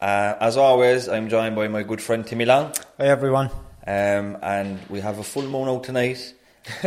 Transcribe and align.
Uh, 0.00 0.34
as 0.40 0.56
always, 0.56 1.08
I'm 1.08 1.28
joined 1.28 1.56
by 1.56 1.68
my 1.68 1.82
good 1.82 2.00
friend 2.00 2.24
Timmy 2.26 2.44
Long, 2.44 2.72
Hi 2.98 3.06
everyone. 3.06 3.50
um, 3.86 4.38
and 4.42 4.78
we 4.88 5.00
have 5.00 5.18
a 5.18 5.24
full 5.24 5.42
moon 5.42 5.68
out 5.68 5.84
tonight. 5.84 6.34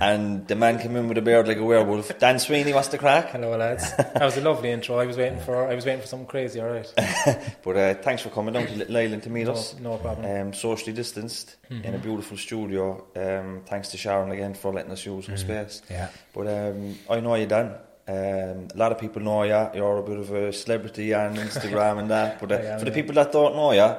And 0.00 0.46
the 0.46 0.54
man 0.54 0.78
came 0.78 0.96
in 0.96 1.08
with 1.08 1.16
a 1.16 1.22
beard 1.22 1.48
like 1.48 1.56
a 1.56 1.64
werewolf. 1.64 2.18
Dan 2.18 2.38
Sweeney, 2.38 2.74
what's 2.74 2.88
the 2.88 2.98
crack? 2.98 3.30
Hello, 3.30 3.56
lads. 3.56 3.90
That 3.96 4.22
was 4.22 4.36
a 4.36 4.42
lovely 4.42 4.70
intro. 4.70 4.98
I 4.98 5.06
was 5.06 5.16
waiting 5.16 5.40
for. 5.40 5.66
I 5.66 5.74
was 5.74 5.86
waiting 5.86 6.02
for 6.02 6.06
something 6.06 6.26
crazy. 6.28 6.60
All 6.60 6.68
right. 6.68 6.92
But 7.64 7.76
uh, 7.76 7.94
thanks 8.02 8.22
for 8.22 8.28
coming 8.28 8.52
down 8.52 8.66
to 8.66 8.74
Little 8.76 8.96
Island 8.98 9.22
to 9.22 9.30
meet 9.30 9.44
No, 9.46 9.52
us. 9.52 9.74
no 9.80 9.96
problem. 9.96 10.26
Mm-hmm. 10.26 10.48
Um, 10.48 10.52
socially 10.52 10.92
distanced 10.92 11.56
in 11.70 11.94
a 11.94 11.98
beautiful 11.98 12.36
studio. 12.36 13.06
Um, 13.16 13.62
thanks 13.66 13.88
to 13.92 13.96
Sharon 13.96 14.30
again 14.30 14.52
for 14.54 14.72
letting 14.74 14.92
us 14.92 15.06
use 15.06 15.26
her 15.26 15.38
space. 15.38 15.80
Yeah. 15.90 16.08
But 16.34 16.46
um, 16.48 16.98
I 17.08 17.20
know 17.20 17.34
you, 17.36 17.46
Dan. 17.46 17.74
Um, 18.06 18.68
a 18.74 18.76
lot 18.76 18.92
of 18.92 18.98
people 18.98 19.22
know 19.22 19.42
you. 19.44 19.68
You're 19.74 19.98
a 19.98 20.02
bit 20.02 20.18
of 20.18 20.30
a 20.30 20.52
celebrity 20.52 21.14
on 21.14 21.36
Instagram 21.36 21.98
and 22.00 22.10
that. 22.10 22.38
But 22.40 22.52
uh, 22.52 22.54
am, 22.72 22.78
for 22.78 22.84
the 22.84 22.90
yeah. 22.90 22.94
people 22.94 23.14
that 23.14 23.32
don't 23.32 23.54
know 23.56 23.72
you, 23.72 23.96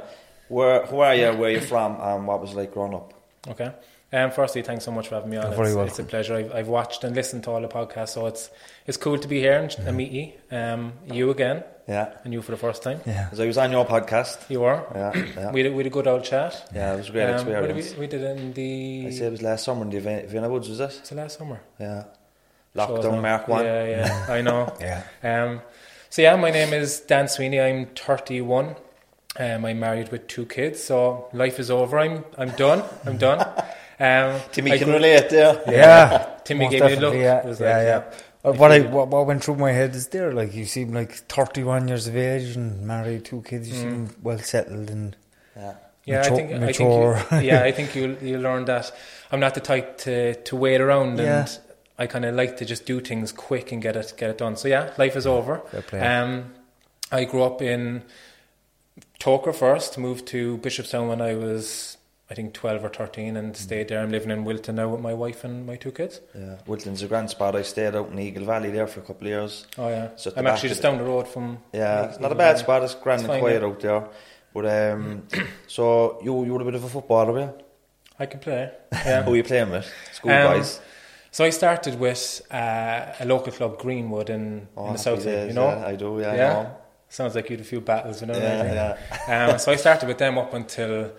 where 0.48 0.86
who 0.86 1.00
are 1.00 1.16
you? 1.16 1.34
Where 1.34 1.52
you 1.52 1.62
from? 1.62 1.98
And 2.00 2.28
what 2.28 2.42
was 2.42 2.52
it 2.52 2.58
like 2.58 2.74
growing 2.74 2.94
up? 2.94 3.14
Okay. 3.48 3.72
Um, 4.14 4.32
firstly, 4.32 4.62
thanks 4.62 4.86
so 4.86 4.92
much 4.92 5.08
for 5.10 5.16
having 5.16 5.32
me 5.32 5.38
on. 5.38 5.54
Very 5.56 5.72
it's, 5.72 5.90
it's 5.92 6.00
a 6.00 6.04
pleasure. 6.04 6.36
I've, 6.36 6.54
I've 6.54 6.68
watched 6.68 7.04
and 7.04 7.16
listened 7.16 7.44
to 7.46 7.52
all 7.52 7.60
the 7.62 7.68
podcasts, 7.68 8.10
so 8.10 8.28
it's 8.28 8.50
it's 8.86 8.98
cool 8.98 9.18
to 9.18 9.28
be 9.28 9.40
here 9.40 9.58
and, 9.60 9.76
and 9.88 9.98
meet 9.98 10.12
you. 10.12 10.32
Um, 10.56 10.94
you 11.12 11.32
again, 11.32 11.64
Yeah. 11.88 12.14
and 12.24 12.32
you 12.32 12.42
for 12.44 12.52
the 12.52 12.58
first 12.58 12.84
time. 12.84 13.02
Yeah. 13.06 13.24
Because 13.26 13.40
I 13.42 13.48
was 13.48 13.58
on 13.58 13.72
your 13.72 13.86
podcast. 13.86 14.50
You 14.50 14.62
were. 14.62 14.86
Yeah, 14.94 15.12
yeah. 15.36 15.52
We 15.54 15.64
had, 15.64 15.72
a- 15.72 15.74
we 15.76 15.78
had 15.84 15.88
a 15.88 15.90
good 15.90 16.08
old 16.08 16.24
chat. 16.24 16.70
yeah, 16.74 16.94
it 16.94 16.98
was 16.98 17.10
a 17.10 17.12
great 17.12 17.24
Um, 17.26 17.46
what 17.48 17.68
did 17.68 17.78
experience. 17.78 17.94
we, 17.96 18.00
we 18.02 18.08
did 18.08 18.22
it 18.22 18.38
in 18.38 18.54
the. 18.54 19.08
I 19.08 19.10
said 19.10 19.28
it 19.28 19.32
was 19.32 19.42
last 19.42 19.64
summer 19.66 19.82
in 19.82 19.90
the 19.90 20.00
Vienna 20.00 20.28
Vienna 20.28 20.50
Woods, 20.50 20.70
was 20.70 20.80
it? 20.80 21.00
was 21.02 21.12
it 21.12 21.16
last 21.16 21.38
summer? 21.40 21.60
Yeah. 21.80 22.04
Shows 22.76 23.06
Lockdown 23.06 23.14
now. 23.16 23.22
Mark 23.22 23.48
1. 23.48 23.66
Yeah, 23.66 23.86
yeah. 23.88 24.26
I 24.30 24.42
know. 24.42 24.74
Yeah. 24.82 25.04
Um, 25.24 25.62
so 26.10 26.22
yeah, 26.22 26.36
my 26.36 26.52
name 26.52 26.74
is 26.74 27.02
Dan 27.02 27.28
Sweeney. 27.28 27.60
I'm 27.60 27.88
31. 27.88 28.76
Um, 29.38 29.66
I'm 29.66 29.80
married 29.80 30.12
with 30.12 30.28
two 30.28 30.46
kids, 30.46 30.82
so 30.84 31.28
life 31.34 31.60
is 31.60 31.70
over. 31.70 32.00
I'm 32.00 32.24
I'm 32.38 32.52
done. 32.52 32.84
I'm 33.06 33.18
done. 33.18 33.46
Um, 33.98 34.42
Timmy 34.52 34.74
I 34.74 34.78
can 34.78 34.88
grew- 34.88 34.96
relate 34.96 35.30
there. 35.30 35.62
Yeah. 35.70 36.28
Timmy 36.44 36.66
Most 36.66 36.72
gave 36.74 36.84
me 36.84 36.94
a 36.96 37.00
look. 37.00 37.14
Yeah, 37.16 37.46
was 37.48 37.62
yeah, 37.62 37.66
like, 37.78 37.86
yeah. 37.86 38.04
yeah. 38.44 38.50
Uh, 38.50 38.54
What, 38.54 38.72
I, 38.74 38.80
what, 38.82 39.08
what 39.08 39.26
went 39.26 39.42
through 39.42 39.56
my 39.56 39.72
head 39.72 39.96
is 39.96 40.10
there, 40.10 40.34
like, 40.34 40.54
you 40.54 40.66
seem 40.66 40.92
like 40.92 41.14
31 41.14 41.88
years 41.88 42.06
of 42.08 42.18
age 42.18 42.58
and 42.58 42.82
married, 42.86 43.24
two 43.24 43.42
kids, 43.44 43.70
you 43.70 43.76
seem 43.76 44.10
well 44.22 44.38
settled 44.40 44.90
and 44.90 45.16
Yeah. 45.56 45.76
Yeah, 46.04 46.18
Mature- 46.18 46.34
I 46.34 46.36
think 46.36 46.60
mature. 46.60 47.16
I 47.16 47.22
think 47.22 47.44
you, 47.44 47.48
yeah, 47.50 47.64
I 47.64 47.72
think 47.72 47.96
you 47.96 48.18
you 48.22 48.38
learn 48.38 48.66
that 48.66 48.92
I'm 49.32 49.40
not 49.40 49.54
the 49.54 49.62
type 49.62 49.98
to 50.00 50.36
to 50.44 50.56
wait 50.58 50.82
around 50.82 51.18
Yeah. 51.18 51.40
and 51.48 51.60
I 51.98 52.08
kind 52.08 52.26
of 52.26 52.36
like 52.36 52.58
to 52.58 52.66
just 52.66 52.86
do 52.86 53.00
things 53.00 53.32
quick 53.32 53.72
and 53.72 53.82
get 53.82 53.96
it 53.96 54.14
get 54.18 54.30
it 54.30 54.38
done. 54.38 54.56
So 54.58 54.68
yeah, 54.68 54.94
life 54.98 55.16
is 55.16 55.26
over. 55.28 55.62
Um, 55.94 56.54
I 57.12 57.24
grew 57.26 57.44
up 57.44 57.62
in 57.62 58.04
Togher 59.20 59.54
first, 59.56 59.98
moved 59.98 60.26
to 60.28 60.58
Bishopstown 60.58 61.08
when 61.08 61.22
I 61.22 61.36
was 61.36 61.98
I 62.30 62.34
think 62.34 62.54
12 62.54 62.84
or 62.84 62.90
13 62.90 63.38
and 63.38 63.56
stayed 63.56 63.90
there. 63.90 64.00
I'm 64.00 64.10
living 64.10 64.32
in 64.32 64.46
Wilton 64.46 64.76
now 64.76 64.90
with 64.90 65.00
my 65.02 65.14
wife 65.14 65.44
and 65.44 65.66
my 65.66 65.76
two 65.76 65.92
kids. 65.92 66.22
Yeah. 66.34 66.56
Wilton's 66.66 67.04
a 67.04 67.08
grand 67.08 67.30
spot. 67.30 67.56
I 67.56 67.62
stayed 67.62 67.96
out 67.96 68.10
in 68.10 68.18
Eagle 68.18 68.46
Valley 68.46 68.72
there 68.72 68.88
for 68.88 69.00
a 69.00 69.04
couple 69.04 69.28
of 69.28 69.32
years. 69.32 69.68
Oh 69.78 69.90
yeah, 69.90 70.10
So 70.16 70.34
I'm 70.36 70.48
actually 70.48 70.70
just 70.70 70.82
down 70.82 70.98
the 70.98 71.04
road 71.04 71.28
from. 71.28 71.60
Yeah, 71.72 72.06
it's 72.06 72.20
not 72.20 72.32
a 72.32 72.36
bad 72.36 72.58
spot. 72.58 72.82
It's 72.84 72.96
grand 72.96 73.22
It's 73.22 73.30
and 73.30 73.40
quiet 73.42 73.64
out 73.64 73.80
there. 73.80 74.08
But 74.54 74.66
um, 74.66 75.28
so 75.68 76.20
you 76.24 76.46
you 76.46 76.54
were 76.54 76.62
a 76.62 76.66
bit 76.66 76.76
of 76.76 76.84
a 76.84 76.90
footballer, 76.90 77.32
were 77.32 77.40
you? 77.42 77.54
I 78.18 78.26
can 78.26 78.40
play. 78.40 78.72
Yeah. 78.94 79.24
Who 79.24 79.32
were 79.32 79.38
you 79.38 79.44
playing 79.44 79.70
with? 79.70 79.86
School 80.14 80.32
Um, 80.32 80.54
boys. 80.58 80.80
So 81.36 81.44
I 81.44 81.50
started 81.50 82.00
with 82.00 82.42
uh, 82.50 83.12
a 83.20 83.26
local 83.26 83.52
club, 83.52 83.78
Greenwood, 83.78 84.30
in, 84.30 84.70
Oh, 84.78 84.88
in 84.88 84.94
the 84.94 85.00
south. 85.00 85.22
days, 85.26 85.50
You 85.50 85.54
know, 85.54 85.68
yeah, 85.68 85.86
I 85.86 85.96
do. 85.98 86.18
Yeah, 86.22 86.34
Yeah? 86.34 86.54
know. 86.54 86.78
sounds 87.10 87.36
like 87.36 87.50
you 87.50 87.58
had 87.58 87.66
a 87.66 87.68
few 87.68 87.82
battles, 87.82 88.22
you 88.22 88.28
know. 88.28 88.38
Yeah, 88.38 88.96
yeah. 89.28 89.50
Um, 89.50 89.60
so 89.60 89.74
I 89.74 89.76
started 89.86 90.08
with 90.08 90.18
them 90.18 90.38
up 90.38 90.54
until 90.54 91.12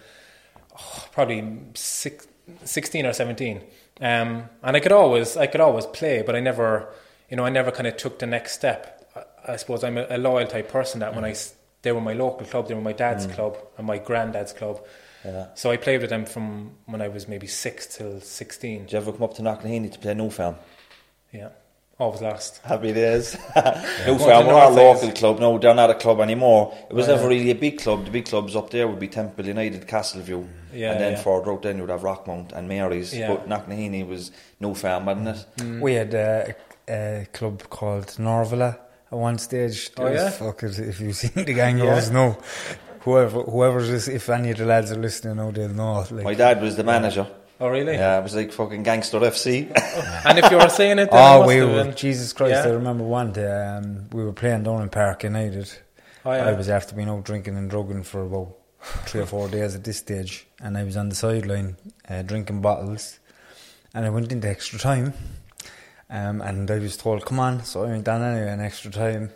oh, 0.75 1.05
probably 1.13 1.59
six, 1.75 2.27
16 2.65 3.05
or 3.05 3.13
seventeen, 3.13 3.61
um, 4.01 4.49
and 4.63 4.75
I 4.75 4.81
could 4.81 4.93
always 4.93 5.37
I 5.37 5.49
could 5.49 5.61
always 5.61 5.85
play, 5.85 6.23
but 6.23 6.35
I 6.35 6.41
never, 6.41 6.89
you 7.29 7.37
know, 7.37 7.45
I 7.45 7.51
never 7.51 7.71
kind 7.71 7.87
of 7.87 7.99
took 7.99 8.19
the 8.19 8.27
next 8.27 8.53
step. 8.55 9.11
I, 9.15 9.53
I 9.53 9.57
suppose 9.57 9.85
I'm 9.85 9.99
a, 9.99 10.07
a 10.09 10.17
loyal 10.17 10.47
type 10.47 10.71
person 10.71 11.01
that 11.01 11.15
when 11.15 11.27
I 11.27 11.35
they 11.83 11.93
were 11.93 12.01
my 12.01 12.15
local 12.15 12.47
club, 12.47 12.69
they 12.69 12.75
were 12.75 12.81
my 12.81 12.95
dad's 12.95 13.27
club 13.27 13.59
and 13.77 13.87
my 13.87 13.99
granddad's 13.99 14.55
club. 14.55 14.81
Yeah. 15.27 15.47
So 15.55 15.71
I 15.71 15.77
played 15.77 16.01
with 16.03 16.11
them 16.11 16.25
from 16.25 16.71
when 16.87 17.03
I 17.03 17.09
was 17.09 17.27
maybe 17.27 17.47
six 17.49 17.87
till 17.97 18.21
sixteen. 18.21 18.83
Did 18.83 18.93
you 18.93 18.99
ever 18.99 19.13
come 19.13 19.25
up 19.25 19.35
to 19.35 19.43
Knocknaheeny 19.43 19.93
to 19.93 19.99
play 19.99 20.15
New 20.15 20.31
Farm? 20.31 20.55
Yeah, 21.33 21.49
always 21.99 22.23
lost. 22.23 22.61
Happy 22.65 22.93
days. 22.93 23.37
New 23.57 24.17
Going 24.17 24.19
Farm 24.19 24.45
to 24.47 24.53
were 24.53 24.61
our 24.61 24.71
North 24.71 25.03
local 25.03 25.11
club. 25.13 25.41
No, 25.41 25.59
they're 25.59 25.75
not 25.75 25.91
a 25.91 25.95
club 25.95 26.21
anymore. 26.21 26.73
It 26.89 26.95
was 26.95 27.09
Oh, 27.09 27.17
never 27.17 27.29
really 27.29 27.51
a 27.51 27.55
big 27.55 27.79
club. 27.81 28.05
The 28.05 28.11
big 28.13 28.27
clubs 28.27 28.55
up 28.55 28.71
there 28.71 28.87
would 28.87 29.01
be 29.01 29.09
Temple 29.09 29.45
United, 29.47 29.89
Castleview, 29.89 30.47
Yeah, 30.73 30.93
and 30.93 31.01
then 31.01 31.13
yeah. 31.13 31.19
further 31.23 31.53
out 31.53 31.63
then 31.63 31.77
you 31.77 31.83
would 31.83 31.91
have 31.91 32.03
Rockmount 32.03 32.53
and 32.53 32.69
Mary's. 32.69 33.13
Yeah. 33.17 33.29
But 33.35 33.49
Knocknaheeny 33.49 34.07
was 34.07 34.31
New 34.61 34.75
Farm, 34.75 35.07
wasn't 35.07 35.29
it? 35.29 35.47
Mm. 35.59 35.81
we 35.81 35.95
had 35.95 36.15
uh, 36.15 36.45
a, 36.89 37.23
a 37.23 37.27
club 37.33 37.65
called 37.69 38.07
Norvala 38.19 38.79
at 39.11 39.19
one 39.19 39.39
stage. 39.39 39.91
Oh, 39.97 40.07
yeah? 40.07 40.31
Fuck 40.31 40.63
it, 40.63 40.79
if 40.79 41.01
you've 41.01 41.17
seen 41.17 41.45
the 41.45 41.53
gang 41.55 41.79
Yeah. 41.79 41.87
goes, 41.97 42.11
no. 42.11 42.39
Whoever, 43.07 43.43
whoever's, 43.43 43.89
this- 43.89 44.09
if 44.09 44.29
any 44.29 44.51
of 44.51 44.59
the 44.59 44.67
lads 44.67 44.91
are 44.93 44.97
listening 45.07 45.37
now, 45.37 45.51
they'll 45.53 45.69
know. 45.71 46.05
Like, 46.11 46.25
My 46.25 46.35
dad 46.35 46.61
was 46.61 46.75
the 46.77 46.85
manager. 46.85 47.27
Oh 47.59 47.69
really? 47.69 47.95
Yeah, 47.95 48.19
it 48.19 48.23
was 48.23 48.35
like 48.35 48.53
fucking 48.53 48.83
Gangster 48.83 49.19
FC. 49.21 49.71
And 50.27 50.39
if 50.39 50.51
you 50.51 50.59
were 50.59 50.69
saying 50.69 50.99
it, 50.99 51.11
then 51.11 51.23
it 51.23 51.35
Oh, 51.35 51.39
must 51.39 51.49
we 51.49 51.57
have 51.57 51.69
were, 51.71 51.85
been- 51.85 51.95
Jesus 51.97 52.33
Christ, 52.35 52.53
Yeah. 52.65 52.71
I 52.71 52.75
remember 52.75 53.05
one 53.05 53.33
day, 53.33 53.51
um, 53.51 54.09
we 54.13 54.23
were 54.25 54.33
playing 54.35 54.65
down 54.65 54.83
in 54.83 54.91
Park 54.91 55.23
United. 55.23 55.73
Oh, 56.25 56.33
yeah. 56.33 56.45
I 56.49 56.53
was 56.53 56.69
after 56.69 56.95
being 56.97 57.09
out 57.09 57.25
drinking 57.25 57.57
and 57.57 57.71
drugging 57.71 58.03
for 58.03 58.25
about 58.25 58.57
three 59.07 59.21
or 59.23 59.27
four 59.27 59.49
days 59.49 59.75
at 59.77 59.85
this 59.85 59.99
stage, 59.99 60.47
and 60.61 60.77
I 60.77 60.83
was 60.83 60.97
on 60.97 61.09
the 61.09 61.15
sideline 61.15 61.77
uh, 62.11 62.23
drinking 62.23 62.61
bottles, 62.61 63.21
and 63.95 64.05
I 64.05 64.11
went 64.11 64.33
into 64.33 64.49
extra 64.49 64.79
time, 64.79 65.15
um, 66.11 66.41
and 66.43 66.71
I 66.71 66.79
was 66.79 66.97
told, 66.97 67.25
"Come 67.25 67.39
on!" 67.41 67.65
So 67.65 67.85
I 67.85 67.87
went 67.87 68.05
down 68.05 68.23
anyway 68.23 68.53
in 68.53 68.61
extra 68.61 68.91
time, 68.91 69.31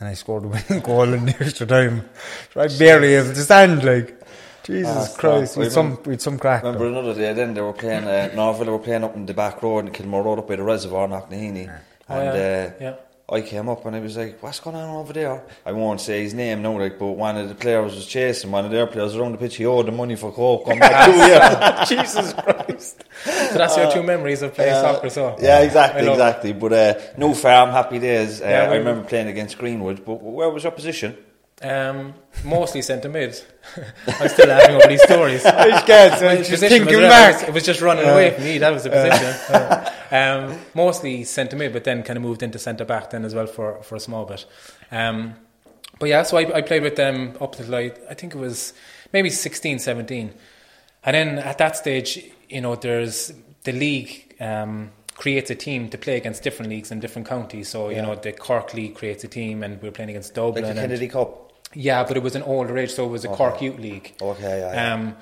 and 0.00 0.08
I 0.08 0.14
scored 0.14 0.44
a 0.44 0.48
winning 0.48 0.80
goal 0.82 1.12
in 1.12 1.26
the 1.26 1.36
extra 1.40 1.66
time. 1.66 2.08
So 2.52 2.60
I 2.60 2.68
barely 2.78 3.14
able 3.14 3.28
to 3.34 3.42
stand, 3.42 3.84
like 3.84 4.20
Jesus 4.64 5.14
Ah. 5.14 5.18
Christ, 5.20 5.56
with 5.56 5.72
some 5.72 5.98
with 6.04 6.20
some 6.20 6.38
crack. 6.38 6.62
Remember 6.62 6.90
though. 6.90 6.98
another 7.00 7.14
day 7.14 7.32
then 7.32 7.54
they 7.54 7.60
were 7.60 7.72
playing 7.74 8.04
uh, 8.04 8.30
Norville 8.34 8.72
were 8.72 8.78
playing 8.78 9.04
up 9.04 9.14
in 9.14 9.26
the 9.26 9.34
back 9.34 9.62
road 9.62 9.86
in 9.86 9.92
Kilmore 9.92 10.22
Road 10.22 10.38
up 10.40 10.48
by 10.48 10.56
the 10.56 10.62
reservoir 10.62 11.06
Knocknaheeny 11.08 11.68
Oh, 12.08 12.18
and 12.18 12.36
yeah. 12.36 12.72
uh, 12.80 12.82
Yeah. 12.84 12.94
I 13.26 13.40
came 13.40 13.70
up 13.70 13.86
and 13.86 13.96
I 13.96 14.00
was 14.00 14.16
like, 14.18 14.42
What's 14.42 14.60
going 14.60 14.76
on 14.76 14.96
over 14.96 15.12
there? 15.14 15.42
I 15.64 15.72
won't 15.72 16.00
say 16.00 16.22
his 16.22 16.34
name 16.34 16.60
now, 16.60 16.78
like, 16.78 16.98
but 16.98 17.06
one 17.12 17.36
of 17.38 17.48
the 17.48 17.54
players 17.54 17.94
was 17.94 18.06
chasing 18.06 18.50
one 18.50 18.66
of 18.66 18.70
their 18.70 18.86
players 18.86 19.16
around 19.16 19.32
the 19.32 19.38
pitch. 19.38 19.56
He 19.56 19.64
owed 19.64 19.86
the 19.86 19.92
money 19.92 20.14
for 20.16 20.30
coke. 20.30 20.64
I'm 20.66 20.78
like, 20.78 21.86
"Two. 21.88 21.94
Jesus 21.96 22.32
Christ. 22.34 23.04
So 23.24 23.54
that's 23.58 23.76
your 23.78 23.90
two 23.90 24.02
memories 24.02 24.42
of 24.42 24.52
playing 24.54 24.74
Uh, 24.74 24.82
soccer. 24.82 25.08
So 25.10 25.36
yeah, 25.40 25.56
I 25.56 25.60
exactly, 25.62 26.06
it. 26.06 26.10
exactly. 26.10 26.52
But 26.52 26.72
uh, 26.74 26.94
no 27.16 27.32
farm, 27.32 27.70
happy 27.70 27.98
days. 27.98 28.42
Uh, 28.42 28.44
Yeah, 28.44 28.70
I 28.70 28.76
remember 28.76 29.08
playing 29.08 29.28
against 29.28 29.56
Greenwood. 29.56 30.04
But 30.04 30.22
where 30.22 30.50
was 30.50 30.62
your 30.64 30.72
position? 30.72 31.16
Um, 31.64 32.14
mostly 32.44 32.82
centre 32.82 33.08
mid. 33.08 33.40
I'm 34.06 34.28
still 34.28 34.48
laughing 34.48 34.76
over 34.76 34.86
these 34.86 35.02
stories. 35.02 35.44
I 35.46 35.80
can't, 35.82 36.18
so 36.18 36.26
My 36.26 36.36
just 36.36 36.60
thinking 36.62 36.96
was, 36.98 37.08
back. 37.08 37.48
it 37.48 37.54
was 37.54 37.64
just 37.64 37.80
running 37.80 38.04
away 38.04 38.32
from 38.32 38.44
me. 38.44 38.58
That 38.58 38.70
was 38.72 38.84
the 38.84 38.90
position. 38.90 39.92
um, 40.10 40.58
mostly 40.74 41.24
centre 41.24 41.56
mid, 41.56 41.72
but 41.72 41.84
then 41.84 42.02
kind 42.02 42.16
of 42.18 42.22
moved 42.22 42.42
into 42.42 42.58
centre 42.58 42.84
back 42.84 43.10
then 43.10 43.24
as 43.24 43.34
well 43.34 43.46
for, 43.46 43.82
for 43.82 43.94
a 43.96 44.00
small 44.00 44.26
bit. 44.26 44.44
Um, 44.90 45.34
but 45.98 46.08
yeah, 46.10 46.22
so 46.24 46.36
I, 46.36 46.58
I 46.58 46.60
played 46.60 46.82
with 46.82 46.96
them 46.96 47.34
up 47.40 47.58
until 47.58 47.74
I, 47.74 47.92
I 48.10 48.14
think 48.14 48.34
it 48.34 48.38
was 48.38 48.74
maybe 49.12 49.30
16, 49.30 49.78
17. 49.78 50.34
And 51.04 51.14
then 51.14 51.38
at 51.38 51.56
that 51.58 51.76
stage, 51.76 52.18
you 52.50 52.60
know, 52.60 52.74
there's 52.76 53.32
the 53.62 53.72
league 53.72 54.34
um, 54.40 54.90
creates 55.14 55.50
a 55.50 55.54
team 55.54 55.88
to 55.90 55.96
play 55.98 56.16
against 56.16 56.42
different 56.42 56.70
leagues 56.70 56.90
in 56.90 57.00
different 57.00 57.26
counties. 57.28 57.68
So, 57.68 57.88
you 57.88 58.02
know, 58.02 58.16
the 58.16 58.32
Cork 58.32 58.74
League 58.74 58.96
creates 58.96 59.22
a 59.24 59.28
team 59.28 59.62
and 59.62 59.80
we're 59.80 59.92
playing 59.92 60.10
against 60.10 60.30
Like 60.30 60.34
Dublin. 60.46 60.64
the 60.64 60.70
and- 60.70 60.78
Kennedy 60.80 61.08
Cup. 61.08 61.43
Yeah, 61.74 62.04
but 62.04 62.16
it 62.16 62.22
was 62.22 62.34
an 62.36 62.42
older 62.42 62.76
age, 62.78 62.92
so 62.92 63.04
it 63.04 63.08
was 63.10 63.24
a 63.24 63.28
Cork 63.28 63.60
Youth 63.60 63.78
League. 63.78 64.14
Okay, 64.20 64.58
yeah, 64.60 64.72
yeah. 64.72 64.94
Um, 64.94 65.16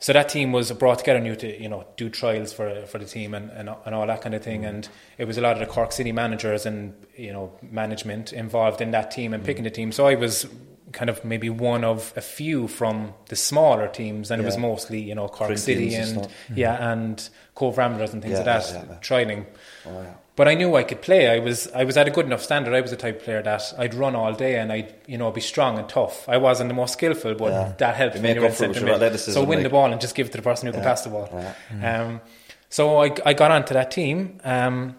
so 0.00 0.12
that 0.12 0.28
team 0.28 0.52
was 0.52 0.70
brought 0.72 0.98
together 0.98 1.20
new 1.20 1.34
to 1.36 1.62
you 1.62 1.68
know 1.68 1.84
do 1.96 2.10
trials 2.10 2.52
for 2.52 2.84
for 2.86 2.98
the 2.98 3.06
team 3.06 3.32
and, 3.34 3.50
and 3.50 3.70
and 3.86 3.94
all 3.94 4.06
that 4.06 4.20
kind 4.20 4.34
of 4.34 4.42
thing, 4.42 4.62
Mm. 4.62 4.68
and 4.68 4.88
it 5.18 5.26
was 5.26 5.38
a 5.38 5.40
lot 5.40 5.52
of 5.52 5.60
the 5.60 5.66
Cork 5.66 5.92
City 5.92 6.12
managers 6.12 6.66
and 6.66 6.92
you 7.16 7.32
know 7.32 7.52
management 7.62 8.32
involved 8.32 8.80
in 8.80 8.90
that 8.90 9.10
team 9.10 9.32
and 9.32 9.42
Mm. 9.42 9.46
picking 9.46 9.64
the 9.64 9.70
team. 9.70 9.92
So 9.92 10.06
I 10.06 10.14
was 10.14 10.46
kind 10.92 11.08
of 11.10 11.24
maybe 11.24 11.48
one 11.50 11.82
of 11.84 12.12
a 12.16 12.20
few 12.20 12.68
from 12.68 13.14
the 13.28 13.36
smaller 13.36 13.88
teams, 13.88 14.30
and 14.30 14.42
it 14.42 14.44
was 14.44 14.58
mostly 14.58 15.00
you 15.00 15.14
know 15.14 15.26
Cork 15.28 15.56
City 15.58 15.94
and 15.94 16.04
and 16.16 16.24
stuff. 16.24 16.32
yeah 16.54 16.92
and 16.92 17.28
Cobh 17.54 17.78
Ramblers 17.78 18.12
and 18.12 18.20
things 18.22 18.32
Yeah, 18.32 18.38
like 18.44 18.46
that 18.46 18.70
yeah, 18.74 18.84
yeah. 18.90 18.98
trialing. 19.00 19.46
Oh, 19.86 20.02
yeah. 20.02 20.14
But 20.36 20.48
I 20.48 20.54
knew 20.54 20.74
I 20.74 20.82
could 20.82 21.00
play. 21.00 21.28
I 21.28 21.38
was 21.38 21.68
I 21.72 21.84
was 21.84 21.96
at 21.96 22.08
a 22.08 22.10
good 22.10 22.26
enough 22.26 22.42
standard. 22.42 22.74
I 22.74 22.80
was 22.80 22.90
the 22.90 22.96
type 22.96 23.18
of 23.18 23.24
player 23.24 23.42
that 23.42 23.72
I'd 23.78 23.94
run 23.94 24.16
all 24.16 24.32
day 24.34 24.58
and 24.58 24.72
I'd 24.72 24.92
you 25.06 25.16
know 25.16 25.30
be 25.30 25.40
strong 25.40 25.78
and 25.78 25.88
tough. 25.88 26.28
I 26.28 26.38
wasn't 26.38 26.68
the 26.68 26.74
most 26.74 26.94
skillful, 26.94 27.34
but 27.34 27.52
Yeah. 27.52 27.72
that 27.78 27.94
helped 27.94 28.16
You 28.16 28.22
when 28.22 28.30
make 28.34 28.40
you're 28.42 28.50
for 28.50 28.64
it 28.64 28.68
with 28.68 28.76
centre 28.76 28.80
your 28.80 28.86
mid. 28.86 28.94
athleticism, 29.02 29.32
So 29.32 29.44
win 29.44 29.62
the 29.62 29.68
ball 29.70 29.92
and 29.92 30.00
just 30.00 30.14
give 30.16 30.26
it 30.26 30.32
to 30.32 30.38
the 30.38 30.42
person 30.42 30.66
who 30.66 30.72
can 30.72 30.82
pass 30.82 31.02
the 31.02 31.10
ball. 31.10 31.28
Yeah. 31.32 32.00
Um, 32.02 32.20
so 32.68 33.00
I 33.04 33.12
I 33.24 33.32
got 33.34 33.50
onto 33.52 33.74
that 33.74 33.90
team. 33.92 34.40
Um, 34.44 34.96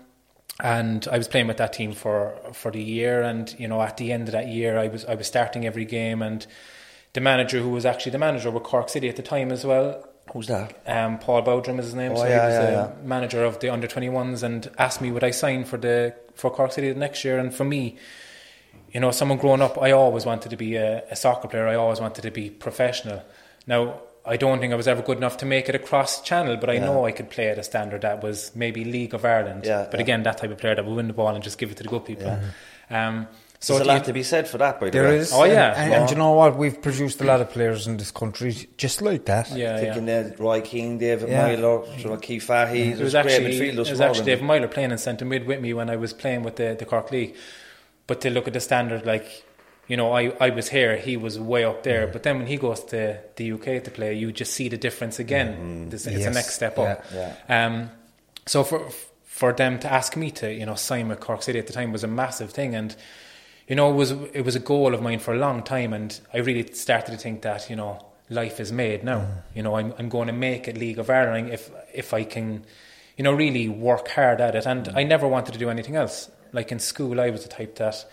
and 0.64 1.06
I 1.12 1.18
was 1.18 1.28
playing 1.28 1.48
with 1.48 1.58
that 1.58 1.74
team 1.74 1.92
for 1.92 2.38
for 2.54 2.72
the 2.72 2.82
year, 2.82 3.22
and 3.22 3.54
you 3.60 3.68
know, 3.68 3.82
at 3.82 3.98
the 3.98 4.14
end 4.14 4.30
of 4.30 4.32
that 4.32 4.48
year, 4.48 4.78
I 4.78 4.88
was 4.88 5.04
I 5.04 5.16
was 5.16 5.28
starting 5.28 5.66
every 5.66 5.84
game, 5.84 6.22
and 6.22 6.48
the 7.12 7.20
manager, 7.20 7.60
who 7.60 7.70
was 7.72 7.86
actually 7.86 8.14
the 8.14 8.20
manager 8.20 8.50
with 8.52 8.64
Cork 8.64 8.88
City 8.88 9.10
at 9.10 9.18
the 9.18 9.22
time 9.22 9.52
as 9.52 9.66
well, 9.66 10.08
Who's 10.34 10.48
that? 10.48 10.82
um, 10.88 11.20
Paul 11.20 11.42
Bowdrum 11.44 11.80
is 11.80 11.86
his 11.86 11.96
name. 11.96 12.12
Oh, 12.14 12.16
so 12.16 12.26
yeah, 12.28 12.42
he 12.42 12.46
was 12.48 12.54
yeah, 12.56 12.66
the 12.66 12.72
yeah. 12.72 12.92
manager 13.08 13.44
of 13.46 13.60
the 13.60 13.70
under 13.70 13.88
21s 13.88 14.44
and 14.44 14.70
asked 14.78 15.00
me 15.02 15.12
would 15.12 15.24
I 15.24 15.32
sign 15.32 15.64
for 15.66 15.78
the 15.78 16.14
for 16.36 16.50
Cork 16.52 16.72
City 16.74 16.92
the 16.92 17.00
next 17.00 17.24
year. 17.24 17.38
And 17.40 17.54
for 17.54 17.64
me, 17.64 17.98
you 18.92 19.00
know, 19.00 19.12
someone 19.12 19.38
growing 19.38 19.62
up, 19.62 19.82
I 19.82 19.92
always 19.92 20.26
wanted 20.26 20.50
to 20.50 20.58
be 20.58 20.76
a, 20.76 21.04
a 21.10 21.16
soccer 21.16 21.48
player. 21.48 21.68
I 21.68 21.76
always 21.76 22.00
wanted 22.02 22.22
to 22.24 22.32
be 22.32 22.50
professional. 22.50 23.24
Now, 23.68 24.02
I 24.26 24.38
don't 24.38 24.60
think 24.60 24.74
I 24.74 24.76
was 24.76 24.88
ever 24.88 25.02
good 25.04 25.18
enough 25.18 25.38
to 25.38 25.46
make 25.46 25.70
it 25.70 25.76
across 25.76 26.22
channel, 26.22 26.58
but 26.58 26.70
I 26.70 26.74
Yeah. 26.74 26.86
know 26.86 27.06
I 27.06 27.12
could 27.12 27.30
play 27.30 27.50
at 27.50 27.58
a 27.60 27.64
standard 27.64 28.02
that 28.02 28.24
was 28.24 28.52
maybe 28.56 28.84
League 28.84 29.14
of 29.14 29.24
Ireland. 29.24 29.64
Yeah, 29.66 29.88
but 29.90 30.00
yeah. 30.00 30.04
again, 30.04 30.24
that 30.24 30.40
type 30.40 30.50
of 30.52 30.58
player 30.58 30.76
that 30.76 30.84
would 30.86 30.96
win 30.96 31.08
the 31.08 31.14
ball 31.14 31.34
and 31.36 31.44
just 31.44 31.58
give 31.60 31.72
it 31.72 31.78
to 31.78 31.84
the 31.84 31.90
good 31.90 32.06
people. 32.06 32.40
Um, 32.90 33.28
so 33.60 33.74
There's 33.76 33.88
a 33.88 33.92
lot 33.92 34.00
the- 34.02 34.06
to 34.08 34.14
be 34.14 34.24
said 34.24 34.48
for 34.48 34.58
that, 34.60 34.80
by 34.80 34.88
the 34.88 34.92
There 34.92 35.08
way. 35.10 35.18
is. 35.18 35.32
Oh, 35.34 35.44
yeah. 35.44 35.74
And, 35.76 35.94
and, 35.94 36.02
and 36.02 36.10
you 36.12 36.18
know 36.18 36.32
what? 36.34 36.56
We've 36.58 36.80
produced 36.80 37.20
a 37.22 37.24
lot 37.24 37.42
of 37.42 37.50
players 37.50 37.88
in 37.88 37.98
this 37.98 38.12
country 38.12 38.54
just 38.78 39.02
like 39.02 39.26
that. 39.26 39.50
yeah, 39.52 39.80
yeah. 39.82 39.94
Thinking 39.94 40.10
uh, 40.10 40.32
Roy 40.38 40.62
Keane, 40.62 40.98
David 40.98 41.30
Yeah. 41.30 41.48
Meyler, 41.48 41.86
you 41.98 42.06
know, 42.10 42.18
Keith 42.18 42.44
Fahey, 42.44 42.92
It 42.92 43.00
was 43.00 43.14
great 43.14 43.26
actually, 43.26 43.60
midfielders 43.60 43.72
it 43.72 43.78
was 43.78 43.90
from 43.90 44.02
actually 44.02 44.26
them. 44.26 44.40
Dave 44.40 44.44
Meyler 44.44 44.68
playing 44.68 44.92
in 44.92 44.98
centre 44.98 45.26
mid 45.26 45.46
with 45.48 45.62
me 45.62 45.74
when 45.74 45.90
I 45.90 45.96
was 45.96 46.14
playing 46.14 46.44
with 46.44 46.58
the, 46.58 46.76
the 46.78 46.86
Cork 46.86 47.12
League. 47.12 47.36
But 48.08 48.22
to 48.22 48.30
look 48.30 48.46
at 48.48 48.54
the 48.54 48.60
standard, 48.60 49.06
like, 49.06 49.44
you 49.88 49.98
know, 49.98 50.12
I, 50.14 50.32
I 50.40 50.50
was 50.50 50.70
here, 50.70 50.98
he 50.98 51.16
was 51.18 51.40
way 51.40 51.64
up 51.64 51.84
there. 51.84 52.06
But 52.08 52.24
then 52.24 52.38
when 52.38 52.48
he 52.48 52.58
goes 52.58 52.84
to 52.86 53.20
the 53.36 53.52
UK 53.54 53.84
to 53.84 53.92
play, 53.92 54.14
you 54.14 54.32
just 54.32 54.54
see 54.54 54.68
the 54.70 54.78
difference 54.78 55.18
again. 55.20 55.90
This, 55.90 56.06
it's 56.06 56.18
Yes. 56.18 56.26
the 56.26 56.32
next 56.32 56.54
step 56.56 56.78
up. 56.78 57.04
Yeah, 57.14 57.36
Um, 57.50 57.90
so 58.46 58.64
for 58.64 58.88
for 59.24 59.52
them 59.52 59.78
to 59.80 59.92
ask 59.92 60.16
me 60.16 60.32
to, 60.32 60.54
you 60.54 60.66
know, 60.66 60.76
sign 60.76 61.08
with 61.10 61.20
Cork 61.20 61.44
City 61.44 61.60
at 61.60 61.68
the 61.68 61.74
time 61.74 61.92
was 61.92 62.04
a 62.06 62.08
massive 62.08 62.52
thing. 62.52 62.74
And, 62.74 62.96
you 63.68 63.76
know, 63.76 63.90
it 63.90 63.96
was, 63.96 64.12
it 64.12 64.46
was 64.46 64.56
a 64.56 64.60
goal 64.60 64.94
of 64.94 65.02
mine 65.02 65.20
for 65.20 65.34
a 65.34 65.38
long 65.38 65.64
time. 65.64 65.94
And 65.94 66.20
I 66.34 66.38
really 66.38 66.72
started 66.74 67.12
to 67.12 67.18
think 67.18 67.42
that, 67.42 67.70
you 67.70 67.76
know, 67.76 68.06
life 68.30 68.60
is 68.60 68.72
made 68.72 69.04
now. 69.04 69.20
Mm. 69.20 69.42
You 69.56 69.64
know, 69.64 69.76
I'm, 69.76 69.94
I'm 69.98 70.10
going 70.10 70.28
to 70.28 70.34
make 70.34 70.68
it 70.68 70.78
League 70.78 71.00
of 71.00 71.10
Ireland 71.10 71.52
if, 71.52 71.72
if 71.94 72.14
I 72.14 72.24
can, 72.24 72.66
you 73.18 73.24
know, 73.24 73.34
really 73.34 73.68
work 73.68 74.10
hard 74.10 74.42
at 74.42 74.56
it. 74.56 74.66
And 74.66 74.86
mm. 74.86 74.96
I 74.96 75.04
never 75.04 75.28
wanted 75.28 75.54
to 75.54 75.60
do 75.60 75.70
anything 75.70 75.96
else. 75.96 76.30
Like 76.52 76.72
in 76.72 76.80
school, 76.80 77.20
I 77.20 77.32
was 77.32 77.44
the 77.44 77.50
type 77.50 77.76
that 77.76 78.06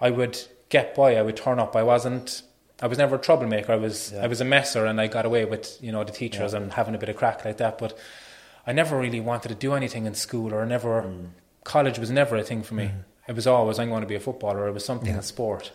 I 0.00 0.10
would 0.10 0.38
get 0.68 0.94
by, 0.94 1.16
I 1.16 1.22
would 1.22 1.36
turn 1.36 1.58
up. 1.58 1.74
I 1.74 1.82
wasn't, 1.82 2.42
I 2.82 2.86
was 2.86 2.98
never 2.98 3.16
a 3.16 3.18
troublemaker. 3.18 3.72
I 3.72 3.76
was, 3.76 4.12
I 4.14 4.26
was 4.26 4.40
a 4.40 4.44
messer 4.44 4.86
and 4.86 5.00
I 5.00 5.06
got 5.06 5.26
away 5.26 5.44
with, 5.44 5.78
you 5.82 5.92
know, 5.92 6.04
the 6.04 6.12
teachers 6.12 6.54
and 6.54 6.72
having 6.72 6.94
a 6.94 6.98
bit 6.98 7.08
of 7.08 7.16
crack 7.16 7.44
like 7.44 7.56
that. 7.56 7.78
But 7.78 7.98
I 8.66 8.72
never 8.72 8.98
really 8.98 9.20
wanted 9.20 9.48
to 9.48 9.54
do 9.54 9.72
anything 9.72 10.06
in 10.06 10.14
school 10.14 10.54
or 10.54 10.64
never, 10.66 11.02
mm. 11.02 11.28
college 11.64 11.98
was 11.98 12.10
never 12.10 12.36
a 12.36 12.42
thing 12.42 12.62
for 12.62 12.74
me. 12.74 12.90
It 13.28 13.34
was 13.36 13.46
always, 13.46 13.78
I'm 13.78 13.90
going 13.90 14.02
to 14.02 14.08
be 14.08 14.16
a 14.16 14.20
footballer. 14.20 14.66
It 14.68 14.72
was 14.72 14.84
something 14.84 15.14
in 15.14 15.22
sport. 15.22 15.72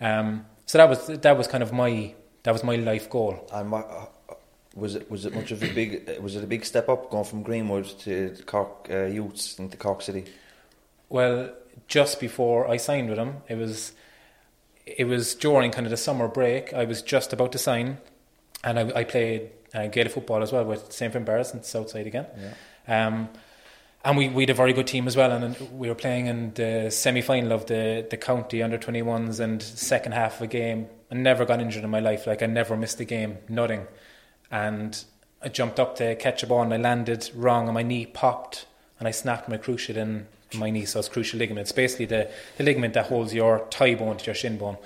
Um, 0.00 0.46
so 0.66 0.78
that 0.78 0.88
was, 0.88 1.06
that 1.06 1.36
was 1.36 1.46
kind 1.46 1.62
of 1.62 1.72
my, 1.72 2.14
that 2.42 2.52
was 2.52 2.62
my 2.62 2.76
life 2.76 3.08
goal. 3.08 3.48
And 3.52 3.70
what, 3.70 3.90
uh, 3.90 4.06
was 4.74 4.94
it 4.94 5.10
was 5.10 5.26
it 5.26 5.34
much 5.34 5.50
of 5.50 5.62
a 5.62 5.72
big 5.72 6.08
was 6.22 6.36
it 6.36 6.44
a 6.44 6.46
big 6.46 6.64
step 6.64 6.88
up 6.88 7.10
going 7.10 7.24
from 7.24 7.42
Greenwood 7.42 7.86
to 8.00 8.36
Cork 8.46 8.88
uh, 8.90 9.04
Youths 9.04 9.58
into 9.58 9.76
Cork 9.76 10.02
City? 10.02 10.24
Well, 11.08 11.52
just 11.88 12.20
before 12.20 12.68
I 12.68 12.76
signed 12.76 13.08
with 13.08 13.18
them, 13.18 13.38
it 13.48 13.56
was 13.56 13.92
it 14.86 15.04
was 15.04 15.34
during 15.34 15.70
kind 15.72 15.86
of 15.86 15.90
the 15.90 15.96
summer 15.96 16.28
break. 16.28 16.72
I 16.72 16.84
was 16.84 17.02
just 17.02 17.32
about 17.32 17.52
to 17.52 17.58
sign, 17.58 17.98
and 18.62 18.78
I, 18.78 19.00
I 19.00 19.04
played 19.04 19.50
uh, 19.74 19.88
Gaelic 19.88 20.12
football 20.12 20.42
as 20.42 20.52
well 20.52 20.64
with 20.64 20.92
St 20.92 21.12
Finbarrs 21.12 21.52
and 21.52 21.64
Southside 21.64 22.06
again. 22.06 22.26
Um, 22.86 23.28
and 24.04 24.16
we 24.16 24.28
we 24.28 24.42
had 24.42 24.50
a 24.50 24.54
very 24.54 24.72
good 24.72 24.86
team 24.86 25.06
as 25.06 25.16
well, 25.16 25.30
and 25.32 25.56
we 25.78 25.88
were 25.88 25.94
playing 25.94 26.26
in 26.26 26.54
the 26.54 26.90
semi 26.90 27.20
final 27.20 27.52
of 27.52 27.66
the 27.66 28.06
the 28.08 28.16
county 28.16 28.62
under 28.62 28.78
twenty 28.78 29.02
ones 29.02 29.40
and 29.40 29.62
second 29.62 30.12
half 30.12 30.36
of 30.36 30.42
a 30.42 30.46
game. 30.46 30.88
I 31.10 31.16
never 31.16 31.44
got 31.44 31.60
injured 31.60 31.84
in 31.84 31.90
my 31.90 32.00
life. 32.00 32.26
Like 32.26 32.42
I 32.42 32.46
never 32.46 32.76
missed 32.76 33.00
a 33.00 33.04
game, 33.04 33.38
nothing. 33.48 33.86
And 34.50 35.02
I 35.42 35.48
jumped 35.48 35.78
up 35.78 35.96
to 35.96 36.14
catch 36.16 36.42
a 36.42 36.46
ball 36.46 36.62
and 36.62 36.72
I 36.72 36.76
landed 36.76 37.30
wrong, 37.34 37.66
and 37.66 37.74
my 37.74 37.82
knee 37.82 38.06
popped, 38.06 38.66
and 38.98 39.06
I 39.06 39.10
snapped 39.10 39.48
my 39.48 39.58
cruciate 39.58 39.96
in 39.96 40.26
my 40.54 40.70
knee. 40.70 40.84
So 40.84 40.98
it's 40.98 41.08
crucial 41.08 41.38
ligament. 41.38 41.64
It's 41.64 41.72
basically 41.72 42.06
the, 42.06 42.30
the 42.56 42.64
ligament 42.64 42.94
that 42.94 43.06
holds 43.06 43.32
your 43.32 43.66
thigh 43.70 43.94
bone 43.94 44.16
to 44.16 44.26
your 44.26 44.34
shin 44.34 44.58
bone. 44.58 44.76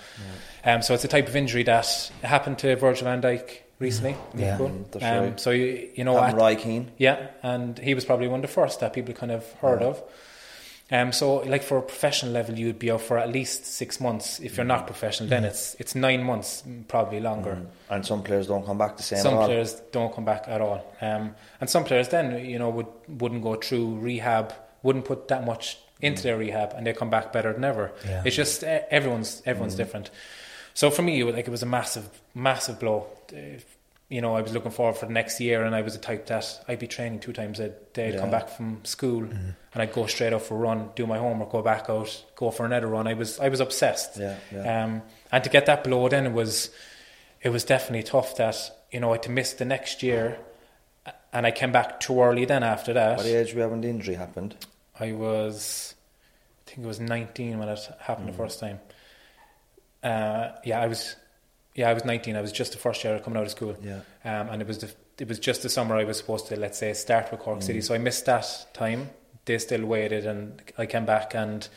Um, 0.65 0.83
so 0.83 0.93
it's 0.95 1.05
a 1.05 1.09
type 1.09 1.29
of 1.29 1.37
injury 1.37 1.63
that 1.65 2.11
happened 2.23 2.59
to 2.59 2.77
Virgil 2.77 3.05
van 3.05 3.23
Dijk 3.23 3.64
recently. 3.85 4.17
Yeah. 4.35 4.59
Mm, 4.59 5.03
um. 5.31 5.39
So 5.39 5.51
you, 5.51 5.89
you 5.95 6.05
know, 6.05 6.19
at- 6.19 6.35
Roy 6.35 6.57
Keane. 6.57 6.91
yeah, 6.99 7.29
and 7.43 7.79
he 7.79 7.95
was 7.95 8.05
probably 8.05 8.27
one 8.29 8.41
of 8.41 8.47
the 8.49 8.53
first 8.61 8.81
that 8.81 8.93
people 8.93 9.15
kind 9.15 9.31
of 9.33 9.43
heard 9.55 9.83
of. 9.83 10.03
Um, 10.91 11.13
so, 11.13 11.37
like 11.37 11.63
for 11.63 11.79
a 11.79 11.83
professional 11.83 12.33
level, 12.33 12.59
you'd 12.59 12.79
be 12.79 12.91
out 12.91 13.01
for 13.01 13.17
at 13.19 13.31
least 13.33 13.65
six 13.65 14.01
months. 14.01 14.39
If 14.41 14.57
you're 14.59 14.67
not 14.67 14.87
professional, 14.87 15.31
then 15.31 15.45
it's 15.45 15.75
it's 15.79 15.95
nine 15.95 16.23
months, 16.23 16.63
mm, 16.69 16.87
probably 16.89 17.21
longer. 17.21 17.59
And 17.89 18.05
some 18.05 18.23
players 18.23 18.47
don't 18.49 18.67
come 18.67 18.77
back 18.79 18.97
the 18.99 19.03
same. 19.03 19.21
Some 19.21 19.37
players 19.47 19.81
don't 19.93 20.15
come 20.15 20.27
back 20.27 20.45
at 20.47 20.61
all, 20.61 20.85
um, 21.01 21.35
and 21.61 21.71
some 21.71 21.85
players 21.85 22.09
then 22.09 22.45
you 22.45 22.59
know 22.59 22.69
would 22.69 22.87
wouldn't 23.09 23.43
go 23.43 23.55
through 23.55 23.99
rehab, 23.99 24.53
wouldn't 24.83 25.07
put 25.07 25.29
that 25.29 25.45
much 25.47 25.79
into 26.03 26.23
their 26.23 26.37
rehab, 26.37 26.75
and 26.77 26.87
they 26.87 26.93
come 26.93 27.09
back 27.09 27.33
better 27.33 27.53
than 27.55 27.65
ever. 27.65 27.91
Yeah. 28.05 28.23
It's 28.27 28.37
just 28.37 28.63
everyone's 28.63 29.43
everyone's 29.47 29.75
different. 29.77 30.11
So 30.75 30.91
for 30.91 31.03
me, 31.03 31.19
it 31.19 31.25
was 31.25 31.35
like 31.35 31.49
it 31.49 31.51
was 31.51 31.63
a 31.63 31.67
massive, 31.67 32.09
massive 32.35 32.79
blow. 32.79 33.07
You 34.15 34.21
know, 34.21 34.37
I 34.37 34.43
was 34.43 34.53
looking 34.53 34.71
forward 34.71 34.97
for 34.97 35.07
the 35.07 35.13
next 35.13 35.41
year, 35.41 35.65
and 35.65 35.75
I 35.75 35.83
was 35.83 35.95
a 35.97 35.99
type 35.99 36.27
that 36.27 36.47
I'd 36.69 36.79
be 36.79 36.87
training 36.87 37.19
two 37.19 37.33
times 37.33 37.59
a 37.59 37.71
day. 37.93 38.09
I'd 38.13 38.21
come 38.21 38.31
back 38.31 38.49
from 38.49 38.85
school, 38.85 39.25
and 39.25 39.57
I'd 39.83 39.93
go 39.93 40.07
straight 40.07 40.33
out 40.33 40.43
for 40.43 40.55
a 40.55 40.59
run, 40.59 40.91
do 40.95 41.05
my 41.07 41.19
homework, 41.19 41.51
go 41.51 41.63
back 41.63 41.91
out, 41.91 42.25
go 42.37 42.53
for 42.53 42.65
another 42.65 42.87
run. 42.87 43.09
I 43.09 43.15
was, 43.15 43.41
I 43.41 43.49
was 43.49 43.59
obsessed. 43.59 44.17
Yeah, 44.17 44.37
yeah. 44.53 44.85
Um, 44.85 45.03
and 45.33 45.43
to 45.43 45.51
get 45.51 45.67
that 45.67 45.83
blow, 45.83 46.09
then 46.09 46.27
it 46.27 46.33
was, 46.33 46.71
it 47.43 47.49
was 47.49 47.65
definitely 47.65 48.05
tough. 48.05 48.37
That 48.37 48.57
you 48.93 49.01
know, 49.01 49.11
I 49.11 49.15
had 49.15 49.25
to 49.25 49.31
miss 49.31 49.55
the 49.55 49.65
next 49.65 50.03
year, 50.05 50.39
and 51.33 51.45
I 51.45 51.51
came 51.51 51.73
back 51.73 51.99
too 51.99 52.23
early. 52.23 52.45
Then 52.45 52.63
after 52.63 52.93
that, 52.93 53.17
What 53.17 53.27
age 53.27 53.53
were 53.53 53.63
you 53.63 53.69
when 53.69 53.81
the 53.81 53.89
injury 53.89 54.15
happened? 54.15 54.55
I 55.01 55.11
was, 55.11 55.95
I 56.65 56.71
think 56.71 56.85
it 56.85 56.87
was 56.87 57.01
19 57.01 57.59
when 57.59 57.69
it 57.69 57.81
happened 57.99 58.29
the 58.29 58.33
first 58.33 58.61
time. 58.61 58.79
Uh, 60.05 60.53
yeah, 60.65 60.81
I 60.81 60.87
was, 60.87 61.17
yeah, 61.75 61.91
I 61.91 61.93
was 61.95 62.05
19. 62.05 62.37
I 62.37 62.41
was 62.41 62.53
just 62.53 62.73
the 62.73 62.79
first 62.79 63.03
year 63.05 63.19
coming 63.19 63.37
out 63.39 63.45
of 63.47 63.51
school. 63.51 63.77
Yeah. 63.83 64.01
Um, 64.25 64.49
and 64.51 64.63
it 64.63 64.69
was 64.69 64.79
the, 64.79 64.91
it 65.19 65.29
was 65.29 65.39
just 65.39 65.63
the 65.63 65.69
summer 65.69 65.97
I 65.97 66.05
was 66.05 66.19
supposed 66.19 66.47
to, 66.49 66.57
let's 66.57 66.79
say, 66.79 66.93
start 66.93 67.31
with 67.31 67.41
Cork 67.41 67.63
City. 67.63 67.81
So 67.81 67.95
I 67.95 67.99
missed 67.99 68.27
that 68.27 68.67
time. 68.75 69.11
They 69.45 69.59
still 69.59 69.85
waited, 69.85 70.27
and 70.27 70.63
I 70.79 70.87
came 70.87 71.05
back. 71.05 71.35
And 71.35 71.69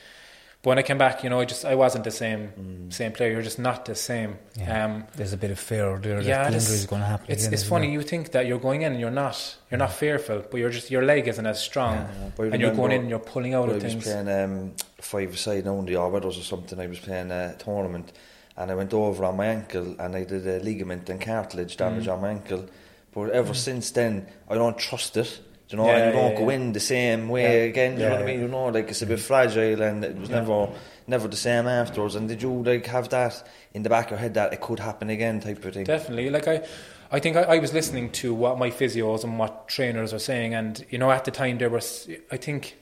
but 0.63 0.69
when 0.69 0.79
I 0.79 0.83
came 0.83 0.97
back, 0.97 1.23
you 1.23 1.29
know, 1.29 1.39
I 1.41 1.45
just 1.45 1.65
I 1.65 1.75
wasn't 1.75 2.03
the 2.05 2.11
same 2.11 2.89
same 2.91 3.11
player. 3.11 3.31
You're 3.31 3.41
just 3.41 3.59
not 3.59 3.85
the 3.85 3.93
same. 3.95 4.37
Yeah. 4.57 4.85
Um, 4.85 5.03
There's 5.15 5.33
a 5.33 5.37
bit 5.37 5.51
of 5.51 5.59
fear 5.59 5.99
there 5.99 6.21
yeah, 6.21 6.43
that 6.43 6.51
the 6.51 6.53
this- 6.53 6.69
is 6.71 6.85
going 6.85 7.01
to 7.01 7.07
happen. 7.07 7.25
It's 7.29 7.43
again, 7.43 7.53
it's 7.53 7.63
funny. 7.67 7.87
it? 7.89 7.91
You 7.91 8.01
think 8.03 8.31
that 8.31 8.45
you're 8.47 8.59
going 8.59 8.83
in 8.83 8.93
and 8.93 9.01
you're 9.01 9.11
not. 9.11 9.57
You're 9.69 9.79
not 9.79 9.91
fearful, 9.93 10.45
but 10.49 10.57
you're 10.57 10.69
just 10.69 10.89
your 10.89 11.03
leg 11.03 11.27
isn't 11.27 11.45
as 11.45 11.61
strong, 11.61 12.07
But 12.37 12.43
I 12.43 12.47
and 12.51 12.61
you're 12.61 12.73
going 12.73 12.91
in 12.93 13.01
and 13.01 13.09
you're 13.09 13.19
pulling 13.19 13.53
out 13.53 13.67
when 13.67 13.75
of 13.75 13.81
I 13.81 13.85
was 13.85 13.93
things. 13.93 14.03
playing 14.05 14.29
um, 14.29 14.73
five 15.01 15.37
side 15.37 15.65
now 15.65 15.77
in 15.79 15.85
the 15.85 15.93
Arvados 15.95 16.39
or 16.39 16.43
something. 16.43 16.79
I 16.79 16.87
was 16.87 16.99
playing 16.99 17.31
a 17.31 17.55
tournament, 17.59 18.13
and 18.57 18.71
I 18.71 18.75
went 18.75 18.93
over 18.93 19.23
on 19.23 19.37
my 19.37 19.45
ankle 19.45 19.95
and 19.99 20.15
I 20.15 20.23
did 20.23 20.47
a 20.47 20.59
ligament 20.59 21.09
and 21.09 21.21
cartilage 21.21 21.77
damage 21.77 22.07
Mm. 22.07 22.13
on 22.13 22.21
my 22.21 22.29
ankle. 22.29 22.65
But 23.13 23.29
ever 23.29 23.53
mm. 23.53 23.55
since 23.55 23.91
then, 23.91 24.27
I 24.49 24.55
don't 24.55 24.77
trust 24.77 25.15
it. 25.17 25.39
Do 25.67 25.75
you 25.75 25.83
know, 25.83 25.89
Yeah, 25.89 25.97
and 25.97 26.15
you 26.15 26.21
don't 26.21 26.31
yeah, 26.31 26.39
go 26.39 26.49
in 26.49 26.73
the 26.73 26.79
same 26.79 27.29
way 27.29 27.69
again. 27.69 27.95
Do 27.95 28.03
you 28.03 28.09
know 28.09 28.15
what 28.15 28.23
I 28.23 28.25
mean? 28.25 28.39
You 28.39 28.47
know, 28.47 28.65
like 28.67 28.89
it's 28.89 29.01
a 29.01 29.05
bit 29.05 29.19
mm. 29.19 29.21
fragile, 29.21 29.81
and 29.81 30.03
it 30.03 30.17
was 30.17 30.29
never, 30.29 30.69
never 31.07 31.27
the 31.27 31.37
same 31.37 31.67
afterwards. 31.67 32.15
And 32.15 32.27
did 32.27 32.41
you 32.41 32.63
like 32.63 32.85
have 32.87 33.09
that 33.09 33.47
in 33.73 33.83
the 33.83 33.89
back 33.89 34.05
of 34.05 34.11
your 34.11 34.19
head 34.19 34.33
that 34.35 34.53
it 34.53 34.61
could 34.61 34.79
happen 34.79 35.09
again, 35.09 35.39
type 35.39 35.63
of 35.63 35.73
thing? 35.73 35.83
Definitely. 35.83 36.29
Like 36.29 36.47
I, 36.47 36.65
I 37.11 37.19
think 37.19 37.35
I, 37.35 37.43
I 37.43 37.57
was 37.59 37.73
listening 37.73 38.11
to 38.11 38.33
what 38.33 38.57
my 38.57 38.69
physios 38.71 39.23
and 39.23 39.37
what 39.37 39.67
trainers 39.67 40.13
are 40.13 40.19
saying, 40.19 40.53
and 40.53 40.85
you 40.89 40.97
know, 40.97 41.11
at 41.11 41.25
the 41.25 41.31
time 41.31 41.57
there 41.57 41.69
was, 41.69 42.09
I 42.31 42.37
think, 42.37 42.77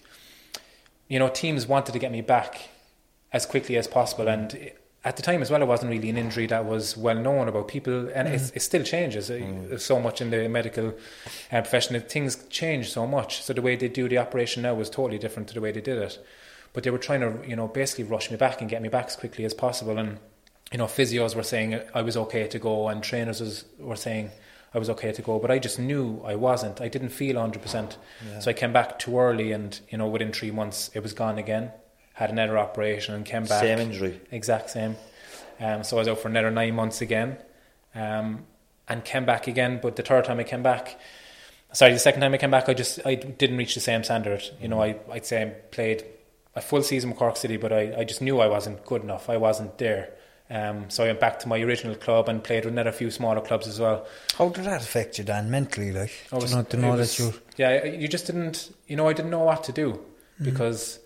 you 1.08 1.20
know, 1.20 1.28
teams 1.28 1.68
wanted 1.68 1.94
to 1.94 2.00
get 2.00 2.12
me 2.12 2.22
back 2.22 2.70
as 3.34 3.46
quickly 3.46 3.78
as 3.78 3.88
possible, 3.88 4.26
mm. 4.26 4.34
and 4.34 4.72
at 5.06 5.18
the 5.18 5.22
time 5.22 5.44
as 5.44 5.52
well, 5.52 5.62
it 5.62 5.68
wasn't 5.68 5.92
really 5.92 6.10
an 6.10 6.18
injury 6.18 6.48
that 6.48 6.66
was 6.66 6.98
well 6.98 7.16
known 7.16 7.48
about 7.48 7.68
people, 7.68 8.10
and 8.10 8.28
it's, 8.28 8.50
it 8.56 8.62
still 8.62 8.84
changes 8.84 9.30
uh, 9.30 9.78
so 9.78 10.00
much 10.00 10.20
in 10.20 10.32
the 10.32 10.50
medical 10.50 10.88
uh, 10.88 11.62
profession. 11.62 12.00
Things 12.02 12.44
change 12.50 12.92
so 12.92 13.06
much, 13.06 13.44
so 13.44 13.54
the 13.54 13.62
way 13.62 13.76
they 13.76 13.88
do 13.88 14.10
the 14.10 14.18
operation 14.18 14.64
now 14.64 14.74
was 14.74 14.90
totally 14.90 15.20
different 15.20 15.48
to 15.50 15.54
the 15.54 15.62
way 15.62 15.72
they 15.72 15.80
did 15.80 16.00
it. 16.00 16.26
But 16.74 16.84
they 16.84 16.90
were 16.90 16.98
trying 16.98 17.22
to, 17.22 17.48
you 17.48 17.56
know, 17.56 17.68
basically 17.68 18.06
rush 18.06 18.32
me 18.32 18.38
back 18.38 18.62
and 18.62 18.70
get 18.70 18.82
me 18.82 18.90
back 18.90 19.06
as 19.06 19.16
quickly 19.16 19.46
as 19.46 19.54
possible, 19.54 19.98
and 20.00 20.18
you 20.72 20.80
know, 20.80 20.86
physios 20.86 21.36
were 21.36 21.44
saying 21.44 21.80
I 21.94 22.02
was 22.02 22.18
okay 22.18 22.48
to 22.48 22.58
go, 22.58 22.88
and 22.88 23.04
trainers 23.04 23.40
was, 23.42 23.66
were 23.78 23.96
saying 23.96 24.32
I 24.74 24.80
was 24.80 24.90
okay 24.90 25.12
to 25.12 25.22
go, 25.22 25.38
but 25.38 25.52
I 25.52 25.60
just 25.60 25.78
knew 25.78 26.20
I 26.26 26.36
wasn't. 26.36 26.82
I 26.82 26.88
didn't 26.88 27.10
feel 27.10 27.36
100%. 27.36 27.96
So 28.42 28.50
I 28.50 28.54
came 28.54 28.74
back 28.74 28.98
too 28.98 29.20
early, 29.20 29.52
and, 29.52 29.80
you 29.90 30.00
know, 30.00 30.08
within 30.08 30.34
three 30.34 30.52
months, 30.52 30.90
it 30.96 31.02
was 31.04 31.14
gone 31.14 31.38
again. 31.38 31.72
Had 32.16 32.32
another 32.32 32.58
operation 32.58 33.14
and 33.14 33.26
came 33.26 33.44
back. 33.46 33.62
Same 33.62 33.80
injury. 33.80 34.20
Exact 34.32 34.70
same. 34.70 34.96
Um, 35.60 35.84
so 35.84 35.98
I 35.98 36.00
was 36.00 36.08
out 36.08 36.20
for 36.20 36.28
another 36.28 36.52
nine 36.52 36.74
months 36.76 37.02
again 37.02 37.38
um, 37.94 38.46
and 38.90 39.04
came 39.06 39.26
back 39.26 39.48
again. 39.48 39.80
But 39.82 39.96
the 39.96 40.04
third 40.04 40.26
time 40.26 40.40
I 40.40 40.44
came 40.44 40.64
back, 40.64 41.00
sorry, 41.74 41.94
the 41.94 42.00
second 42.00 42.22
time 42.22 42.34
I 42.34 42.38
came 42.38 42.52
back, 42.52 42.68
I 42.70 42.74
just 42.74 43.00
I 43.06 43.16
didn't 43.16 43.58
reach 43.58 43.74
the 43.76 43.82
same 43.82 44.04
standard. 44.04 44.44
You 44.62 44.68
know, 44.70 44.82
I, 44.82 44.98
I'd 45.12 45.26
say 45.26 45.42
I 45.44 45.46
played 45.46 46.04
a 46.56 46.62
full 46.62 46.82
season 46.84 47.10
with 47.10 47.20
Cork 47.20 47.38
City, 47.38 47.58
but 47.58 47.72
I, 47.74 47.94
I 48.00 48.04
just 48.06 48.22
knew 48.22 48.40
I 48.40 48.48
wasn't 48.48 48.86
good 48.86 49.04
enough. 49.04 49.30
I 49.30 49.38
wasn't 49.38 49.78
there. 49.78 50.12
Um, 50.50 50.90
so 50.90 51.04
I 51.04 51.08
went 51.08 51.20
back 51.20 51.40
to 51.40 51.48
my 51.50 51.60
original 51.60 51.96
club 51.96 52.30
and 52.30 52.42
played 52.44 52.66
with 52.66 52.74
another 52.74 52.92
few 52.92 53.10
smaller 53.12 53.42
clubs 53.42 53.68
as 53.68 53.80
well. 53.80 54.06
How 54.38 54.50
did 54.50 54.66
that 54.66 54.84
affect 54.84 55.18
you, 55.18 55.24
Dan, 55.24 55.50
mentally? 55.50 55.92
Like, 55.92 56.12
I 56.32 56.36
was- 56.36 56.52
you 56.52 56.58
know, 56.58 56.64
to 56.64 56.78
know 56.78 56.92
was- 56.96 57.18
that 57.18 57.24
you 57.24 57.34
yeah, 57.58 57.84
you 57.86 58.08
just 58.08 58.28
didn't. 58.28 58.74
You 58.88 58.96
know, 58.96 59.10
I 59.10 59.14
didn't 59.14 59.32
know 59.32 59.44
what 59.44 59.64
to 59.66 59.72
do 59.72 60.00
because 60.42 61.00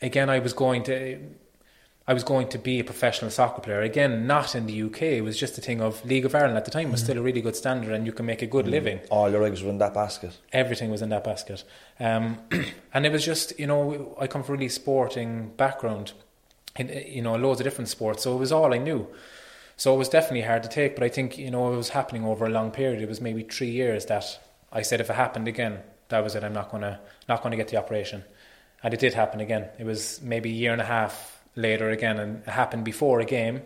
again, 0.00 0.30
I 0.30 0.38
was 0.38 0.52
going 0.52 0.82
to. 0.84 1.18
I 2.06 2.12
was 2.12 2.22
going 2.22 2.48
to 2.48 2.58
be 2.58 2.80
a 2.80 2.84
professional 2.84 3.30
soccer 3.30 3.62
player 3.62 3.80
again, 3.80 4.26
not 4.26 4.54
in 4.54 4.66
the 4.66 4.82
UK. 4.82 5.02
It 5.02 5.20
was 5.22 5.38
just 5.38 5.56
a 5.56 5.62
thing 5.62 5.80
of 5.80 6.04
League 6.04 6.26
of 6.26 6.34
Ireland 6.34 6.58
at 6.58 6.66
the 6.66 6.70
time 6.70 6.92
was 6.92 7.00
still 7.00 7.16
a 7.16 7.22
really 7.22 7.40
good 7.40 7.56
standard, 7.56 7.94
and 7.94 8.04
you 8.04 8.12
can 8.12 8.26
make 8.26 8.42
a 8.42 8.46
good 8.46 8.66
living. 8.68 9.00
All 9.08 9.30
your 9.30 9.42
eggs 9.42 9.62
were 9.62 9.70
in 9.70 9.78
that 9.78 9.94
basket. 9.94 10.36
Everything 10.52 10.90
was 10.90 11.00
in 11.00 11.08
that 11.08 11.24
basket, 11.24 11.64
um, 11.98 12.40
and 12.92 13.06
it 13.06 13.12
was 13.12 13.24
just 13.24 13.58
you 13.58 13.66
know 13.66 14.14
I 14.20 14.26
come 14.26 14.42
from 14.42 14.56
a 14.56 14.58
really 14.58 14.68
sporting 14.68 15.52
background, 15.56 16.12
in 16.76 16.88
you 17.06 17.22
know 17.22 17.36
loads 17.36 17.60
of 17.60 17.64
different 17.64 17.88
sports, 17.88 18.24
so 18.24 18.34
it 18.34 18.38
was 18.38 18.52
all 18.52 18.74
I 18.74 18.78
knew. 18.78 19.08
So 19.76 19.94
it 19.94 19.98
was 19.98 20.08
definitely 20.08 20.42
hard 20.42 20.62
to 20.62 20.68
take, 20.68 20.94
but 20.94 21.02
I 21.04 21.08
think 21.08 21.38
you 21.38 21.50
know 21.50 21.72
it 21.72 21.76
was 21.76 21.88
happening 21.88 22.24
over 22.24 22.44
a 22.44 22.50
long 22.50 22.70
period. 22.70 23.00
It 23.00 23.08
was 23.08 23.22
maybe 23.22 23.44
three 23.44 23.70
years 23.70 24.04
that 24.06 24.38
I 24.70 24.82
said 24.82 25.00
if 25.00 25.08
it 25.08 25.16
happened 25.16 25.48
again, 25.48 25.80
that 26.08 26.22
was 26.22 26.34
it. 26.34 26.44
I'm 26.44 26.52
not 26.52 26.70
gonna 26.70 27.00
not 27.28 27.42
gonna 27.42 27.56
get 27.56 27.68
the 27.68 27.78
operation, 27.78 28.24
and 28.84 28.94
it 28.94 29.00
did 29.00 29.14
happen 29.14 29.40
again. 29.40 29.68
It 29.78 29.84
was 29.84 30.20
maybe 30.22 30.50
a 30.50 30.52
year 30.52 30.72
and 30.72 30.80
a 30.80 30.84
half 30.84 31.42
later 31.56 31.90
again, 31.90 32.20
and 32.20 32.42
it 32.46 32.50
happened 32.50 32.84
before 32.84 33.18
a 33.18 33.24
game. 33.24 33.62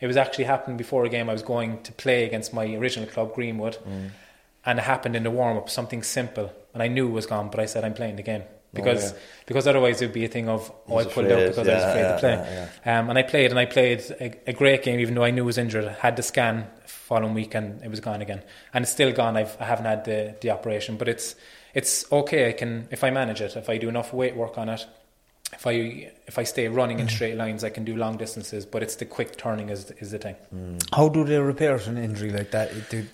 It 0.00 0.06
was 0.06 0.16
actually 0.16 0.44
happening 0.44 0.76
before 0.76 1.04
a 1.04 1.08
game. 1.08 1.28
I 1.28 1.32
was 1.32 1.42
going 1.42 1.82
to 1.82 1.92
play 1.92 2.24
against 2.24 2.52
my 2.54 2.64
original 2.74 3.08
club, 3.08 3.34
Greenwood, 3.34 3.78
and 4.64 4.78
it 4.78 4.82
happened 4.82 5.16
in 5.16 5.22
the 5.22 5.30
warm 5.30 5.56
up, 5.56 5.68
something 5.70 6.02
simple, 6.02 6.52
and 6.74 6.82
I 6.82 6.88
knew 6.88 7.08
it 7.08 7.12
was 7.12 7.26
gone, 7.26 7.50
but 7.50 7.58
I 7.58 7.66
said 7.66 7.84
I'm 7.84 7.94
playing 7.94 8.16
the 8.16 8.22
game 8.22 8.44
because 8.72 9.12
yeah. 9.12 9.18
because 9.46 9.66
otherwise 9.66 10.00
it 10.00 10.06
would 10.06 10.14
be 10.14 10.24
a 10.24 10.28
thing 10.28 10.48
of 10.48 10.70
oh 10.88 10.98
I 10.98 11.04
pulled 11.04 11.26
out 11.26 11.48
because 11.48 11.68
I 11.68 11.74
was 11.74 11.82
afraid 11.82 12.02
yeah, 12.02 12.12
to 12.12 12.18
play. 12.18 12.68
yeah, 12.84 12.98
Um, 12.98 13.10
and 13.10 13.18
I 13.18 13.22
played, 13.22 13.50
and 13.50 13.58
I 13.58 13.64
played 13.64 14.00
a, 14.20 14.50
a 14.50 14.52
great 14.52 14.82
game, 14.82 15.00
even 15.00 15.14
though 15.14 15.24
I 15.24 15.30
knew 15.30 15.42
I 15.42 15.46
was 15.46 15.58
injured. 15.58 15.86
I 15.86 15.92
had 15.92 16.16
the 16.16 16.22
scan 16.22 16.66
following 16.86 17.34
week, 17.34 17.54
and 17.54 17.82
it 17.82 17.88
was 17.88 18.00
gone 18.00 18.20
again, 18.20 18.42
and 18.74 18.82
it's 18.82 18.92
still 18.92 19.12
gone. 19.12 19.36
I've, 19.36 19.56
I 19.60 19.64
haven't 19.64 19.86
had 19.86 20.04
the, 20.04 20.36
the 20.40 20.50
operation, 20.50 20.96
but 20.96 21.08
it's 21.08 21.34
it's 21.74 22.10
okay. 22.12 22.48
I 22.48 22.52
can 22.52 22.88
if 22.90 23.04
I 23.04 23.10
manage 23.10 23.40
it, 23.40 23.56
if 23.56 23.68
I 23.68 23.78
do 23.78 23.88
enough 23.88 24.12
weight 24.12 24.36
work 24.36 24.58
on 24.58 24.68
it, 24.68 24.86
if 25.52 25.66
I 25.66 25.72
if 26.26 26.38
I 26.38 26.44
stay 26.44 26.68
running 26.68 26.98
in 27.00 27.08
straight 27.08 27.36
lines, 27.36 27.64
I 27.64 27.70
can 27.70 27.84
do 27.84 27.96
long 27.96 28.16
distances. 28.16 28.66
But 28.66 28.82
it's 28.82 28.96
the 28.96 29.04
quick 29.04 29.36
turning 29.36 29.68
is 29.68 29.90
is 29.98 30.10
the 30.10 30.18
thing. 30.18 30.36
How 30.92 31.08
do 31.08 31.24
they 31.24 31.38
repair 31.38 31.76
an 31.76 31.98
injury 31.98 32.30
like 32.30 32.50
that? 32.52 32.70
It 32.72 32.90
do, 32.90 33.06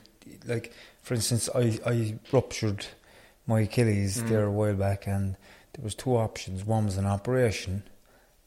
like, 0.47 0.73
for 1.03 1.15
instance, 1.15 1.49
I, 1.55 1.79
I 1.87 2.19
ruptured 2.33 2.87
my 3.47 3.61
Achilles 3.61 4.23
Mm. 4.23 4.29
there 4.29 4.45
a 4.45 4.51
while 4.51 4.75
back, 4.75 5.07
and 5.07 5.37
there 5.73 5.85
was 5.85 5.95
two 5.95 6.17
options. 6.17 6.65
One 6.65 6.87
was 6.87 6.97
an 6.97 7.07
operation, 7.07 7.83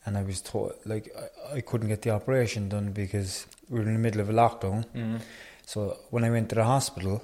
and 0.05 0.17
I 0.17 0.23
was 0.23 0.41
told 0.41 0.73
like 0.85 1.09
I, 1.51 1.57
I 1.57 1.61
couldn't 1.61 1.87
get 1.87 2.01
the 2.01 2.09
operation 2.11 2.69
done 2.69 2.91
because 2.91 3.47
we 3.69 3.79
were 3.79 3.85
in 3.85 3.93
the 3.93 3.99
middle 3.99 4.21
of 4.21 4.29
a 4.29 4.33
lockdown. 4.33 4.85
Mm. 4.95 5.21
So 5.65 5.97
when 6.09 6.23
I 6.23 6.29
went 6.31 6.49
to 6.49 6.55
the 6.55 6.63
hospital, 6.63 7.23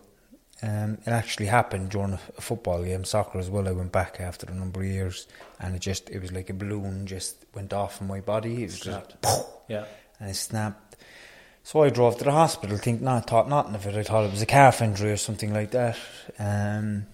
um, 0.65 0.97
it 1.05 1.09
actually 1.11 1.45
happened 1.47 1.89
during 1.89 2.13
a, 2.13 2.17
football 2.41 2.83
game, 2.83 3.03
soccer 3.03 3.37
as 3.39 3.49
well. 3.49 3.67
I 3.67 3.71
went 3.71 3.91
back 3.91 4.19
after 4.19 4.47
a 4.49 4.53
number 4.55 4.81
of 4.81 4.87
years, 4.87 5.27
and 5.59 5.75
it 5.75 5.79
just 5.79 6.09
it 6.09 6.21
was 6.21 6.31
like 6.31 6.49
a 6.49 6.53
balloon 6.53 7.05
just 7.05 7.45
went 7.53 7.73
off 7.73 8.01
in 8.01 8.07
my 8.07 8.21
body. 8.21 8.63
It 8.63 8.67
was 8.67 8.79
just 8.79 9.15
Yeah. 9.67 9.85
and 10.19 10.29
it 10.29 10.35
snapped. 10.35 10.95
So 11.63 11.81
I 11.83 11.89
drove 11.89 12.17
to 12.19 12.23
the 12.23 12.31
hospital, 12.31 12.77
think 12.77 13.01
not 13.01 13.27
thought 13.27 13.49
nothing 13.49 13.75
of 13.75 13.85
it. 13.87 13.95
I 13.95 14.03
thought 14.03 14.25
it 14.25 14.31
was 14.31 14.41
a 14.41 14.45
calf 14.45 14.81
injury 14.81 15.11
or 15.11 15.17
something 15.17 15.51
like 15.53 15.71
that. 15.71 15.97
Um, 16.37 17.07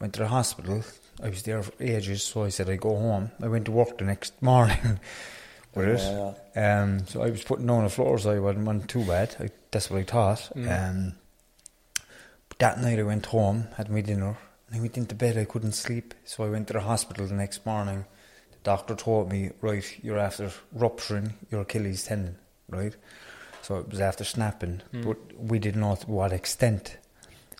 went 0.00 0.14
to 0.14 0.20
the 0.20 0.28
hospital. 0.28 0.82
I 1.22 1.28
was 1.28 1.42
there 1.42 1.62
for 1.62 1.72
ages, 1.78 2.22
so 2.22 2.44
I 2.44 2.48
said 2.48 2.68
I'd 2.70 2.80
go 2.80 2.96
home. 2.96 3.30
I 3.42 3.48
went 3.48 3.66
to 3.66 3.70
work 3.72 3.98
the 3.98 4.04
next 4.04 4.40
morning 4.42 4.98
with 5.74 5.88
it. 6.00 6.58
Um, 6.58 7.06
so 7.06 7.22
I 7.22 7.30
was 7.30 7.44
putting 7.44 7.68
on 7.70 7.84
the 7.84 7.90
floor, 7.90 8.18
so 8.18 8.30
I 8.32 8.38
wasn't, 8.38 8.66
wasn't 8.66 8.88
too 8.88 9.04
bad. 9.04 9.36
I, 9.38 9.50
that's 9.70 9.90
what 9.90 10.00
I 10.00 10.04
thought. 10.04 10.50
Um, 10.56 11.12
but 11.12 11.21
that 12.62 12.80
night 12.80 12.98
I 13.00 13.02
went 13.02 13.26
home, 13.26 13.66
had 13.76 13.90
my 13.90 14.00
dinner, 14.00 14.36
and 14.68 14.76
I 14.76 14.80
went 14.80 14.96
into 14.96 15.14
bed. 15.16 15.36
I 15.36 15.44
couldn't 15.44 15.72
sleep, 15.72 16.14
so 16.24 16.44
I 16.44 16.48
went 16.48 16.68
to 16.68 16.72
the 16.74 16.80
hospital 16.80 17.26
the 17.26 17.34
next 17.34 17.66
morning. 17.66 18.04
The 18.52 18.58
doctor 18.62 18.94
told 18.94 19.30
me, 19.32 19.50
right, 19.60 19.84
you're 20.02 20.18
after 20.28 20.50
rupturing 20.72 21.34
your 21.50 21.62
Achilles 21.62 22.04
tendon, 22.04 22.36
right? 22.68 22.94
So 23.62 23.78
it 23.78 23.88
was 23.90 24.00
after 24.00 24.22
snapping, 24.24 24.80
but 25.04 25.18
we 25.36 25.58
didn't 25.58 25.80
know 25.80 25.96
to 25.96 26.06
what 26.10 26.32
extent. 26.32 26.96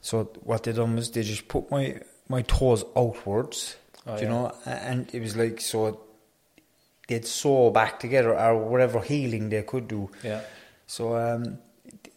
So 0.02 0.25
what 0.44 0.62
they 0.62 0.73
done 0.73 0.94
was 0.97 1.11
they 1.11 1.23
just 1.23 1.49
put 1.49 1.71
my 1.71 2.00
my 2.28 2.42
toes 2.42 2.85
outwards, 2.97 3.76
Oh, 4.06 4.16
you 4.16 4.23
yeah. 4.23 4.28
know, 4.28 4.52
and 4.66 5.12
it 5.14 5.21
was 5.21 5.37
like 5.37 5.61
so 5.61 6.00
they'd 7.09 7.26
sew 7.26 7.71
back 7.71 7.99
together 8.00 8.38
or 8.38 8.56
whatever 8.71 9.00
healing 9.00 9.49
they 9.49 9.62
could 9.62 9.87
do. 9.88 10.11
Yeah. 10.25 10.40
So 10.87 11.16
um, 11.16 11.59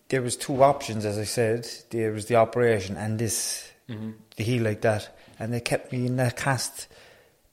there 0.09 0.21
was 0.21 0.37
two 0.37 0.63
options, 0.63 1.05
as 1.05 1.17
I 1.17 1.23
said. 1.23 1.67
There 1.89 2.11
was 2.11 2.25
the 2.27 2.35
operation 2.35 2.95
and 2.97 3.17
this, 3.19 3.69
the 3.87 4.43
heal 4.43 4.63
like 4.63 4.81
that, 4.81 5.15
and 5.39 5.53
they 5.53 5.59
kept 5.59 5.91
me 5.91 6.05
in 6.05 6.15
that 6.17 6.37
cast. 6.37 6.87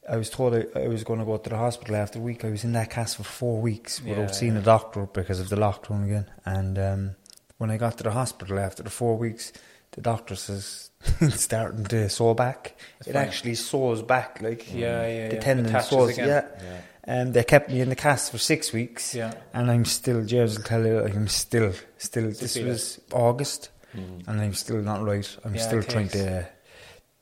I 0.08 0.16
was 0.16 0.30
told 0.30 0.54
I, 0.54 0.64
I 0.74 0.88
was 0.88 1.04
going 1.04 1.20
to 1.20 1.24
go 1.24 1.36
to 1.36 1.48
the 1.50 1.56
hospital 1.56 1.94
after 1.96 2.18
a 2.18 2.22
week. 2.22 2.44
I 2.44 2.50
was 2.50 2.64
in 2.64 2.72
that 2.72 2.90
cast 2.90 3.16
for 3.16 3.22
four 3.22 3.60
weeks 3.60 4.02
without 4.02 4.18
Yeah, 4.18 4.26
seeing 4.32 4.56
a 4.56 4.60
doctor 4.62 5.06
because 5.06 5.38
of 5.40 5.48
the 5.48 5.56
lockdown 5.56 6.04
again. 6.06 6.26
And 6.44 6.78
um, 6.78 7.10
when 7.58 7.70
I 7.70 7.76
got 7.76 7.98
to 7.98 8.04
the 8.04 8.10
hospital 8.10 8.58
after 8.58 8.82
the 8.82 8.90
four 8.90 9.16
weeks, 9.16 9.52
the 9.92 10.00
doctor 10.00 10.34
says 10.34 10.90
it's 11.20 11.42
starting 11.42 11.84
to 11.84 12.08
sew 12.08 12.34
back. 12.34 12.74
it 13.06 13.12
fine. 13.12 13.16
actually 13.16 13.54
sews 13.54 14.02
back, 14.02 14.42
like 14.42 14.72
Yeah, 14.74 15.06
yeah, 15.06 15.28
the 15.28 15.34
yeah. 15.36 15.40
tendon 15.40 15.80
sews. 15.82 16.08
again. 16.18 16.26
Yeah. 16.60 16.80
Um, 17.06 17.32
they 17.32 17.42
kept 17.42 17.68
me 17.70 17.80
in 17.80 17.88
the 17.88 17.96
cast 17.96 18.30
for 18.30 18.38
six 18.38 18.72
weeks, 18.72 19.14
Yeah. 19.14 19.34
and 19.52 19.70
I'm 19.70 19.84
still. 19.84 20.24
James 20.24 20.56
will 20.56 20.64
tell 20.64 20.86
you, 20.86 21.00
I'm 21.04 21.26
still, 21.28 21.72
still. 21.98 22.28
this 22.30 22.56
it. 22.56 22.64
was 22.64 23.00
August, 23.12 23.70
and 23.94 24.24
I'm 24.40 24.54
still 24.54 24.80
not 24.82 25.02
right. 25.04 25.28
I'm 25.44 25.54
Yeah, 25.54 25.62
still 25.62 25.82
trying 25.82 26.08
to, 26.10 26.46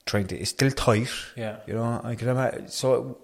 trying 0.05 0.27
to. 0.27 0.39
It's 0.39 0.51
still 0.51 0.71
tight. 0.71 1.09
Yeah. 1.35 1.57
you 1.67 1.75
know. 1.75 2.01
I 2.05 2.15
can 2.15 2.29
imagine. 2.29 2.69
So, 2.69 3.17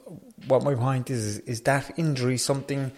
what 0.46 0.62
my 0.62 0.74
point 0.74 1.10
is, 1.10 1.24
is, 1.26 1.38
is 1.40 1.60
that 1.62 1.92
injury 1.98 2.38
something 2.38 2.90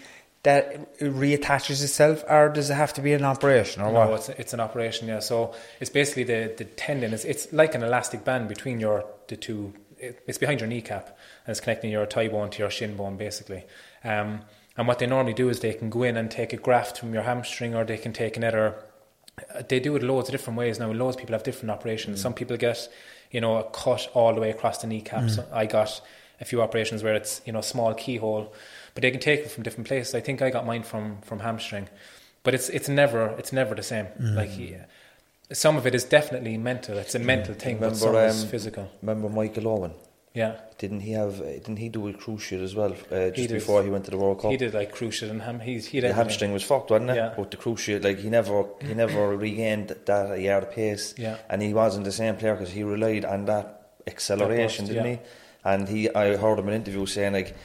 that 0.44 0.72
it 1.00 1.12
reattaches 1.12 1.82
itself, 1.82 2.22
or 2.28 2.48
does 2.50 2.70
it 2.70 2.74
have 2.74 2.92
to 2.94 3.00
be 3.02 3.12
an 3.12 3.24
operation, 3.24 3.82
or 3.82 3.92
No, 3.92 4.08
what? 4.10 4.20
it's 4.20 4.28
it's 4.28 4.52
an 4.54 4.60
operation. 4.60 5.08
Yeah, 5.08 5.18
so 5.18 5.52
it's 5.80 5.90
basically 5.90 6.22
the 6.22 6.54
the 6.56 6.64
tendon. 6.64 7.12
It's 7.12 7.24
it's 7.24 7.52
like 7.52 7.74
an 7.74 7.82
elastic 7.82 8.24
band 8.24 8.46
between 8.48 8.78
your 8.78 9.04
the 9.26 9.36
two. 9.36 9.74
It, 10.00 10.22
it's 10.26 10.38
behind 10.38 10.60
your 10.60 10.68
kneecap 10.68 11.06
and 11.44 11.50
it's 11.52 11.60
connecting 11.60 11.90
your 11.90 12.06
thigh 12.06 12.28
bone 12.28 12.50
to 12.50 12.58
your 12.58 12.70
shin 12.70 12.96
bone, 12.96 13.16
basically. 13.16 13.64
Um, 14.04 14.40
and 14.76 14.86
what 14.86 14.98
they 14.98 15.06
normally 15.06 15.34
do 15.34 15.48
is 15.48 15.60
they 15.60 15.74
can 15.74 15.90
go 15.90 16.02
in 16.04 16.16
and 16.16 16.30
take 16.30 16.52
a 16.52 16.56
graft 16.56 16.98
from 16.98 17.12
your 17.12 17.24
hamstring, 17.24 17.74
or 17.74 17.84
they 17.84 17.98
can 17.98 18.12
take 18.12 18.36
another. 18.36 18.74
uh, 19.54 19.62
They 19.68 19.80
do 19.80 19.96
it 19.96 20.02
loads 20.02 20.28
of 20.28 20.32
different 20.32 20.58
ways 20.58 20.78
now. 20.78 20.90
Loads 20.92 21.16
of 21.16 21.20
people 21.20 21.34
have 21.34 21.42
different 21.42 21.70
operations. 21.70 22.20
Some 22.20 22.32
people 22.34 22.56
get, 22.56 22.88
you 23.32 23.40
know, 23.40 23.56
a 23.56 23.64
cut 23.70 24.08
all 24.14 24.34
the 24.34 24.40
way 24.40 24.50
across 24.50 24.78
the 24.78 24.86
kneecap. 24.86 25.30
So 25.30 25.44
I 25.52 25.66
got 25.66 26.00
a 26.40 26.44
few 26.44 26.62
operations 26.62 27.02
where 27.02 27.14
it's 27.16 27.40
you 27.44 27.52
know 27.52 27.60
small 27.60 27.92
keyhole, 27.94 28.54
but 28.94 29.02
they 29.02 29.10
can 29.10 29.20
take 29.20 29.40
it 29.40 29.50
from 29.50 29.64
different 29.64 29.88
places. 29.88 30.14
I 30.14 30.20
think 30.20 30.42
I 30.42 30.50
got 30.50 30.64
mine 30.64 30.84
from 30.84 31.18
from 31.22 31.40
hamstring. 31.40 31.88
But 32.44 32.54
it's 32.54 32.68
it's 32.68 32.88
never 32.88 33.34
it's 33.38 33.52
never 33.52 33.74
the 33.74 33.82
same. 33.82 34.06
Like 34.20 34.50
he, 34.50 34.76
some 35.52 35.76
of 35.76 35.86
it 35.86 35.94
is 35.94 36.04
definitely 36.04 36.58
mental. 36.58 36.98
It's 36.98 37.14
a 37.14 37.18
mental 37.18 37.54
thing, 37.54 37.78
but 37.78 37.96
some 37.96 38.08
Remember, 38.10 38.28
is 38.28 38.44
um, 38.44 38.48
physical. 38.50 38.90
Remember 39.02 39.28
Michael 39.28 39.68
Owen? 39.68 39.92
Yeah, 40.34 40.60
Didn't 40.76 41.00
he 41.00 41.12
have? 41.12 41.40
uh, 41.40 41.44
Didn't 41.44 41.78
he 41.78 41.88
do 41.88 42.06
a 42.08 42.12
cruciate 42.12 42.62
as 42.62 42.74
well? 42.74 42.92
Uh, 43.10 43.30
just 43.30 43.48
did. 43.48 43.50
before 43.50 43.82
he 43.82 43.90
went 43.90 44.04
to 44.04 44.10
the 44.10 44.18
World 44.18 44.40
Cup. 44.40 44.50
he 44.50 44.56
did 44.56 44.72
like 44.74 44.94
cruciate 44.94 45.30
and 45.30 45.42
ham. 45.42 45.58
He's 45.58 45.86
he 45.86 46.00
did 46.00 46.10
The 46.10 46.14
hamstring 46.14 46.52
was 46.52 46.62
fucked, 46.62 46.90
wasn't 46.90 47.10
it? 47.10 47.16
Yeah. 47.16 47.34
But 47.36 47.50
the 47.50 47.56
cruciate, 47.56 48.04
like 48.04 48.18
he 48.18 48.28
never, 48.30 48.64
he 48.80 48.94
never 48.94 49.36
regained 49.46 49.96
that 50.04 50.38
yard 50.40 50.64
of 50.64 50.72
pace. 50.72 51.14
Yeah. 51.16 51.38
And 51.48 51.60
he 51.62 51.72
wasn't 51.74 52.04
the 52.04 52.12
same 52.12 52.36
player 52.36 52.54
because 52.54 52.70
he 52.72 52.82
relied 52.84 53.24
on 53.24 53.46
that 53.46 53.90
acceleration, 54.06 54.84
That 54.84 54.92
didn't 54.92 55.06
yeah. 55.06 55.16
he? 55.16 55.20
And 55.64 55.88
he, 55.88 56.10
I 56.14 56.36
heard 56.36 56.58
him 56.58 56.68
in 56.68 56.74
an 56.74 56.80
interview 56.82 57.06
saying 57.06 57.32
like 57.32 57.56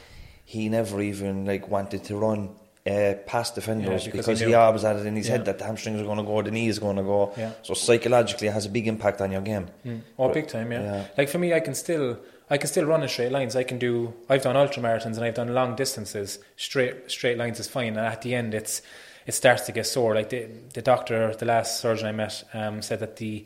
he 0.45 0.67
never 0.69 0.99
even 1.01 1.45
like 1.45 1.67
wanted 1.67 2.03
to 2.05 2.15
run 2.17 2.55
uh, 2.85 3.13
past 3.25 3.55
defenders 3.55 4.05
Yeah, 4.05 4.11
because 4.11 4.25
because, 4.25 4.39
he 4.41 4.45
knew. 4.47 4.55
always 4.55 4.81
had 4.81 4.97
it 4.97 5.05
in 5.05 5.15
his 5.15 5.27
Yeah. 5.27 5.33
head 5.37 5.45
that 5.45 5.57
the 5.59 5.63
hamstrings 5.65 6.01
are 6.01 6.03
going 6.03 6.17
to 6.17 6.23
go, 6.23 6.41
the 6.41 6.51
knee 6.51 6.67
is 6.67 6.79
going 6.79 6.97
to 6.97 7.03
go. 7.03 7.31
Yeah. 7.37 7.51
So 7.61 7.73
psychologically, 7.73 8.47
it 8.47 8.51
has 8.53 8.65
a 8.65 8.69
big 8.69 8.87
impact 8.87 9.21
on 9.21 9.31
your 9.31 9.41
game. 9.41 9.67
Mm. 9.85 10.01
Oh, 10.19 10.29
big 10.29 10.47
time, 10.47 10.71
yeah. 10.71 11.05
Like 11.17 11.29
for 11.29 11.37
me, 11.39 11.53
I 11.53 11.61
can 11.61 11.75
still, 11.75 12.19
I 12.49 12.57
can 12.57 12.67
still 12.67 12.85
run 12.85 13.01
in 13.01 13.07
straight 13.09 13.31
lines. 13.31 13.55
I 13.55 13.63
can 13.63 13.79
do. 13.79 14.13
I've 14.29 14.41
done 14.43 14.57
ultra 14.57 14.83
marathons 14.83 15.15
and 15.15 15.23
I've 15.23 15.33
done 15.35 15.53
long 15.53 15.75
distances. 15.77 16.39
Straight, 16.57 17.09
straight 17.09 17.37
lines 17.37 17.59
is 17.59 17.67
fine, 17.67 17.95
and 17.97 17.99
at 18.05 18.21
the 18.21 18.35
end, 18.35 18.53
it's 18.53 18.81
it 19.25 19.31
starts 19.33 19.65
to 19.67 19.71
get 19.71 19.87
sore. 19.87 20.13
Like 20.13 20.29
the 20.29 20.47
the 20.73 20.81
doctor, 20.81 21.33
the 21.33 21.45
last 21.45 21.79
surgeon 21.79 22.07
I 22.07 22.11
met, 22.11 22.43
um, 22.53 22.81
said 22.81 22.99
that 22.99 23.15
the 23.15 23.45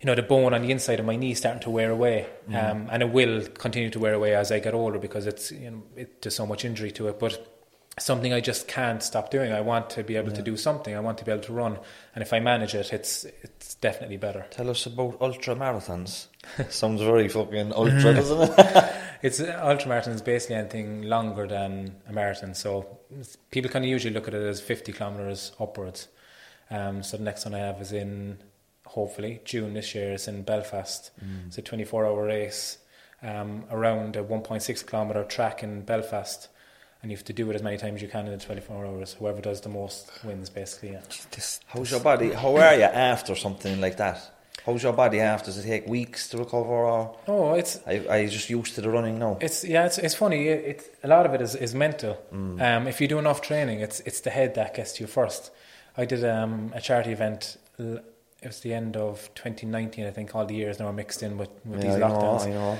you 0.00 0.06
know 0.06 0.14
the 0.14 0.22
bone 0.22 0.54
on 0.54 0.62
the 0.62 0.70
inside 0.70 1.00
of 1.00 1.06
my 1.06 1.16
knee 1.16 1.32
is 1.32 1.38
starting 1.38 1.60
to 1.62 1.70
wear 1.70 1.90
away, 1.90 2.26
um, 2.54 2.88
and 2.92 3.02
it 3.02 3.10
will 3.10 3.44
continue 3.48 3.90
to 3.90 3.98
wear 3.98 4.14
away 4.14 4.36
as 4.36 4.52
I 4.52 4.60
get 4.60 4.74
older 4.74 5.00
because 5.00 5.26
it's 5.26 5.50
you 5.50 5.72
know 5.72 5.82
it, 5.96 6.22
there's 6.22 6.36
so 6.36 6.46
much 6.46 6.64
injury 6.64 6.92
to 6.92 7.08
it, 7.08 7.18
but. 7.18 7.56
Something 7.98 8.32
I 8.32 8.40
just 8.40 8.68
can't 8.68 9.02
stop 9.02 9.30
doing. 9.30 9.52
I 9.52 9.60
want 9.60 9.90
to 9.90 10.04
be 10.04 10.16
able 10.16 10.32
to 10.32 10.42
do 10.42 10.56
something. 10.56 10.94
I 10.94 11.00
want 11.00 11.18
to 11.18 11.24
be 11.24 11.32
able 11.32 11.42
to 11.42 11.52
run, 11.52 11.78
and 12.14 12.22
if 12.22 12.32
I 12.32 12.40
manage 12.40 12.74
it, 12.74 12.92
it's 12.92 13.24
it's 13.24 13.74
definitely 13.74 14.16
better. 14.16 14.46
Tell 14.50 14.70
us 14.70 14.86
about 14.86 15.18
ultra 15.20 15.54
marathons. 15.54 16.26
Sounds 16.70 17.02
very 17.02 17.28
fucking 17.28 17.72
ultra, 17.72 18.14
doesn't 18.14 18.58
it? 18.58 18.92
It's 19.22 19.38
ultra 19.38 19.54
ultramarathon 19.54 20.14
is 20.14 20.22
basically 20.22 20.56
anything 20.56 21.02
longer 21.02 21.46
than 21.46 21.96
a 22.08 22.12
marathon. 22.12 22.54
So 22.54 23.00
people 23.50 23.70
kind 23.70 23.84
of 23.84 23.90
usually 23.90 24.14
look 24.14 24.28
at 24.28 24.34
it 24.34 24.42
as 24.42 24.62
50 24.62 24.92
kilometers 24.92 25.52
upwards. 25.60 26.08
Um, 26.70 27.02
so 27.02 27.18
the 27.18 27.24
next 27.24 27.44
one 27.44 27.54
I 27.54 27.58
have 27.58 27.82
is 27.82 27.92
in 27.92 28.38
hopefully 28.86 29.40
June 29.44 29.74
this 29.74 29.94
year. 29.94 30.12
It's 30.12 30.26
in 30.26 30.42
Belfast. 30.42 31.10
It's 31.46 31.58
a 31.58 31.62
24 31.62 32.06
hour 32.06 32.24
race 32.24 32.78
um, 33.22 33.64
around 33.70 34.16
a 34.16 34.24
1.6 34.24 34.86
kilometer 34.86 35.24
track 35.24 35.62
in 35.62 35.82
Belfast. 35.82 36.48
And 37.02 37.10
you 37.10 37.16
have 37.16 37.24
to 37.26 37.32
do 37.32 37.50
it 37.50 37.54
as 37.54 37.62
many 37.62 37.78
times 37.78 37.96
as 37.96 38.02
you 38.02 38.08
can 38.08 38.26
in 38.26 38.32
the 38.38 38.44
24 38.44 38.84
hours. 38.86 39.14
Whoever 39.18 39.40
does 39.40 39.60
the 39.62 39.70
most 39.70 40.10
wins, 40.22 40.50
basically. 40.50 40.92
Yeah. 40.92 41.00
This, 41.30 41.60
How's 41.66 41.90
your 41.90 42.00
body? 42.00 42.32
How 42.32 42.54
are 42.56 42.74
you 42.74 42.82
after 42.84 43.34
something 43.34 43.80
like 43.80 43.96
that? 43.96 44.20
How's 44.66 44.82
your 44.82 44.92
body 44.92 45.20
after? 45.20 45.46
Does 45.46 45.64
it 45.64 45.66
take 45.68 45.86
weeks 45.86 46.28
to 46.28 46.36
recover, 46.38 46.68
or 46.68 47.16
Oh, 47.26 47.54
it's 47.54 47.80
I, 47.86 48.04
I 48.10 48.26
just 48.26 48.50
used 48.50 48.74
to 48.74 48.82
the 48.82 48.90
running 48.90 49.18
now? 49.18 49.38
It's 49.40 49.64
yeah, 49.64 49.86
it's 49.86 49.96
it's 49.96 50.14
funny. 50.14 50.48
It, 50.48 50.64
it 50.66 50.96
a 51.02 51.08
lot 51.08 51.24
of 51.24 51.32
it 51.32 51.40
is, 51.40 51.54
is 51.54 51.74
mental. 51.74 52.18
Um, 52.32 52.86
if 52.86 53.00
you 53.00 53.08
do 53.08 53.18
enough 53.18 53.40
training, 53.40 53.80
it's 53.80 54.00
it's 54.00 54.20
the 54.20 54.28
head 54.30 54.54
that 54.56 54.74
gets 54.74 54.92
to 54.94 55.02
you 55.04 55.06
first. 55.06 55.50
I 55.96 56.04
did 56.04 56.22
um, 56.24 56.72
a 56.74 56.80
charity 56.82 57.12
event. 57.12 57.56
l- 57.78 58.00
It 58.42 58.46
was 58.48 58.60
the 58.60 58.74
end 58.74 58.96
of 58.96 59.30
2019, 59.34 60.06
I 60.06 60.10
think. 60.10 60.34
All 60.34 60.44
the 60.46 60.54
years 60.54 60.78
now 60.78 60.86
are 60.88 60.92
mixed 60.92 61.22
in 61.22 61.38
with, 61.38 61.48
with 61.64 61.82
yeah, 61.82 61.94
these 61.94 62.02
I 62.02 62.08
know, 62.08 62.14
lockdowns. 62.18 62.46
I 62.46 62.50
know. 62.50 62.78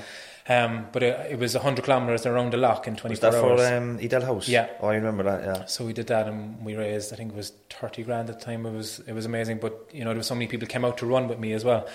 Um, 0.49 0.87
but 0.91 1.03
it, 1.03 1.33
it 1.33 1.39
was 1.39 1.53
100 1.53 1.85
kilometers 1.85 2.25
around 2.25 2.51
the 2.51 2.57
lock 2.57 2.87
in 2.87 2.93
Was 2.93 3.19
24 3.19 3.31
that 3.31 3.39
for 3.39 3.51
hours. 3.51 3.71
um, 3.71 3.99
Edel 4.01 4.25
House? 4.25 4.47
Yeah. 4.49 4.69
Oh, 4.79 4.87
I 4.87 4.95
remember 4.95 5.23
that. 5.23 5.43
Yeah. 5.43 5.65
So 5.65 5.85
we 5.85 5.93
did 5.93 6.07
that, 6.07 6.27
and 6.27 6.63
we 6.65 6.75
raised. 6.75 7.13
I 7.13 7.15
think 7.15 7.31
it 7.31 7.35
was 7.35 7.53
30 7.69 8.03
grand 8.03 8.29
at 8.29 8.39
the 8.39 8.45
time. 8.45 8.65
It 8.65 8.73
was 8.73 8.99
it 9.01 9.13
was 9.13 9.25
amazing. 9.25 9.59
But 9.59 9.89
you 9.93 10.03
know, 10.03 10.09
there 10.09 10.17
were 10.17 10.23
so 10.23 10.35
many 10.35 10.47
people 10.47 10.67
came 10.67 10.83
out 10.83 10.97
to 10.97 11.05
run 11.05 11.27
with 11.27 11.39
me 11.39 11.53
as 11.53 11.63
well. 11.63 11.87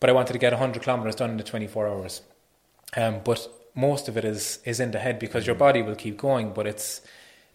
But 0.00 0.10
I 0.10 0.12
wanted 0.12 0.34
to 0.34 0.38
get 0.38 0.52
100 0.52 0.82
kilometers 0.82 1.16
done 1.16 1.30
in 1.30 1.38
the 1.38 1.44
24 1.44 1.88
hours. 1.88 2.22
Um, 2.96 3.20
but 3.24 3.48
most 3.74 4.08
of 4.08 4.16
it 4.16 4.24
is 4.24 4.58
is 4.64 4.80
in 4.80 4.90
the 4.90 4.98
head 4.98 5.18
because 5.18 5.46
your 5.46 5.56
body 5.56 5.82
will 5.82 5.96
keep 5.96 6.18
going, 6.18 6.52
but 6.52 6.66
it's 6.66 7.00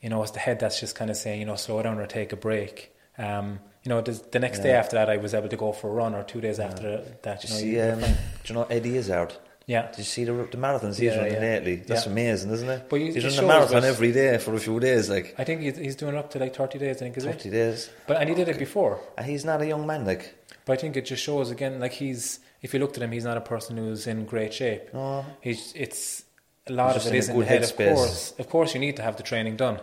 you 0.01 0.09
know 0.09 0.21
it's 0.23 0.31
the 0.31 0.39
head 0.39 0.59
that's 0.59 0.79
just 0.79 0.95
kind 0.95 1.11
of 1.11 1.17
saying 1.17 1.39
you 1.39 1.45
know 1.45 1.55
slow 1.55 1.81
down 1.83 1.99
or 1.99 2.07
take 2.07 2.33
a 2.33 2.37
break. 2.37 2.91
Um, 3.17 3.59
you 3.83 3.89
know, 3.89 3.99
the, 3.99 4.39
next 4.39 4.59
day 4.59 4.71
after 4.71 4.95
that, 4.95 5.09
I 5.09 5.17
was 5.17 5.33
able 5.33 5.49
to 5.49 5.57
go 5.57 5.73
for 5.73 5.89
a 5.89 5.91
run, 5.91 6.15
or 6.15 6.23
two 6.23 6.39
days 6.39 6.57
after 6.57 7.03
that. 7.23 7.43
You 7.43 7.49
know, 7.49 7.55
see? 7.55 7.79
Um, 7.81 7.99
do 7.99 8.07
you 8.45 8.55
know 8.55 8.63
Eddie 8.63 8.95
Izzard? 8.95 9.33
Yeah, 9.65 9.87
Did 9.87 9.99
you 9.99 10.03
see 10.03 10.23
the, 10.25 10.33
the 10.33 10.57
marathons 10.57 10.97
he's 10.99 11.01
Yeah, 11.13 11.17
running 11.17 11.33
yeah. 11.33 11.39
lately? 11.39 11.75
That's 11.77 12.05
Yeah. 12.05 12.11
amazing, 12.11 12.51
isn't 12.51 12.69
it? 12.69 12.89
But 12.89 12.99
he's 12.99 13.15
it 13.15 13.23
running 13.23 13.39
a 13.39 13.41
marathon 13.47 13.83
every 13.85 14.11
day 14.11 14.37
for 14.37 14.53
a 14.55 14.59
few 14.59 14.79
days, 14.79 15.09
like 15.09 15.35
I 15.37 15.43
think 15.43 15.61
he's, 15.61 15.77
he's 15.77 15.95
doing 15.95 16.15
up 16.17 16.29
to 16.31 16.39
like 16.39 16.55
30 16.55 16.79
days. 16.79 16.97
I 16.97 16.99
think 16.99 17.17
is 17.17 17.25
it? 17.25 17.31
thirty 17.33 17.49
days. 17.49 17.89
But 18.07 18.17
and 18.19 18.29
he 18.29 18.35
did 18.35 18.49
it 18.49 18.59
before. 18.59 18.99
And 19.17 19.25
he's 19.25 19.45
not 19.45 19.61
a 19.61 19.65
young 19.65 19.85
man, 19.87 20.05
like. 20.05 20.35
But 20.65 20.73
I 20.73 20.75
think 20.81 20.95
it 20.97 21.05
just 21.05 21.23
shows 21.23 21.51
again, 21.51 21.79
like 21.79 21.93
he's. 21.93 22.39
If 22.61 22.73
you 22.73 22.79
looked 22.79 22.95
at 22.97 23.03
him, 23.03 23.11
he's 23.11 23.25
not 23.25 23.35
a 23.35 23.41
person 23.41 23.75
who's 23.75 24.07
in 24.07 24.25
great 24.25 24.53
shape. 24.53 24.93
No. 24.93 25.25
He's. 25.41 25.73
It's 25.75 26.23
a 26.67 26.71
lot 26.71 26.93
He's 26.93 27.05
of 27.05 27.07
it 27.07 27.15
in 27.15 27.19
is 27.19 27.27
the 27.27 27.33
good 27.33 27.47
head. 27.47 27.63
Of 27.63 27.75
course, 27.75 28.33
of 28.39 28.49
course, 28.49 28.73
you 28.73 28.79
need 28.79 28.95
to 28.95 29.01
have 29.01 29.17
the 29.17 29.23
training 29.23 29.57
done. 29.57 29.79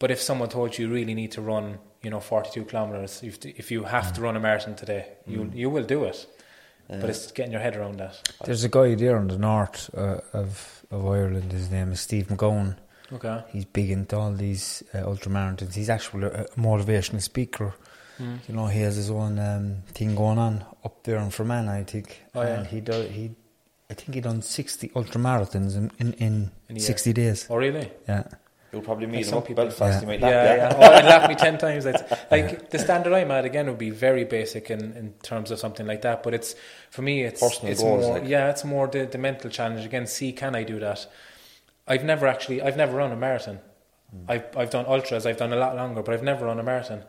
But 0.00 0.10
if 0.10 0.20
someone 0.20 0.48
told 0.48 0.76
you 0.78 0.86
you 0.88 0.92
really 0.92 1.14
need 1.14 1.32
to 1.32 1.40
run, 1.42 1.78
you 2.02 2.10
know, 2.10 2.20
forty-two 2.20 2.64
kilometers, 2.64 3.22
if 3.22 3.44
if 3.44 3.70
you 3.70 3.84
have 3.84 4.12
to 4.14 4.20
run 4.20 4.36
a 4.36 4.40
marathon 4.40 4.74
today, 4.74 5.06
you 5.26 5.38
Mm. 5.40 5.54
you 5.54 5.70
will 5.70 5.84
do 5.84 6.04
it. 6.04 6.26
But 6.90 7.10
it's 7.10 7.30
getting 7.30 7.52
your 7.52 7.60
head 7.60 7.76
around 7.76 7.98
that. 7.98 8.20
there's 8.44 8.64
a 8.64 8.68
guy 8.68 8.94
there 8.96 9.16
in 9.18 9.28
the 9.28 9.38
north 9.38 9.90
uh, 9.96 10.20
of 10.32 10.84
of 10.90 11.06
Ireland. 11.06 11.52
His 11.52 11.70
name 11.70 11.92
is 11.92 12.00
Steve 12.00 12.26
McGowan. 12.28 12.76
Okay. 13.12 13.42
He's 13.52 13.64
big 13.64 13.90
into 13.90 14.16
all 14.16 14.32
these 14.32 14.82
uh, 14.94 14.98
ultramarathons. 14.98 15.74
He's 15.74 15.90
actually 15.90 16.26
a, 16.26 16.44
motivational 16.56 17.20
speaker. 17.22 17.74
Hmm. 18.18 18.36
You 18.48 18.54
know, 18.54 18.66
he 18.66 18.80
has 18.80 18.96
his 18.96 19.10
own 19.10 19.38
um, 19.38 19.82
thing 19.94 20.14
going 20.14 20.38
on 20.38 20.64
up 20.84 21.02
there 21.04 21.18
in 21.18 21.30
Fermanagh, 21.30 21.78
I 21.78 21.84
think. 21.84 22.22
Oh, 22.34 22.42
yeah. 22.42 22.58
And 22.58 22.66
he 22.66 22.80
do, 22.80 23.02
he, 23.02 23.30
I 23.88 23.94
think 23.94 24.14
he 24.14 24.20
done 24.20 24.42
sixty 24.42 24.88
ultramarathons 24.90 25.76
in 25.76 25.90
in, 25.98 26.12
in, 26.14 26.50
In 26.68 26.76
a 26.76 26.78
year. 26.78 26.80
sixty 26.80 27.12
days. 27.12 27.46
Oh 27.50 27.56
really? 27.56 27.90
Yeah. 28.08 28.24
You'll 28.72 28.82
probably 28.82 29.06
meet 29.06 29.16
Like 29.16 29.24
him 29.24 29.30
some 29.30 29.38
up 29.38 29.46
people- 29.46 29.64
Belfast. 29.64 29.94
Yeah. 29.94 30.00
He 30.00 30.06
might 30.06 30.20
Yeah, 30.20 30.26
lap 30.28 30.58
yeah. 30.58 30.70
you. 30.70 30.76
Oh, 30.76 30.98
it 30.98 31.04
laughed 31.04 31.28
me 31.28 31.34
ten 31.34 31.58
times. 31.58 31.86
It's, 31.86 32.02
like 32.30 32.70
the 32.70 32.78
standard 32.78 33.12
I'm 33.12 33.30
at 33.30 33.44
again 33.44 33.66
would 33.66 33.78
be 33.78 33.90
very 33.90 34.24
basic 34.24 34.70
in, 34.70 34.92
in 34.92 35.14
terms 35.22 35.50
of 35.50 35.58
something 35.58 35.86
like 35.86 36.02
that. 36.02 36.22
But 36.22 36.34
it's 36.34 36.54
for 36.90 37.02
me, 37.02 37.24
it's 37.24 37.40
Personal 37.40 37.72
it's 37.72 37.82
goals, 37.82 38.04
more. 38.04 38.18
like. 38.18 38.28
Yeah, 38.28 38.50
it's 38.50 38.64
more 38.64 38.86
the, 38.86 39.06
the 39.06 39.18
mental 39.18 39.50
challenge. 39.50 39.84
Again, 39.84 40.06
see, 40.06 40.32
can 40.32 40.54
I 40.54 40.62
do 40.62 40.78
that? 40.78 41.06
I've 41.88 42.04
never 42.04 42.26
actually. 42.26 42.62
I've 42.62 42.76
never 42.76 42.96
run 42.96 43.10
a 43.10 43.16
marathon. 43.16 43.58
Hmm. 44.10 44.30
I've 44.30 44.56
I've 44.56 44.70
done 44.70 44.86
ultras. 44.86 45.26
I've 45.26 45.36
done 45.36 45.52
a 45.52 45.56
lot 45.56 45.74
longer, 45.74 46.02
but 46.02 46.14
I've 46.14 46.22
never 46.22 46.46
run 46.46 46.60
a 46.60 46.62
marathon. 46.62 47.02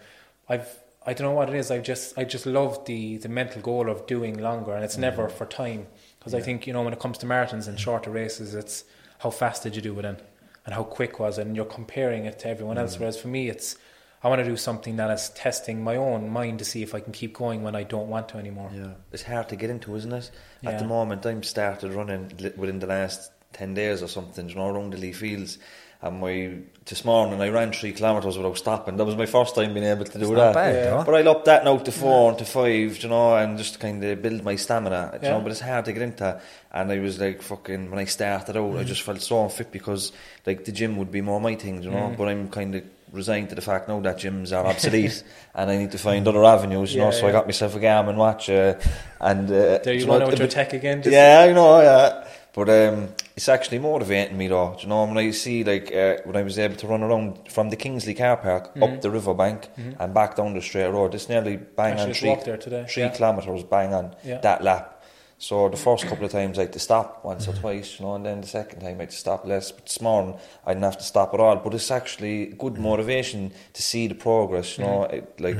I've 0.49 0.67
I 1.05 1.13
don't 1.13 1.27
know 1.27 1.33
what 1.33 1.49
it 1.49 1.55
is. 1.55 1.69
I 1.69 1.79
just 1.79 2.17
I 2.17 2.23
just 2.23 2.45
love 2.45 2.85
the 2.85 3.17
the 3.17 3.29
mental 3.29 3.61
goal 3.61 3.89
of 3.89 4.07
doing 4.07 4.39
longer, 4.39 4.73
and 4.73 4.83
it's 4.83 4.95
hmm. 4.95 5.01
never 5.01 5.29
for 5.29 5.45
time 5.45 5.87
because 6.17 6.33
I 6.33 6.41
think 6.41 6.65
you 6.65 6.73
know 6.73 6.81
when 6.81 6.93
it 6.93 6.99
comes 6.99 7.19
to 7.19 7.27
marathons 7.27 7.67
and 7.67 7.77
hmm. 7.77 7.83
shorter 7.83 8.09
races, 8.09 8.55
it's 8.55 8.83
how 9.19 9.29
fast 9.29 9.61
did 9.63 9.75
you 9.75 9.81
do 9.83 9.97
it 9.99 10.05
in, 10.05 10.17
and 10.65 10.75
how 10.75 10.83
quick 10.83 11.19
was 11.19 11.37
it, 11.37 11.47
and 11.47 11.55
you're 11.55 11.65
comparing 11.65 12.25
it 12.25 12.39
to 12.39 12.47
everyone 12.49 12.77
else. 12.77 12.95
Mm. 12.95 12.99
Whereas 13.01 13.19
for 13.19 13.27
me, 13.27 13.49
it's 13.49 13.77
I 14.23 14.27
want 14.27 14.39
to 14.39 14.45
do 14.45 14.55
something 14.55 14.97
that 14.97 15.09
is 15.09 15.29
testing 15.29 15.83
my 15.83 15.95
own 15.95 16.29
mind 16.29 16.59
to 16.59 16.65
see 16.65 16.83
if 16.83 16.93
I 16.93 16.99
can 16.99 17.11
keep 17.11 17.33
going 17.33 17.63
when 17.63 17.75
I 17.75 17.83
don't 17.83 18.07
want 18.07 18.29
to 18.29 18.37
anymore. 18.37 18.69
Yeah, 18.73 18.91
it's 19.11 19.23
hard 19.23 19.49
to 19.49 19.55
get 19.55 19.71
into, 19.71 19.95
isn't 19.95 20.13
it? 20.13 20.29
At 20.63 20.73
Yeah. 20.73 20.77
the 20.77 20.85
moment, 20.85 21.25
I'm 21.25 21.41
started 21.41 21.93
running 21.93 22.31
within 22.55 22.79
the 22.79 22.87
last 22.87 23.31
ten 23.51 23.73
days 23.73 24.03
or 24.03 24.07
something, 24.07 24.47
you 24.47 24.55
know, 24.55 24.67
around 24.67 24.93
the 24.93 24.97
Lee 24.97 25.11
Fields. 25.11 25.57
And 26.03 26.19
my 26.19 26.51
this 26.85 27.05
morning 27.05 27.39
I 27.39 27.49
ran 27.49 27.71
three 27.71 27.91
kilometres 27.93 28.35
without 28.37 28.57
stopping. 28.57 28.97
That 28.97 29.05
was 29.05 29.15
my 29.15 29.27
first 29.27 29.53
time 29.53 29.71
being 29.73 29.85
able 29.85 30.03
to 30.05 30.17
do 30.17 30.25
It's 30.25 30.35
that. 30.35 30.53
bad, 30.55 30.75
Yeah. 30.75 31.03
But 31.05 31.13
I 31.15 31.29
upped 31.29 31.45
that 31.45 31.63
now 31.63 31.77
to 31.77 31.91
four 31.91 32.29
and 32.29 32.39
to 32.39 32.45
five, 32.45 32.97
you 33.03 33.07
know, 33.09 33.35
and 33.35 33.55
just 33.57 33.79
kind 33.79 34.03
of 34.03 34.19
build 34.21 34.43
my 34.43 34.55
stamina, 34.55 35.11
you 35.13 35.19
Yeah. 35.21 35.33
know. 35.33 35.41
But 35.41 35.51
it's 35.51 35.61
hard 35.61 35.85
to 35.85 35.93
get 35.93 36.01
into. 36.01 36.39
And 36.73 36.91
I 36.91 36.97
was 36.99 37.19
like, 37.19 37.41
fucking, 37.43 37.91
when 37.91 37.99
I 37.99 38.05
started 38.05 38.57
out, 38.57 38.73
Mm. 38.73 38.79
I 38.79 38.83
just 38.83 39.03
felt 39.03 39.21
so 39.21 39.43
unfit 39.43 39.71
because, 39.71 40.11
like, 40.47 40.65
the 40.65 40.71
gym 40.71 40.97
would 40.97 41.11
be 41.11 41.21
more 41.21 41.39
my 41.39 41.53
thing, 41.55 41.83
you 41.83 41.91
know. 41.91 42.09
Mm. 42.09 42.17
But 42.17 42.27
I'm 42.29 42.49
kind 42.49 42.73
of 42.75 42.83
resigned 43.13 43.49
to 43.49 43.55
the 43.55 43.61
fact 43.61 43.87
now 43.89 43.99
that 43.99 44.17
gyms 44.17 44.51
are 44.57 44.65
obsolete 44.65 45.21
and 45.53 45.69
I 45.69 45.77
need 45.77 45.91
to 45.91 45.97
find 45.99 46.27
other 46.27 46.43
avenues, 46.43 46.93
you 46.95 47.01
know. 47.01 47.11
Yeah, 47.11 47.19
So 47.19 47.27
I 47.27 47.31
got 47.31 47.45
myself 47.45 47.75
a 47.75 47.79
Garmin 47.79 48.15
watch, 48.15 48.49
uh, 48.49 48.73
and 49.19 49.47
uh, 49.51 49.77
There 49.83 49.93
you 49.93 50.05
know, 50.07 50.13
run 50.13 50.23
out 50.23 50.33
a 50.33 50.37
your 50.37 50.47
tech 50.47 50.73
again. 50.73 51.03
Just 51.03 51.13
yeah, 51.13 51.45
I 51.47 51.51
know, 51.53 51.79
yeah. 51.81 52.23
But 52.53 52.67
um, 52.69 53.09
it's 53.37 53.47
actually 53.47 53.79
motivating 53.79 54.37
me 54.37 54.47
though. 54.49 54.75
Do 54.75 54.83
you 54.83 54.89
know 54.89 55.05
when 55.05 55.17
I 55.17 55.31
see 55.31 55.63
like 55.63 55.89
uh, 55.95 56.17
when 56.25 56.35
I 56.35 56.41
was 56.43 56.59
able 56.59 56.75
to 56.75 56.87
run 56.87 57.01
around 57.01 57.49
from 57.49 57.69
the 57.69 57.77
Kingsley 57.77 58.13
car 58.13 58.35
park 58.37 58.69
Mm-hmm. 58.75 58.83
up 58.83 59.01
the 59.01 59.09
riverbank 59.09 59.69
and 59.99 60.13
back 60.13 60.35
down 60.35 60.53
the 60.53 60.61
straight 60.61 60.87
road, 60.91 61.15
it's 61.15 61.29
nearly 61.29 61.55
bang 61.57 61.93
Actually 61.99 62.29
on 62.31 62.39
three, 62.41 62.57
today, 62.57 62.85
three 62.89 63.03
yeah. 63.03 63.09
kilometres 63.09 63.63
bang 63.63 63.93
on 63.93 64.15
Yeah. 64.25 64.39
that 64.41 64.63
lap. 64.63 65.01
So 65.37 65.69
the 65.69 65.77
first 65.77 66.05
couple 66.05 66.25
of 66.25 66.31
times 66.31 66.59
I 66.59 66.63
had 66.63 66.73
to 66.73 66.79
stop 66.79 67.23
once 67.23 67.47
Mm-hmm. 67.47 67.57
or 67.57 67.61
twice, 67.61 67.99
you 67.99 68.05
know, 68.05 68.15
and 68.15 68.25
then 68.25 68.41
the 68.41 68.47
second 68.47 68.81
time 68.81 68.97
I 68.97 69.03
had 69.03 69.11
to 69.11 69.15
stop 69.15 69.45
less. 69.45 69.71
But 69.71 69.85
this 69.85 70.01
morning 70.01 70.35
I 70.65 70.73
didn't 70.73 70.83
have 70.83 70.97
to 70.97 71.03
stop 71.05 71.33
at 71.33 71.39
all. 71.39 71.55
But 71.55 71.73
it's 71.73 71.89
actually 71.89 72.47
good 72.47 72.73
Mm-hmm. 72.73 72.83
motivation 72.83 73.51
to 73.73 73.81
see 73.81 74.07
the 74.07 74.15
progress, 74.15 74.77
you 74.77 74.83
know, 74.83 75.03
it, 75.05 75.39
like 75.39 75.57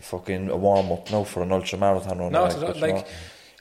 fucking 0.00 0.50
a 0.50 0.56
warm 0.56 0.90
up 0.90 1.08
now 1.10 1.22
for 1.24 1.42
an 1.42 1.52
ultra 1.52 1.78
marathon 1.78 2.18
run. 2.18 2.32
Not 2.32 2.58
like, 2.60 2.66
but. 2.72 2.76
Like, 2.80 3.06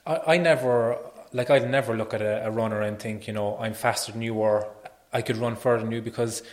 I, 0.08 0.34
I 0.34 0.38
never, 0.38 0.98
like, 1.36 1.50
I'd 1.50 1.70
never 1.70 1.96
look 1.96 2.14
at 2.14 2.22
a, 2.22 2.48
a 2.48 2.52
runner 2.52 2.82
and 2.82 2.98
think, 2.98 3.28
you 3.28 3.34
know, 3.34 3.58
I'm 3.64 3.74
faster 3.74 4.12
than 4.14 4.22
you 4.22 4.36
or 4.36 4.68
I 5.12 5.22
could 5.22 5.38
run 5.38 5.56
further 5.56 5.84
than 5.84 5.92
you 5.92 6.02
because, 6.02 6.44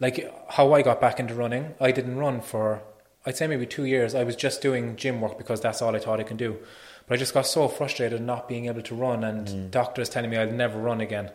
like, 0.00 0.16
how 0.56 0.72
I 0.76 0.82
got 0.82 1.00
back 1.00 1.20
into 1.20 1.34
running, 1.34 1.74
I 1.80 1.92
didn't 1.92 2.16
run 2.16 2.40
for 2.40 2.82
I'd 3.24 3.36
say 3.36 3.46
maybe 3.46 3.66
two 3.66 3.84
years, 3.84 4.16
I 4.16 4.24
was 4.24 4.34
just 4.34 4.62
doing 4.62 4.96
gym 4.96 5.20
work 5.20 5.38
because 5.38 5.60
that's 5.60 5.80
all 5.80 5.94
I 5.94 6.00
thought 6.00 6.18
I 6.18 6.24
can 6.24 6.36
do. 6.36 6.58
But 7.06 7.14
I 7.14 7.18
just 7.18 7.34
got 7.34 7.46
so 7.46 7.68
frustrated 7.68 8.20
not 8.20 8.48
being 8.48 8.66
able 8.66 8.82
to 8.82 8.94
run, 8.96 9.22
and 9.22 9.46
Mm. 9.46 9.70
doctors 9.70 10.08
telling 10.08 10.30
me 10.30 10.36
I'd 10.36 10.52
never 10.52 10.78
run 10.78 11.00
again. 11.00 11.30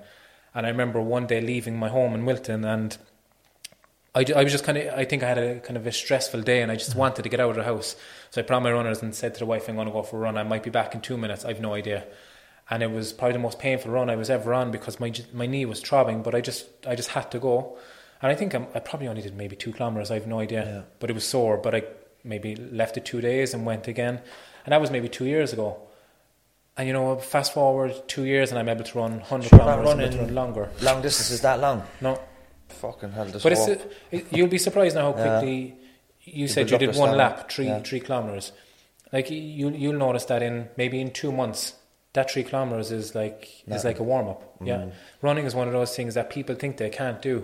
And 0.54 0.66
I 0.66 0.70
remember 0.70 1.00
one 1.02 1.28
day 1.28 1.40
leaving 1.40 1.78
my 1.78 1.88
home 1.88 2.14
in 2.14 2.26
Wilton, 2.26 2.66
and 2.66 2.98
I, 4.14 4.26
I 4.36 4.44
was 4.44 4.52
just 4.52 4.66
kind 4.66 4.78
of, 4.78 4.94
I 4.94 5.06
think 5.06 5.24
I 5.24 5.30
had 5.30 5.38
a 5.38 5.60
kind 5.62 5.78
of 5.78 5.88
a 5.88 5.92
stressful 5.94 6.42
day, 6.42 6.62
and 6.62 6.72
I 6.72 6.76
just 6.76 6.96
wanted 6.96 7.24
to 7.24 7.30
get 7.30 7.40
out 7.40 7.52
of 7.52 7.56
the 7.56 7.64
house. 7.64 7.96
So 8.32 8.42
I 8.42 8.44
put 8.44 8.56
on 8.56 8.64
my 8.64 8.72
runners 8.74 9.02
and 9.02 9.16
said 9.16 9.34
to 9.36 9.40
the 9.40 9.46
wife, 9.46 9.70
"I'm 9.70 9.76
going 9.76 9.88
to 9.88 9.94
go 9.94 10.04
for 10.04 10.18
a 10.18 10.20
run. 10.20 10.38
I 10.38 10.44
might 10.44 10.64
be 10.64 10.70
back 10.70 10.94
in 10.94 11.02
two 11.02 11.18
minutes. 11.18 11.46
I've 11.46 11.62
no 11.62 11.74
idea." 11.74 12.04
And 12.70 12.84
it 12.84 12.92
was 12.92 13.14
probably 13.14 13.34
the 13.34 13.40
most 13.40 13.60
painful 13.60 13.92
run 13.92 14.10
I 14.10 14.16
was 14.18 14.30
ever 14.30 14.54
on 14.54 14.72
because 14.72 15.00
my 15.00 15.14
my 15.34 15.46
knee 15.46 15.66
was 15.66 15.80
throbbing, 15.82 16.22
but 16.22 16.36
I 16.36 16.42
just 16.42 16.66
I 16.86 16.96
just 16.96 17.10
had 17.10 17.32
to 17.32 17.40
go. 17.40 17.78
And 18.22 18.32
I 18.32 18.36
think 18.36 18.54
I'm, 18.56 18.68
I 18.76 18.80
probably 18.80 19.08
only 19.08 19.22
did 19.22 19.36
maybe 19.36 19.56
two 19.56 19.72
kilometers. 19.72 20.10
I 20.12 20.16
have 20.16 20.28
no 20.28 20.40
idea, 20.40 20.66
Yeah. 20.66 20.82
but 21.00 21.10
it 21.10 21.14
was 21.14 21.26
sore. 21.26 21.58
But 21.58 21.76
I 21.76 21.84
maybe 22.24 22.56
left 22.56 22.98
it 22.98 23.06
two 23.06 23.22
days 23.22 23.54
and 23.54 23.66
went 23.66 23.88
again, 23.88 24.20
and 24.66 24.74
that 24.74 24.82
was 24.82 24.92
maybe 24.92 25.08
two 25.08 25.26
years 25.26 25.54
ago. 25.54 25.78
And 26.76 26.88
you 26.88 26.94
know, 26.94 27.16
fast 27.18 27.54
forward 27.54 27.94
two 28.08 28.26
years, 28.26 28.52
and 28.52 28.60
I'm 28.60 28.68
able 28.70 28.84
to 28.84 28.98
run 28.98 29.20
hundred 29.22 29.50
kilometers. 29.50 29.86
Running 29.96 30.18
run 30.18 30.36
longer. 30.36 30.70
Long 30.82 31.02
distances 31.02 31.42
that 31.42 31.60
long? 31.60 31.84
No, 32.02 32.20
Fucking 32.70 33.12
hell, 33.12 33.26
this 33.26 33.44
but 33.44 33.54
it's, 33.54 33.68
it, 34.12 34.26
you'll 34.32 34.48
be 34.50 34.58
surprised 34.58 34.96
now 34.96 35.14
how 35.14 35.18
Yeah. 35.18 35.40
quickly 35.40 35.76
you 36.24 36.48
said 36.50 36.70
you 36.70 36.78
did 36.78 36.96
one 36.98 37.16
lap, 37.16 37.50
three 37.50 37.68
Yeah. 37.68 37.80
three 37.80 38.02
kilometers. 38.02 38.52
Like 39.14 39.32
you, 39.32 39.70
you'll 39.70 39.94
notice 39.98 40.26
that 40.26 40.44
in 40.44 40.68
maybe 40.76 41.00
in 41.00 41.12
two 41.12 41.32
months, 41.32 41.74
that 42.18 42.30
three 42.32 42.44
kilometers 42.44 42.92
is 42.92 43.14
like 43.22 43.42
is 43.68 43.84
like 43.90 44.00
a 44.00 44.04
warm 44.12 44.28
up. 44.34 44.42
Yeah, 44.70 44.78
Mm. 44.78 44.92
running 45.22 45.46
is 45.46 45.54
one 45.62 45.68
of 45.68 45.74
those 45.80 45.96
things 45.96 46.14
that 46.16 46.30
people 46.30 46.56
think 46.56 46.78
they 46.78 46.90
can't 46.90 47.22
do, 47.22 47.36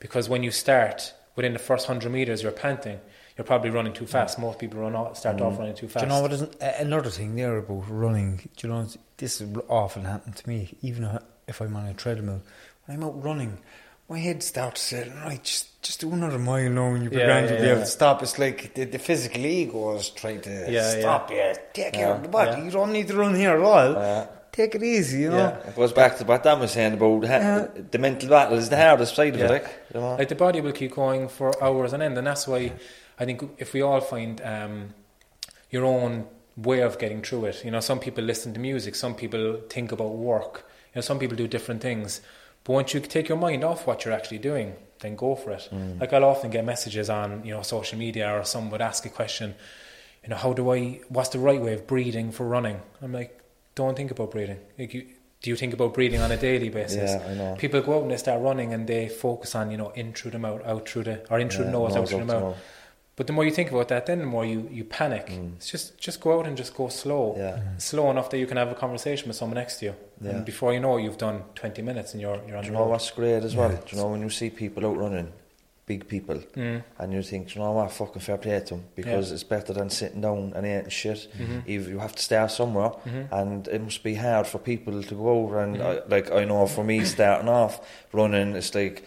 because 0.00 0.28
when 0.28 0.42
you 0.42 0.50
start 0.50 1.12
within 1.36 1.52
the 1.52 1.58
first 1.70 1.86
hundred 1.86 2.10
meters, 2.12 2.42
you're 2.42 2.52
panting. 2.66 2.98
You're 3.36 3.44
probably 3.52 3.70
running 3.70 3.92
too 3.92 4.06
fast. 4.06 4.36
Most 4.40 4.58
people 4.58 4.80
run 4.80 4.96
off, 4.96 5.16
start 5.16 5.36
Mm. 5.36 5.42
off 5.46 5.58
running 5.60 5.76
too 5.76 5.86
fast. 5.88 6.04
Do 6.04 6.06
you 6.08 6.14
know 6.16 6.22
what 6.22 6.32
is 6.32 6.42
an- 6.42 6.50
another 6.86 7.10
thing 7.10 7.36
there 7.36 7.56
about 7.58 7.84
running? 7.88 8.30
Do 8.56 8.66
you 8.66 8.68
know 8.74 8.86
this 9.18 9.40
is 9.40 9.56
often 9.68 10.04
happened 10.04 10.34
to 10.36 10.48
me, 10.48 10.76
even 10.82 11.02
if 11.46 11.60
I'm 11.60 11.76
on 11.76 11.86
a 11.86 11.94
treadmill. 11.94 12.42
When 12.84 12.96
I'm 12.96 13.04
out 13.04 13.22
running, 13.22 13.58
my 14.08 14.18
head 14.18 14.42
starts 14.42 14.80
saying, 14.80 15.14
"Right, 15.24 15.42
just 15.44 15.68
just 15.82 16.00
do 16.00 16.12
another 16.12 16.38
mile 16.38 16.70
now, 16.70 16.88
and 16.94 17.02
you'll 17.04 17.10
be 17.10 17.18
Yeah, 17.18 17.26
grand. 17.26 17.50
You'll 17.50 17.58
be 17.60 17.64
yeah. 17.66 17.72
able 17.72 17.80
to 17.82 17.86
stop." 17.86 18.22
It's 18.22 18.38
like 18.38 18.74
the, 18.74 18.84
the 18.84 18.98
physical 18.98 19.44
ego 19.46 19.96
is 19.96 20.10
trying 20.10 20.40
to 20.42 20.66
Yeah, 20.70 21.00
stop 21.00 21.30
you. 21.30 21.54
Take 21.72 21.92
care 21.94 22.12
of 22.14 22.22
the 22.22 22.28
body. 22.28 22.50
yeah. 22.52 22.64
You 22.64 22.70
don't 22.70 22.92
need 22.92 23.08
to 23.08 23.16
run 23.16 23.34
here 23.34 23.52
at 23.56 23.60
all. 23.60 23.92
Yeah. 23.92 24.26
Take 24.52 24.74
it 24.74 24.82
easy, 24.82 25.20
you 25.20 25.30
know. 25.30 25.56
It 25.68 25.76
goes 25.76 25.92
back 25.92 26.18
to 26.18 26.24
what 26.24 26.42
Dan 26.42 26.58
was 26.58 26.72
saying 26.72 26.94
about 26.94 27.24
ha- 27.24 27.28
Yeah. 27.38 27.66
the 27.90 27.98
mental 27.98 28.28
battle 28.28 28.58
is 28.58 28.68
the 28.68 28.76
hardest 28.76 29.14
side 29.14 29.34
of 29.34 29.40
Yeah. 29.40 29.46
it. 29.46 29.50
Like, 29.52 29.68
you 29.94 30.00
know? 30.00 30.14
Like 30.16 30.28
the 30.28 30.34
body 30.34 30.60
will 30.60 30.72
keep 30.72 30.94
going 30.94 31.28
for 31.28 31.52
hours 31.62 31.92
on 31.94 32.02
end, 32.02 32.18
and 32.18 32.26
that's 32.26 32.48
why 32.48 32.72
I 33.20 33.24
think 33.24 33.42
if 33.58 33.72
we 33.72 33.82
all 33.82 34.00
find 34.00 34.40
um, 34.44 34.94
your 35.70 35.84
own 35.84 36.26
way 36.56 36.80
of 36.80 36.98
getting 36.98 37.22
through 37.22 37.44
it, 37.44 37.64
you 37.64 37.70
know, 37.70 37.78
some 37.78 38.00
people 38.00 38.24
listen 38.24 38.52
to 38.54 38.58
music, 38.58 38.96
some 38.96 39.14
people 39.14 39.60
think 39.70 39.92
about 39.92 40.10
work, 40.16 40.68
you 40.92 40.96
know, 40.98 41.02
some 41.02 41.20
people 41.20 41.36
do 41.36 41.46
different 41.46 41.80
things. 41.80 42.20
But 42.64 42.72
once 42.72 42.92
you 42.94 42.98
take 43.00 43.28
your 43.28 43.38
mind 43.38 43.62
off 43.62 43.86
what 43.86 44.04
you're 44.04 44.14
actually 44.14 44.38
doing, 44.38 44.74
then 45.00 45.16
go 45.16 45.34
for 45.34 45.52
it. 45.52 45.68
Mm. 45.72 46.00
Like 46.00 46.12
I'll 46.12 46.24
often 46.24 46.50
get 46.50 46.64
messages 46.64 47.08
on 47.10 47.44
you 47.44 47.54
know 47.54 47.62
social 47.62 47.98
media, 47.98 48.32
or 48.32 48.44
someone 48.44 48.70
would 48.72 48.80
ask 48.80 49.04
a 49.06 49.08
question, 49.08 49.54
you 50.22 50.30
know, 50.30 50.36
how 50.36 50.52
do 50.52 50.72
I? 50.72 51.00
What's 51.08 51.30
the 51.30 51.38
right 51.38 51.60
way 51.60 51.74
of 51.74 51.86
breathing 51.86 52.32
for 52.32 52.46
running? 52.46 52.80
I'm 53.02 53.12
like, 53.12 53.40
don't 53.74 53.96
think 53.96 54.10
about 54.10 54.30
breathing. 54.30 54.58
Like 54.78 54.94
you, 54.94 55.06
do 55.40 55.50
you 55.50 55.56
think 55.56 55.72
about 55.72 55.94
breathing 55.94 56.20
on 56.20 56.32
a 56.32 56.36
daily 56.36 56.68
basis? 56.68 57.12
Yeah, 57.12 57.26
I 57.28 57.34
know. 57.34 57.56
People 57.56 57.80
go 57.80 57.96
out 57.98 58.02
and 58.02 58.10
they 58.10 58.16
start 58.16 58.42
running 58.42 58.74
and 58.74 58.86
they 58.86 59.08
focus 59.08 59.54
on, 59.54 59.70
you 59.70 59.76
know, 59.76 59.90
in 59.90 60.12
through 60.12 60.32
the 60.32 60.38
mouth, 60.38 60.62
out 60.64 60.88
through 60.88 61.04
the, 61.04 61.26
or 61.30 61.38
in 61.38 61.48
through 61.48 61.66
Yeah, 61.66 61.70
the 61.70 61.78
nose, 61.78 61.96
out 61.96 62.08
through 62.08 62.24
the 62.24 62.34
out 62.34 62.42
mouth. 62.42 62.56
The 63.18 63.22
mouth. 63.22 63.26
But 63.26 63.26
the 63.26 63.32
more 63.32 63.44
you 63.44 63.50
think 63.50 63.70
about 63.70 63.88
that, 63.88 64.06
then 64.06 64.18
the 64.20 64.26
more 64.26 64.44
you, 64.46 64.68
you 64.70 64.84
panic. 64.84 65.30
It's 65.56 65.70
just 65.70 65.98
just 65.98 66.20
go 66.20 66.38
out 66.38 66.46
and 66.46 66.56
just 66.56 66.74
go 66.74 66.88
slow, 66.88 67.34
Mm. 67.38 67.80
Slow 67.80 68.10
enough 68.10 68.28
that 68.30 68.38
you 68.38 68.46
can 68.46 68.56
have 68.56 68.70
a 68.70 68.74
conversation 68.74 69.28
with 69.28 69.36
someone 69.36 69.56
next 69.56 69.78
to 69.80 69.86
you. 69.86 69.94
Yeah. 70.20 70.30
And 70.30 70.44
before 70.44 70.72
you 70.72 70.80
know, 70.80 70.98
it, 70.98 71.02
you've 71.04 71.18
done 71.18 71.42
twenty 71.54 71.82
minutes 71.82 72.12
and 72.14 72.20
you're 72.22 72.40
you're 72.46 72.56
on 72.56 72.62
Do 72.64 72.68
you 72.68 72.74
know 72.74 72.80
road. 72.84 72.90
what's 72.90 73.10
great 73.10 73.44
as 73.44 73.54
well? 73.54 73.70
Do 73.70 73.96
you 73.96 73.96
know 74.02 74.08
when 74.10 74.22
you 74.22 74.30
see 74.30 74.50
people 74.50 74.86
out 74.86 74.96
running, 74.96 75.32
big 75.86 76.06
people, 76.08 76.36
Mm. 76.54 76.82
and 76.98 77.12
you 77.12 77.22
think, 77.22 77.48
"Do 77.48 77.54
you 77.54 77.64
know 77.64 77.72
what, 77.72 77.90
fucking 77.92 78.20
fair 78.22 78.36
play 78.38 78.60
to 78.60 78.74
them, 78.74 78.84
because 78.94 79.28
Yeah. 79.30 79.34
it's 79.34 79.44
better 79.44 79.72
than 79.72 79.90
sitting 79.90 80.20
down 80.20 80.52
and 80.54 80.66
eating 80.66 80.90
shit. 80.90 81.28
Mm-hmm. 81.38 81.60
If 81.66 81.88
you 81.88 81.98
have 81.98 82.14
to 82.14 82.22
start 82.22 82.50
somewhere, 82.50 82.92
and 83.30 83.66
it 83.68 83.80
must 83.82 84.02
be 84.02 84.14
hard 84.14 84.46
for 84.46 84.58
people 84.58 85.02
to 85.02 85.14
go 85.14 85.28
over. 85.28 85.62
And 85.64 85.80
I, 85.82 86.00
like 86.08 86.30
I 86.30 86.44
know 86.44 86.66
for 86.66 86.84
me, 86.84 87.04
starting 87.04 87.48
off 87.48 87.74
running, 88.12 88.54
it's 88.56 88.74
like. 88.74 89.02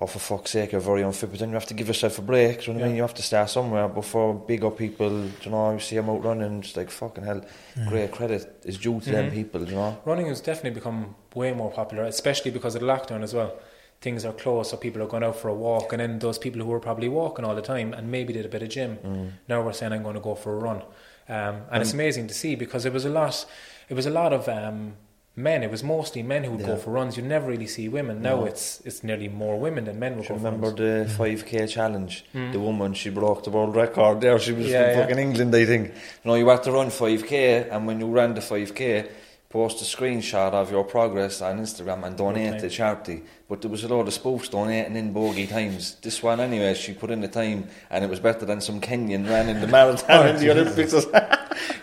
Oh, 0.00 0.06
for 0.06 0.20
fuck's 0.20 0.52
sake, 0.52 0.70
you're 0.70 0.80
very 0.80 1.02
unfit, 1.02 1.28
but 1.30 1.40
then 1.40 1.48
you 1.48 1.54
have 1.54 1.66
to 1.66 1.74
give 1.74 1.88
yourself 1.88 2.20
a 2.20 2.22
break. 2.22 2.60
Do 2.60 2.66
you 2.66 2.72
know 2.74 2.78
what 2.80 2.84
I 2.84 2.88
mean? 2.88 2.96
You 2.96 3.02
have 3.02 3.14
to 3.14 3.22
start 3.22 3.50
somewhere 3.50 3.88
before 3.88 4.32
bigger 4.32 4.70
people, 4.70 5.10
do 5.10 5.32
you 5.42 5.50
know, 5.50 5.72
you 5.72 5.80
see 5.80 5.96
them 5.96 6.08
out 6.08 6.22
running, 6.22 6.60
it's 6.60 6.76
like 6.76 6.88
fucking 6.88 7.24
hell, 7.24 7.44
great 7.88 8.12
credit 8.12 8.60
is 8.64 8.78
due 8.78 9.00
to 9.00 9.10
them 9.10 9.30
people, 9.32 9.58
do 9.64 9.70
you 9.72 9.76
know? 9.76 9.98
Running 10.04 10.28
has 10.28 10.40
definitely 10.40 10.78
become 10.78 11.16
way 11.34 11.52
more 11.52 11.72
popular, 11.72 12.04
especially 12.04 12.52
because 12.52 12.76
of 12.76 12.80
the 12.82 12.86
lockdown 12.86 13.24
as 13.24 13.34
well. 13.34 13.58
Things 14.00 14.24
are 14.24 14.32
closed, 14.32 14.70
so 14.70 14.76
people 14.76 15.02
are 15.02 15.08
going 15.08 15.24
out 15.24 15.34
for 15.34 15.48
a 15.48 15.54
walk, 15.54 15.92
and 15.92 15.98
then 16.00 16.20
those 16.20 16.38
people 16.38 16.60
who 16.62 16.68
were 16.68 16.78
probably 16.78 17.08
walking 17.08 17.44
all 17.44 17.56
the 17.56 17.60
time 17.62 17.92
and 17.92 18.08
maybe 18.08 18.32
did 18.32 18.46
a 18.46 18.48
bit 18.48 18.62
of 18.62 18.68
gym, 18.68 18.98
Mm. 19.04 19.32
now 19.48 19.62
we're 19.62 19.72
saying 19.72 19.92
I'm 19.92 20.04
going 20.04 20.14
to 20.14 20.20
go 20.20 20.36
for 20.36 20.52
a 20.54 20.58
run, 20.60 20.82
um, 21.28 21.62
and 21.72 21.82
it's 21.82 21.92
amazing 21.92 22.28
to 22.28 22.34
see 22.34 22.54
because 22.54 22.84
it 22.86 22.92
was 22.92 23.04
a 23.04 23.10
lot, 23.10 23.44
it 23.88 23.94
was 23.94 24.06
a 24.06 24.10
lot 24.10 24.32
of 24.32 24.48
um, 24.48 24.94
men. 25.38 25.62
It 25.62 25.70
was 25.70 25.82
mostly 25.82 26.22
men 26.22 26.44
who 26.44 26.50
would 26.52 26.66
go 26.66 26.76
for 26.76 26.90
runs. 26.90 27.16
You 27.16 27.22
never 27.22 27.46
really 27.48 27.66
see 27.66 27.88
women. 27.88 28.20
Now 28.22 28.36
No. 28.40 28.44
it's 28.50 28.80
it's 28.84 29.02
nearly 29.02 29.28
more 29.28 29.56
women 29.58 29.84
than 29.84 29.98
men 29.98 30.16
would 30.16 30.26
go 30.28 30.34
you 30.34 30.40
for 30.40 30.44
remember 30.44 30.68
runs. 30.68 30.78
the 31.16 31.22
mm. 31.24 31.36
5k 31.42 31.68
challenge? 31.68 32.24
Mm. 32.34 32.52
The 32.52 32.60
woman, 32.60 32.94
she 32.94 33.10
broke 33.10 33.44
the 33.44 33.50
world 33.50 33.74
record 33.76 34.20
there. 34.20 34.38
She 34.38 34.52
was 34.52 34.66
Yeah, 34.68 34.82
from 34.82 34.90
yeah. 34.90 35.00
fucking 35.02 35.18
England, 35.18 35.54
I 35.54 35.64
think. 35.64 35.84
You 35.88 36.26
know, 36.30 36.34
you 36.34 36.48
had 36.48 36.62
to 36.64 36.72
run 36.72 36.88
5k, 36.90 37.68
and 37.72 37.86
when 37.86 38.00
you 38.00 38.08
ran 38.18 38.34
the 38.34 38.40
5k, 38.40 39.08
post 39.48 39.80
a 39.80 39.84
screenshot 39.96 40.52
of 40.52 40.70
your 40.70 40.84
progress 40.84 41.40
on 41.40 41.58
Instagram 41.58 42.04
and 42.04 42.14
donate 42.16 42.50
Okay. 42.54 42.60
to 42.60 42.68
charity. 42.68 43.22
But 43.48 43.62
there 43.62 43.70
was 43.70 43.82
a 43.84 43.88
lot 43.88 44.06
of 44.06 44.12
spoofs 44.12 44.50
donating 44.50 44.94
in 44.96 45.12
bogey 45.14 45.46
times. 45.46 45.96
This 46.02 46.22
one, 46.22 46.38
anyway, 46.38 46.74
she 46.74 46.92
put 46.92 47.10
in 47.10 47.22
the 47.22 47.28
time, 47.28 47.68
and 47.90 48.04
it 48.04 48.10
was 48.10 48.20
better 48.20 48.44
than 48.44 48.60
some 48.60 48.78
Kenyan 48.80 49.26
ran 49.26 49.48
in 49.48 49.60
the 49.62 49.66
marathon 49.76 50.28
in 50.28 50.36
the 50.36 50.48
oh, 50.50 50.52
Olympics. 50.52 50.94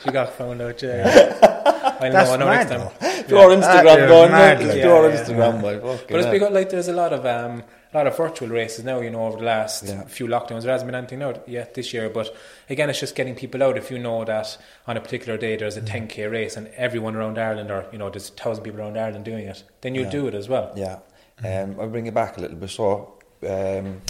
She 0.03 0.11
got 0.11 0.31
found 0.33 0.61
out. 0.61 0.81
Yeah, 0.81 1.03
I 1.99 2.07
know. 2.09 2.13
That's 2.13 2.29
I 2.29 2.37
know 2.37 2.45
next 2.49 2.69
time. 2.69 2.89
Though. 3.27 3.35
Do 3.35 3.37
our 3.37 3.49
Instagram 3.57 4.07
going, 4.07 4.31
mad, 4.31 4.63
like. 4.63 4.81
do 4.81 4.89
our 4.91 5.09
Yeah, 5.09 5.13
yeah. 5.15 5.23
Instagram, 5.23 5.61
boy. 5.61 5.79
But 6.09 6.19
it's 6.19 6.29
because 6.29 6.51
like 6.51 6.69
there's 6.69 6.87
a 6.87 6.93
lot 6.93 7.13
of 7.13 7.25
um, 7.25 7.63
a 7.93 7.97
lot 7.97 8.07
of 8.07 8.17
virtual 8.17 8.49
races 8.49 8.83
now. 8.85 8.99
You 9.01 9.09
know, 9.09 9.25
over 9.25 9.37
the 9.37 9.43
last 9.43 9.83
Yeah. 9.83 10.03
few 10.05 10.27
lockdowns, 10.27 10.63
there 10.63 10.71
hasn't 10.71 10.87
been 10.87 10.95
anything 10.95 11.23
out 11.23 11.47
yet 11.47 11.73
this 11.73 11.93
year. 11.93 12.09
But 12.09 12.35
again, 12.69 12.89
it's 12.89 12.99
just 12.99 13.15
getting 13.15 13.35
people 13.35 13.61
out. 13.63 13.77
If 13.77 13.89
you 13.91 13.99
know 13.99 14.23
that 14.25 14.57
on 14.87 14.97
a 14.97 15.01
particular 15.01 15.37
day 15.37 15.55
there's 15.57 15.77
a 15.77 15.81
Mm. 15.81 16.07
10k 16.09 16.31
race 16.31 16.57
and 16.57 16.67
everyone 16.75 17.15
around 17.15 17.37
Ireland, 17.37 17.71
or 17.71 17.85
you 17.91 17.97
know, 17.97 18.09
there's 18.09 18.29
a 18.29 18.33
thousand 18.33 18.63
people 18.63 18.79
around 18.81 18.97
Ireland 18.97 19.25
doing 19.25 19.47
it, 19.47 19.63
then 19.81 19.95
you'll 19.95 20.05
Yeah. 20.05 20.11
do 20.11 20.27
it 20.27 20.33
as 20.35 20.47
well. 20.49 20.71
Yeah. 20.75 20.97
Um, 21.43 21.77
I'll 21.79 21.87
bring 21.89 22.05
it 22.07 22.13
back 22.13 22.37
a 22.37 22.41
little 22.41 22.57
bit. 22.57 22.69
So, 22.69 23.15
um, 23.47 24.01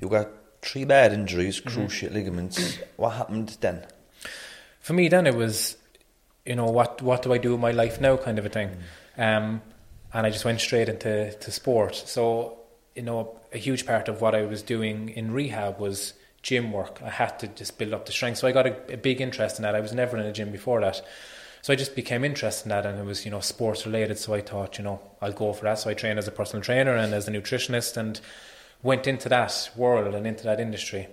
you 0.00 0.08
got 0.08 0.28
three 0.62 0.84
bad 0.84 1.12
injuries, 1.12 1.60
Mm-hmm. 1.60 1.80
cruciate 1.80 2.12
ligaments. 2.12 2.78
What 2.96 3.10
happened 3.14 3.56
then? 3.60 3.84
For 4.80 4.92
me, 4.92 5.08
then 5.08 5.26
it 5.26 5.34
was, 5.34 5.76
you 6.48 6.56
know, 6.56 6.64
what 6.64 7.02
what 7.02 7.22
do 7.22 7.32
I 7.34 7.38
do 7.38 7.54
in 7.54 7.60
my 7.60 7.72
life 7.72 8.00
now, 8.00 8.16
kind 8.16 8.38
of 8.38 8.46
a 8.46 8.48
thing. 8.48 8.70
Um, 9.18 9.60
and 10.14 10.26
I 10.26 10.30
just 10.30 10.46
went 10.46 10.60
straight 10.60 10.88
into 10.88 11.32
to 11.32 11.50
sport. 11.50 11.94
So, 11.94 12.58
you 12.96 13.02
know, 13.02 13.38
a 13.52 13.58
huge 13.58 13.84
part 13.84 14.08
of 14.08 14.22
what 14.22 14.34
I 14.34 14.42
was 14.42 14.62
doing 14.62 15.10
in 15.10 15.30
rehab 15.30 15.78
was 15.78 16.14
gym 16.40 16.72
work. 16.72 17.02
I 17.04 17.10
had 17.10 17.38
to 17.40 17.48
just 17.48 17.76
build 17.76 17.92
up 17.92 18.06
the 18.06 18.12
strength. 18.12 18.38
So 18.38 18.48
I 18.48 18.52
got 18.52 18.66
a, 18.66 18.94
a 18.94 18.96
big 18.96 19.20
interest 19.20 19.58
in 19.58 19.64
that. 19.64 19.74
I 19.74 19.80
was 19.80 19.92
never 19.92 20.16
in 20.16 20.24
a 20.24 20.32
gym 20.32 20.50
before 20.50 20.80
that. 20.80 21.02
So 21.60 21.72
I 21.72 21.76
just 21.76 21.94
became 21.94 22.24
interested 22.24 22.66
in 22.66 22.70
that 22.70 22.86
and 22.86 22.98
it 22.98 23.04
was, 23.04 23.26
you 23.26 23.30
know, 23.30 23.40
sports 23.40 23.84
related. 23.84 24.16
So 24.16 24.32
I 24.32 24.40
thought, 24.40 24.78
you 24.78 24.84
know, 24.84 25.00
I'll 25.20 25.32
go 25.32 25.52
for 25.52 25.64
that. 25.64 25.78
So 25.78 25.90
I 25.90 25.94
trained 25.94 26.18
as 26.18 26.28
a 26.28 26.32
personal 26.32 26.62
trainer 26.62 26.94
and 26.94 27.12
as 27.12 27.28
a 27.28 27.30
nutritionist 27.30 27.96
and 27.98 28.18
went 28.82 29.06
into 29.06 29.28
that 29.28 29.70
world 29.76 30.14
and 30.14 30.26
into 30.26 30.44
that 30.44 30.60
industry. 30.60 31.08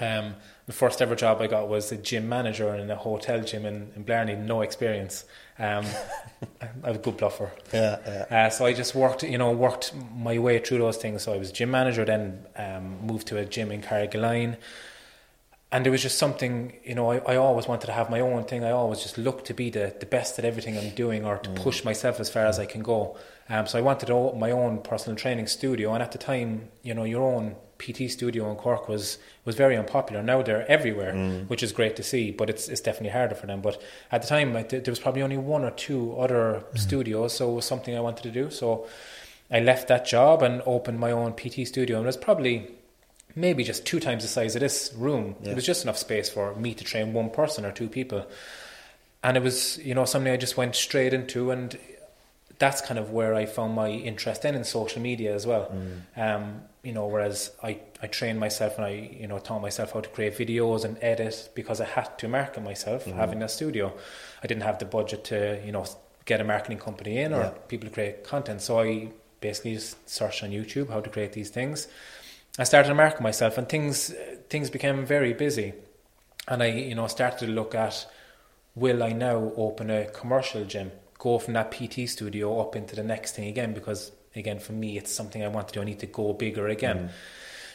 Um, 0.00 0.36
the 0.66 0.72
first 0.72 1.02
ever 1.02 1.14
job 1.14 1.42
I 1.42 1.46
got 1.46 1.68
was 1.68 1.92
a 1.92 1.96
gym 1.96 2.28
manager 2.28 2.74
in 2.74 2.90
a 2.90 2.96
hotel 2.96 3.42
gym 3.42 3.66
in, 3.66 3.92
in 3.96 4.02
Blarney, 4.02 4.34
no 4.34 4.62
experience. 4.62 5.24
Um, 5.58 5.84
I 6.82 6.88
was 6.88 6.96
a 6.96 7.00
good 7.00 7.18
bluffer. 7.18 7.50
Yeah, 7.72 7.98
yeah. 8.06 8.46
Uh, 8.46 8.50
so 8.50 8.64
I 8.64 8.72
just 8.72 8.94
worked, 8.94 9.22
you 9.22 9.36
know, 9.36 9.52
worked 9.52 9.92
my 10.16 10.38
way 10.38 10.58
through 10.58 10.78
those 10.78 10.96
things. 10.96 11.22
So 11.22 11.34
I 11.34 11.36
was 11.36 11.52
gym 11.52 11.70
manager, 11.70 12.04
then 12.04 12.46
um, 12.56 13.06
moved 13.06 13.26
to 13.28 13.36
a 13.36 13.44
gym 13.44 13.70
in 13.70 13.82
Carrigaline. 13.82 14.56
And 15.70 15.84
there 15.84 15.90
was 15.92 16.02
just 16.02 16.18
something, 16.18 16.72
you 16.84 16.94
know, 16.94 17.10
I, 17.10 17.16
I 17.18 17.36
always 17.36 17.66
wanted 17.66 17.86
to 17.86 17.92
have 17.92 18.08
my 18.08 18.20
own 18.20 18.44
thing. 18.44 18.64
I 18.64 18.70
always 18.70 19.02
just 19.02 19.18
looked 19.18 19.46
to 19.46 19.54
be 19.54 19.70
the, 19.70 19.94
the 19.98 20.06
best 20.06 20.38
at 20.38 20.44
everything 20.44 20.78
I'm 20.78 20.94
doing 20.94 21.24
or 21.24 21.38
to 21.38 21.50
push 21.50 21.84
myself 21.84 22.20
as 22.20 22.30
far 22.30 22.46
as 22.46 22.58
I 22.58 22.64
can 22.64 22.82
go. 22.82 23.18
Um, 23.48 23.66
so 23.66 23.78
I 23.78 23.82
wanted 23.82 24.06
to 24.06 24.12
open 24.14 24.40
my 24.40 24.52
own 24.52 24.78
personal 24.78 25.16
training 25.16 25.48
studio. 25.48 25.92
And 25.92 26.02
at 26.02 26.12
the 26.12 26.18
time, 26.18 26.68
you 26.82 26.94
know, 26.94 27.04
your 27.04 27.22
own 27.22 27.56
PT 27.78 28.10
studio 28.10 28.50
in 28.50 28.56
Cork 28.56 28.88
was, 28.88 29.18
was 29.44 29.56
very 29.56 29.76
unpopular. 29.76 30.22
Now 30.22 30.42
they're 30.42 30.70
everywhere, 30.70 31.12
mm. 31.12 31.48
which 31.48 31.62
is 31.62 31.72
great 31.72 31.96
to 31.96 32.02
see, 32.02 32.30
but 32.30 32.48
it's, 32.50 32.68
it's 32.68 32.80
definitely 32.80 33.10
harder 33.10 33.34
for 33.34 33.46
them. 33.46 33.60
But 33.60 33.80
at 34.12 34.22
the 34.22 34.28
time, 34.28 34.56
I, 34.56 34.62
there 34.62 34.82
was 34.86 35.00
probably 35.00 35.22
only 35.22 35.36
one 35.36 35.64
or 35.64 35.70
two 35.70 36.16
other 36.16 36.64
mm. 36.72 36.78
studios. 36.78 37.34
So 37.34 37.50
it 37.50 37.54
was 37.54 37.64
something 37.64 37.96
I 37.96 38.00
wanted 38.00 38.22
to 38.24 38.30
do. 38.30 38.50
So 38.50 38.86
I 39.50 39.60
left 39.60 39.88
that 39.88 40.06
job 40.06 40.42
and 40.42 40.62
opened 40.66 40.98
my 40.98 41.10
own 41.10 41.32
PT 41.32 41.66
studio. 41.66 41.98
And 41.98 42.04
it 42.04 42.08
was 42.08 42.16
probably 42.16 42.68
maybe 43.36 43.64
just 43.64 43.84
two 43.84 44.00
times 44.00 44.22
the 44.22 44.28
size 44.28 44.54
of 44.54 44.60
this 44.60 44.92
room. 44.96 45.36
Yeah. 45.42 45.52
It 45.52 45.54
was 45.54 45.66
just 45.66 45.84
enough 45.84 45.98
space 45.98 46.28
for 46.28 46.54
me 46.54 46.74
to 46.74 46.84
train 46.84 47.12
one 47.12 47.30
person 47.30 47.64
or 47.64 47.72
two 47.72 47.88
people. 47.88 48.26
And 49.22 49.36
it 49.36 49.42
was, 49.42 49.78
you 49.78 49.94
know, 49.94 50.04
something 50.04 50.32
I 50.32 50.36
just 50.36 50.56
went 50.56 50.76
straight 50.76 51.14
into, 51.14 51.50
and 51.50 51.78
that's 52.58 52.80
kind 52.82 52.98
of 52.98 53.10
where 53.10 53.34
I 53.34 53.46
found 53.46 53.74
my 53.74 53.88
interest 53.88 54.44
in 54.44 54.54
in 54.54 54.64
social 54.64 55.00
media 55.00 55.34
as 55.34 55.46
well. 55.46 55.72
Mm. 55.72 56.36
Um, 56.36 56.62
you 56.84 56.92
know, 56.92 57.06
whereas 57.06 57.50
I, 57.62 57.80
I 58.02 58.06
trained 58.06 58.38
myself 58.38 58.76
and 58.76 58.84
I, 58.84 58.90
you 59.20 59.26
know, 59.26 59.38
taught 59.38 59.62
myself 59.62 59.92
how 59.92 60.00
to 60.00 60.08
create 60.08 60.36
videos 60.36 60.84
and 60.84 60.98
edit 61.00 61.50
because 61.54 61.80
I 61.80 61.86
had 61.86 62.18
to 62.18 62.28
market 62.28 62.62
myself 62.62 63.04
mm-hmm. 63.04 63.18
having 63.18 63.42
a 63.42 63.48
studio. 63.48 63.92
I 64.42 64.46
didn't 64.46 64.62
have 64.64 64.78
the 64.78 64.84
budget 64.84 65.24
to, 65.24 65.60
you 65.64 65.72
know, 65.72 65.86
get 66.26 66.40
a 66.40 66.44
marketing 66.44 66.78
company 66.78 67.18
in 67.18 67.32
or 67.32 67.40
Yeah. 67.40 67.50
people 67.68 67.88
to 67.88 67.94
create 67.94 68.24
content. 68.24 68.60
So 68.62 68.80
I 68.80 69.08
basically 69.40 69.74
just 69.74 70.08
searched 70.08 70.42
on 70.42 70.50
YouTube 70.50 70.90
how 70.90 71.00
to 71.00 71.10
create 71.10 71.32
these 71.32 71.50
things. 71.50 71.88
I 72.58 72.64
started 72.64 72.88
to 72.88 72.94
market 72.94 73.20
myself, 73.20 73.58
and 73.58 73.68
things 73.68 74.14
things 74.48 74.70
became 74.70 75.04
very 75.04 75.32
busy. 75.32 75.74
And 76.46 76.62
I, 76.62 76.66
you 76.66 76.94
know, 76.94 77.06
started 77.08 77.38
to 77.40 77.46
look 77.46 77.74
at 77.74 78.06
will 78.76 79.02
I 79.02 79.12
now 79.12 79.52
open 79.56 79.90
a 79.90 80.06
commercial 80.06 80.64
gym, 80.64 80.92
go 81.18 81.38
from 81.38 81.54
that 81.54 81.72
PT 81.72 82.08
studio 82.08 82.60
up 82.60 82.76
into 82.76 82.94
the 82.94 83.02
next 83.02 83.34
thing 83.34 83.48
again? 83.48 83.72
Because 83.72 84.12
again, 84.34 84.58
for 84.58 84.72
me, 84.72 84.98
it's 84.98 85.12
something 85.12 85.42
I 85.42 85.48
want 85.48 85.68
to 85.68 85.74
do. 85.74 85.80
I 85.80 85.84
need 85.84 86.00
to 86.00 86.06
go 86.06 86.32
bigger 86.32 86.68
again. 86.68 87.10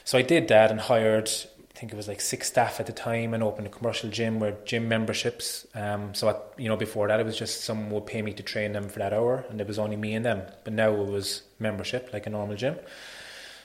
So 0.03 0.17
I 0.17 0.21
did 0.21 0.47
that 0.47 0.71
and 0.71 0.79
hired. 0.79 1.29
I 1.29 1.79
think 1.79 1.93
it 1.93 1.95
was 1.95 2.07
like 2.07 2.19
six 2.19 2.47
staff 2.47 2.79
at 2.79 2.87
the 2.87 2.91
time, 2.91 3.33
and 3.33 3.41
opened 3.41 3.67
a 3.67 3.69
commercial 3.69 4.09
gym 4.09 4.39
where 4.39 4.57
gym 4.65 4.89
memberships. 4.89 5.65
Um, 5.75 6.13
so 6.13 6.29
at, 6.29 6.41
you 6.57 6.67
know, 6.67 6.75
before 6.75 7.07
that, 7.07 7.19
it 7.19 7.25
was 7.25 7.37
just 7.37 7.63
someone 7.63 7.89
would 7.91 8.05
pay 8.05 8.21
me 8.21 8.33
to 8.33 8.43
train 8.43 8.73
them 8.73 8.89
for 8.89 8.99
that 8.99 9.13
hour, 9.13 9.45
and 9.49 9.61
it 9.61 9.67
was 9.67 9.79
only 9.79 9.95
me 9.95 10.13
and 10.13 10.25
them. 10.25 10.41
But 10.63 10.73
now 10.73 10.91
it 10.93 11.07
was 11.07 11.43
membership, 11.59 12.09
like 12.11 12.27
a 12.27 12.29
normal 12.29 12.55
gym. 12.55 12.75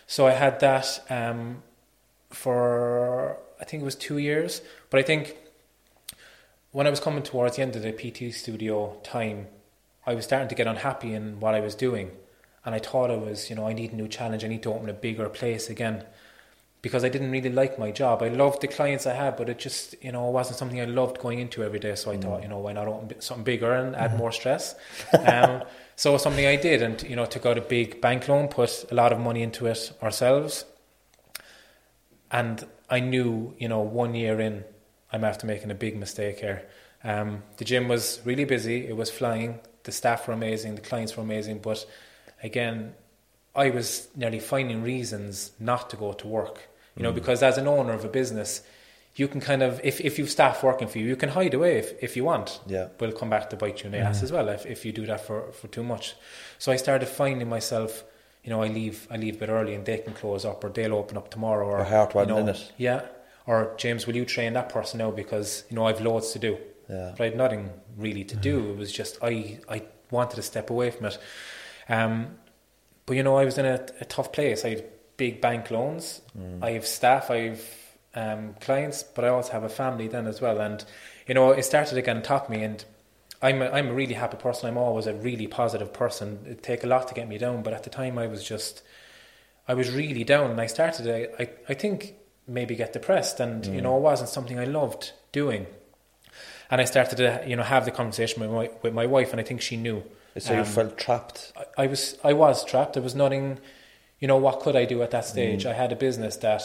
So 0.07 0.27
I 0.27 0.33
had 0.33 0.61
that 0.61 1.05
um, 1.11 1.63
for 2.31 3.39
I 3.61 3.65
think 3.65 3.83
it 3.83 3.85
was 3.85 3.97
two 3.97 4.19
years. 4.19 4.61
But 4.91 5.01
I 5.01 5.03
think 5.03 5.37
when 6.73 6.87
I 6.87 6.91
was 6.91 7.01
coming 7.01 7.23
towards 7.23 7.57
the 7.57 7.63
end 7.63 7.77
of 7.77 7.83
the 7.83 7.93
PT 7.93 8.35
studio 8.35 8.99
time, 9.03 9.47
I 10.07 10.15
was 10.15 10.25
starting 10.25 10.49
to 10.49 10.55
get 10.55 10.67
unhappy 10.67 11.15
in 11.15 11.41
what 11.41 11.55
I 11.55 11.61
was 11.61 11.75
doing, 11.75 12.11
and 12.65 12.75
I 12.75 12.79
thought 12.79 13.11
I 13.11 13.17
was, 13.17 13.51
you 13.51 13.57
know, 13.57 13.67
I 13.69 13.73
need 13.73 13.93
a 13.93 13.97
new 13.97 14.09
challenge. 14.09 14.45
I 14.45 14.49
need 14.49 14.63
to 14.63 14.73
open 14.73 14.89
a 14.89 14.95
bigger 14.95 15.29
place 15.29 15.69
again 15.69 16.05
because 16.85 17.03
I 17.03 17.09
didn't 17.09 17.31
really 17.31 17.49
like 17.49 17.79
my 17.79 17.91
job. 17.91 18.23
I 18.23 18.29
loved 18.29 18.61
the 18.61 18.69
clients 18.69 19.07
I 19.07 19.15
had, 19.15 19.37
but 19.39 19.49
it 19.49 19.59
just, 19.59 19.95
you 20.05 20.13
know, 20.13 20.29
wasn't 20.29 20.59
something 20.59 20.81
I 20.81 20.85
loved 20.85 21.19
going 21.19 21.39
into 21.39 21.65
every 21.65 21.79
day. 21.79 21.95
So 21.95 22.11
I 22.11 22.19
thought, 22.19 22.43
you 22.43 22.49
know, 22.49 22.59
why 22.59 22.75
not 22.75 22.87
open 22.89 23.21
something 23.23 23.43
bigger 23.43 23.73
and 23.73 23.97
add 23.97 24.17
more 24.19 24.33
stress? 24.33 24.75
Um, 25.19 25.63
so 25.97 26.19
something 26.19 26.45
I 26.45 26.57
did, 26.57 26.83
and 26.83 27.03
you 27.05 27.17
know, 27.17 27.25
took 27.25 27.47
out 27.47 27.57
a 27.57 27.61
big 27.61 28.01
bank 28.01 28.29
loan, 28.29 28.49
put 28.49 28.85
a 28.91 28.95
lot 28.95 29.13
of 29.13 29.21
money 29.21 29.43
into 29.43 29.67
it 29.67 29.93
ourselves, 30.03 30.65
and 32.31 32.67
I 32.91 33.01
knew, 33.01 33.55
you 33.59 33.69
know, 33.69 33.81
one 33.81 34.15
year 34.15 34.41
in, 34.41 34.65
I'm 35.13 35.25
after 35.25 35.47
making 35.47 35.71
a 35.71 35.75
big 35.75 35.97
mistake 35.97 36.41
here. 36.41 36.67
Um, 37.05 37.45
the 37.59 37.65
gym 37.65 37.87
was 37.89 38.21
really 38.25 38.45
busy; 38.45 38.87
it 38.89 38.97
was 38.97 39.09
flying. 39.09 39.61
The 39.85 39.93
staff 39.93 40.27
were 40.27 40.35
amazing, 40.35 40.75
the 40.75 40.81
clients 40.81 41.17
were 41.17 41.23
amazing, 41.23 41.61
but 41.61 41.87
again, 42.45 42.95
I 43.57 43.71
was 43.71 44.09
nearly 44.15 44.39
finding 44.39 44.83
reasons 44.83 45.53
not 45.59 45.91
to 45.91 45.97
go 45.97 46.13
to 46.13 46.27
work. 46.29 46.69
You 46.97 47.03
know, 47.03 47.11
because 47.11 47.43
as 47.43 47.59
an 47.59 47.67
owner 47.67 47.93
of 47.93 48.05
a 48.05 48.09
business, 48.09 48.63
you 49.17 49.27
can 49.27 49.41
kind 49.41 49.63
of, 49.63 49.81
if, 49.83 50.01
if 50.01 50.17
you've 50.17 50.31
staff 50.31 50.63
working 50.63 50.87
for 50.87 50.99
you, 50.99 51.07
you 51.07 51.17
can 51.17 51.29
hide 51.29 51.55
away 51.55 51.79
if, 51.79 52.01
if 52.01 52.17
you 52.17 52.25
want. 52.25 52.61
Yeah. 52.67 52.89
We'll 53.01 53.11
come 53.11 53.31
back 53.31 53.51
to 53.51 53.57
bite 53.57 53.81
you 53.81 53.87
in 53.87 53.93
the 53.93 53.99
ass 53.99 54.21
mm. 54.21 54.25
as 54.25 54.33
well 54.33 54.49
if, 54.49 54.65
if 54.65 54.85
you 54.85 54.93
do 54.93 55.05
that 55.07 55.21
for, 55.21 55.51
for 55.53 55.67
too 55.69 55.83
much. 55.83 56.15
So 56.59 56.71
I 56.71 56.77
started 56.77 57.07
finding 57.07 57.49
myself, 57.49 58.05
you 58.45 58.51
know, 58.51 58.63
I 58.63 58.69
leave 58.69 59.09
I 59.11 59.17
leave 59.17 59.37
a 59.37 59.39
bit 59.39 59.49
early 59.49 59.75
and 59.75 59.85
they 59.85 59.99
can 59.99 60.15
close 60.15 60.45
up 60.45 60.63
or 60.63 60.69
they'll 60.69 60.95
open 60.95 61.17
up 61.17 61.31
tomorrow 61.31 61.67
or 61.67 61.79
Your 61.79 61.87
heart 61.87 62.15
wasn't 62.15 62.37
you 62.37 62.45
know, 62.45 62.51
in 62.51 62.55
it. 62.55 62.73
Yeah. 62.77 63.03
Or 63.47 63.75
James, 63.77 64.07
will 64.07 64.15
you 64.15 64.25
train 64.25 64.53
that 64.53 64.69
person 64.69 64.99
now 64.99 65.11
because 65.11 65.65
you 65.69 65.77
know 65.77 65.87
I've 65.87 66.01
loads 66.01 66.31
to 66.33 66.39
do. 66.39 66.59
Yeah. 66.89 67.15
But 67.17 67.21
I 67.21 67.25
had 67.31 67.37
nothing 67.37 67.71
really 67.97 68.25
to 68.25 68.37
mm. 68.37 68.41
do. 68.41 68.71
It 68.71 68.77
was 68.77 68.93
just 68.93 69.19
I 69.23 69.59
I 69.69 69.83
wanted 70.11 70.37
to 70.37 70.43
step 70.43 70.71
away 70.71 70.91
from 70.91 71.07
it. 71.07 71.19
Um, 71.89 72.37
but 73.07 73.17
you 73.17 73.23
know, 73.23 73.37
I 73.37 73.45
was 73.45 73.59
in 73.59 73.67
a, 73.67 73.87
a 74.01 74.05
tough 74.05 74.33
place. 74.33 74.65
I 74.65 74.71
had 74.71 74.85
big 75.17 75.41
bank 75.41 75.71
loans. 75.71 76.23
I 76.63 76.71
have 76.73 76.87
staff. 76.87 77.31
I 77.31 77.37
have 77.51 77.61
um, 78.15 78.55
clients, 78.61 79.03
but 79.03 79.25
I 79.25 79.29
also 79.29 79.53
have 79.53 79.65
a 79.65 79.69
family 79.69 80.09
then 80.09 80.27
as 80.27 80.41
well. 80.41 80.61
And 80.61 80.85
you 81.27 81.35
know, 81.35 81.51
it 81.51 81.65
started 81.65 81.99
again 81.99 82.17
to 82.17 82.23
top 82.23 82.49
me. 82.49 82.63
And 82.63 82.85
I'm 83.43 83.61
a, 83.61 83.69
I'm 83.71 83.89
a 83.89 83.93
really 83.95 84.15
happy 84.15 84.37
person. 84.37 84.69
I'm 84.69 84.79
always 84.79 85.07
a 85.07 85.15
really 85.15 85.47
positive 85.47 85.93
person. 85.93 86.45
It 86.47 86.63
take 86.63 86.85
a 86.85 86.87
lot 86.87 87.09
to 87.09 87.15
get 87.15 87.29
me 87.29 87.39
down, 87.39 87.63
but 87.63 87.73
at 87.73 87.85
the 87.85 87.91
time 87.91 88.19
I 88.19 88.27
was 88.27 88.43
just 88.43 88.83
I 89.69 89.75
was 89.75 89.91
really 89.91 90.25
down, 90.25 90.51
and 90.51 90.61
I 90.61 90.67
started. 90.67 91.09
I 91.09 91.43
I, 91.43 91.51
I 91.69 91.75
think 91.75 92.15
maybe 92.47 92.75
get 92.75 92.93
depressed, 92.93 93.41
and 93.41 93.65
you 93.67 93.81
know, 93.81 93.97
it 93.97 94.01
wasn't 94.01 94.31
something 94.31 94.59
I 94.59 94.65
loved 94.65 95.13
doing. 95.33 95.67
And 96.71 96.81
I 96.81 96.85
started 96.85 97.17
to 97.17 97.45
you 97.47 97.57
know 97.57 97.63
have 97.63 97.85
the 97.85 97.91
conversation 97.91 98.41
with 98.41 98.51
my 98.51 98.71
with 98.83 98.95
my 98.95 99.07
wife, 99.07 99.33
and 99.33 99.41
I 99.41 99.45
think 99.45 99.61
she 99.61 99.77
knew. 99.77 100.03
So 100.39 100.53
you 100.53 100.61
Um, 100.61 100.65
felt 100.67 100.99
trapped. 100.99 101.53
I- 101.57 101.85
I 101.85 101.87
was 101.87 102.19
I 102.25 102.33
was 102.33 102.65
trapped. 102.65 102.95
There 102.95 103.03
was 103.03 103.15
nothing, 103.15 103.59
you 104.19 104.27
know, 104.29 104.37
what 104.37 104.61
could 104.61 104.75
I 104.77 104.85
do 104.85 105.03
at 105.03 105.11
that 105.13 105.25
Mm. 105.25 105.29
stage? 105.29 105.67
I 105.67 105.73
had 105.75 105.93
a 105.93 105.97
business 105.97 106.37
that 106.39 106.63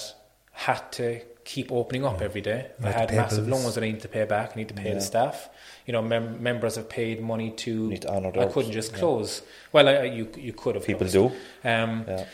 had 0.54 0.92
to 0.94 1.22
keep 1.46 1.72
opening 1.72 2.06
up 2.06 2.22
every 2.22 2.42
day. 2.42 2.68
I 2.84 2.88
had 2.88 2.94
to 2.94 3.00
had 3.00 3.10
pay 3.10 3.16
massive 3.16 3.46
bills. 3.48 3.64
loans 3.64 3.76
that 3.76 3.84
I 3.84 3.88
needed 3.88 4.02
to 4.02 4.08
pay 4.08 4.26
back. 4.26 4.52
I 4.54 4.56
need 4.56 4.68
to 4.70 4.74
pay 4.74 4.94
the 4.94 5.02
staff. 5.02 5.50
You 5.86 5.94
know, 5.94 6.02
mem- 6.02 6.42
members 6.44 6.76
have 6.76 6.90
paid 6.90 7.22
money 7.22 7.52
to. 7.52 7.96
To 7.98 8.12
I 8.40 8.46
couldn't 8.48 8.72
just 8.72 8.92
yeah. 8.94 9.00
close. 9.00 9.42
Well, 9.72 9.88
I, 9.88 10.04
you 10.04 10.28
you 10.36 10.54
could 10.54 10.76
have. 10.76 10.86
People 10.86 11.08
closed. 11.08 11.32
do. 11.64 11.70
Um, 11.70 12.06
Yeah. 12.08 12.26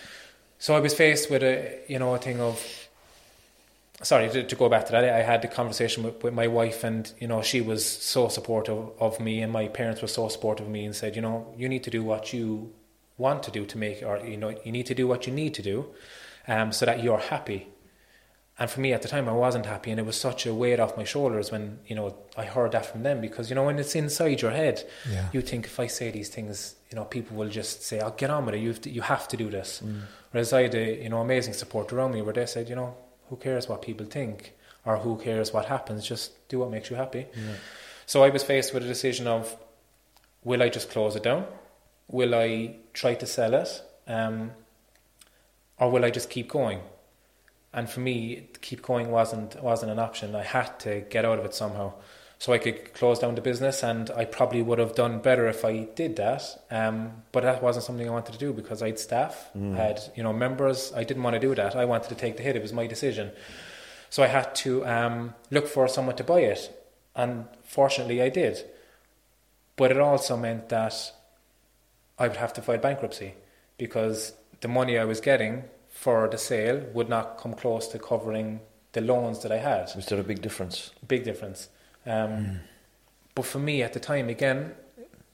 so 0.60 0.76
I 0.76 0.80
was 0.80 0.94
faced 0.94 1.30
with 1.30 1.44
a 1.44 1.80
you 1.88 2.00
know 2.00 2.14
a 2.16 2.18
thing 2.18 2.40
of 2.40 2.85
sorry 4.06 4.30
to, 4.30 4.44
to 4.52 4.56
go 4.56 4.68
back 4.70 4.86
to 4.86 4.92
that 4.92 5.04
I 5.04 5.24
had 5.32 5.42
the 5.42 5.48
conversation 5.48 6.04
with, 6.04 6.24
with 6.24 6.34
my 6.34 6.48
wife 6.60 6.84
and 6.90 7.12
you 7.20 7.28
know 7.28 7.42
she 7.42 7.60
was 7.72 7.82
so 7.86 8.22
supportive 8.38 8.80
of 9.00 9.20
me 9.20 9.42
and 9.44 9.52
my 9.52 9.68
parents 9.80 10.02
were 10.04 10.08
so 10.20 10.28
supportive 10.36 10.66
of 10.68 10.72
me 10.72 10.86
and 10.86 10.96
said 10.96 11.16
you 11.18 11.22
know 11.22 11.54
you 11.58 11.68
need 11.74 11.84
to 11.84 11.92
do 11.98 12.02
what 12.12 12.24
you 12.34 12.72
want 13.18 13.40
to 13.44 13.52
do 13.52 13.66
to 13.66 13.78
make 13.78 13.98
or 14.04 14.16
you 14.34 14.38
know 14.38 14.50
you 14.66 14.72
need 14.78 14.86
to 14.86 14.96
do 15.02 15.08
what 15.12 15.26
you 15.28 15.34
need 15.42 15.54
to 15.56 15.62
do 15.62 15.78
um, 16.48 16.72
so 16.72 16.86
that 16.86 17.02
you're 17.04 17.18
happy. 17.36 17.62
And 18.58 18.70
for 18.70 18.80
me 18.80 18.94
at 18.94 19.02
the 19.02 19.10
time 19.10 19.28
I 19.28 19.34
wasn't 19.34 19.66
happy 19.66 19.90
and 19.92 20.00
it 20.00 20.06
was 20.06 20.18
such 20.30 20.46
a 20.46 20.54
weight 20.54 20.80
off 20.80 20.96
my 20.96 21.04
shoulders 21.04 21.52
when 21.52 21.80
you 21.88 21.96
know 21.98 22.16
I 22.38 22.46
heard 22.46 22.72
that 22.72 22.86
from 22.86 23.04
them 23.04 23.20
because 23.20 23.50
you 23.50 23.56
know 23.56 23.66
when 23.66 23.78
it's 23.80 23.96
inside 23.96 24.42
your 24.42 24.52
head 24.52 24.78
Yeah. 25.12 25.28
you 25.34 25.42
think 25.42 25.66
if 25.66 25.78
I 25.86 25.88
say 25.88 26.12
these 26.12 26.30
things 26.30 26.76
you 26.90 26.96
know 26.98 27.06
people 27.16 27.36
will 27.36 27.50
just 27.50 27.84
say 27.84 28.00
I'll 28.00 28.12
get 28.24 28.30
on 28.30 28.46
with 28.46 28.56
it. 28.56 28.60
You 28.60 28.70
have 28.70 28.82
to, 28.82 28.90
you 28.98 29.02
have 29.02 29.28
to 29.30 29.38
do 29.44 29.50
this. 29.50 29.82
Whereas 30.32 30.54
I 30.54 30.62
had 30.64 30.76
a, 30.76 31.04
you 31.04 31.10
know 31.10 31.20
amazing 31.22 31.54
support 31.54 31.92
around 31.92 32.12
me 32.14 32.22
where 32.22 32.34
they 32.34 32.46
said 32.46 32.70
you 32.70 32.76
know 32.76 32.96
who 33.30 33.36
cares 33.38 33.68
what 33.68 33.82
people 33.82 34.06
think 34.06 34.54
or 34.86 34.98
who 34.98 35.18
cares 35.18 35.52
what 35.54 35.66
happens 35.66 36.06
just 36.08 36.48
do 36.48 36.60
what 36.60 36.70
makes 36.72 36.90
you 36.90 36.96
happy. 36.96 37.26
So 38.06 38.24
I 38.24 38.30
was 38.30 38.44
faced 38.44 38.74
with 38.74 38.84
a 38.84 38.88
decision 38.88 39.28
of 39.28 39.56
will 40.44 40.62
I 40.62 40.70
just 40.70 40.90
close 40.92 41.16
it 41.16 41.24
down? 41.24 41.46
Will 42.08 42.36
I 42.36 42.76
try 42.94 43.16
to 43.16 43.26
sell 43.26 43.54
it 43.56 43.82
um, 44.08 44.52
or 45.80 45.90
will 45.90 46.06
I 46.06 46.12
just 46.12 46.30
keep 46.30 46.48
going? 46.50 46.82
And 47.74 47.90
for 47.90 48.00
me, 48.00 48.48
keep 48.62 48.82
going 48.82 49.12
wasn't 49.12 49.62
wasn't 49.62 49.92
an 49.92 50.00
option. 50.00 50.34
I 50.36 50.44
had 50.44 50.80
to 50.82 51.02
get 51.10 51.26
out 51.26 51.40
of 51.40 51.46
it 51.46 51.54
somehow, 51.54 51.94
so 52.38 52.54
I 52.54 52.58
could 52.58 52.94
close 52.94 53.20
down 53.20 53.36
the 53.36 53.42
business. 53.42 53.84
And 53.84 54.12
I 54.12 54.26
probably 54.26 54.62
would 54.62 54.80
have 54.80 54.96
done 54.96 55.20
better 55.20 55.48
if 55.48 55.64
I 55.66 55.88
did 55.96 56.16
that. 56.18 56.44
Um, 56.70 57.24
but 57.32 57.44
that 57.44 57.64
wasn't 57.64 57.86
something 57.86 58.08
I 58.08 58.12
wanted 58.12 58.34
to 58.34 58.38
do 58.38 58.54
because 58.54 58.82
I 58.82 58.88
had 58.88 59.00
staff, 59.00 59.50
I 59.56 59.60
had 59.76 60.02
you 60.16 60.24
know 60.24 60.34
members. 60.34 60.92
I 60.96 61.04
didn't 61.04 61.24
want 61.24 61.36
to 61.36 61.40
do 61.40 61.56
that. 61.56 61.76
I 61.76 61.86
wanted 61.86 62.10
to 62.10 62.16
take 62.16 62.38
the 62.38 62.44
hit. 62.44 62.56
It 62.56 62.62
was 62.62 62.74
my 62.74 62.88
decision. 62.88 63.32
So 64.10 64.24
I 64.24 64.28
had 64.28 64.54
to 64.56 64.86
um, 64.86 65.34
look 65.52 65.68
for 65.68 65.88
someone 65.88 66.16
to 66.18 66.24
buy 66.24 66.42
it, 66.42 66.72
and 67.16 67.46
fortunately, 67.64 68.22
I 68.22 68.30
did. 68.30 68.64
But 69.76 69.92
it 69.92 70.00
also 70.00 70.38
meant 70.38 70.70
that 70.70 71.12
I 72.18 72.28
would 72.28 72.38
have 72.38 72.54
to 72.54 72.62
file 72.62 72.78
bankruptcy 72.78 73.34
because 73.78 74.34
the 74.62 74.68
money 74.68 74.98
I 74.98 75.06
was 75.06 75.20
getting 75.20 75.66
for 75.90 76.28
the 76.30 76.38
sale 76.38 76.86
would 76.94 77.10
not 77.10 77.38
come 77.38 77.54
close 77.54 77.88
to 77.90 78.00
covering 78.00 78.62
the 78.94 79.02
loans 79.02 79.42
that 79.44 79.52
I 79.52 79.58
had. 79.58 79.92
Was 79.96 80.06
there 80.06 80.20
a 80.20 80.24
big 80.24 80.42
difference? 80.42 80.92
Big 81.06 81.24
difference. 81.24 81.68
Um, 82.06 82.60
But 83.36 83.46
for 83.46 83.60
me 83.60 83.84
at 83.84 83.94
the 83.94 84.00
time, 84.00 84.30
again, 84.30 84.74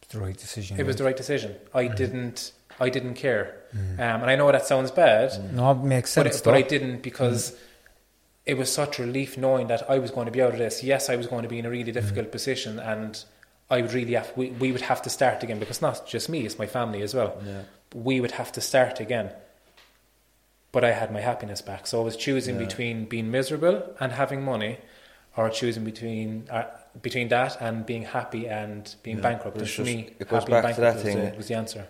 It's 0.01 0.11
the 0.13 0.19
right 0.19 0.37
decision. 0.37 0.79
it 0.79 0.85
was 0.85 0.95
the 0.95 1.03
right 1.03 1.17
decision. 1.17 1.55
I 1.73 1.85
mm-hmm. 1.85 1.95
didn't. 1.95 2.51
I 2.79 2.89
didn't 2.89 3.13
care, 3.13 3.57
mm. 3.75 3.99
um, 3.99 4.21
and 4.21 4.31
I 4.31 4.35
know 4.35 4.51
that 4.51 4.65
sounds 4.65 4.89
bad, 4.89 5.29
mm. 5.31 5.51
No, 5.51 5.71
it 5.71 5.83
makes 5.83 6.15
but, 6.15 6.23
sense. 6.23 6.39
it, 6.39 6.43
but 6.43 6.55
I 6.55 6.63
didn't 6.63 6.97
mm. 6.97 7.01
because 7.03 7.55
it 8.45 8.57
was 8.57 8.71
such 8.71 8.97
relief 8.97 9.37
knowing 9.37 9.67
that 9.67 9.87
I 9.87 9.99
was 9.99 10.09
going 10.09 10.25
to 10.25 10.31
be 10.31 10.41
out 10.41 10.53
of 10.53 10.57
this. 10.57 10.83
Yes, 10.83 11.09
I 11.09 11.15
was 11.15 11.27
going 11.27 11.43
to 11.43 11.49
be 11.49 11.59
in 11.59 11.65
a 11.65 11.69
really 11.69 11.91
difficult 11.91 12.31
position, 12.31 12.79
and 12.79 13.23
I 13.69 13.81
would 13.81 13.93
really 13.93 14.13
have. 14.13 14.31
We, 14.35 14.49
we 14.51 14.71
would 14.71 14.81
have 14.81 15.01
to 15.03 15.09
start 15.09 15.43
again 15.43 15.59
because 15.59 15.81
not 15.81 16.07
just 16.07 16.27
me; 16.27 16.39
it's 16.45 16.57
my 16.57 16.65
family 16.65 17.01
as 17.03 17.13
well. 17.13 17.37
Yeah. 17.45 17.61
We 17.93 18.19
would 18.19 18.31
have 18.31 18.51
to 18.53 18.61
start 18.61 18.99
again. 18.99 19.31
But 20.71 20.83
I 20.83 20.91
had 20.91 21.11
my 21.11 21.19
happiness 21.19 21.61
back, 21.61 21.85
so 21.85 22.01
I 22.01 22.03
was 22.03 22.15
choosing 22.15 22.55
Yeah. 22.55 22.65
between 22.65 23.05
being 23.05 23.29
miserable 23.29 23.83
and 23.99 24.13
having 24.13 24.41
money, 24.41 24.79
or 25.37 25.49
choosing 25.49 25.83
between 25.83 26.47
uh, 26.49 26.63
between 27.01 27.29
that 27.29 27.57
and 27.61 27.85
being 27.85 28.03
happy 28.03 28.47
and 28.47 28.95
being 29.03 29.17
Yeah. 29.17 29.23
bankrupt. 29.23 29.55
But 29.55 29.61
And 29.61 29.67
it's 29.67 29.75
for 29.75 29.83
just- 29.83 29.95
me, 29.95 30.09
it 30.19 30.27
goes 30.27 30.39
happy 30.43 30.51
back 30.51 30.65
and 30.65 30.75
to 30.75 30.81
that 30.81 30.93
bankrupt 30.95 31.05
was 31.05 31.13
thing. 31.15 31.31
the, 31.31 31.37
was 31.37 31.47
the 31.47 31.53
answer. 31.55 31.87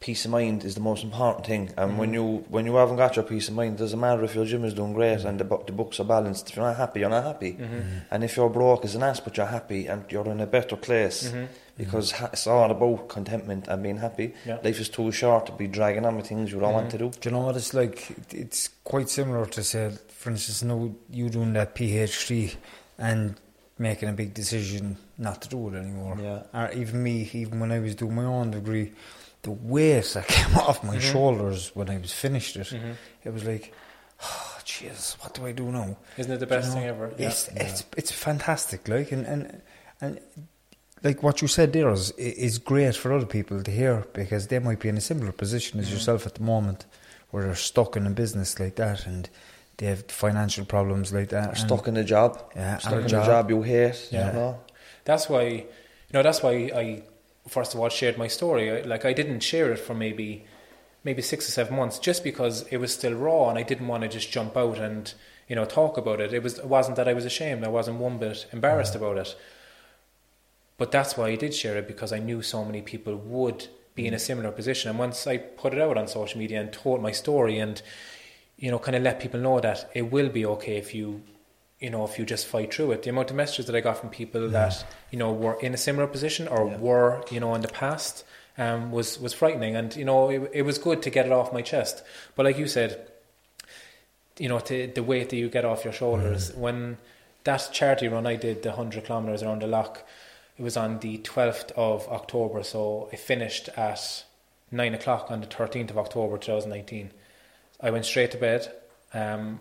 peace 0.00 0.24
of 0.24 0.32
mind 0.32 0.64
is 0.64 0.74
the 0.74 0.80
most 0.80 1.04
important 1.04 1.46
thing. 1.46 1.70
And 1.76 1.90
Mm-hmm. 1.92 1.96
when 1.98 2.12
you 2.12 2.44
when 2.48 2.66
you 2.66 2.74
haven't 2.74 2.96
got 2.96 3.14
your 3.16 3.24
peace 3.24 3.48
of 3.48 3.54
mind, 3.54 3.76
it 3.76 3.78
doesn't 3.78 4.00
matter 4.00 4.24
if 4.24 4.34
your 4.34 4.44
gym 4.44 4.64
is 4.64 4.74
doing 4.74 4.92
great 4.94 5.24
and 5.24 5.38
the, 5.38 5.44
bu- 5.44 5.64
the 5.64 5.72
books 5.72 6.00
are 6.00 6.04
balanced. 6.04 6.50
If 6.50 6.56
you're 6.56 6.66
not 6.66 6.76
happy, 6.76 7.00
you're 7.00 7.08
not 7.08 7.22
happy. 7.24 7.52
Mm-hmm. 7.52 7.80
And 8.10 8.24
if 8.24 8.36
you're 8.36 8.50
broke 8.50 8.84
as 8.84 8.94
an 8.96 9.04
ass, 9.04 9.20
but 9.20 9.36
you're 9.36 9.46
happy 9.46 9.86
and 9.86 10.04
you're 10.10 10.26
in 10.28 10.40
a 10.40 10.46
better 10.46 10.74
place, 10.76 11.28
Mm-hmm. 11.28 11.44
because 11.78 12.10
ha- 12.18 12.30
it's 12.32 12.46
all 12.48 12.70
about 12.70 13.08
contentment 13.08 13.68
and 13.68 13.80
being 13.82 13.98
happy. 13.98 14.34
Yeah. 14.44 14.56
Mm-hmm. 14.56 14.66
Life 14.66 14.80
is 14.80 14.88
too 14.88 15.12
short 15.12 15.46
to 15.46 15.52
be 15.52 15.68
dragging 15.68 16.04
on 16.04 16.16
with 16.16 16.26
things 16.26 16.50
you 16.52 16.58
don't 16.60 16.74
want 16.74 16.90
to 16.90 16.98
do. 16.98 17.08
Do 17.20 17.28
you 17.28 17.30
know 17.36 17.42
what 17.46 17.56
it's 17.56 17.72
like? 17.72 17.98
It's 18.32 18.68
quite 18.82 19.08
similar 19.08 19.46
to 19.46 19.62
say, 19.62 19.92
for 20.08 20.30
instance, 20.30 20.64
now 20.64 20.90
you 21.10 21.30
doing 21.30 21.52
that 21.52 21.76
PhD 21.76 22.56
and 23.02 23.34
making 23.78 24.08
a 24.08 24.12
big 24.12 24.32
decision 24.32 24.96
not 25.18 25.42
to 25.42 25.48
do 25.48 25.68
it 25.68 25.74
anymore. 25.74 26.16
Yeah. 26.20 26.42
Or 26.54 26.70
even 26.72 27.02
me, 27.02 27.28
even 27.32 27.58
when 27.60 27.72
I 27.72 27.80
was 27.80 27.94
doing 27.96 28.14
my 28.14 28.24
own 28.24 28.50
degree, 28.52 28.92
the 29.42 29.50
weight 29.50 30.04
that 30.14 30.26
came 30.36 30.56
off 30.56 30.84
my 30.84 30.96
Mm-hmm. 30.96 31.12
shoulders 31.12 31.72
when 31.74 31.90
I 31.90 31.98
was 31.98 32.12
finished 32.12 32.56
it, 32.56 32.72
it 33.24 33.32
was 33.32 33.44
like, 33.44 33.74
oh, 34.22 34.58
jeez, 34.64 35.16
what 35.20 35.34
do 35.34 35.44
I 35.46 35.52
do 35.52 35.70
now? 35.72 35.96
Isn't 36.16 36.32
it 36.32 36.38
the 36.40 36.46
Do 36.46 36.54
you 36.54 36.60
best 36.60 36.68
know? 36.68 36.74
thing 36.80 36.84
ever? 36.88 37.12
Yeah. 37.18 37.28
It's, 37.28 37.48
it's 37.48 37.84
it's 37.96 38.12
fantastic, 38.12 38.86
like 38.88 39.10
and 39.10 39.26
and 39.26 39.60
and 40.00 40.20
like 41.02 41.22
what 41.24 41.42
you 41.42 41.48
said 41.48 41.72
there 41.72 41.90
is 41.90 42.12
is 42.12 42.58
great 42.58 42.94
for 42.94 43.12
other 43.12 43.26
people 43.26 43.62
to 43.64 43.70
hear 43.72 44.06
because 44.12 44.46
they 44.46 44.60
might 44.60 44.78
be 44.78 44.88
in 44.88 44.96
a 44.96 45.00
similar 45.00 45.32
position 45.32 45.80
Mm-hmm. 45.80 45.88
as 45.88 45.92
yourself 45.92 46.24
at 46.26 46.34
the 46.36 46.42
moment, 46.44 46.86
where 47.30 47.42
they're 47.44 47.56
stuck 47.56 47.96
in 47.96 48.06
a 48.06 48.10
business 48.10 48.60
like 48.60 48.76
that 48.76 49.06
and 49.06 49.28
they 49.76 49.86
have 49.86 50.04
financial 50.10 50.64
problems 50.64 51.12
like 51.12 51.30
that. 51.30 51.52
Or 51.52 51.54
stuck 51.56 51.88
in 51.88 51.96
a 51.96 52.04
job, 52.04 52.52
Yeah, 52.54 52.78
stuck 52.78 52.92
or 52.92 52.98
a 52.98 53.02
in 53.02 53.08
job. 53.08 53.22
a 53.22 53.26
job 53.26 53.50
you 53.50 53.62
hate. 53.62 54.08
Yeah. 54.10 54.28
You 54.28 54.32
know? 54.32 54.60
That's 55.04 55.28
why, 55.28 55.44
you 55.44 55.66
know, 56.12 56.22
that's 56.22 56.42
why 56.42 56.52
I 56.52 57.02
first 57.48 57.74
of 57.74 57.80
all 57.80 57.88
shared 57.88 58.18
my 58.18 58.28
story. 58.28 58.70
I, 58.70 58.82
like 58.82 59.04
I 59.04 59.12
didn't 59.12 59.40
share 59.40 59.72
it 59.72 59.78
for 59.78 59.94
maybe, 59.94 60.44
maybe 61.04 61.22
six 61.22 61.48
or 61.48 61.52
seven 61.52 61.76
months, 61.76 61.98
just 61.98 62.22
because 62.22 62.62
it 62.68 62.76
was 62.76 62.92
still 62.92 63.14
raw, 63.14 63.48
and 63.48 63.58
I 63.58 63.62
didn't 63.62 63.88
want 63.88 64.02
to 64.02 64.08
just 64.08 64.30
jump 64.30 64.56
out 64.56 64.78
and 64.78 65.12
you 65.48 65.56
know 65.56 65.64
talk 65.64 65.96
about 65.96 66.20
it. 66.20 66.32
It 66.32 66.42
was 66.42 66.58
it 66.58 66.66
wasn't 66.66 66.96
that 66.96 67.08
I 67.08 67.14
was 67.14 67.24
ashamed. 67.24 67.64
I 67.64 67.68
wasn't 67.68 67.98
one 67.98 68.18
bit 68.18 68.46
embarrassed 68.52 68.94
about 68.94 69.18
it. 69.18 69.34
But 70.78 70.90
that's 70.90 71.16
why 71.16 71.28
I 71.28 71.36
did 71.36 71.54
share 71.54 71.76
it 71.76 71.86
because 71.86 72.12
I 72.12 72.18
knew 72.18 72.42
so 72.42 72.64
many 72.64 72.82
people 72.82 73.16
would 73.16 73.68
be 73.94 74.06
in 74.06 74.14
a 74.14 74.16
mm. 74.16 74.20
similar 74.20 74.50
position. 74.50 74.90
And 74.90 74.98
once 74.98 75.26
I 75.26 75.36
put 75.36 75.74
it 75.74 75.80
out 75.80 75.96
on 75.96 76.08
social 76.08 76.38
media 76.38 76.60
and 76.60 76.72
told 76.72 77.02
my 77.02 77.12
story 77.12 77.58
and 77.58 77.80
you 78.62 78.70
know 78.70 78.78
kind 78.78 78.96
of 78.96 79.02
let 79.02 79.18
people 79.18 79.40
know 79.40 79.58
that 79.60 79.90
it 79.92 80.10
will 80.12 80.28
be 80.28 80.46
okay 80.46 80.76
if 80.76 80.94
you 80.94 81.20
you 81.80 81.90
know 81.90 82.04
if 82.04 82.16
you 82.18 82.24
just 82.24 82.46
fight 82.46 82.72
through 82.72 82.92
it. 82.92 83.02
The 83.02 83.10
amount 83.10 83.30
of 83.30 83.36
messages 83.36 83.66
that 83.66 83.74
I 83.74 83.80
got 83.80 83.98
from 83.98 84.08
people 84.08 84.48
that 84.50 84.86
you 85.10 85.18
know 85.18 85.32
were 85.32 85.58
in 85.60 85.74
a 85.74 85.76
similar 85.76 86.06
position 86.06 86.46
or 86.46 86.66
were 86.66 87.24
you 87.30 87.40
know 87.40 87.54
in 87.56 87.60
the 87.60 87.74
past 87.82 88.24
um, 88.56 88.92
was 88.92 89.18
was 89.18 89.32
frightening. 89.32 89.74
And 89.74 89.94
you 89.96 90.04
know 90.04 90.30
it, 90.30 90.50
it 90.54 90.62
was 90.62 90.78
good 90.78 91.02
to 91.02 91.10
get 91.10 91.26
it 91.26 91.32
off 91.32 91.52
my 91.52 91.60
chest. 91.60 92.04
But 92.36 92.46
like 92.46 92.56
you 92.56 92.68
said, 92.68 93.08
you 94.38 94.48
know, 94.48 94.60
to, 94.60 94.86
the 94.86 95.02
weight 95.02 95.30
that 95.30 95.36
you 95.36 95.48
get 95.48 95.64
off 95.64 95.84
your 95.84 95.92
shoulders. 95.92 96.52
When 96.54 96.98
that 97.44 97.68
charity 97.72 98.08
run 98.08 98.26
I 98.26 98.36
did, 98.36 98.62
the 98.62 98.70
100 98.70 99.04
kilometres 99.04 99.42
around 99.42 99.62
the 99.62 99.66
Lough, 99.66 99.96
it 100.56 100.62
was 100.62 100.76
on 100.76 101.00
the 101.00 101.18
12th 101.18 101.72
of 101.72 102.08
October, 102.08 102.62
so 102.62 103.08
it 103.12 103.18
finished 103.18 103.68
at 103.76 104.24
9 104.70 104.94
o'clock 104.94 105.30
on 105.30 105.40
the 105.40 105.46
13th 105.46 105.90
of 105.90 105.98
October 105.98 106.38
2019. 106.38 107.10
I 107.82 107.90
went 107.90 108.04
straight 108.04 108.30
to 108.30 108.38
bed 108.38 108.72
um, 109.12 109.60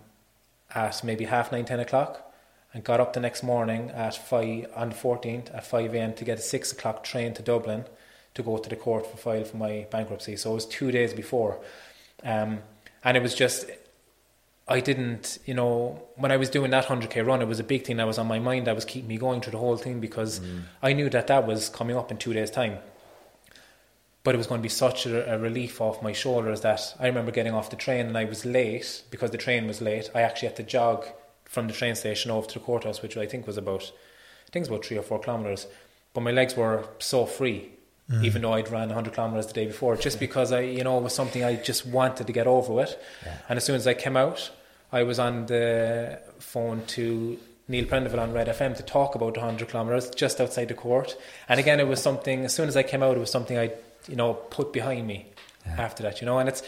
at 0.74 1.04
maybe 1.04 1.26
half 1.26 1.52
nine, 1.52 1.66
ten 1.66 1.80
o'clock 1.80 2.32
and 2.74 2.84
got 2.84 3.00
up 3.00 3.14
the 3.14 3.20
next 3.20 3.44
morning 3.44 3.90
at 3.92 4.16
5, 4.16 4.68
on 4.76 4.90
the 4.90 4.96
14th 4.96 5.54
at 5.54 5.66
5 5.66 5.94
a.m. 5.94 6.14
to 6.14 6.24
get 6.24 6.40
a 6.40 6.42
6 6.42 6.72
o'clock 6.72 7.04
train 7.04 7.34
to 7.34 7.42
Dublin 7.42 7.86
to 8.34 8.44
go 8.44 8.58
to 8.58 8.70
the 8.70 8.78
court 8.78 9.06
for 9.06 9.18
file 9.18 9.44
for 9.44 9.58
my 9.58 9.86
bankruptcy. 9.92 10.38
So 10.38 10.52
it 10.52 10.56
was 10.56 10.66
two 10.66 10.90
days 10.92 11.14
before. 11.14 11.60
Um, 12.24 12.60
and 13.04 13.18
it 13.18 13.24
was 13.24 13.36
just 13.36 13.66
I 14.68 14.80
didn't, 14.80 15.40
you 15.46 15.54
know, 15.54 16.02
when 16.16 16.32
I 16.32 16.38
was 16.38 16.50
doing 16.50 16.72
that 16.72 16.86
100k 16.86 17.26
run, 17.26 17.42
it 17.42 17.48
was 17.48 17.60
a 17.60 17.64
big 17.64 17.84
thing 17.84 17.98
that 17.98 18.08
was 18.08 18.18
on 18.18 18.28
my 18.28 18.40
mind. 18.40 18.68
That 18.68 18.76
was 18.76 18.86
keeping 18.86 19.10
me 19.10 19.18
going 19.18 19.42
through 19.42 19.52
the 19.52 19.58
whole 19.58 19.76
thing 19.76 20.00
because 20.00 20.40
I 20.82 20.94
knew 20.94 21.10
that 21.10 21.28
that 21.28 21.46
was 21.46 21.68
coming 21.68 21.98
up 21.98 22.10
in 22.10 22.18
two 22.18 22.32
days' 22.32 22.52
time. 22.52 22.78
But 24.24 24.36
it 24.36 24.38
was 24.38 24.48
going 24.48 24.60
to 24.60 24.64
be 24.64 24.70
such 24.70 25.06
a, 25.06 25.34
a 25.34 25.38
relief 25.40 25.82
off 25.82 26.04
my 26.04 26.12
shoulders 26.12 26.62
that 26.62 26.96
I 27.00 27.08
remember 27.08 27.32
getting 27.32 27.54
off 27.54 27.70
the 27.70 27.76
train 27.76 28.06
and 28.06 28.18
I 28.18 28.26
was 28.26 28.46
late 28.46 29.04
because 29.10 29.32
the 29.32 29.38
train 29.38 29.68
was 29.68 29.82
late. 29.82 30.10
I 30.14 30.22
actually 30.22 30.50
had 30.50 30.58
to 30.58 30.64
jog 30.64 31.06
from 31.46 31.68
the 31.68 31.74
train 31.74 31.96
station 31.96 32.32
over 32.32 32.48
to 32.48 32.54
the 32.60 32.66
courthouse, 32.66 33.02
which 33.02 33.18
I 33.18 33.26
think 33.26 33.48
was 33.48 33.58
about, 33.58 33.92
I 34.48 34.52
think 34.52 34.66
it 34.66 34.70
was 34.70 34.78
about 34.78 34.86
three 34.86 34.98
or 34.98 35.02
four 35.02 35.20
kilometres. 35.20 35.68
But 36.14 36.22
my 36.22 36.32
legs 36.32 36.56
were 36.56 36.86
so 37.00 37.26
free, 37.26 37.72
mm. 38.10 38.24
even 38.24 38.42
though 38.42 38.54
I'd 38.54 38.72
ran 38.72 38.88
100 38.88 39.14
kilometres 39.14 39.48
the 39.48 39.54
day 39.54 39.66
before, 39.66 39.96
just 39.98 40.20
because 40.20 40.52
I, 40.52 40.62
you 40.62 40.84
know, 40.84 40.98
it 40.98 41.04
was 41.04 41.16
something 41.16 41.44
I 41.44 41.56
just 41.56 41.86
wanted 41.86 42.28
to 42.28 42.34
get 42.34 42.48
over 42.48 42.74
with. 42.74 42.96
And 43.50 43.58
as 43.58 43.66
soon 43.66 43.76
as 43.76 43.88
I 43.88 43.94
came 43.94 44.16
out, 44.16 44.52
I 44.92 45.04
was 45.04 45.20
on 45.20 45.48
the 45.48 46.20
phone 46.40 46.86
to 46.88 47.38
Neil 47.68 47.86
Prendeville 47.86 48.20
on 48.20 48.34
Red 48.34 48.48
FM 48.48 48.76
to 48.78 48.84
talk 48.84 49.16
about 49.16 49.34
the 49.36 49.40
100 49.40 49.70
kilometres 49.70 50.10
just 50.10 50.42
outside 50.42 50.68
the 50.68 50.74
court. 50.74 51.18
And 51.48 51.60
again, 51.60 51.80
it 51.80 51.88
was 51.88 52.02
something, 52.02 52.46
as 52.46 52.54
soon 52.54 52.68
as 52.68 52.76
I 52.76 52.84
came 52.84 53.02
out, 53.02 53.16
it 53.16 53.20
was 53.20 53.32
something 53.32 53.58
I, 53.58 53.72
you 54.08 54.16
know, 54.16 54.34
put 54.34 54.74
behind 54.74 55.08
me 55.08 55.28
after 55.78 56.04
that, 56.04 56.22
you 56.22 56.26
know. 56.26 56.40
And 56.40 56.50
it's 56.50 56.64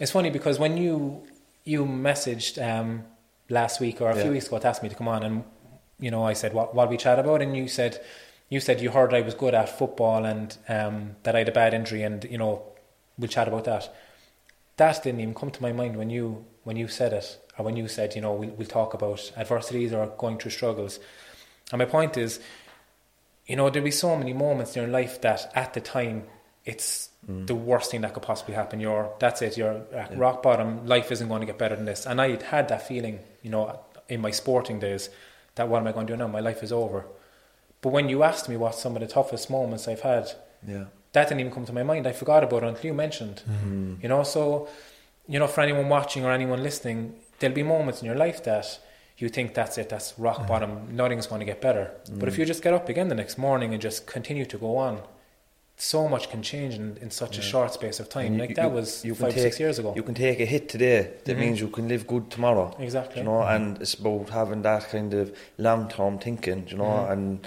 it's 0.00 0.12
funny 0.12 0.30
because 0.30 0.58
when 0.58 0.76
you 0.76 1.26
you 1.64 1.84
messaged 1.84 2.56
um, 2.62 3.04
last 3.50 3.80
week 3.80 4.00
or 4.00 4.10
a 4.10 4.16
few 4.16 4.30
weeks 4.30 4.46
ago 4.46 4.58
to 4.58 4.68
ask 4.68 4.82
me 4.82 4.88
to 4.88 4.94
come 4.94 5.08
on, 5.08 5.22
and, 5.22 5.44
you 6.00 6.10
know, 6.10 6.24
I 6.24 6.32
said, 6.32 6.54
what, 6.54 6.74
what 6.74 6.88
we 6.88 6.96
chat 6.96 7.18
about? 7.18 7.42
And 7.42 7.56
you 7.56 7.68
said, 7.68 8.00
you 8.48 8.60
said 8.60 8.80
you 8.80 8.90
heard 8.90 9.12
I 9.12 9.20
was 9.20 9.34
good 9.34 9.54
at 9.54 9.68
football 9.68 10.24
and 10.24 10.56
um, 10.68 11.16
that 11.24 11.34
I 11.34 11.40
had 11.40 11.48
a 11.48 11.52
bad 11.52 11.74
injury 11.74 12.02
and, 12.02 12.24
you 12.24 12.38
know, 12.38 12.62
we'll 13.18 13.28
chat 13.28 13.48
about 13.48 13.64
that. 13.64 13.94
That 14.78 15.02
didn't 15.02 15.20
even 15.20 15.34
come 15.34 15.50
to 15.50 15.62
my 15.62 15.72
mind 15.72 15.96
when 15.96 16.08
you 16.08 16.44
when 16.64 16.76
you 16.76 16.88
said 16.88 17.12
it, 17.12 17.38
or 17.58 17.64
when 17.64 17.76
you 17.76 17.88
said, 17.88 18.14
you 18.14 18.20
know, 18.20 18.32
we'll, 18.32 18.50
we'll 18.50 18.66
talk 18.66 18.94
about 18.94 19.32
adversities 19.36 19.92
or 19.92 20.06
going 20.18 20.38
through 20.38 20.50
struggles. 20.50 21.00
And 21.72 21.78
my 21.78 21.86
point 21.86 22.16
is, 22.16 22.40
you 23.46 23.56
know, 23.56 23.68
there'll 23.70 23.84
be 23.84 23.90
so 23.90 24.16
many 24.16 24.32
moments 24.32 24.76
in 24.76 24.82
your 24.82 24.90
life 24.90 25.20
that 25.22 25.50
at 25.54 25.74
the 25.74 25.80
time 25.80 26.24
it's 26.68 27.08
mm. 27.26 27.46
the 27.46 27.54
worst 27.54 27.90
thing 27.90 28.02
that 28.02 28.12
could 28.12 28.22
possibly 28.22 28.54
happen. 28.54 28.78
You're 28.78 29.10
that's 29.18 29.40
it. 29.40 29.56
You're 29.56 29.82
at 29.92 30.16
rock 30.16 30.42
bottom. 30.42 30.86
Life 30.86 31.10
isn't 31.10 31.26
going 31.26 31.40
to 31.40 31.46
get 31.46 31.58
better 31.58 31.74
than 31.74 31.86
this. 31.86 32.04
And 32.06 32.20
I 32.20 32.28
had 32.30 32.42
had 32.42 32.68
that 32.68 32.86
feeling, 32.86 33.20
you 33.42 33.50
know, 33.50 33.80
in 34.08 34.20
my 34.20 34.30
sporting 34.30 34.78
days, 34.78 35.08
that 35.54 35.66
what 35.68 35.78
am 35.80 35.86
I 35.86 35.92
going 35.92 36.06
to 36.06 36.12
do 36.12 36.16
now? 36.18 36.28
My 36.28 36.40
life 36.40 36.62
is 36.62 36.70
over. 36.70 37.06
But 37.80 37.90
when 37.90 38.10
you 38.10 38.22
asked 38.22 38.48
me 38.50 38.56
what 38.58 38.74
some 38.74 38.94
of 38.96 39.00
the 39.00 39.06
toughest 39.06 39.48
moments 39.50 39.88
I've 39.88 40.00
had, 40.00 40.30
Yeah. 40.66 40.84
that 41.12 41.28
didn't 41.28 41.40
even 41.40 41.52
come 41.52 41.64
to 41.64 41.72
my 41.72 41.84
mind. 41.84 42.06
I 42.06 42.12
forgot 42.12 42.44
about 42.44 42.62
it 42.64 42.68
until 42.68 42.86
you 42.86 42.94
mentioned. 42.94 43.42
Mm-hmm. 43.48 43.94
You 44.02 44.08
know, 44.10 44.22
so 44.24 44.68
you 45.26 45.38
know, 45.38 45.46
for 45.46 45.62
anyone 45.62 45.88
watching 45.88 46.24
or 46.26 46.32
anyone 46.32 46.62
listening, 46.62 47.14
there'll 47.38 47.54
be 47.54 47.62
moments 47.62 48.00
in 48.02 48.06
your 48.06 48.16
life 48.26 48.44
that 48.44 48.78
you 49.18 49.28
think 49.28 49.54
that's 49.54 49.78
it, 49.78 49.88
that's 49.88 50.18
rock 50.18 50.38
mm-hmm. 50.38 50.46
bottom, 50.48 50.96
nothing's 50.96 51.26
going 51.26 51.40
to 51.40 51.44
get 51.52 51.60
better. 51.60 51.90
But 52.18 52.28
if 52.28 52.34
mm. 52.34 52.38
you 52.38 52.44
just 52.46 52.62
get 52.62 52.72
up 52.72 52.88
again 52.88 53.08
the 53.08 53.16
next 53.16 53.36
morning 53.36 53.72
and 53.74 53.82
just 53.82 54.06
continue 54.06 54.46
to 54.46 54.58
go 54.58 54.76
on, 54.76 55.02
so 55.80 56.08
much 56.08 56.28
can 56.28 56.42
change 56.42 56.74
in, 56.74 56.98
in 57.00 57.08
such 57.10 57.38
a 57.38 57.42
short 57.42 57.72
space 57.72 58.00
of 58.00 58.08
time. 58.08 58.26
And 58.32 58.38
like 58.38 58.50
you- 58.50 58.56
that 58.56 58.72
was 58.72 59.04
you 59.04 59.14
five, 59.14 59.32
take- 59.32 59.42
six 59.44 59.60
years 59.60 59.78
ago. 59.78 59.92
You 59.94 60.02
can 60.02 60.14
take 60.14 60.40
a 60.40 60.44
hit 60.44 60.68
today. 60.68 61.08
That 61.24 61.36
Mhm. 61.36 61.40
means 61.40 61.60
you 61.60 61.68
can 61.68 61.86
live 61.88 62.04
good 62.06 62.30
tomorrow. 62.30 62.74
Exactly. 62.80 63.18
You 63.22 63.24
know, 63.28 63.42
and 63.42 63.80
it's 63.80 63.94
about 63.94 64.28
having 64.30 64.62
that 64.62 64.88
kind 64.90 65.14
of 65.14 65.32
long 65.56 65.88
term 65.88 66.18
thinking. 66.18 66.66
You 66.68 66.78
know, 66.78 66.84
Mhm. 67.06 67.12
and 67.12 67.46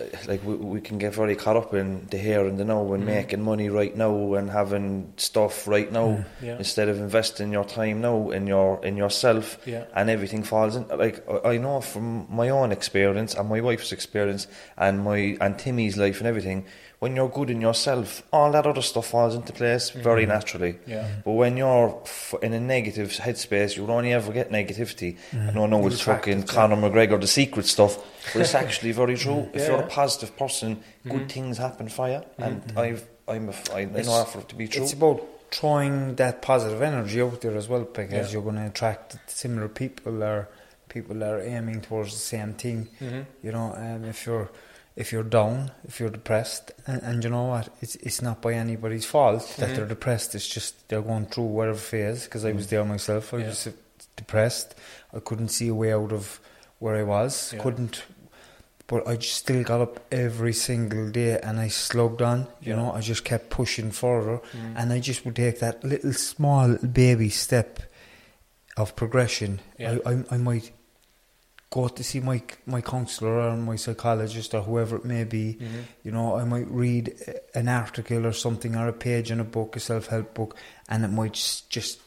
uh, 0.00 0.04
like 0.28 0.42
we, 0.46 0.54
we 0.54 0.80
can 0.80 0.96
get 0.96 1.12
very 1.12 1.34
caught 1.36 1.56
up 1.56 1.74
in 1.74 2.06
the 2.10 2.16
here 2.16 2.46
and 2.46 2.56
the 2.56 2.64
now 2.64 2.90
and 2.94 3.02
Mhm. 3.02 3.06
making 3.06 3.42
money 3.42 3.68
right 3.68 3.94
now 3.96 4.34
and 4.34 4.48
having 4.48 5.12
stuff 5.16 5.66
right 5.68 5.90
now 5.92 6.24
Yeah. 6.40 6.56
instead 6.56 6.88
of 6.88 6.96
investing 6.98 7.52
your 7.52 7.64
time 7.64 8.00
now 8.00 8.30
in 8.30 8.46
your 8.46 8.82
in 8.84 8.96
yourself 8.96 9.58
Yeah. 9.66 9.84
and 9.94 10.08
everything 10.08 10.42
falls 10.44 10.74
in 10.76 10.86
like 10.88 11.22
I 11.44 11.58
know 11.58 11.80
from 11.80 12.28
my 12.30 12.48
own 12.48 12.70
experience 12.72 13.34
and 13.34 13.48
my 13.48 13.60
wife's 13.60 13.90
experience 13.92 14.46
and 14.76 15.02
my 15.04 15.36
and 15.40 15.58
Timmy's 15.58 15.96
life 15.98 16.18
and 16.20 16.28
everything 16.28 16.64
when 17.00 17.14
you're 17.14 17.28
good 17.28 17.48
in 17.50 17.60
yourself 17.60 18.22
all 18.32 18.50
that 18.52 18.66
other 18.66 18.82
stuff 18.82 19.06
falls 19.06 19.34
into 19.34 19.52
place 19.52 19.90
very 19.90 20.26
naturally 20.26 20.72
Mm-hmm. 20.72 20.90
Yeah. 20.90 21.08
but 21.24 21.32
when 21.32 21.56
you're 21.56 22.00
f- 22.04 22.34
in 22.42 22.52
a 22.52 22.60
negative 22.60 23.10
headspace 23.12 23.76
you'll 23.76 23.90
only 23.90 24.12
ever 24.12 24.32
get 24.32 24.50
negativity 24.50 25.16
And 25.32 25.50
I 25.50 25.52
know 25.52 25.66
no 25.66 25.78
You'll 25.80 25.92
it's 25.92 26.00
fucking. 26.00 26.42
Conor 26.44 26.76
McGregor 26.76 27.20
the 27.20 27.26
secret 27.26 27.66
stuff 27.66 27.96
but 28.32 28.42
it's 28.42 28.54
actually 28.64 28.92
very 28.92 29.16
true 29.16 29.48
if 29.52 29.66
you're 29.68 29.80
a 29.80 29.86
positive 29.86 30.36
person 30.36 30.82
good 31.04 31.22
Mhm. 31.22 31.30
things 31.30 31.58
happen 31.58 31.88
for 31.88 32.08
you 32.08 32.22
and 32.38 32.62
I've 32.76 33.04
I'm 33.28 33.48
a 33.48 33.52
f- 33.52 33.70
I, 33.74 33.80
I 33.80 33.84
know 33.84 33.98
It's- 33.98 34.06
that 34.18 34.28
for 34.28 34.40
it 34.40 34.48
to 34.48 34.54
be 34.56 34.66
true 34.68 34.82
It's 34.82 34.92
about 34.94 35.22
throwing 35.50 36.14
that 36.16 36.42
positive 36.42 36.82
energy 36.82 37.20
out 37.22 37.40
there 37.40 37.56
as 37.56 37.68
well 37.68 37.84
because 37.84 38.12
Yeah. 38.12 38.32
you're 38.32 38.42
going 38.42 38.56
to 38.56 38.66
attract 38.66 39.16
similar 39.30 39.68
people 39.68 40.22
or 40.22 40.48
people 40.88 41.16
that 41.16 41.30
are 41.30 41.40
aiming 41.42 41.80
towards 41.82 42.12
the 42.12 42.18
same 42.18 42.52
thing. 42.54 42.88
Mhm. 43.00 43.24
You 43.42 43.52
know, 43.52 43.74
um, 43.76 44.04
if 44.04 44.26
you're 44.26 44.48
if 45.02 45.12
you're 45.12 45.22
down, 45.40 45.70
if 45.88 46.00
you're 46.00 46.10
depressed, 46.20 46.72
and, 46.86 47.00
and 47.02 47.22
you 47.24 47.30
know 47.30 47.44
what, 47.54 47.66
it's 47.82 47.94
it's 48.06 48.20
not 48.20 48.42
by 48.42 48.52
anybody's 48.54 49.04
fault 49.14 49.42
that 49.58 49.70
Mhm. 49.70 49.76
they're 49.76 49.86
depressed. 49.96 50.34
It's 50.34 50.48
just 50.56 50.72
they're 50.88 51.02
going 51.12 51.26
through 51.26 51.44
whatever 51.58 51.78
phase. 51.78 52.24
Because 52.24 52.44
I 52.44 52.52
was 52.52 52.66
Mm. 52.66 52.70
there 52.70 52.84
myself. 52.84 53.32
I 53.32 53.38
Yeah. 53.38 53.48
was 53.48 53.68
depressed. 54.16 54.74
I 55.16 55.20
couldn't 55.20 55.48
see 55.50 55.68
a 55.68 55.74
way 55.82 55.92
out 55.92 56.12
of 56.12 56.40
where 56.80 56.96
I 56.96 57.04
was. 57.04 57.52
Yeah. 57.52 57.62
Couldn't 57.62 58.02
but 58.90 59.06
I 59.06 59.16
just 59.16 59.36
still 59.36 59.62
got 59.64 59.82
up 59.82 60.00
every 60.10 60.54
single 60.54 61.10
day 61.10 61.38
and 61.46 61.60
I 61.60 61.68
slugged 61.68 62.22
on. 62.22 62.38
You 62.62 62.72
Yeah. 62.72 62.76
know, 62.76 62.92
I 62.98 63.00
just 63.02 63.22
kept 63.22 63.50
pushing 63.50 63.90
further, 63.92 64.38
Mm. 64.38 64.74
and 64.78 64.92
I 64.94 64.98
just 64.98 65.24
would 65.26 65.36
take 65.36 65.58
that 65.60 65.84
little 65.84 66.14
small 66.14 66.68
baby 66.78 67.28
step 67.28 67.80
of 68.78 68.96
progression. 68.96 69.60
I, 69.78 70.00
I, 70.06 70.12
I 70.30 70.36
might 70.38 70.72
go 71.70 71.86
to 71.88 72.02
see 72.02 72.20
my 72.20 72.40
my 72.66 72.80
counsellor 72.80 73.40
or 73.40 73.56
my 73.56 73.76
psychologist 73.76 74.54
or 74.54 74.62
whoever 74.62 74.96
it 74.96 75.04
may 75.04 75.24
be. 75.24 75.54
Mm-hmm. 75.60 75.80
You 76.04 76.12
know, 76.12 76.36
I 76.36 76.44
might 76.44 76.68
read 76.70 77.14
an 77.54 77.68
article 77.68 78.26
or 78.26 78.32
something 78.32 78.74
or 78.76 78.88
a 78.88 78.92
page 78.92 79.30
in 79.30 79.40
a 79.40 79.44
book, 79.44 79.76
a 79.76 79.80
self 79.80 80.06
help 80.06 80.34
book, 80.34 80.56
and 80.88 81.04
it 81.04 81.08
might 81.08 81.34
just, 81.34 81.68
just 81.70 82.00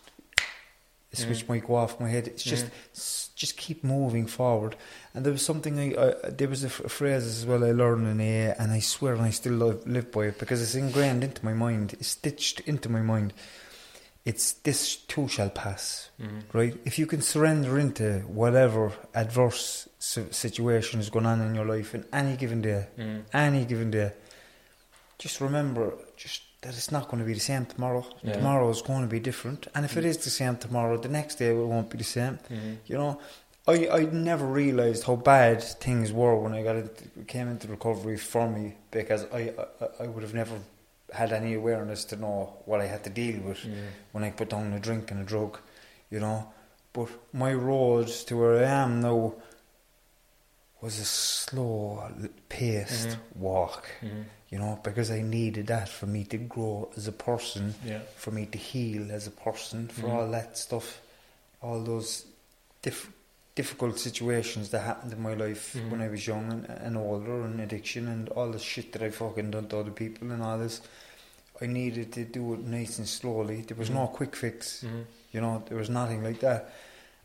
a 1.14 1.16
switch 1.18 1.48
might 1.50 1.68
go 1.68 1.76
off 1.76 2.00
my 2.00 2.10
head. 2.10 2.28
It's 2.28 2.44
just 2.44 2.66
s- 2.96 3.30
just 3.36 3.58
keep 3.58 3.84
moving 3.84 4.28
forward. 4.28 4.76
And 5.14 5.26
there 5.26 5.34
was 5.34 5.46
something 5.46 5.78
I, 5.80 5.94
I 6.02 6.30
there 6.30 6.48
was 6.48 6.64
a, 6.64 6.68
f- 6.68 6.80
a 6.86 6.90
phrase 6.90 7.26
as 7.26 7.46
well 7.46 7.64
I 7.66 7.72
learned 7.72 8.08
in 8.08 8.20
AA, 8.22 8.54
and 8.58 8.72
I 8.72 8.80
swear 8.80 9.14
and 9.14 9.24
I 9.24 9.30
still 9.32 9.54
live, 9.54 9.86
live 9.86 10.12
by 10.12 10.26
it 10.28 10.40
because 10.40 10.62
it's 10.62 10.76
ingrained 10.76 11.24
into 11.24 11.44
my 11.44 11.54
mind, 11.54 11.94
it's 11.94 12.08
stitched 12.08 12.62
into 12.62 12.88
my 12.90 13.02
mind. 13.02 13.34
It's 14.24 14.54
this 14.54 14.98
too 14.98 15.28
shall 15.28 15.50
pass, 15.50 16.12
mm-hmm. 16.22 16.40
right? 16.56 16.76
If 16.86 17.00
you 17.00 17.08
can 17.08 17.22
surrender 17.22 17.80
into 17.80 18.20
whatever 18.28 18.92
adverse 19.16 19.90
si- 19.98 20.32
situation 20.32 21.00
is 21.00 21.10
going 21.10 21.26
on 21.26 21.42
in 21.42 21.56
your 21.56 21.66
life 21.66 21.96
in 21.96 22.06
any 22.14 22.38
given 22.38 22.62
day, 22.62 22.88
Mm. 22.98 23.24
any 23.34 23.66
given 23.66 23.90
day, 23.90 24.12
just 25.18 25.42
remember 25.42 25.94
just 26.18 26.42
that 26.62 26.76
it's 26.76 26.92
not 26.92 27.08
going 27.10 27.18
to 27.20 27.26
be 27.26 27.34
the 27.34 27.40
same 27.40 27.66
tomorrow. 27.66 28.06
Yeah. 28.22 28.34
Tomorrow 28.34 28.70
is 28.70 28.84
going 28.84 29.02
to 29.02 29.08
be 29.08 29.20
different, 29.20 29.66
and 29.74 29.86
if 29.86 29.98
it 29.98 30.02
mm-hmm. 30.02 30.10
is 30.10 30.18
the 30.18 30.30
same 30.30 30.56
tomorrow, 30.58 30.98
the 30.98 31.10
next 31.10 31.36
day 31.36 31.50
it 31.50 31.56
won't 31.56 31.90
be 31.90 31.98
the 31.98 32.04
same. 32.04 32.38
You 32.86 32.98
know, 32.98 33.20
I 33.68 33.88
I 33.88 34.00
never 34.06 34.46
realised 34.46 35.04
how 35.04 35.16
bad 35.16 35.64
things 35.64 36.12
were 36.12 36.36
when 36.36 36.54
I 36.54 36.62
got 36.62 36.76
into, 36.76 37.04
came 37.28 37.48
into 37.48 37.68
recovery 37.68 38.18
for 38.18 38.48
me 38.48 38.76
because 38.92 39.26
I, 39.34 39.54
I 39.82 40.04
I 40.04 40.08
would 40.08 40.22
have 40.24 40.36
never 40.36 40.56
had 41.12 41.34
any 41.34 41.54
awareness 41.56 42.06
to 42.06 42.16
know 42.16 42.62
what 42.66 42.82
I 42.82 42.88
had 42.88 43.04
to 43.04 43.10
deal 43.10 43.42
with 43.42 43.60
when 44.12 44.24
I 44.24 44.32
put 44.32 44.50
down 44.50 44.74
a 44.74 44.80
drink 44.80 45.12
and 45.12 45.22
a 45.22 45.24
drug, 45.26 45.60
you 46.10 46.20
know. 46.20 46.52
But 46.94 47.10
my 47.34 47.54
road 47.54 48.08
to 48.28 48.38
where 48.38 48.58
I 48.66 48.70
am 48.70 49.02
now 49.02 49.34
was 50.82 51.00
a 51.00 51.06
slow 51.06 52.04
paced 52.50 53.18
walk, 53.36 53.88
Mhm. 54.02 54.26
you 54.50 54.58
know, 54.58 54.80
because 54.84 55.12
I 55.12 55.22
needed 55.22 55.68
that 55.68 55.88
for 55.90 56.08
me 56.08 56.24
to 56.26 56.38
grow 56.38 56.92
as 56.98 57.08
a 57.08 57.12
person, 57.12 57.76
Yeah. 57.86 58.00
for 58.16 58.32
me 58.32 58.46
to 58.48 58.58
heal 58.58 59.12
as 59.12 59.28
a 59.28 59.32
person, 59.32 59.88
for 59.90 60.08
Mhm. 60.08 60.14
all 60.14 60.28
that 60.32 60.58
stuff, 60.58 61.00
all 61.62 61.84
those 61.84 62.26
diff- 62.82 63.12
difficult 63.62 64.00
situations 64.00 64.70
that 64.72 64.82
happened 64.92 65.12
in 65.14 65.22
my 65.22 65.36
life 65.46 65.64
Mhm. 65.76 65.90
when 65.92 66.02
I 66.02 66.10
was 66.16 66.22
young 66.32 66.46
and, 66.56 66.66
and 66.86 66.94
older, 66.98 67.38
and 67.48 67.60
addiction 67.62 68.08
and 68.08 68.30
all 68.30 68.50
the 68.52 68.60
shit 68.60 68.92
that 68.94 69.04
I 69.04 69.10
fucking 69.12 69.52
done 69.52 69.68
to 69.70 69.78
other 69.82 69.92
people 70.04 70.32
and 70.32 70.42
all 70.42 70.58
this. 70.58 70.82
I 71.64 71.68
needed 71.68 72.08
to 72.14 72.24
do 72.26 72.54
it 72.56 72.62
nice 72.78 72.98
and 72.98 73.08
slowly. 73.08 73.58
There 73.68 73.78
was 73.78 73.90
no 73.92 74.08
quick 74.08 74.36
fix, 74.36 74.84
Mhm. 74.84 75.04
you 75.34 75.42
know. 75.42 75.62
There 75.68 75.78
was 75.78 75.90
nothing 75.90 76.24
like 76.24 76.40
that. 76.48 76.62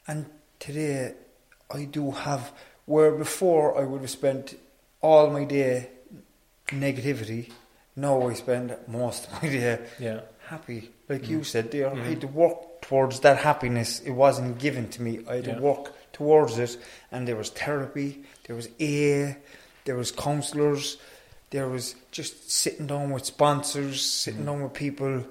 And 0.06 0.26
today, 0.58 1.14
I 1.70 1.84
do 1.98 2.10
have 2.10 2.52
where 2.84 3.12
before 3.12 3.66
I 3.80 3.84
would 3.88 4.02
have 4.02 4.10
spent 4.10 4.54
all 5.00 5.30
my 5.30 5.44
day 5.44 5.88
negativity. 6.68 7.50
Now 7.96 8.28
I 8.28 8.34
spend 8.34 8.76
most 8.86 9.26
of 9.26 9.42
my 9.42 9.48
day 9.48 9.78
Yeah. 9.98 10.20
happy. 10.48 10.90
Like 11.08 11.22
Mm. 11.22 11.28
you 11.28 11.44
said 11.44 11.70
there, 11.70 11.88
I 11.90 12.04
had 12.10 12.20
to 12.20 12.26
work 12.28 12.58
towards 12.82 13.20
that 13.20 13.38
happiness. 13.38 14.00
It 14.00 14.10
wasn't 14.26 14.58
given 14.58 14.88
to 14.90 15.02
me. 15.02 15.12
I 15.28 15.36
had 15.36 15.46
Yeah. 15.46 15.54
to 15.56 15.62
work 15.62 15.92
towards 16.16 16.58
it. 16.58 16.76
And 17.12 17.28
there 17.28 17.36
was 17.36 17.50
therapy, 17.50 18.24
there 18.46 18.56
was 18.56 18.66
AA, 18.80 19.36
there 19.84 19.96
was 19.96 20.10
counsellors, 20.10 20.96
there 21.50 21.68
was 21.68 21.94
just 22.10 22.50
sitting 22.50 22.86
down 22.86 23.10
with 23.10 23.24
sponsors, 23.24 24.00
sitting 24.04 24.42
Mm. 24.42 24.46
down 24.46 24.62
with 24.62 24.72
people 24.74 25.24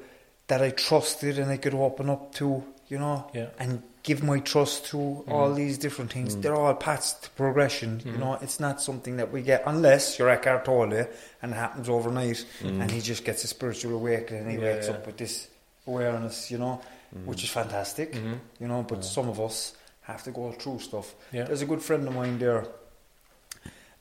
that 0.47 0.61
I 0.61 0.69
trusted 0.69 1.39
and 1.39 1.49
I 1.51 1.57
could 1.57 1.73
open 1.73 2.09
up 2.09 2.33
to, 2.35 2.63
you 2.87 2.99
know, 2.99 3.25
Yeah. 3.33 3.47
and 3.59 3.81
give 4.03 4.21
my 4.21 4.39
trust 4.39 4.85
to 4.91 4.97
mm. 4.97 5.23
all 5.31 5.51
these 5.53 5.79
different 5.79 6.13
things. 6.13 6.35
Mm. 6.35 6.41
They're 6.43 6.55
all 6.55 6.73
paths 6.75 7.13
to 7.23 7.29
progression. 7.31 8.01
You 8.05 8.13
mm. 8.13 8.19
know, 8.19 8.37
it's 8.41 8.59
not 8.59 8.79
something 8.79 9.17
that 9.17 9.31
we 9.31 9.41
get 9.41 9.63
unless 9.65 10.19
you're 10.19 10.29
Eckhart 10.29 10.63
Tolle 10.65 10.83
and 10.83 10.93
it 10.93 11.55
happens 11.57 11.89
overnight 11.89 12.45
and 12.61 12.89
he 12.91 13.01
just 13.01 13.25
gets 13.25 13.43
a 13.43 13.47
spiritual 13.47 13.95
awakening 13.95 14.43
and 14.43 14.51
he 14.51 14.57
Yeah, 14.59 14.73
wakes 14.75 14.87
yeah. 14.87 14.93
up 14.93 15.07
with 15.07 15.17
this 15.17 15.47
awareness, 15.87 16.51
you 16.51 16.59
know, 16.59 16.79
which 17.25 17.43
is 17.43 17.49
fantastic, 17.49 18.13
Mhm. 18.13 18.39
you 18.59 18.67
know, 18.67 18.83
but 18.87 19.03
some 19.03 19.27
of 19.29 19.39
us 19.41 19.73
have 20.05 20.23
to 20.23 20.31
go 20.31 20.51
through 20.51 20.79
stuff. 20.79 21.15
Yeah. 21.31 21.43
There's 21.43 21.61
a 21.61 21.65
good 21.65 21.81
friend 21.81 22.07
of 22.07 22.13
mine 22.13 22.39
there. 22.39 22.65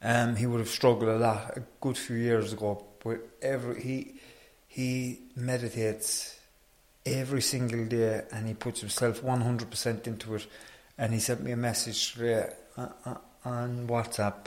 Um, 0.03 0.37
he 0.37 0.47
would 0.47 0.61
have 0.61 0.69
struggled 0.69 1.09
a 1.09 1.17
lot 1.17 1.57
a 1.57 1.63
good 1.81 1.97
few 1.97 2.17
years 2.17 2.53
ago, 2.53 2.85
but 3.03 3.21
every 3.41 3.81
he 3.81 4.15
he 4.69 5.21
meditates 5.35 6.39
every 7.07 7.41
single 7.41 7.85
day 7.87 8.23
and 8.33 8.47
he 8.47 8.55
puts 8.55 8.81
himself 8.81 9.23
100% 9.23 10.07
into 10.07 10.35
it. 10.35 10.47
And 10.99 11.13
he 11.13 11.21
sent 11.21 11.43
me 11.43 11.53
a 11.53 11.57
message 11.57 12.15
today 12.15 12.51
uh, 12.77 12.89
uh, 13.05 13.15
on 13.45 13.89
WhatsApp, 13.89 14.47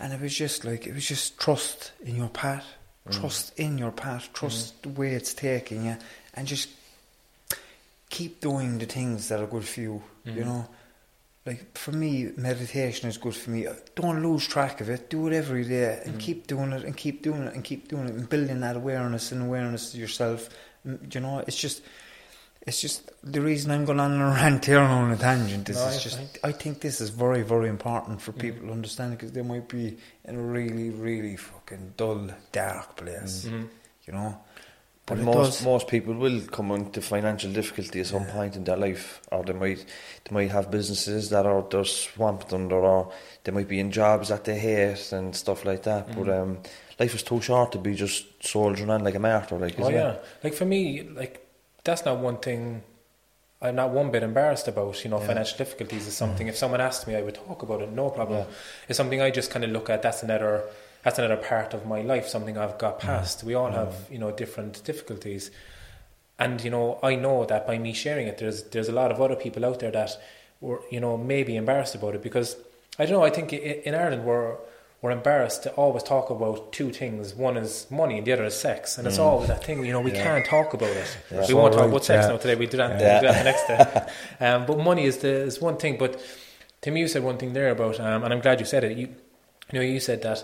and 0.00 0.12
it 0.12 0.20
was 0.20 0.34
just 0.36 0.64
like 0.64 0.86
it 0.86 0.94
was 0.94 1.06
just 1.06 1.38
trust 1.40 1.92
in 2.04 2.16
your 2.16 2.28
path, 2.28 2.66
trust 3.10 3.58
in 3.58 3.78
your 3.78 3.90
path, 3.90 4.28
trust 4.32 4.82
the 4.82 4.90
way 4.90 5.12
it's 5.14 5.34
taking 5.34 5.86
you, 5.86 5.96
and 6.34 6.46
just 6.46 6.68
keep 8.10 8.40
doing 8.40 8.78
the 8.78 8.86
things 8.86 9.28
that 9.28 9.40
are 9.40 9.46
good 9.46 9.64
for 9.64 9.80
you. 9.80 10.02
You 10.24 10.44
know, 10.44 10.68
like 11.44 11.78
for 11.78 11.92
me, 11.92 12.32
meditation 12.36 13.08
is 13.08 13.16
good 13.18 13.34
for 13.36 13.50
me. 13.50 13.66
Don't 13.94 14.22
lose 14.22 14.46
track 14.48 14.80
of 14.80 14.90
it. 14.90 15.08
Do 15.10 15.28
it 15.28 15.32
every 15.32 15.64
day 15.64 16.02
and 16.04 16.18
keep 16.18 16.46
doing 16.48 16.72
it 16.72 16.82
and 16.84 16.96
keep 16.96 17.22
doing 17.22 17.44
it 17.44 17.54
and 17.54 17.62
keep 17.62 17.86
doing 17.88 18.08
it 18.08 18.14
and 18.14 18.28
building 18.28 18.60
that 18.60 18.74
awareness 18.76 19.30
and 19.32 19.42
awareness 19.42 19.94
of 19.94 20.00
yourself. 20.00 20.48
Mm, 20.86 21.14
You 21.14 21.20
know, 21.20 21.38
it's 21.46 21.56
just. 21.56 21.82
It's 22.68 22.80
just 22.80 23.12
the 23.22 23.40
reason 23.40 23.70
I'm 23.70 23.84
going 23.84 24.00
on 24.00 24.20
a 24.20 24.24
rant 24.40 24.64
here 24.64 24.80
on 24.80 25.12
a 25.12 25.16
tangent 25.16 25.68
is 25.68 25.76
No, 25.76 25.86
it's 25.86 25.98
I 25.98 26.00
just 26.00 26.16
think- 26.18 26.38
I 26.42 26.50
think 26.50 26.80
this 26.80 27.00
is 27.00 27.10
very 27.10 27.42
very 27.42 27.68
important 27.68 28.20
for 28.20 28.32
people 28.32 28.66
to 28.66 28.72
understand 28.72 29.12
because 29.12 29.30
they 29.30 29.42
might 29.42 29.68
be 29.68 29.96
in 30.24 30.34
a 30.34 30.42
really 30.42 30.90
really 30.90 31.36
fucking 31.36 31.94
dull 31.96 32.28
dark 32.50 32.96
place, 32.96 33.44
Mhm. 33.44 33.68
you 34.06 34.12
know. 34.14 34.36
But 35.06 35.18
But 35.18 35.24
most 35.24 35.58
does. 35.58 35.64
most 35.64 35.86
people 35.88 36.14
will 36.14 36.40
come 36.50 36.72
into 36.72 37.00
financial 37.00 37.52
difficulty 37.52 38.00
at 38.00 38.06
some 38.06 38.26
point 38.26 38.56
in 38.56 38.64
their 38.64 38.76
life, 38.76 39.20
or 39.30 39.44
they 39.44 39.52
might 39.52 39.84
they 40.24 40.32
might 40.34 40.50
have 40.50 40.68
businesses 40.70 41.30
that 41.30 41.46
are 41.46 41.62
they're 41.70 41.84
swamped 41.84 42.52
under, 42.52 42.74
or 42.76 43.12
they 43.44 43.52
might 43.52 43.68
be 43.68 43.78
in 43.78 43.92
jobs 43.92 44.28
that 44.30 44.42
they 44.44 44.58
hate 44.58 45.12
and 45.12 45.34
stuff 45.36 45.64
like 45.64 45.84
that. 45.84 46.08
But 46.08 46.26
Mm. 46.26 46.42
um, 46.42 46.58
life 46.98 47.14
is 47.14 47.22
too 47.22 47.40
short 47.40 47.70
to 47.72 47.78
be 47.78 47.94
just 47.94 48.26
soldiering 48.44 48.90
on 48.90 49.04
like 49.04 49.14
a 49.14 49.20
martyr, 49.20 49.56
like 49.58 49.78
Oh 49.78 49.88
yeah, 49.90 50.12
it? 50.14 50.24
like 50.42 50.54
for 50.54 50.64
me, 50.64 51.02
like 51.14 51.38
that's 51.84 52.04
not 52.04 52.18
one 52.18 52.38
thing. 52.38 52.82
I'm 53.62 53.76
not 53.76 53.90
one 53.90 54.10
bit 54.10 54.22
embarrassed 54.24 54.66
about. 54.68 55.02
You 55.04 55.10
know, 55.12 55.18
financial 55.20 55.56
difficulties 55.56 56.06
is 56.08 56.14
something. 56.16 56.48
If 56.48 56.56
someone 56.56 56.80
asked 56.80 57.06
me, 57.06 57.14
I 57.14 57.22
would 57.22 57.36
talk 57.36 57.62
about 57.62 57.80
it. 57.80 57.90
No 57.92 58.10
problem. 58.10 58.44
It's 58.88 58.96
something 58.96 59.20
I 59.22 59.30
just 59.30 59.50
kind 59.52 59.64
of 59.64 59.70
look 59.70 59.88
at. 59.88 60.02
That's 60.02 60.22
another. 60.24 60.64
That's 61.06 61.20
another 61.20 61.36
part 61.36 61.72
of 61.72 61.86
my 61.86 62.02
life. 62.02 62.26
Something 62.26 62.58
I've 62.58 62.78
got 62.78 62.98
past. 62.98 63.44
We 63.44 63.54
all 63.54 63.70
have, 63.70 63.94
you 64.10 64.18
know, 64.18 64.32
different 64.32 64.82
difficulties, 64.82 65.52
and 66.36 66.60
you 66.64 66.68
know, 66.68 66.98
I 67.00 67.14
know 67.14 67.44
that 67.44 67.64
by 67.64 67.78
me 67.78 67.92
sharing 67.92 68.26
it, 68.26 68.38
there's 68.38 68.64
there's 68.64 68.88
a 68.88 68.92
lot 68.92 69.12
of 69.12 69.20
other 69.20 69.36
people 69.36 69.64
out 69.64 69.78
there 69.78 69.92
that 69.92 70.20
were, 70.60 70.80
you 70.90 70.98
know, 70.98 71.16
may 71.16 71.44
be 71.44 71.54
embarrassed 71.54 71.94
about 71.94 72.16
it 72.16 72.24
because 72.24 72.56
I 72.98 73.06
don't 73.06 73.20
know. 73.20 73.22
I 73.22 73.30
think 73.30 73.52
in 73.52 73.94
Ireland 73.94 74.24
we're 74.24 74.56
we're 75.00 75.12
embarrassed 75.12 75.62
to 75.62 75.70
always 75.74 76.02
talk 76.02 76.30
about 76.30 76.72
two 76.72 76.90
things. 76.90 77.36
One 77.36 77.56
is 77.56 77.88
money, 77.88 78.18
and 78.18 78.26
the 78.26 78.32
other 78.32 78.46
is 78.46 78.58
sex, 78.58 78.98
and 78.98 79.06
it's 79.06 79.20
always 79.20 79.46
that 79.46 79.62
thing. 79.62 79.84
You 79.84 79.92
know, 79.92 80.00
we 80.00 80.10
can't 80.10 80.44
talk 80.44 80.74
about 80.74 80.90
it. 80.90 81.18
We 81.48 81.54
won't 81.54 81.72
talk 81.72 81.88
about 81.88 82.04
sex 82.04 82.24
yeah. 82.24 82.32
now 82.32 82.38
today. 82.38 82.56
We 82.56 82.66
do 82.66 82.78
that. 82.78 83.00
Yeah. 83.00 83.20
We 83.20 83.28
do 83.28 83.32
that 83.32 83.38
the 83.44 83.50
next 83.52 83.66
day. 83.68 84.12
Um, 84.44 84.66
but 84.66 84.80
money 84.80 85.04
is 85.04 85.18
the 85.18 85.28
is 85.28 85.60
one 85.60 85.76
thing. 85.76 85.98
But 85.98 86.20
Tim, 86.80 86.96
you 86.96 87.06
said 87.06 87.22
one 87.22 87.38
thing 87.38 87.52
there 87.52 87.70
about, 87.70 88.00
um, 88.00 88.24
and 88.24 88.32
I'm 88.34 88.40
glad 88.40 88.58
you 88.58 88.66
said 88.66 88.82
it. 88.82 88.98
You, 88.98 89.06
you 89.70 89.78
know, 89.78 89.82
you 89.82 90.00
said 90.00 90.22
that. 90.22 90.42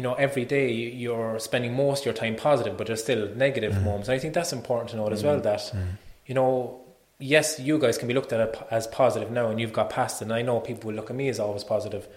You 0.00 0.04
know, 0.06 0.14
every 0.14 0.46
day 0.46 0.66
you- 0.70 0.94
you're 1.02 1.38
spending 1.38 1.74
most 1.74 1.98
of 2.00 2.06
your 2.06 2.14
time 2.14 2.34
positive, 2.34 2.74
but 2.78 2.86
there's 2.86 3.02
still 3.02 3.28
negative 3.46 3.74
mm-hmm. 3.74 3.84
moments. 3.84 4.08
And 4.08 4.14
I 4.16 4.18
think 4.18 4.32
that's 4.32 4.54
important 4.60 4.88
to 4.92 4.96
note 4.96 5.12
as 5.12 5.22
well. 5.22 5.34
Mm-hmm. 5.34 5.50
That 5.50 5.60
mm-hmm. 5.60 5.90
you 6.28 6.34
know, 6.38 6.80
yes, 7.18 7.60
you 7.60 7.78
guys 7.78 7.98
can 7.98 8.08
be 8.08 8.14
looked 8.14 8.32
at 8.32 8.40
as 8.70 8.86
positive 8.86 9.30
now, 9.30 9.46
and 9.50 9.60
you've 9.60 9.74
got 9.74 9.90
past 9.90 10.22
it. 10.22 10.24
And 10.24 10.32
I 10.32 10.40
know 10.40 10.58
people 10.58 10.88
will 10.88 10.96
look 10.96 11.10
at 11.10 11.16
me 11.16 11.28
as 11.28 11.38
always 11.38 11.64
positive, 11.64 12.08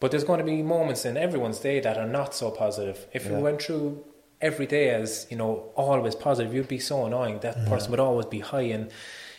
but 0.00 0.10
there's 0.10 0.24
going 0.24 0.40
to 0.40 0.44
be 0.44 0.60
moments 0.76 1.04
in 1.04 1.16
everyone's 1.16 1.60
day 1.60 1.78
that 1.86 1.96
are 1.96 2.10
not 2.18 2.34
so 2.34 2.50
positive. 2.50 3.06
If 3.12 3.26
you 3.26 3.34
went 3.34 3.62
through 3.62 4.04
every 4.40 4.66
day 4.66 4.90
as 4.90 5.28
you 5.30 5.36
know 5.36 5.52
always 5.76 6.16
positive, 6.16 6.52
you'd 6.52 6.74
be 6.78 6.80
so 6.80 7.06
annoying. 7.06 7.38
That 7.46 7.56
person 7.66 7.92
would 7.92 8.00
always 8.00 8.26
be 8.26 8.40
high, 8.40 8.68
and 8.76 8.90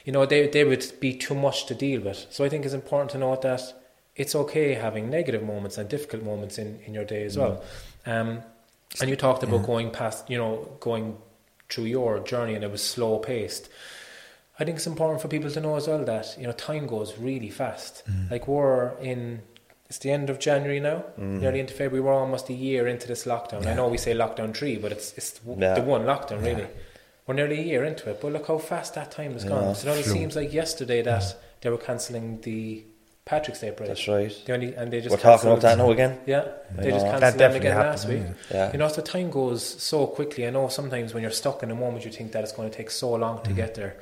you 0.05 0.13
know 0.13 0.25
they 0.25 0.47
they 0.47 0.63
would 0.63 0.85
be 1.01 1.11
too 1.13 1.35
much 1.35 1.65
to 1.65 1.75
deal 1.75 1.99
with. 2.07 2.19
So 2.29 2.45
I 2.45 2.49
think 2.49 2.63
it's 2.63 2.79
important 2.81 3.11
to 3.11 3.17
note 3.17 3.41
that 3.41 3.63
it's 4.15 4.33
okay 4.35 4.73
having 4.73 5.09
negative 5.09 5.43
moments 5.43 5.77
and 5.77 5.89
difficult 5.89 6.23
moments 6.23 6.57
in 6.57 6.79
in 6.85 6.93
your 6.93 7.05
day 7.05 7.23
as 7.25 7.37
well. 7.37 7.63
Um, 8.05 8.41
and 9.01 9.09
you 9.09 9.15
talked 9.15 9.43
about 9.43 9.65
going 9.65 9.91
past, 9.91 10.29
you 10.29 10.37
know, 10.37 10.77
going 10.79 11.17
through 11.69 11.85
your 11.85 12.19
journey, 12.19 12.53
and 12.55 12.63
it 12.63 12.71
was 12.71 12.83
slow 12.83 13.17
paced. 13.19 13.69
I 14.59 14.63
think 14.63 14.77
it's 14.77 14.87
important 14.87 15.21
for 15.21 15.27
people 15.27 15.51
to 15.51 15.59
know 15.59 15.75
as 15.75 15.87
well 15.87 16.05
that 16.05 16.35
you 16.39 16.45
know 16.47 16.53
time 16.53 16.87
goes 16.87 17.17
really 17.17 17.49
fast. 17.49 18.03
Like 18.31 18.47
we're 18.47 18.91
in 19.01 19.41
it's 19.89 19.99
the 19.99 20.11
end 20.11 20.29
of 20.29 20.39
January 20.39 20.79
now, 20.79 21.03
Mm. 21.19 21.41
nearly 21.41 21.59
into 21.59 21.73
February. 21.73 22.01
We're 22.01 22.13
almost 22.13 22.49
a 22.49 22.53
year 22.53 22.87
into 22.87 23.07
this 23.07 23.25
lockdown. 23.25 23.67
I 23.67 23.73
know 23.75 23.87
we 23.87 23.97
say 23.97 24.13
lockdown 24.15 24.55
three, 24.55 24.77
but 24.77 24.91
it's 24.91 25.13
it's 25.17 25.39
Yeah. 25.45 25.73
the 25.75 25.81
one 25.81 26.03
lockdown 26.05 26.41
really. 26.43 26.67
We're 27.27 27.33
nearly 27.35 27.59
a 27.59 27.63
year 27.63 27.83
into 27.83 28.09
it, 28.11 28.21
but 28.21 28.31
look 28.31 28.47
how 28.47 28.59
fast 28.59 28.93
that 28.93 29.09
time 29.11 29.33
has 29.33 29.43
gone. 29.43 29.73
So 29.75 29.87
it 29.87 29.91
only 29.91 30.03
seems 30.03 30.35
like 30.35 30.53
yesterday 30.53 31.01
that 31.01 31.23
they 31.61 31.69
were 31.71 31.77
cancelling 31.89 32.39
the 32.41 32.83
Patrick's 33.25 33.59
Day 33.59 33.71
parade. 33.71 33.89
That's 33.89 34.07
right. 34.07 34.31
They 34.45 34.53
only, 34.53 34.75
and 34.75 34.93
they 34.93 35.01
just 35.01 35.15
We're 35.15 35.21
talking 35.21 35.49
about 35.49 35.61
that 35.63 35.77
now 35.79 35.89
again. 35.89 36.19
Yeah, 36.27 36.47
they 36.75 36.91
just 36.91 37.05
know. 37.05 37.11
cancelled 37.11 37.21
That 37.21 37.37
them 37.37 37.55
again 37.55 37.71
happened, 37.73 37.89
last 37.89 38.07
week. 38.07 38.23
yeah. 38.51 38.55
Yeah. 38.57 38.71
You 38.71 38.77
know, 38.77 38.85
as 38.85 38.95
the 38.95 39.01
time 39.01 39.31
goes 39.31 39.63
so 39.63 40.05
quickly, 40.05 40.45
I 40.45 40.51
know 40.51 40.67
sometimes 40.69 41.13
when 41.13 41.23
you're 41.23 41.31
stuck 41.31 41.63
in 41.63 41.71
a 41.71 41.75
moment, 41.75 42.05
you 42.05 42.11
think 42.11 42.31
that 42.33 42.43
it's 42.43 42.53
going 42.53 42.69
to 42.69 42.77
take 42.77 42.91
so 42.91 43.13
long 43.13 43.41
to 43.43 43.49
mm. 43.49 43.55
get 43.55 43.73
there. 43.73 43.97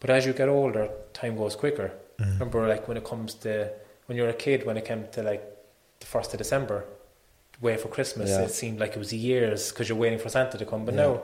But 0.00 0.10
as 0.10 0.26
you 0.26 0.34
get 0.34 0.50
older, 0.50 0.90
time 1.14 1.36
goes 1.36 1.56
quicker. 1.56 1.92
Mm. 2.18 2.32
Remember, 2.34 2.68
like 2.68 2.88
when 2.88 2.98
it 2.98 3.04
comes 3.04 3.34
to 3.36 3.70
when 4.06 4.18
you're 4.18 4.28
a 4.28 4.34
kid, 4.34 4.66
when 4.66 4.76
it 4.76 4.84
came 4.84 5.06
to 5.12 5.22
like 5.22 5.42
the 6.00 6.06
first 6.06 6.34
of 6.34 6.38
December, 6.38 6.84
wait 7.62 7.80
for 7.80 7.88
Christmas, 7.88 8.28
Yeah. 8.28 8.42
it 8.42 8.50
seemed 8.50 8.78
like 8.80 8.92
it 8.92 8.98
was 8.98 9.14
years 9.14 9.70
because 9.70 9.88
you're 9.88 9.96
waiting 9.96 10.18
for 10.18 10.28
Santa 10.28 10.58
to 10.58 10.66
come. 10.66 10.84
But 10.84 10.94
now, 10.94 11.22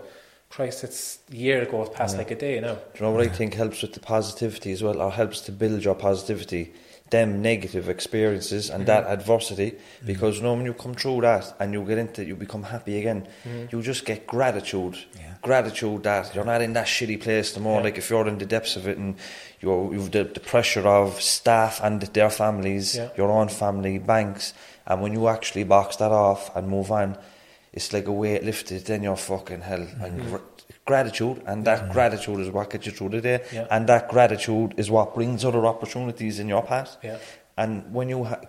Christ, 0.49 0.83
it's 0.83 1.19
a 1.31 1.37
year 1.37 1.67
goes 1.67 1.91
past 1.91 2.17
like 2.17 2.31
a 2.31 2.37
day 2.37 2.59
now. 2.61 2.75
Do 2.75 2.81
you 2.95 3.01
know 3.03 3.11
what 3.11 3.27
I 3.27 3.29
think 3.29 3.53
helps 3.53 3.83
with 3.83 3.93
the 3.93 4.01
positivity 4.01 4.73
as 4.73 4.83
well, 4.83 5.03
or 5.03 5.11
helps 5.11 5.43
to 5.43 5.53
build 5.53 5.85
your 5.85 5.95
positivity? 5.95 6.73
Them 7.11 7.41
negative 7.41 7.89
experiences 7.89 8.69
and 8.69 8.85
that 8.87 9.05
mm-hmm. 9.05 9.13
adversity, 9.13 9.71
mm-hmm. 9.71 10.07
because 10.07 10.37
you 10.37 10.43
know 10.43 10.55
when 10.55 10.67
you 10.67 10.75
come 10.75 10.95
through 10.95 11.23
that 11.23 11.55
and 11.59 11.73
you 11.73 11.83
get 11.85 11.99
into 11.99 12.23
it, 12.23 12.29
you 12.29 12.37
become 12.37 12.63
happy 12.63 12.99
again. 12.99 13.27
Mm-hmm. 13.45 13.75
You 13.75 13.83
just 13.83 14.05
get 14.05 14.27
gratitude, 14.27 14.99
Yeah. 15.17 15.35
gratitude 15.41 16.03
that 16.03 16.35
you're 16.35 16.45
not 16.45 16.61
in 16.61 16.75
that 16.75 16.87
shitty 16.87 17.21
place 17.21 17.57
no 17.57 17.63
more. 17.63 17.79
Yeah. 17.79 17.85
Like 17.85 17.99
if 17.99 18.11
you're 18.11 18.29
in 18.29 18.39
the 18.39 18.47
depths 18.47 18.77
of 18.77 18.87
it 18.87 18.99
and 18.99 19.17
you're 19.61 19.95
you've 19.95 20.11
the, 20.11 20.25
the 20.25 20.41
pressure 20.41 20.87
of 20.87 21.21
staff 21.23 21.81
and 21.83 22.03
their 22.03 22.31
families, 22.31 22.97
Yeah. 22.97 23.09
your 23.17 23.31
own 23.31 23.49
family, 23.49 23.99
banks, 23.99 24.53
and 24.87 25.01
when 25.03 25.13
you 25.13 25.29
actually 25.29 25.65
box 25.65 25.97
that 25.97 26.13
off 26.13 26.55
and 26.57 26.69
move 26.69 26.91
on, 26.91 27.17
it's 27.73 27.93
like 27.93 28.07
a 28.07 28.13
weight 28.13 28.45
lifted. 28.45 28.85
Then 28.85 29.03
you're 29.03 29.17
fucking 29.17 29.61
hell 29.61 29.87
and 30.01 30.21
gr- 30.29 30.48
gratitude, 30.93 31.37
and 31.47 31.65
that 31.71 31.81
gratitude 31.97 32.41
is 32.45 32.49
what 32.57 32.67
gets 32.73 32.87
you 32.87 32.93
through 32.99 33.11
the 33.17 33.21
day, 33.31 33.39
Yeah. 33.53 33.67
and 33.75 33.87
that 33.93 34.09
gratitude 34.15 34.71
is 34.83 34.87
what 34.97 35.15
brings 35.15 35.45
other 35.45 35.65
opportunities 35.73 36.39
in 36.43 36.49
your 36.55 36.63
path. 36.73 36.91
Yeah. 37.03 37.19
And 37.63 37.71
when 37.97 38.09
you, 38.09 38.25
ha- 38.31 38.41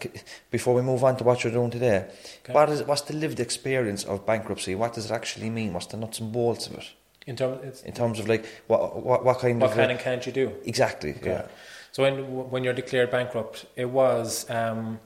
before 0.52 0.74
we 0.80 0.84
move 0.92 1.02
on 1.04 1.14
to 1.18 1.24
what 1.24 1.38
you're 1.44 1.54
doing 1.60 1.72
today, 1.72 2.00
Okay. 2.44 2.54
what 2.58 2.70
is 2.74 2.80
what's 2.90 3.02
the 3.10 3.16
lived 3.24 3.40
experience 3.48 4.02
of 4.12 4.16
bankruptcy? 4.32 4.74
What 4.76 4.92
does 4.96 5.06
it 5.10 5.14
actually 5.20 5.50
mean? 5.60 5.70
What's 5.76 5.88
the 5.94 5.98
nuts 5.98 6.20
and 6.22 6.32
bolts 6.32 6.68
of 6.68 6.74
it? 6.82 6.88
In 7.32 7.36
terms, 7.36 7.58
it's, 7.70 7.82
In 7.90 7.94
terms 8.02 8.18
of 8.20 8.26
like 8.34 8.44
what 8.72 8.82
what, 9.10 9.20
what 9.28 9.38
kind 9.44 9.56
what 9.62 9.72
of 9.72 9.76
can 9.78 9.90
uh, 9.90 9.94
and 9.94 10.00
can't 10.08 10.24
you 10.28 10.34
do? 10.42 10.48
exactly? 10.74 11.12
Okay. 11.20 11.32
Yeah. 11.32 11.46
So 11.94 12.04
when 12.06 12.14
when 12.54 12.62
you're 12.64 12.78
declared 12.84 13.10
bankrupt, 13.18 13.66
it 13.76 13.90
was 14.02 14.28
um, 14.60 15.00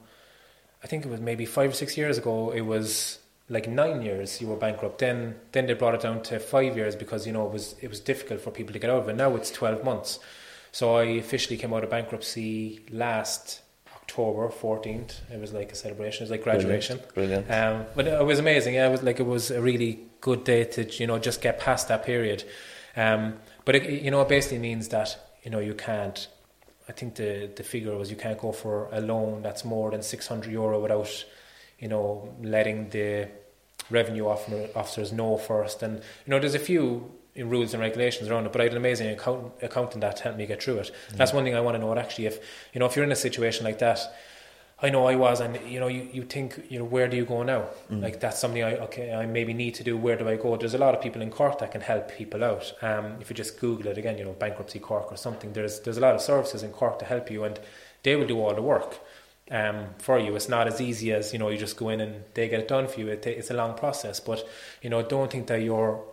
I 0.84 0.88
think 0.90 1.00
it 1.06 1.12
was 1.16 1.22
maybe 1.32 1.46
five 1.58 1.70
or 1.74 1.78
six 1.84 1.90
years 2.02 2.18
ago. 2.18 2.36
It 2.60 2.66
was 2.76 3.20
like 3.50 3.68
nine 3.68 4.02
years 4.02 4.42
you 4.42 4.48
were 4.48 4.56
bankrupt. 4.56 5.00
Then 5.00 5.36
then 5.52 5.68
they 5.68 5.74
brought 5.74 5.96
it 5.96 6.02
down 6.02 6.22
to 6.24 6.40
five 6.40 6.76
years 6.78 6.96
because 6.96 7.28
you 7.28 7.34
know 7.34 7.46
it 7.46 7.52
was 7.52 7.76
it 7.82 7.90
was 7.90 8.00
difficult 8.00 8.42
for 8.42 8.52
people 8.52 8.74
to 8.74 8.80
get 8.80 8.90
out 8.90 9.04
of 9.04 9.10
it. 9.10 9.16
Now 9.16 9.36
it's 9.36 9.52
twelve 9.52 9.84
months. 9.84 10.20
So 10.72 10.96
I 10.96 11.04
officially 11.04 11.58
came 11.58 11.74
out 11.74 11.84
of 11.84 11.90
bankruptcy 11.90 12.82
last 12.90 13.62
October 13.96 14.50
fourteenth. 14.50 15.22
It 15.32 15.40
was 15.40 15.54
like 15.54 15.72
a 15.72 15.76
celebration. 15.76 16.24
It 16.24 16.26
was 16.26 16.32
like 16.32 16.44
graduation. 16.44 17.00
Brilliant. 17.14 17.50
Um, 17.52 17.86
but 17.96 18.08
it 18.08 18.26
was 18.26 18.40
amazing. 18.40 18.76
Yeah, 18.76 18.88
it 18.88 18.92
was 18.92 19.04
like 19.04 19.20
it 19.20 19.26
was 19.26 19.52
a 19.52 19.62
really 19.62 20.00
good 20.22 20.44
day 20.46 20.64
to 20.64 20.86
you 20.86 21.08
know 21.08 21.20
just 21.20 21.42
get 21.42 21.60
past 21.60 21.90
that 21.90 22.06
period. 22.06 22.44
Um, 22.96 23.40
but 23.66 23.76
it, 23.76 24.04
you 24.04 24.12
know, 24.12 24.22
it 24.22 24.30
basically 24.30 24.60
means 24.60 24.88
that 24.90 25.18
you 25.44 25.52
know 25.52 25.60
you 25.60 25.74
can't. 25.74 26.28
I 26.88 26.92
think 26.92 27.16
the 27.16 27.50
the 27.56 27.64
figure 27.64 27.96
was 27.98 28.10
you 28.10 28.18
can't 28.18 28.38
go 28.38 28.52
for 28.52 28.90
a 28.92 29.02
loan 29.02 29.42
that's 29.42 29.64
more 29.64 29.92
than 29.92 30.02
six 30.02 30.28
hundred 30.28 30.52
euro 30.52 30.82
without 30.82 31.26
you 31.84 31.90
know 31.94 32.34
letting 32.42 32.90
the 32.90 33.28
revenue 33.90 34.26
officer- 34.28 34.70
officers 34.76 35.12
know 35.12 35.38
first. 35.38 35.84
And 35.84 35.94
you 36.26 36.30
know, 36.32 36.40
there's 36.40 36.56
a 36.56 36.66
few 36.72 37.12
rules 37.36 37.74
and 37.74 37.82
regulations 37.82 38.30
around 38.30 38.46
it. 38.46 38.52
But 38.54 38.62
I 38.62 38.66
had 38.66 38.74
an 38.74 38.78
amazing 38.78 39.10
account, 39.10 39.54
accountant 39.62 40.02
that 40.02 40.20
helped 40.20 40.38
me 40.38 40.46
get 40.46 40.64
through 40.64 40.80
it. 40.80 40.92
That's 41.18 41.34
one 41.34 41.44
thing 41.44 41.56
I 41.56 41.62
want 41.62 41.76
to 41.76 41.80
know. 41.80 41.96
Actually, 41.98 42.28
if 42.28 42.40
you 42.74 42.80
know 42.80 42.86
if 42.86 42.96
you're 42.96 43.06
in 43.06 43.12
a 43.12 43.24
situation 43.28 43.66
like 43.66 43.80
that. 43.80 44.00
I 44.86 44.90
know 44.90 45.06
I 45.06 45.16
was, 45.16 45.40
and 45.40 45.58
you 45.74 45.80
know, 45.80 45.88
you, 45.88 46.10
you 46.12 46.24
think, 46.24 46.66
you 46.68 46.78
know, 46.78 46.84
where 46.84 47.08
do 47.08 47.16
you 47.16 47.24
go 47.24 47.42
now? 47.44 47.68
Like 47.90 48.20
that's 48.20 48.38
something 48.42 48.62
I 48.64 48.74
okay, 48.88 49.14
I 49.14 49.26
maybe 49.26 49.54
need 49.54 49.76
to 49.76 49.84
do. 49.84 49.96
Where 49.96 50.18
do 50.18 50.28
I 50.28 50.36
go? 50.36 50.58
There's 50.58 50.74
a 50.74 50.84
lot 50.86 50.94
of 50.94 51.00
people 51.02 51.22
in 51.22 51.30
Cork 51.30 51.60
that 51.60 51.72
can 51.72 51.80
help 51.80 52.12
people 52.12 52.44
out. 52.44 52.66
Um, 52.82 53.06
if 53.22 53.30
you 53.30 53.36
just 53.44 53.62
Google 53.62 53.88
it 53.92 53.98
again, 53.98 54.18
you 54.18 54.26
know, 54.26 54.34
bankruptcy 54.34 54.80
Cork 54.80 55.10
or 55.10 55.16
something. 55.16 55.54
There's 55.54 55.80
there's 55.84 56.00
a 56.02 56.02
lot 56.02 56.16
of 56.16 56.22
services 56.22 56.64
in 56.64 56.72
Cork 56.72 57.00
to 57.00 57.06
help 57.06 57.32
you, 57.32 57.46
and 57.46 57.56
they 58.04 58.18
will 58.18 58.28
do 58.28 58.38
all 58.42 58.54
the 58.54 58.62
work 58.62 59.00
um, 59.52 59.88
for 59.98 60.18
you. 60.20 60.36
It's 60.36 60.50
not 60.50 60.68
as 60.68 60.80
easy 60.82 61.12
as 61.14 61.34
you 61.34 61.40
know, 61.40 61.50
you 61.50 61.58
just 61.58 61.78
go 61.78 61.90
in 61.90 62.02
and 62.02 62.24
they 62.34 62.48
get 62.50 62.60
it 62.60 62.68
done 62.68 62.88
for 62.88 63.00
you. 63.00 63.10
It, 63.10 63.26
it's 63.28 63.50
a 63.52 63.54
long 63.54 63.76
process, 63.76 64.20
but 64.20 64.48
you 64.82 64.90
know, 64.90 65.02
don't 65.02 65.32
think 65.32 65.48
that 65.48 65.62
you're 65.62 66.04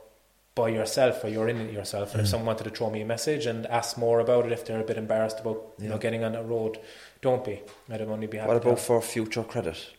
by 0.57 0.69
yourself 0.69 1.23
or 1.23 1.29
you're 1.29 1.49
in 1.49 1.61
it 1.61 1.73
yourself. 1.73 2.13
And 2.13 2.23
if 2.23 2.29
someone 2.29 2.47
wanted 2.49 2.65
to 2.65 2.71
throw 2.71 2.91
me 2.91 3.01
a 3.03 3.07
message 3.07 3.47
and 3.47 3.67
ask 3.69 3.97
more 3.97 4.19
about 4.21 4.47
it, 4.47 4.53
if 4.53 4.65
they're 4.67 4.81
a 4.81 4.85
bit 4.85 4.97
embarrassed 4.99 5.41
about 5.41 5.63
you 5.79 5.89
know 5.89 5.97
getting 5.99 6.25
on 6.25 6.33
that 6.33 6.47
road, 6.47 6.79
don't 7.23 7.45
be. 7.45 7.61
I'd 7.89 8.01
only 8.03 8.27
be 8.27 8.37
happy. 8.39 8.49
What 8.49 8.57
about 8.57 8.81
for 8.81 9.01
future 9.01 9.45
credit? 9.45 9.95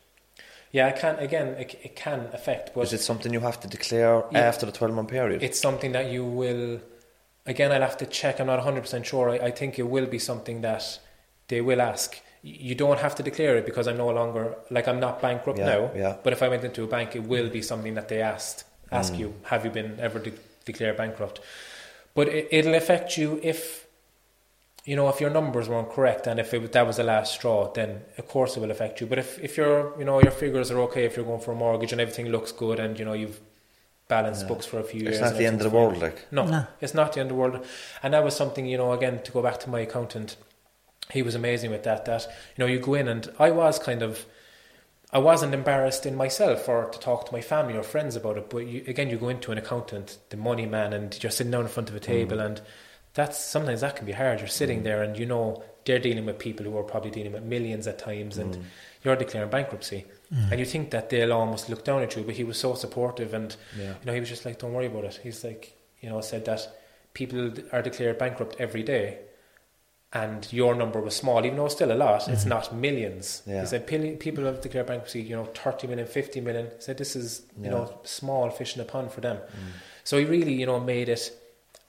Yeah, 0.74 0.88
it 0.90 0.98
can 1.00 1.18
again. 1.20 1.48
It, 1.56 1.80
it 1.84 1.96
can 1.96 2.30
affect, 2.34 2.74
but 2.74 2.82
Is 2.82 2.94
it 2.94 3.00
something 3.02 3.34
you 3.34 3.40
have 3.42 3.60
to 3.62 3.68
declare 3.68 4.24
Yeah. 4.32 4.40
after 4.40 4.66
the 4.66 4.72
twelve 4.72 4.94
month 4.94 5.10
period? 5.10 5.42
it's 5.42 5.60
something 5.60 5.94
that 5.94 6.12
you 6.12 6.26
will. 6.26 6.82
Again, 7.46 7.72
I'll 7.72 7.82
have 7.82 7.98
to 7.98 8.06
check. 8.06 8.40
I'm 8.40 8.46
not 8.48 8.58
100 8.60 8.82
percent 8.82 9.06
sure. 9.06 9.30
I, 9.32 9.36
I 9.48 9.52
think 9.52 9.80
it 9.80 9.88
will 9.88 10.06
be 10.06 10.20
something 10.20 10.62
that 10.62 11.00
they 11.48 11.60
will 11.62 11.82
ask. 11.82 12.20
Y- 12.44 12.58
You 12.70 12.76
don't 12.76 13.00
have 13.00 13.16
to 13.16 13.24
declare 13.24 13.58
it 13.58 13.66
because 13.66 13.88
I'm 13.88 13.98
no 13.98 14.10
longer 14.10 14.56
like 14.70 14.88
I'm 14.88 15.00
not 15.00 15.22
bankrupt 15.22 15.60
Yeah, 15.60 15.66
now. 15.74 15.92
yeah. 15.96 16.16
But 16.24 16.34
if 16.34 16.42
I 16.44 16.48
went 16.50 16.64
into 16.64 16.84
a 16.84 16.88
bank, 16.88 17.16
it 17.16 17.24
will 17.24 17.50
be 17.50 17.62
something 17.62 17.94
that 17.96 18.08
they 18.08 18.22
asked 18.22 18.64
ask 18.92 19.14
mm. 19.14 19.20
you. 19.20 19.34
Have 19.44 19.64
you 19.66 19.72
been 19.72 20.00
ever 20.00 20.20
de- 20.20 20.34
declared 20.66 20.98
bankrupt? 20.98 21.40
But 22.14 22.28
it, 22.28 22.48
it'll 22.52 22.76
affect 22.76 23.18
you 23.18 23.40
if 23.44 23.60
you 24.84 24.96
know 24.96 25.08
if 25.10 25.22
your 25.22 25.30
numbers 25.30 25.70
weren't 25.70 25.92
correct 25.92 26.26
and 26.28 26.40
if 26.40 26.54
it, 26.54 26.72
that 26.74 26.86
was 26.88 26.98
the 26.98 27.04
last 27.04 27.34
straw. 27.34 27.72
Then 27.72 28.02
of 28.18 28.28
course 28.28 28.58
it 28.58 28.60
will 28.62 28.72
affect 28.72 29.00
you. 29.02 29.08
But 29.08 29.20
if 29.20 29.40
if 29.40 29.56
your 29.58 29.98
you 30.00 30.06
know 30.06 30.20
your 30.22 30.32
figures 30.32 30.72
are 30.72 30.80
okay, 30.88 31.06
if 31.06 31.16
you're 31.16 31.26
going 31.26 31.42
for 31.42 31.52
a 31.52 31.56
mortgage 31.56 31.92
and 31.92 32.02
everything 32.02 32.28
looks 32.30 32.52
good 32.52 32.80
and 32.80 32.98
you 33.00 33.06
know 33.06 33.14
you've 33.14 33.40
balanced 34.08 34.46
books 34.48 34.66
for 34.66 34.80
a 34.80 34.84
few 34.84 35.02
years, 35.04 35.16
it's 35.20 35.22
not 35.30 35.38
the 35.38 35.46
end 35.46 35.62
of 35.62 35.72
the 35.72 35.78
world, 35.78 35.98
like. 36.02 36.26
No, 36.32 36.46
No. 36.46 36.66
it's 36.82 36.94
not 36.94 37.14
the 37.14 37.22
end 37.22 37.32
of 37.32 37.36
the 37.38 37.42
world. 37.42 37.66
And 38.04 38.14
that 38.14 38.24
was 38.26 38.36
something, 38.36 38.66
you 38.66 38.78
know, 38.78 38.92
again, 38.92 39.22
to 39.24 39.32
go 39.32 39.42
back 39.42 39.58
to 39.62 39.70
my 39.70 39.80
accountant, 39.88 40.36
he 41.12 41.22
was 41.22 41.36
amazing 41.36 41.72
with 41.72 41.84
that. 41.84 42.06
That, 42.06 42.28
you 42.56 42.64
know, 42.64 42.72
you 42.72 42.80
go 42.80 42.94
in 42.94 43.08
and 43.08 43.30
I 43.40 43.52
was 43.52 43.80
kind 43.80 44.02
of, 44.02 44.26
I 45.14 45.20
wasn't 45.20 45.54
embarrassed 45.54 46.06
in 46.06 46.16
myself 46.16 46.68
or 46.70 46.86
to 46.86 47.00
talk 47.00 47.28
to 47.28 47.34
my 47.34 47.42
family 47.42 47.76
or 47.76 47.84
friends 47.84 48.16
about 48.16 48.38
it. 48.38 48.50
But 48.50 48.68
you, 48.68 48.84
again, 48.88 49.10
you 49.10 49.18
go 49.18 49.30
into 49.30 49.52
an 49.52 49.58
accountant, 49.58 50.18
the 50.30 50.38
money 50.38 50.66
man, 50.66 50.94
and 50.94 51.22
you're 51.22 51.32
sitting 51.32 51.52
down 51.52 51.64
in 51.64 51.68
front 51.68 51.90
of 51.90 51.96
a 51.96 52.00
mm. 52.00 52.04
table 52.04 52.40
and 52.40 52.62
that's 53.14 53.38
sometimes 53.38 53.82
that 53.82 53.98
can 53.98 54.06
be 54.06 54.14
hard. 54.14 54.40
You're 54.40 54.48
sitting 54.48 54.82
mm. 54.82 54.84
there 54.84 55.04
and 55.04 55.18
you 55.18 55.26
know 55.26 55.64
they're 55.84 56.00
dealing 56.00 56.26
with 56.26 56.40
people 56.40 56.66
who 56.66 56.78
are 56.78 56.84
probably 56.84 57.12
dealing 57.12 57.34
with 57.34 57.44
millions 57.44 57.88
at 57.88 58.00
times 58.00 58.38
and 58.38 58.56
mm. 58.56 58.64
you're 59.04 59.16
declaring 59.16 59.50
bankruptcy. 59.50 60.06
And 60.50 60.62
you 60.62 60.66
think 60.66 60.92
that 60.92 61.10
they'll 61.10 61.34
almost 61.34 61.68
look 61.68 61.84
down 61.84 62.04
at 62.04 62.16
you, 62.16 62.24
but 62.24 62.36
he 62.36 62.46
was 62.46 62.58
so 62.58 62.74
supportive 62.74 63.34
and 63.34 63.54
Yeah. 63.78 63.96
you 64.00 64.06
know, 64.06 64.14
he 64.14 64.22
was 64.22 64.30
just 64.30 64.46
like, 64.46 64.60
Don't 64.60 64.72
worry 64.72 64.86
about 64.86 65.04
it. 65.04 65.20
He's 65.22 65.44
like, 65.44 65.76
you 66.00 66.08
know, 66.08 66.22
said 66.22 66.46
that 66.46 66.70
people 67.14 67.52
are 67.74 67.82
declared 67.82 68.18
bankrupt 68.18 68.56
every 68.60 68.82
day 68.82 69.18
and 70.14 70.52
your 70.52 70.76
number 70.76 71.00
was 71.00 71.16
small, 71.16 71.46
even 71.46 71.58
though 71.58 71.66
it's 71.66 71.76
still 71.76 71.92
a 71.92 71.96
lot, 71.96 72.28
it's 72.28 72.42
mm-hmm. 72.42 72.50
not 72.50 72.76
millions. 72.76 73.44
Yeah. 73.46 73.62
He 73.62 73.68
said 73.68 73.88
people 73.88 74.44
have 74.44 74.60
declared 74.60 74.88
bankruptcy, 74.88 75.22
you 75.22 75.36
know, 75.36 75.46
30 75.46 75.88
million, 75.88 76.06
50 76.06 76.42
million. 76.42 76.66
He 76.66 76.82
said 76.82 76.98
this 76.98 77.16
is, 77.16 77.44
you 77.58 77.66
Yeah. 77.66 77.72
know, 77.72 78.00
small 78.04 78.50
fish 78.50 78.76
in 78.76 78.82
a 78.82 78.86
pond 78.86 79.14
for 79.14 79.22
them. 79.22 79.38
Mm. 79.38 79.72
So 80.04 80.18
he 80.18 80.26
really, 80.26 80.54
you 80.54 80.66
know, 80.66 80.82
made 80.82 81.08
it 81.08 81.32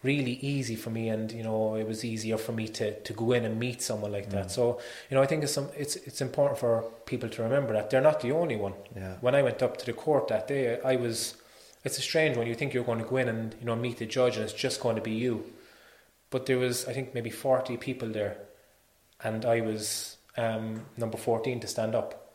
really 0.05 0.33
easy 0.35 0.77
for 0.77 0.91
me 0.91 1.09
and, 1.09 1.33
you 1.33 1.43
know, 1.43 1.75
it 1.75 1.87
was 1.87 2.05
easier 2.05 2.37
for 2.37 2.53
me 2.53 2.69
to, 2.69 3.01
to 3.01 3.13
go 3.13 3.33
in 3.33 3.45
and 3.45 3.59
meet 3.59 3.83
someone 3.83 4.13
like 4.13 4.31
that. 4.31 4.47
Mm. 4.47 4.51
So, 4.51 4.81
you 5.11 5.17
know, 5.17 5.23
I 5.23 5.27
think 5.27 5.43
it's, 5.43 5.53
some, 5.53 5.69
it's, 5.77 5.97
it's 5.97 6.21
important 6.21 6.61
for 6.61 6.83
people 7.07 7.29
to 7.29 7.43
remember 7.43 7.73
that 7.73 7.91
they're 7.91 8.01
not 8.01 8.21
the 8.21 8.31
only 8.31 8.55
one. 8.55 8.75
Yeah. 8.95 9.17
When 9.21 9.35
I 9.35 9.43
went 9.43 9.63
up 9.65 9.79
to 9.79 9.87
the 9.87 9.93
court 9.93 10.29
that 10.29 10.47
day, 10.47 10.81
I 10.85 10.95
was, 10.95 11.37
it's 11.85 11.99
a 11.99 12.03
strange 12.03 12.37
one. 12.37 12.47
You 12.47 12.55
think 12.55 12.73
you're 12.73 12.85
going 12.85 13.01
to 13.01 13.05
go 13.05 13.17
in 13.17 13.29
and, 13.29 13.57
you 13.59 13.67
know, 13.67 13.75
meet 13.75 13.99
the 13.99 14.07
judge 14.07 14.37
and 14.37 14.45
it's 14.45 14.53
just 14.53 14.81
going 14.81 14.95
to 14.95 15.03
be 15.03 15.13
you 15.13 15.53
but 16.33 16.47
there 16.47 16.59
was 16.59 16.89
I 16.89 16.93
think 16.95 17.15
maybe 17.15 17.31
forty 17.31 17.77
people 17.77 18.09
there, 18.09 18.39
and 19.23 19.45
I 19.45 19.61
was 19.61 20.17
um, 20.37 20.87
number 20.97 21.19
fourteen 21.19 21.61
to 21.61 21.69
stand 21.69 21.95
up, 21.95 22.33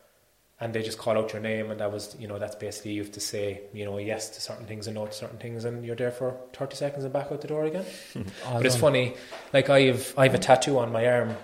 and 0.60 0.72
they 0.72 0.82
just 0.82 0.96
call 0.96 1.18
out 1.18 1.32
your 1.34 1.42
name, 1.42 1.70
and 1.70 1.80
that 1.80 1.92
was 1.92 2.16
you 2.18 2.28
know 2.28 2.38
that's 2.38 2.54
basically 2.54 2.92
you 2.92 3.02
have 3.02 3.12
to 3.12 3.20
say 3.20 3.62
you 3.74 3.84
know 3.84 3.98
yes 3.98 4.30
to 4.30 4.40
certain 4.40 4.64
things 4.66 4.86
and 4.86 4.94
no 4.94 5.04
to 5.04 5.12
certain 5.12 5.38
things, 5.38 5.66
and 5.66 5.84
you're 5.84 5.96
there 5.96 6.12
for 6.12 6.38
thirty 6.54 6.76
seconds 6.76 7.04
and 7.04 7.12
back 7.12 7.30
out 7.30 7.42
the 7.42 7.48
door 7.48 7.64
again. 7.64 7.84
but 8.50 8.64
it's 8.64 8.76
funny, 8.76 9.14
like 9.52 9.68
I've 9.68 10.14
I've 10.16 10.34
a 10.34 10.38
tattoo 10.38 10.78
on 10.78 10.92
my 10.92 11.06
arm, 11.06 11.36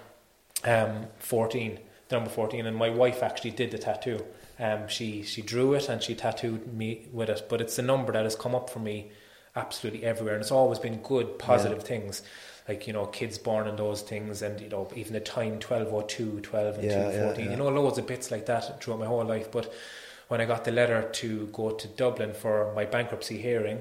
um, 0.65 1.07
fourteen, 1.19 1.81
the 2.09 2.17
number 2.17 2.31
fourteen, 2.31 2.67
and 2.67 2.77
my 2.77 2.89
wife 2.89 3.23
actually 3.23 3.51
did 3.51 3.73
the 3.73 3.79
tattoo. 3.79 4.25
Um, 4.61 4.87
she 4.87 5.25
she 5.25 5.43
drew 5.43 5.75
it 5.75 5.89
and 5.89 6.01
she 6.01 6.15
tattooed 6.15 6.73
me 6.73 7.09
with 7.13 7.29
it, 7.29 7.47
but 7.51 7.61
it's 7.61 7.77
a 7.81 7.83
number 7.83 8.13
that 8.13 8.23
has 8.23 8.37
come 8.37 8.55
up 8.55 8.71
for 8.71 8.79
me 8.79 9.11
absolutely 9.57 10.05
everywhere, 10.05 10.35
and 10.35 10.43
it's 10.43 10.51
always 10.53 10.79
been 10.79 10.99
good, 11.03 11.39
positive 11.39 11.83
things. 11.83 12.23
like 12.69 12.87
you 12.87 12.95
know 12.95 13.05
kids 13.07 13.37
born 13.37 13.67
in 13.69 13.77
those 13.77 14.01
things, 14.03 14.41
and 14.43 14.61
you 14.61 14.69
know 14.71 14.89
even 14.97 15.13
the 15.13 15.21
time 15.21 15.61
1202, 15.61 16.41
12 16.41 16.75
and 16.77 16.85
Yeah, 16.85 16.91
yeah, 16.91 16.97
214. 17.11 17.45
yeah. 17.45 17.51
You 17.53 17.57
know 17.59 17.69
loads 17.69 17.99
of 17.99 18.07
bits 18.07 18.31
like 18.31 18.47
that 18.47 18.83
throughout 18.83 19.01
my 19.01 19.07
whole 19.07 19.25
life. 19.25 19.51
But 19.53 19.73
when 20.29 20.41
I 20.41 20.47
got 20.47 20.65
the 20.65 20.73
letter 20.73 21.03
to 21.21 21.47
go 21.53 21.71
to 21.73 21.89
Dublin 21.89 22.33
for 22.33 22.73
my 22.75 22.85
bankruptcy 22.85 23.39
hearing. 23.39 23.81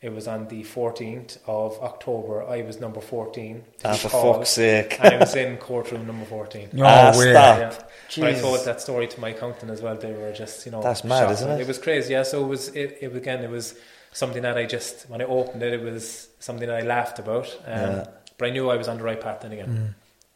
It 0.00 0.14
was 0.14 0.28
on 0.28 0.46
the 0.46 0.62
14th 0.62 1.38
of 1.48 1.76
October. 1.82 2.44
I 2.44 2.62
was 2.62 2.78
number 2.78 3.00
14. 3.00 3.64
Ah, 3.84 3.94
for 3.94 4.08
fuck's 4.08 4.50
sake. 4.50 4.96
And 5.02 5.14
I 5.14 5.18
was 5.18 5.34
in 5.34 5.56
courtroom 5.56 6.06
number 6.06 6.24
14. 6.24 6.68
No 6.72 6.84
Ah, 6.86 7.12
way. 7.18 7.32
stop. 7.32 7.90
Yeah. 8.14 8.26
I 8.26 8.32
told 8.34 8.64
that 8.64 8.80
story 8.80 9.08
to 9.08 9.20
my 9.20 9.30
accountant 9.30 9.72
as 9.72 9.82
well. 9.82 9.96
They 9.96 10.12
were 10.12 10.30
just, 10.32 10.64
you 10.66 10.70
know, 10.70 10.82
That's 10.82 11.02
mad, 11.02 11.22
shocked. 11.22 11.32
isn't 11.32 11.50
it? 11.50 11.60
It 11.62 11.66
was 11.66 11.80
crazy. 11.80 12.12
Yeah. 12.12 12.22
So 12.22 12.44
it 12.44 12.46
was. 12.46 12.68
It, 12.76 12.98
it 13.00 13.16
again. 13.16 13.42
It 13.42 13.50
was 13.50 13.74
something 14.18 14.42
that 14.42 14.56
I 14.58 14.64
just 14.66 15.08
when 15.10 15.20
I 15.22 15.24
opened 15.24 15.62
it, 15.62 15.72
it 15.74 15.82
was 15.82 16.28
something 16.40 16.68
that 16.68 16.76
I 16.82 16.86
laughed 16.86 17.18
about. 17.18 17.46
Um, 17.66 17.80
Yeah. 17.80 18.04
But 18.38 18.48
I 18.48 18.50
knew 18.52 18.70
I 18.70 18.76
was 18.76 18.86
on 18.88 18.98
the 18.98 19.02
right 19.04 19.20
path 19.20 19.40
then 19.40 19.52
again. 19.52 19.94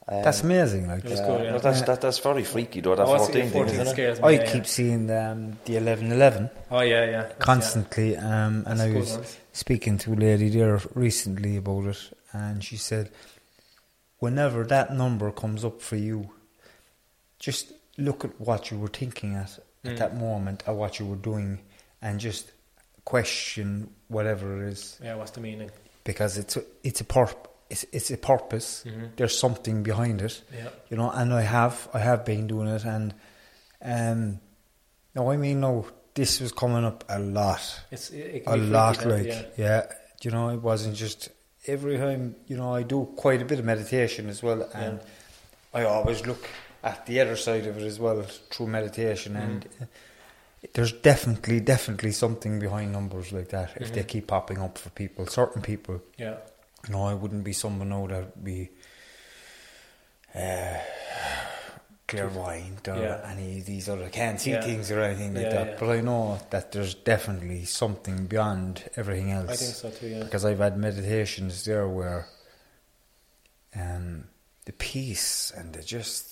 Um, 0.09 0.22
That's 0.24 0.43
amazing. 0.43 0.89
Like 0.89 1.05
yeah, 1.05 1.24
cool. 1.24 1.39
Yeah. 1.45 1.53
no, 1.53 1.59
that's, 1.61 1.83
that, 1.83 2.01
that's 2.01 2.18
very 2.18 2.43
freaky 2.43 2.80
though, 2.80 2.97
that 2.97 3.07
Oh, 3.07 3.14
I 3.14 3.18
see 3.18 3.43
14 3.43 3.51
thing, 3.51 3.64
isn't 3.80 3.99
it? 3.99 4.18
me. 4.20 4.24
I 4.28 4.30
yeah, 4.33 4.45
keep 4.53 4.64
yeah. 4.64 4.76
seeing 4.76 5.11
um, 5.11 5.59
the 5.64 5.78
Oh 6.70 6.80
yeah, 6.80 7.05
yeah. 7.05 7.11
That's- 7.22 7.35
constantly, 7.39 8.16
um, 8.16 8.64
and 8.66 8.66
That's 8.66 8.80
I 8.80 8.89
good 8.89 8.97
was 8.99 9.12
ones. 9.12 9.39
speaking 9.53 9.99
to 9.99 10.12
a 10.14 10.16
lady 10.16 10.49
there 10.49 10.80
recently 10.95 11.57
about 11.59 11.87
it, 11.87 12.01
and 12.33 12.64
she 12.64 12.76
said, 12.76 13.11
whenever 14.18 14.64
that 14.64 14.93
number 14.93 15.30
comes 15.30 15.64
up 15.64 15.80
for 15.80 15.97
you, 15.97 16.30
just 17.39 17.72
look 17.99 18.24
at 18.24 18.41
what 18.41 18.70
you 18.72 18.78
were 18.78 18.89
thinking 18.89 19.35
at 19.37 19.59
at 19.85 19.93
Mm. 19.95 19.99
that 19.99 20.16
moment, 20.16 20.62
at 20.66 20.74
what 20.74 20.99
you 20.99 21.07
were 21.07 21.16
doing, 21.16 21.61
and 22.01 22.18
just 22.18 22.51
question 23.05 23.90
whatever 24.09 24.62
it 24.66 24.72
is, 24.72 24.98
Yeah. 25.03 25.16
What's 25.16 25.32
the 25.32 25.40
meaning? 25.40 25.70
because 26.05 26.36
it's 26.38 26.57
a, 26.57 26.64
it's 26.82 27.00
a 27.00 27.05
purp- 27.05 27.48
it's, 27.70 27.84
it's 27.92 28.11
a 28.11 28.16
purpose. 28.18 28.84
Mhm. 28.86 29.16
There's 29.16 29.38
something 29.38 29.82
behind 29.82 30.20
it 30.20 30.42
Yeah. 30.55 30.68
you 30.90 30.96
know, 30.96 31.11
and 31.11 31.32
I 31.32 31.42
have, 31.42 31.88
I 31.94 31.98
have 32.00 32.24
been 32.24 32.46
doing 32.46 32.68
it, 32.68 32.84
and 32.84 33.14
um, 33.82 34.40
no, 35.14 35.30
I 35.30 35.36
mean, 35.36 35.61
no, 35.61 35.86
this 36.14 36.40
was 36.40 36.53
coming 36.53 36.84
up 36.84 37.05
a 37.09 37.18
lot, 37.18 37.80
It's 37.90 38.11
it, 38.11 38.42
a 38.46 38.57
lot, 38.57 38.98
that, 38.98 39.09
like, 39.09 39.26
yeah. 39.26 39.42
yeah. 39.57 39.86
you 40.22 40.30
know, 40.30 40.50
it 40.50 40.61
wasn't 40.61 40.94
just 40.96 41.30
every 41.66 41.96
time, 41.98 42.36
you 42.46 42.57
know, 42.57 42.74
I 42.74 42.82
do 42.82 43.07
quite 43.16 43.40
a 43.40 43.44
bit 43.44 43.59
of 43.59 43.64
meditation 43.64 44.28
as 44.28 44.42
well, 44.42 44.68
and 44.74 45.00
I 45.72 45.84
always 45.84 46.26
look 46.26 46.46
at 46.84 47.07
the 47.07 47.20
other 47.20 47.36
side 47.36 47.66
of 47.66 47.78
it 47.78 47.82
as 47.84 47.98
well 47.98 48.22
through 48.50 48.66
meditation, 48.66 49.36
and 49.36 49.64
Mm-hmm. 49.64 49.82
uh, 49.84 49.86
there's 50.74 50.92
definitely, 50.92 51.60
definitely 51.60 52.12
something 52.12 52.58
behind 52.60 52.92
numbers 52.92 53.32
like 53.32 53.48
that 53.48 53.70
if 53.76 53.86
Mm-hmm. 53.88 53.94
they 53.94 54.04
keep 54.04 54.26
popping 54.28 54.58
up 54.58 54.78
for 54.78 54.90
people, 54.90 55.26
certain 55.26 55.60
people. 55.62 56.00
Yeah. 56.16 56.36
You 56.86 56.94
know, 56.94 57.04
I 57.04 57.14
wouldn't 57.14 57.44
be 57.44 57.52
someone 57.52 57.88
now 57.90 58.06
that 58.06 58.20
would 58.36 58.44
be 58.44 58.70
uh, 60.34 60.78
clairvoyant 62.08 62.88
or 62.88 62.96
Yeah. 62.96 63.20
any 63.30 63.58
of 63.58 63.66
these 63.66 63.88
other 63.88 64.08
can't 64.08 64.40
see 64.40 64.52
Yeah. 64.52 64.62
things 64.62 64.90
or 64.90 65.00
anything 65.02 65.34
like 65.34 65.44
Yeah, 65.46 65.64
that. 65.64 65.78
But 65.78 65.90
I 65.90 66.00
know 66.00 66.38
that 66.50 66.72
there's 66.72 66.94
definitely 66.94 67.64
something 67.64 68.26
beyond 68.26 68.84
everything 68.96 69.30
else. 69.32 69.50
I 69.50 69.56
think 69.56 69.74
so 69.74 69.90
too. 69.90 70.08
Yeah. 70.08 70.24
Because 70.24 70.44
I've 70.44 70.58
had 70.58 70.76
meditations 70.78 71.64
there 71.64 71.88
where 71.88 72.28
um, 73.74 74.24
the 74.66 74.72
peace 74.72 75.50
and 75.56 75.72
the 75.72 75.82
just 75.82 76.32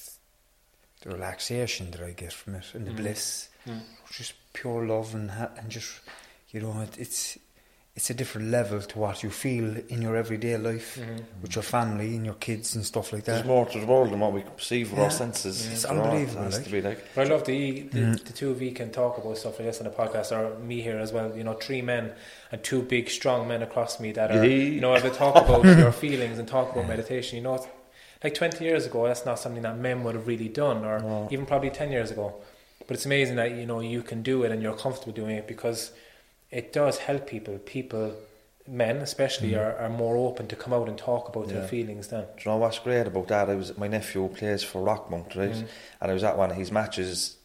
the 1.02 1.10
relaxation 1.10 1.90
that 1.92 2.00
I 2.02 2.10
get 2.12 2.32
from 2.32 2.54
it 2.56 2.66
and 2.74 2.86
the 2.86 2.92
bliss, 2.92 3.48
Mm. 3.66 3.80
just 4.10 4.32
pure 4.54 4.86
love 4.86 5.14
and 5.14 5.30
ha- 5.30 5.50
and 5.58 5.68
just 5.70 6.00
you 6.50 6.60
know 6.62 6.80
it, 6.80 6.96
it's 6.98 7.36
it's 7.96 8.08
a 8.08 8.14
different 8.14 8.48
level 8.50 8.80
to 8.80 8.98
what 8.98 9.22
you 9.22 9.28
feel 9.30 9.76
in 9.88 10.00
your 10.00 10.16
everyday 10.16 10.56
life 10.56 10.96
Mhm. 10.98 11.22
with 11.42 11.54
your 11.56 11.62
family 11.62 12.14
and 12.16 12.24
your 12.24 12.36
kids 12.36 12.74
and 12.76 12.86
stuff 12.86 13.12
like 13.12 13.24
that. 13.24 13.32
There's 13.32 13.46
more 13.46 13.66
to 13.66 13.80
the 13.80 13.84
world 13.84 14.12
than 14.12 14.20
what 14.20 14.32
we 14.32 14.42
can 14.42 14.52
perceive 14.52 14.90
with 14.90 14.98
Yeah. 14.98 15.04
our 15.06 15.10
senses. 15.10 15.66
It's 15.66 15.82
You 15.84 15.90
unbelievable, 15.90 16.44
It 16.46 16.52
like. 16.54 16.64
to 16.64 16.70
be 16.70 16.80
like. 16.80 17.04
But 17.14 17.26
I 17.26 17.30
love 17.30 17.44
the 17.44 17.80
the, 17.92 17.98
Mm. 18.00 18.24
the 18.24 18.32
two 18.32 18.50
of 18.52 18.62
you 18.62 18.72
can 18.72 18.90
talk 18.90 19.18
about 19.18 19.36
stuff 19.36 19.58
like 19.58 19.66
this 19.68 19.78
on 19.80 19.84
the 19.84 19.90
podcast, 19.90 20.30
or 20.32 20.58
me 20.60 20.80
here 20.80 20.98
as 20.98 21.12
well. 21.12 21.36
You 21.36 21.44
know, 21.44 21.54
three 21.54 21.82
men 21.82 22.12
and 22.52 22.62
two 22.62 22.80
big, 22.82 23.10
strong 23.10 23.46
men 23.48 23.60
across 23.62 23.98
me 24.00 24.12
that 24.12 24.30
are, 24.30 24.36
Yeah. 24.46 24.74
you 24.76 24.80
know, 24.80 24.96
able 24.96 25.10
to 25.10 25.14
talk 25.16 25.36
about 25.36 25.64
your 25.66 25.92
feelings 26.06 26.38
and 26.38 26.48
talk 26.48 26.72
about 26.72 26.86
meditation. 26.88 27.36
You 27.36 27.42
know, 27.42 27.54
it's, 27.56 27.66
like 28.22 28.34
twenty 28.34 28.64
years 28.64 28.86
ago, 28.86 29.06
that's 29.06 29.24
not 29.24 29.38
something 29.38 29.62
that 29.62 29.78
men 29.78 30.02
would 30.04 30.14
have 30.14 30.26
really 30.26 30.48
done, 30.48 30.84
or 30.84 31.00
No. 31.00 31.28
even 31.30 31.46
probably 31.46 31.70
ten 31.70 31.90
years 31.92 32.10
ago. 32.10 32.34
But 32.86 32.96
it's 32.96 33.06
amazing 33.06 33.36
that 33.36 33.52
you 33.52 33.66
know 33.66 33.80
you 33.80 34.02
can 34.02 34.22
do 34.22 34.42
it 34.44 34.50
and 34.52 34.62
you're 34.62 34.76
comfortable 34.76 35.12
doing 35.12 35.36
it 35.36 35.46
because 35.46 35.92
it 36.50 36.72
does 36.72 36.98
help 36.98 37.26
people. 37.26 37.58
People, 37.58 38.14
men 38.66 38.96
especially, 38.98 39.54
are, 39.54 39.76
are 39.76 39.88
more 39.88 40.16
open 40.16 40.48
to 40.48 40.56
come 40.56 40.72
out 40.72 40.88
and 40.88 40.98
talk 40.98 41.28
about 41.28 41.48
their 41.48 41.62
Mm. 41.62 41.68
Feelings 41.68 42.08
then. 42.08 42.24
Do 42.36 42.42
you 42.44 42.50
know 42.50 42.56
what's 42.58 42.78
great 42.80 43.06
about 43.06 43.28
that? 43.28 43.48
I 43.48 43.54
was 43.54 43.76
my 43.78 43.86
nephew 43.88 44.28
plays 44.28 44.62
for 44.64 44.82
Rockmount, 44.84 45.36
right? 45.36 45.52
Mm. 45.52 45.66
And 46.00 46.10
I 46.10 46.14
was 46.14 46.24
at 46.24 46.36
one 46.36 46.50
of 46.50 46.56
his 46.56 46.72
matches 46.72 47.36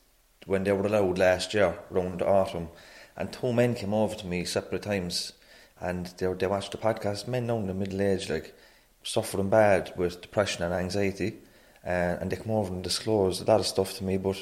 when 0.46 0.64
they 0.64 0.72
were 0.72 0.86
allowed 0.88 1.18
last 1.18 1.54
year, 1.54 1.78
around 1.92 2.20
the 2.20 2.28
autumn, 2.28 2.70
and 3.18 3.32
two 3.32 3.54
men 3.54 3.76
came 3.76 3.94
over 3.94 4.16
to 4.16 4.28
me 4.28 4.46
separate 4.46 4.82
times, 4.84 5.34
and 5.80 6.08
they 6.18 6.28
were, 6.28 6.36
they 6.36 6.48
watched 6.48 6.72
the 6.72 6.78
podcast. 6.78 7.28
Men 7.28 7.48
now 7.48 7.58
in 7.58 7.68
the 7.68 7.74
middle 7.74 8.02
age, 8.02 8.30
like 8.30 8.54
suffering 9.06 9.50
bad 9.50 9.94
with 9.96 10.20
depression 10.22 10.64
and 10.64 10.74
anxiety, 10.74 11.38
uh, 11.86 12.18
and 12.20 12.32
they 12.32 12.36
come 12.36 12.52
over 12.52 12.74
and 12.74 12.84
disclose 12.84 13.40
a 13.40 13.46
lot 13.46 13.60
of 13.60 13.68
stuff 13.68 13.96
to 13.98 14.04
me, 14.04 14.18
but 14.18 14.38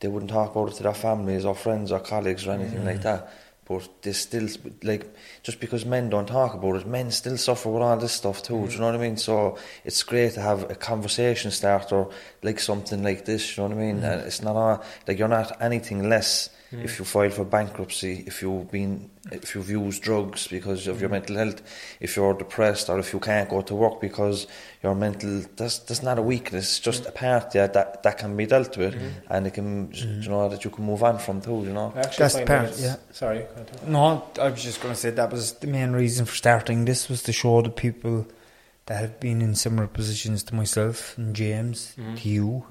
they 0.00 0.08
wouldn't 0.08 0.30
talk 0.30 0.50
about 0.50 0.70
it 0.70 0.74
to 0.76 0.82
their 0.82 0.94
families 0.94 1.44
or 1.44 1.54
friends 1.54 1.92
or 1.92 2.00
colleagues 2.00 2.46
or 2.46 2.52
anything 2.52 2.84
like 2.84 3.00
mm. 3.00 3.02
that. 3.02 3.32
But 3.68 4.02
they 4.02 4.12
still, 4.12 4.48
like, 4.82 5.14
just 5.44 5.60
because 5.60 5.84
men 5.84 6.08
don't 6.08 6.26
talk 6.26 6.54
about 6.54 6.76
it, 6.76 6.86
men 6.86 7.12
still 7.12 7.36
suffer 7.36 7.68
with 7.68 7.82
all 7.82 7.98
this 7.98 8.12
stuff 8.12 8.42
too. 8.42 8.54
Do 8.54 8.66
mm. 8.66 8.72
you 8.72 8.78
know 8.80 8.86
what 8.86 8.94
I 8.94 8.98
mean? 8.98 9.16
So 9.18 9.58
it's 9.84 10.02
great 10.02 10.32
to 10.34 10.40
have 10.40 10.70
a 10.70 10.74
conversation 10.74 11.50
starter 11.50 12.06
like 12.42 12.58
something 12.58 13.02
like 13.02 13.26
this. 13.26 13.56
You 13.56 13.62
know 13.62 13.68
what 13.68 13.78
I 13.78 13.80
mean? 13.80 14.00
Mm. 14.00 14.12
And 14.12 14.20
it's 14.22 14.42
not 14.42 14.56
all, 14.56 14.82
like 15.06 15.18
you're 15.18 15.28
not 15.28 15.60
anything 15.62 16.08
less 16.08 16.48
if 16.72 16.98
you 16.98 17.04
file 17.04 17.30
for 17.30 17.44
bankruptcy, 17.44 18.24
if 18.26 18.42
you've 18.42 18.70
been, 18.70 19.10
if 19.32 19.54
you've 19.54 19.68
used 19.70 20.02
drugs 20.02 20.46
because 20.46 20.86
of 20.86 21.00
your 21.00 21.10
mental 21.10 21.36
health, 21.36 21.60
if 22.00 22.16
you're 22.16 22.34
depressed, 22.34 22.88
or 22.88 22.98
if 22.98 23.12
you 23.12 23.18
can't 23.20 23.48
go 23.48 23.60
to 23.62 23.74
work 23.74 24.00
because 24.00 24.46
your 24.82 24.94
mental. 24.94 25.42
That's 25.56 25.78
that's 25.80 26.02
not 26.02 26.18
a 26.18 26.22
weakness. 26.22 26.64
It's 26.70 26.80
just 26.80 27.06
a 27.06 27.12
part 27.12 27.54
yeah, 27.54 27.66
that 27.68 28.02
that 28.04 28.18
can 28.18 28.36
be 28.36 28.46
dealt 28.46 28.76
with, 28.76 28.94
and 29.28 29.46
it 29.46 29.54
can, 29.54 29.92
you 29.92 30.28
know, 30.28 30.48
that 30.48 30.64
you 30.64 30.70
can 30.70 30.84
move 30.84 31.02
on 31.02 31.18
from 31.18 31.40
too. 31.40 31.62
You 31.64 31.72
know. 31.72 31.92
That's 31.94 32.34
the 32.34 32.44
part, 32.46 32.78
yeah. 32.78 32.96
Sorry. 33.12 33.46
No, 33.86 34.24
I 34.40 34.48
was 34.50 34.62
just 34.62 34.80
going 34.80 34.94
to 34.94 35.00
say 35.00 35.10
that 35.10 35.32
was 35.32 35.54
the 35.54 35.66
main 35.66 35.92
reason 35.92 36.24
for 36.26 36.34
starting 36.34 36.84
this 36.84 37.08
was 37.08 37.22
to 37.24 37.32
show 37.32 37.62
the 37.62 37.70
people 37.70 38.26
that 38.86 39.00
have 39.00 39.20
been 39.20 39.42
in 39.42 39.54
similar 39.54 39.86
positions 39.86 40.42
to 40.44 40.54
myself 40.54 41.16
and 41.18 41.34
James, 41.36 41.94
Mhm. 41.98 42.20
to 42.22 42.28
you. 42.28 42.64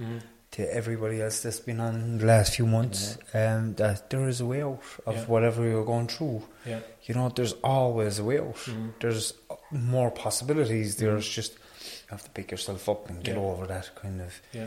To 0.51 0.73
everybody 0.73 1.21
else 1.21 1.41
that's 1.41 1.59
been 1.59 1.79
on 1.79 2.17
the 2.17 2.25
last 2.25 2.55
few 2.55 2.65
months, 2.65 3.17
um, 3.35 3.75
that 3.75 4.09
there 4.09 4.27
is 4.27 4.41
a 4.41 4.45
way 4.45 4.63
out 4.63 4.81
of 5.05 5.15
Yeah. 5.15 5.25
whatever 5.25 5.63
you're 5.63 5.85
going 5.85 6.07
through. 6.07 6.41
Yeah. 6.65 6.79
You 7.03 7.13
know, 7.15 7.29
there's 7.29 7.53
always 7.63 8.17
a 8.19 8.23
way 8.23 8.39
out. 8.39 8.55
Mhm. 8.55 8.93
There's 8.99 9.33
more 9.71 10.09
possibilities. 10.09 10.95
There's 10.95 11.27
just 11.27 11.53
you 11.53 12.07
have 12.11 12.23
to 12.23 12.29
pick 12.31 12.49
yourself 12.51 12.89
up 12.89 13.09
and 13.09 13.23
get 13.23 13.35
Yeah. 13.35 13.41
over 13.43 13.67
that 13.67 13.93
kind 13.95 14.21
of 14.21 14.41
Yeah. 14.51 14.65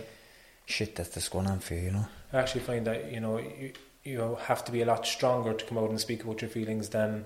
shit 0.66 0.94
that's 0.94 1.14
just 1.14 1.30
going 1.32 1.46
on 1.48 1.58
for 1.58 1.74
you. 1.74 1.82
You 1.82 1.90
know. 1.90 2.06
I 2.32 2.38
actually 2.38 2.62
find 2.62 2.86
that 2.86 3.10
you 3.12 3.18
know 3.20 3.38
you, 3.38 3.72
you 4.04 4.36
have 4.46 4.64
to 4.66 4.72
be 4.72 4.82
a 4.82 4.86
lot 4.86 5.04
stronger 5.04 5.52
to 5.52 5.64
come 5.64 5.78
out 5.78 5.90
and 5.90 6.00
speak 6.00 6.22
about 6.22 6.40
your 6.42 6.50
feelings 6.50 6.90
than 6.90 7.24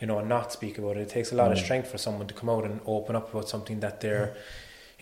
you 0.00 0.06
know 0.06 0.20
not 0.22 0.50
speak 0.52 0.78
about 0.78 0.96
it. 0.96 1.02
It 1.02 1.08
takes 1.10 1.30
a 1.32 1.34
lot 1.34 1.52
of 1.52 1.58
strength 1.58 1.88
for 1.90 1.98
someone 1.98 2.26
to 2.28 2.34
come 2.34 2.48
out 2.48 2.64
and 2.64 2.80
open 2.86 3.16
up 3.16 3.30
about 3.32 3.48
something 3.50 3.80
that 3.80 4.00
they're 4.00 4.34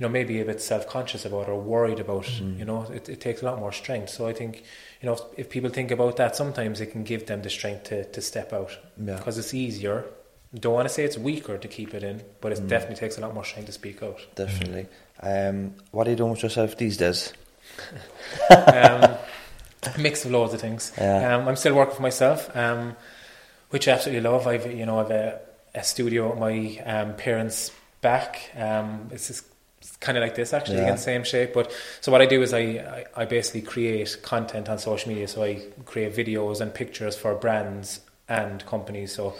you 0.01 0.07
know 0.07 0.09
maybe 0.09 0.40
a 0.40 0.44
bit 0.46 0.62
self 0.62 0.88
conscious 0.88 1.26
about 1.26 1.46
or 1.48 1.61
worried 1.61 2.01
about. 2.01 2.26
You 2.40 2.64
know, 2.64 2.84
it, 2.84 3.09
it 3.11 3.20
takes 3.20 3.42
a 3.42 3.44
lot 3.44 3.59
more 3.59 3.70
strength. 3.72 4.09
So 4.09 4.26
I 4.26 4.32
think 4.32 4.64
you 5.03 5.07
know 5.07 5.12
if, 5.12 5.20
if 5.36 5.51
people 5.51 5.68
think 5.68 5.90
about 5.90 6.16
that, 6.16 6.36
sometimes 6.36 6.80
it 6.80 6.86
can 6.86 7.05
give 7.05 7.26
them 7.26 7.42
the 7.42 7.51
strength 7.51 7.84
to 7.90 8.05
to 8.05 8.20
step 8.22 8.53
out 8.55 8.76
Yeah. 8.96 9.16
because 9.16 9.36
it's 9.36 9.53
easier. 9.53 10.05
Don't 10.55 10.72
want 10.74 10.88
to 10.88 10.94
say 10.94 11.05
it's 11.05 11.18
weaker 11.18 11.59
to 11.59 11.68
keep 11.68 11.92
it 11.94 12.03
in, 12.03 12.22
but 12.40 12.51
it 12.53 12.66
definitely 12.66 12.96
takes 12.96 13.18
a 13.18 13.20
lot 13.20 13.34
more 13.34 13.44
strength 13.44 13.66
to 13.66 13.72
speak 13.72 14.03
out. 14.03 14.18
Definitely. 14.34 14.86
Um, 15.22 15.74
what 15.92 16.07
are 16.07 16.11
you 16.11 16.16
doing 16.16 16.30
with 16.32 16.42
yourself 16.42 16.76
these 16.78 16.96
days? 16.96 17.32
um, 18.51 19.16
mix 19.98 20.24
of 20.24 20.30
loads 20.32 20.55
of 20.55 20.61
things. 20.61 20.92
Yeah. 20.98 21.36
Um, 21.36 21.46
I'm 21.48 21.57
still 21.57 21.74
working 21.74 21.96
for 21.96 22.03
myself, 22.03 22.51
um, 22.57 22.96
which 23.70 23.86
I 23.86 23.92
absolutely 23.92 24.28
love. 24.28 24.46
I've 24.46 24.72
you 24.72 24.86
know 24.86 24.98
I've 25.01 25.11
a, 25.11 25.40
a 25.74 25.84
studio 25.84 26.32
at 26.32 26.38
my 26.38 26.78
um, 26.84 27.16
parents' 27.16 27.70
back. 28.01 28.51
Um, 28.57 29.09
it's 29.12 29.28
just 29.28 29.44
kind 30.01 30.16
of 30.18 30.22
like 30.22 30.34
this 30.34 30.53
actually, 30.53 30.76
Yeah. 30.78 30.84
again 30.84 30.98
same 30.98 31.24
shape. 31.24 31.53
But 31.53 31.70
so 32.01 32.11
what 32.12 32.20
I 32.22 32.26
do 32.26 32.42
is 32.42 32.53
I, 32.55 32.61
I 32.61 33.05
I 33.22 33.24
basically 33.26 33.62
create 33.62 34.18
content 34.22 34.68
on 34.68 34.78
social 34.78 35.09
media. 35.12 35.28
So 35.28 35.42
I 35.44 35.62
create 35.84 36.14
videos 36.14 36.61
and 36.61 36.72
pictures 36.72 37.16
for 37.16 37.34
brands 37.34 38.01
and 38.28 38.64
companies. 38.66 39.12
So 39.14 39.34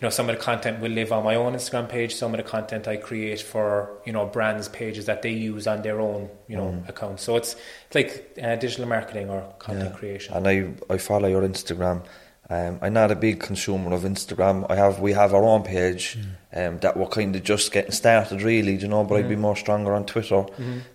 you 0.00 0.02
know, 0.06 0.10
some 0.10 0.30
of 0.30 0.36
the 0.36 0.40
content 0.50 0.78
will 0.80 0.92
live 0.92 1.10
on 1.10 1.24
my 1.24 1.34
own 1.34 1.54
Instagram 1.54 1.88
page. 1.88 2.14
Some 2.14 2.32
of 2.32 2.38
the 2.38 2.48
content 2.48 2.86
I 2.86 2.96
create 2.98 3.40
for 3.40 3.90
you 4.06 4.12
know 4.12 4.26
brands' 4.26 4.68
pages 4.68 5.06
that 5.06 5.22
they 5.22 5.32
use 5.32 5.66
on 5.66 5.82
their 5.82 6.00
own 6.00 6.28
you 6.46 6.56
know 6.56 6.84
accounts. 6.86 7.24
So 7.24 7.34
it's, 7.36 7.56
it's 7.86 7.94
like 7.96 8.38
uh, 8.40 8.54
digital 8.54 8.86
marketing 8.86 9.28
or 9.30 9.40
content 9.58 9.90
Yeah. 9.90 9.98
creation. 9.98 10.34
And 10.36 10.46
I, 10.46 10.94
I 10.94 10.98
follow 10.98 11.28
your 11.28 11.42
Instagram, 11.42 12.04
Um, 12.50 12.78
I'm 12.80 12.94
not 12.94 13.10
a 13.10 13.14
big 13.16 13.40
consumer 13.40 13.92
of 13.94 14.02
Instagram. 14.04 14.64
I 14.70 14.76
have 14.76 15.00
we 15.00 15.12
have 15.12 15.34
our 15.34 15.44
own 15.44 15.62
page 15.64 16.18
um, 16.54 16.78
that 16.78 16.96
we're 16.96 17.06
kind 17.08 17.36
of 17.36 17.42
just 17.42 17.72
getting 17.72 17.92
started, 17.92 18.40
really. 18.42 18.74
You 18.76 18.88
know, 18.88 19.04
but 19.04 19.16
I'd 19.18 19.28
be 19.28 19.36
more 19.36 19.56
stronger 19.56 19.92
on 19.94 20.06
Twitter. 20.06 20.46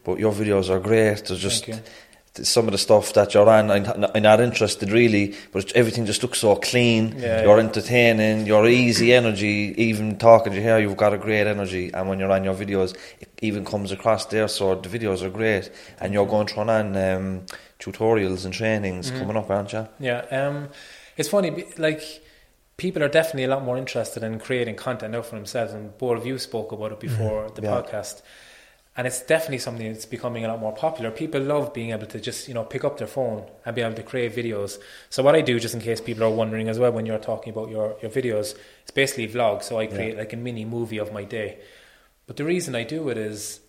But 0.03 0.19
your 0.19 0.33
videos 0.33 0.69
are 0.69 0.79
great. 0.79 1.25
There's 1.25 1.39
just 1.41 1.65
Thank 1.65 1.77
you. 1.77 1.83
th- 2.33 2.47
some 2.47 2.65
of 2.67 2.71
the 2.71 2.79
stuff 2.79 3.13
that 3.13 3.35
you're 3.35 3.47
on. 3.47 3.69
I'm, 3.69 3.83
not- 3.83 4.15
I'm 4.15 4.23
not 4.23 4.39
interested 4.39 4.89
really, 4.91 5.35
but 5.51 5.71
everything 5.73 6.07
just 6.07 6.23
looks 6.23 6.39
so 6.39 6.55
clean. 6.55 7.15
Yeah, 7.19 7.43
you're 7.43 7.57
yeah. 7.59 7.63
entertaining. 7.65 8.47
You're 8.47 8.67
easy 8.67 9.13
energy. 9.13 9.75
Even 9.77 10.17
talking 10.17 10.53
to 10.53 10.57
you 10.57 10.63
here, 10.63 10.79
you've 10.79 10.97
got 10.97 11.13
a 11.13 11.19
great 11.19 11.45
energy. 11.45 11.91
And 11.93 12.09
when 12.09 12.17
you're 12.17 12.31
on 12.31 12.43
your 12.43 12.55
videos, 12.55 12.97
it 13.21 13.29
even 13.43 13.63
comes 13.63 13.91
across 13.91 14.25
there. 14.25 14.47
So 14.47 14.73
the 14.73 14.89
videos 14.89 15.21
are 15.21 15.29
great, 15.29 15.69
and 15.99 16.13
you're 16.13 16.25
going 16.25 16.47
through 16.47 16.63
on 16.63 16.97
um, 16.97 17.45
tutorials 17.79 18.43
and 18.45 18.53
trainings 18.55 19.11
Mm-hmm. 19.11 19.19
coming 19.19 19.37
up, 19.37 19.49
aren't 19.51 19.71
you? 19.73 19.87
Yeah, 19.99 20.21
um, 20.31 20.69
it's 21.18 21.30
funny. 21.30 21.66
Like 21.78 22.01
people 22.78 23.03
are 23.03 23.09
definitely 23.09 23.43
a 23.43 23.47
lot 23.49 23.64
more 23.64 23.78
interested 23.78 24.24
in 24.24 24.39
creating 24.39 24.76
content 24.76 25.11
now 25.11 25.22
for 25.22 25.36
themselves, 25.36 25.74
and 25.74 25.97
both 25.97 26.18
of 26.18 26.26
you 26.26 26.38
spoke 26.39 26.72
about 26.72 26.91
it 26.91 26.99
before 26.99 27.45
mm-hmm. 27.45 27.55
the 27.55 27.61
Yeah. 27.64 27.70
podcast. 27.72 28.22
And 28.95 29.07
it's 29.07 29.24
definitely 29.24 29.57
something 29.57 29.91
that's 29.91 30.05
becoming 30.05 30.45
a 30.45 30.47
lot 30.47 30.59
more 30.59 30.72
popular. 30.72 31.09
People 31.09 31.41
love 31.41 31.74
being 31.74 31.89
able 31.89 32.05
to 32.05 32.20
just 32.20 32.47
you 32.47 32.53
know 32.53 32.64
pick 32.64 32.84
up 32.84 32.97
their 32.99 33.07
phone 33.07 33.43
and 33.66 33.76
be 33.76 33.82
able 33.82 33.95
to 33.95 34.03
create 34.03 34.36
videos. 34.36 34.78
So 35.09 35.24
what 35.24 35.34
I 35.36 35.41
do, 35.41 35.59
just 35.59 35.74
in 35.74 35.82
case 35.82 35.99
people 35.99 36.24
are 36.24 36.30
wondering 36.30 36.70
as 36.70 36.78
well, 36.78 36.91
when 36.91 37.07
you're 37.07 37.18
talking 37.18 37.51
about 37.51 37.70
your 37.70 37.95
your 38.03 38.11
videos, 38.11 38.55
it's 38.84 38.91
basically 38.93 39.28
vlogs. 39.28 39.64
So 39.64 39.80
I 39.80 39.88
create 39.88 40.16
like 40.18 40.34
a 40.34 40.38
mini 40.38 40.64
movie 40.64 40.99
of 40.99 41.11
my 41.11 41.24
day. 41.24 41.57
But 42.28 42.38
the 42.38 42.43
reason 42.45 42.76
I 42.76 42.84
do 42.84 43.09
it 43.09 43.18
is 43.18 43.61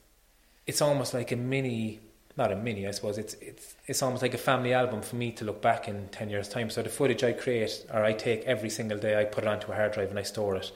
it's 0.66 0.82
almost 0.82 1.14
like 1.14 1.32
a 1.32 1.36
mini 1.36 2.00
not 2.36 2.50
a 2.52 2.56
mini 2.56 2.86
I 2.86 2.90
suppose 2.90 3.16
it's 3.16 3.34
it's 3.34 3.73
it's 3.86 4.02
almost 4.02 4.22
like 4.22 4.34
a 4.34 4.38
family 4.38 4.72
album 4.72 5.02
for 5.02 5.16
me 5.16 5.30
to 5.32 5.44
look 5.44 5.60
back 5.60 5.88
in 5.88 6.08
10 6.08 6.30
years 6.30 6.48
time. 6.48 6.70
So 6.70 6.82
the 6.82 6.88
footage 6.88 7.22
I 7.22 7.32
create 7.32 7.84
or 7.92 8.02
I 8.02 8.12
take 8.12 8.44
every 8.44 8.70
single 8.70 8.98
day 8.98 9.20
I 9.20 9.24
put 9.24 9.44
it 9.44 9.48
onto 9.48 9.72
a 9.72 9.74
hard 9.74 9.92
drive 9.92 10.10
and 10.10 10.18
I 10.18 10.22
store 10.22 10.56
it. 10.56 10.72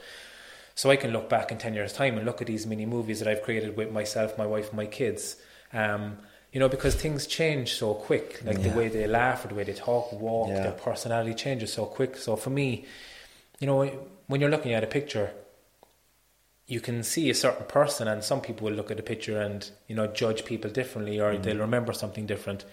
So 0.75 0.89
I 0.89 0.95
can 0.95 1.11
look 1.11 1.27
back 1.27 1.51
in 1.51 1.57
10 1.57 1.73
years 1.73 1.91
time 1.93 2.17
and 2.17 2.25
look 2.25 2.41
at 2.41 2.47
these 2.47 2.67
mini 2.67 2.85
movies 2.85 3.19
that 3.19 3.27
I've 3.27 3.41
created 3.41 3.75
with 3.75 3.91
myself 3.91 4.37
my 4.37 4.45
wife 4.45 4.69
and 4.69 4.77
my 4.77 4.85
kids 4.85 5.35
um 5.73 6.17
you 6.51 6.59
know 6.59 6.69
because 6.69 6.95
things 6.95 7.25
change 7.27 7.73
so 7.73 7.93
quick. 7.93 8.41
Like 8.45 8.61
the 8.61 8.69
way 8.71 8.87
they 8.87 9.07
laugh 9.07 9.43
or 9.45 9.49
the 9.49 9.55
way 9.55 9.63
they 9.63 9.73
talk 9.73 10.13
walk 10.13 10.49
Yeah. 10.49 10.63
their 10.63 10.71
personality 10.71 11.33
changes 11.33 11.73
so 11.73 11.85
quick. 11.85 12.15
So 12.15 12.35
for 12.35 12.49
me 12.51 12.85
you 13.59 13.65
know 13.67 13.89
when 14.27 14.39
you're 14.39 14.49
looking 14.51 14.73
at 14.73 14.83
a 14.83 14.87
picture 14.87 15.31
you 16.67 16.79
can 16.79 17.01
see 17.01 17.31
a 17.31 17.33
certain 17.33 17.65
person 17.65 18.07
and 18.07 18.23
some 18.23 18.39
people 18.41 18.65
will 18.65 18.75
look 18.75 18.91
at 18.91 18.99
a 18.99 19.03
picture 19.03 19.41
and 19.41 19.71
you 19.87 19.95
know 19.95 20.05
judge 20.05 20.45
people 20.45 20.69
differently 20.69 21.19
or 21.19 21.35
they'll 21.37 21.57
remember 21.57 21.91
something 21.93 22.27
different 22.27 22.63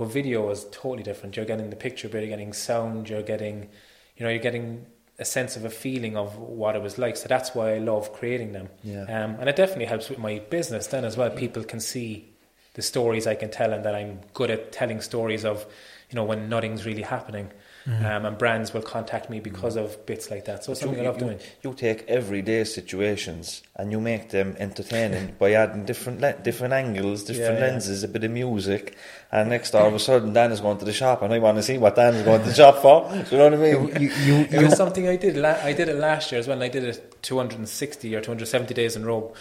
but 0.00 0.06
video 0.06 0.48
is 0.48 0.64
totally 0.72 1.02
different. 1.02 1.36
You're 1.36 1.44
getting 1.44 1.68
the 1.68 1.76
picture 1.76 2.08
but 2.08 2.20
you're 2.20 2.28
getting 2.28 2.54
sound 2.54 3.10
you're 3.10 3.22
getting 3.22 3.68
you 4.16 4.24
know 4.24 4.30
you're 4.30 4.46
getting 4.50 4.86
a 5.18 5.26
sense 5.26 5.56
of 5.56 5.66
a 5.66 5.68
feeling 5.68 6.16
of 6.16 6.38
what 6.38 6.74
it 6.74 6.80
was 6.80 6.96
like. 6.96 7.18
So 7.18 7.28
that's 7.28 7.54
why 7.54 7.74
I 7.74 7.78
love 7.78 8.10
creating 8.14 8.52
them. 8.52 8.70
Yeah. 8.82 9.02
um, 9.02 9.36
and 9.38 9.46
it 9.46 9.56
definitely 9.56 9.84
helps 9.84 10.08
with 10.08 10.18
my 10.18 10.38
business 10.38 10.86
then 10.86 11.04
as 11.04 11.18
well. 11.18 11.28
People 11.28 11.62
can 11.64 11.80
see 11.80 12.32
the 12.72 12.80
stories 12.80 13.26
I 13.26 13.34
can 13.34 13.50
tell 13.50 13.74
and 13.74 13.84
that 13.84 13.94
I'm 13.94 14.20
good 14.32 14.50
at 14.50 14.72
telling 14.72 15.02
stories 15.02 15.44
of 15.44 15.66
you 16.08 16.16
know 16.16 16.24
when 16.24 16.48
nothing's 16.48 16.86
really 16.86 17.02
happening 17.02 17.52
um, 17.86 18.24
and 18.26 18.36
brands 18.38 18.72
will 18.74 18.82
contact 18.82 19.30
me 19.30 19.40
because 19.40 19.74
of 19.76 20.04
bits 20.06 20.30
like 20.30 20.44
that 20.44 20.62
so 20.62 20.72
it's 20.72 20.80
something 20.82 21.00
I 21.00 21.04
love 21.04 21.16
you, 21.18 21.26
doing 21.26 21.38
you 21.62 21.72
take 21.74 22.04
everyday 22.08 22.62
situations 22.64 23.62
and 23.76 23.90
you 23.90 24.00
make 24.00 24.30
them 24.30 24.54
entertaining 24.58 25.34
by 25.38 25.52
adding 25.52 25.84
different 25.86 26.20
le- 26.20 26.34
different 26.34 26.72
angles, 26.74 27.24
different 27.24 27.58
Yeah, 27.58 27.66
yeah. 27.66 27.72
lenses, 27.72 28.02
a 28.04 28.08
bit 28.08 28.24
of 28.24 28.30
music. 28.30 28.96
And 29.32 29.48
next 29.48 29.74
all 29.74 29.86
of 29.86 29.94
a 29.94 29.98
sudden, 29.98 30.32
Dan 30.32 30.50
is 30.52 30.60
going 30.60 30.78
to 30.78 30.84
the 30.84 30.92
shop, 30.92 31.22
and 31.22 31.32
I 31.32 31.38
want 31.38 31.56
to 31.56 31.62
see 31.62 31.78
what 31.78 31.94
Dan 31.96 32.14
is 32.14 32.22
going 32.24 32.40
to 32.42 32.48
the 32.48 32.54
shop 32.54 32.76
for. 32.82 33.08
Do 33.12 33.16
you 33.30 33.38
know 33.38 33.44
what 33.44 33.54
I 33.54 33.56
mean? 33.56 34.02
You, 34.02 34.08
you, 34.26 34.34
It 34.50 34.62
was 34.62 34.76
something 34.76 35.06
I 35.08 35.16
did. 35.16 35.36
La- 35.36 35.60
I 35.62 35.72
did 35.72 35.88
it 35.88 35.96
last 35.96 36.32
year 36.32 36.40
as 36.40 36.48
well. 36.48 36.56
And 36.56 36.64
I 36.64 36.68
did 36.68 36.82
it 36.84 37.22
260 37.22 38.14
or 38.16 38.20
270 38.20 38.74
days 38.74 38.96
in 38.96 39.04
a 39.04 39.06
row. 39.06 39.32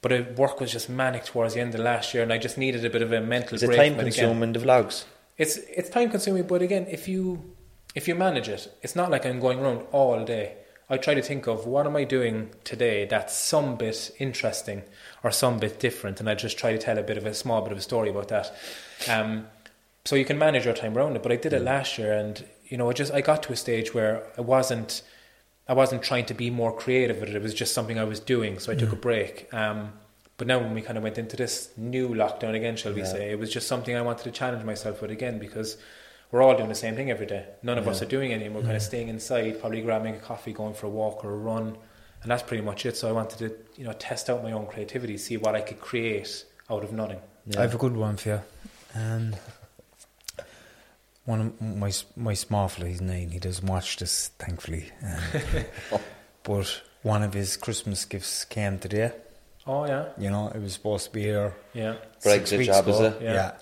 But 0.00 0.12
it, 0.12 0.38
work 0.38 0.60
was 0.60 0.70
just 0.70 0.88
manic 0.88 1.24
towards 1.24 1.54
the 1.54 1.60
end 1.60 1.74
of 1.74 1.80
last 1.80 2.14
year, 2.14 2.22
and 2.22 2.32
I 2.32 2.38
just 2.38 2.56
needed 2.56 2.84
a 2.84 2.90
bit 2.90 3.02
of 3.02 3.12
a 3.12 3.20
mental 3.20 3.56
Is 3.56 3.62
it 3.64 3.66
break. 3.66 3.78
time 3.78 3.92
from 3.96 4.00
again. 4.06 4.12
consuming 4.12 4.52
the 4.52 4.60
vlogs? 4.60 5.04
It's 5.38 5.56
it's 5.56 5.90
time 5.90 6.08
consuming, 6.10 6.44
but 6.46 6.62
again, 6.62 6.86
if 6.88 7.08
you 7.08 7.42
if 7.96 8.06
you 8.06 8.14
manage 8.14 8.48
it, 8.48 8.72
it's 8.82 8.94
not 8.94 9.10
like 9.10 9.24
I'm 9.24 9.40
going 9.40 9.58
around 9.58 9.86
all 9.90 10.22
day. 10.22 10.58
I 10.88 10.98
try 10.98 11.14
to 11.14 11.22
think 11.22 11.48
of 11.48 11.66
what 11.66 11.86
am 11.86 11.96
I 11.96 12.04
doing 12.04 12.50
today 12.62 13.06
that's 13.06 13.34
some 13.34 13.76
bit 13.76 14.12
interesting 14.18 14.84
or 15.24 15.30
some 15.32 15.58
bit 15.58 15.80
different, 15.80 16.20
and 16.20 16.28
I 16.28 16.34
just 16.34 16.58
try 16.58 16.72
to 16.72 16.78
tell 16.78 16.98
a 16.98 17.02
bit 17.02 17.16
of 17.16 17.24
a 17.24 17.32
small 17.32 17.62
bit 17.62 17.72
of 17.72 17.78
a 17.78 17.80
story 17.80 18.10
about 18.10 18.28
that. 18.28 18.54
Um, 19.08 19.46
so 20.04 20.14
you 20.14 20.26
can 20.26 20.38
manage 20.38 20.66
your 20.66 20.74
time 20.74 20.96
around 20.96 21.16
it. 21.16 21.22
But 21.22 21.32
I 21.32 21.36
did 21.36 21.54
it 21.54 21.62
last 21.62 21.96
year, 21.96 22.12
and 22.12 22.44
you 22.66 22.76
know, 22.76 22.88
I 22.90 22.92
just 22.92 23.12
I 23.12 23.22
got 23.22 23.42
to 23.44 23.52
a 23.54 23.56
stage 23.56 23.94
where 23.94 24.22
I 24.36 24.42
wasn't 24.42 25.00
I 25.66 25.72
wasn't 25.72 26.02
trying 26.02 26.26
to 26.26 26.34
be 26.34 26.50
more 26.50 26.76
creative 26.76 27.18
with 27.20 27.30
it. 27.30 27.34
It 27.34 27.42
was 27.42 27.54
just 27.54 27.72
something 27.72 27.98
I 27.98 28.04
was 28.04 28.20
doing, 28.20 28.58
so 28.58 28.72
I 28.72 28.76
took 28.76 28.92
a 28.92 28.96
break. 28.96 29.52
Um, 29.54 29.94
but 30.36 30.46
now 30.46 30.58
when 30.58 30.74
we 30.74 30.82
kind 30.82 30.98
of 30.98 31.02
went 31.02 31.16
into 31.16 31.34
this 31.34 31.70
new 31.78 32.10
lockdown 32.10 32.54
again, 32.54 32.76
shall 32.76 32.92
we 32.92 33.04
say, 33.06 33.30
it 33.30 33.38
was 33.38 33.50
just 33.50 33.66
something 33.66 33.96
I 33.96 34.02
wanted 34.02 34.24
to 34.24 34.30
challenge 34.30 34.64
myself 34.64 35.00
with 35.00 35.10
again 35.10 35.38
because 35.38 35.78
we're 36.36 36.42
all 36.42 36.54
doing 36.54 36.68
the 36.68 36.74
same 36.74 36.94
thing 36.96 37.10
every 37.10 37.24
day. 37.24 37.46
None 37.62 37.78
of 37.78 37.88
us 37.88 38.02
are 38.02 38.06
doing 38.06 38.30
any. 38.30 38.50
We're 38.50 38.60
kind 38.60 38.76
of 38.76 38.82
staying 38.82 39.08
inside, 39.08 39.58
probably 39.58 39.80
grabbing 39.80 40.16
a 40.16 40.18
coffee, 40.18 40.52
going 40.52 40.74
for 40.74 40.86
a 40.86 40.90
walk 40.90 41.24
or 41.24 41.32
a 41.32 41.36
run, 41.36 41.78
and 42.22 42.30
that's 42.30 42.42
pretty 42.42 42.62
much 42.62 42.84
it. 42.84 42.94
So 42.94 43.08
I 43.08 43.12
wanted 43.12 43.38
to, 43.38 43.56
you 43.80 43.86
know, 43.86 43.94
test 43.94 44.28
out 44.28 44.42
my 44.42 44.52
own 44.52 44.66
creativity, 44.66 45.16
see 45.16 45.38
what 45.38 45.54
I 45.54 45.62
could 45.62 45.80
create 45.80 46.44
out 46.68 46.84
of 46.84 46.92
nothing. 46.92 47.20
Yeah. 47.46 47.60
I 47.60 47.62
have 47.62 47.74
a 47.74 47.78
good 47.78 47.96
one 47.96 48.18
for 48.18 48.28
you. 48.28 48.40
Um, 48.94 49.34
one 51.24 51.40
of 51.40 51.60
my 51.62 51.90
my 52.16 52.34
small 52.34 52.68
fella, 52.68 52.88
he's 52.88 53.00
nine. 53.00 53.30
He 53.30 53.38
doesn't 53.38 53.66
watch 53.66 53.96
this, 53.96 54.28
thankfully. 54.38 54.90
Um, 55.02 56.00
but 56.42 56.82
one 57.02 57.22
of 57.22 57.32
his 57.32 57.56
Christmas 57.56 58.04
gifts 58.04 58.44
came 58.44 58.78
today. 58.78 59.12
Oh 59.66 59.86
yeah, 59.86 60.10
You 60.18 60.28
know, 60.28 60.48
it 60.54 60.60
was 60.60 60.74
supposed 60.74 61.06
to 61.06 61.12
be 61.12 61.22
here 61.22 61.56
yeah, 61.72 61.96
six 62.18 62.52
Brexit 62.52 62.58
weeks 62.58 62.66
job, 62.74 62.88
is 62.88 63.00
ago. 63.00 63.06
it? 63.06 63.22
Yeah. 63.22 63.32
Yeah. 63.32 63.52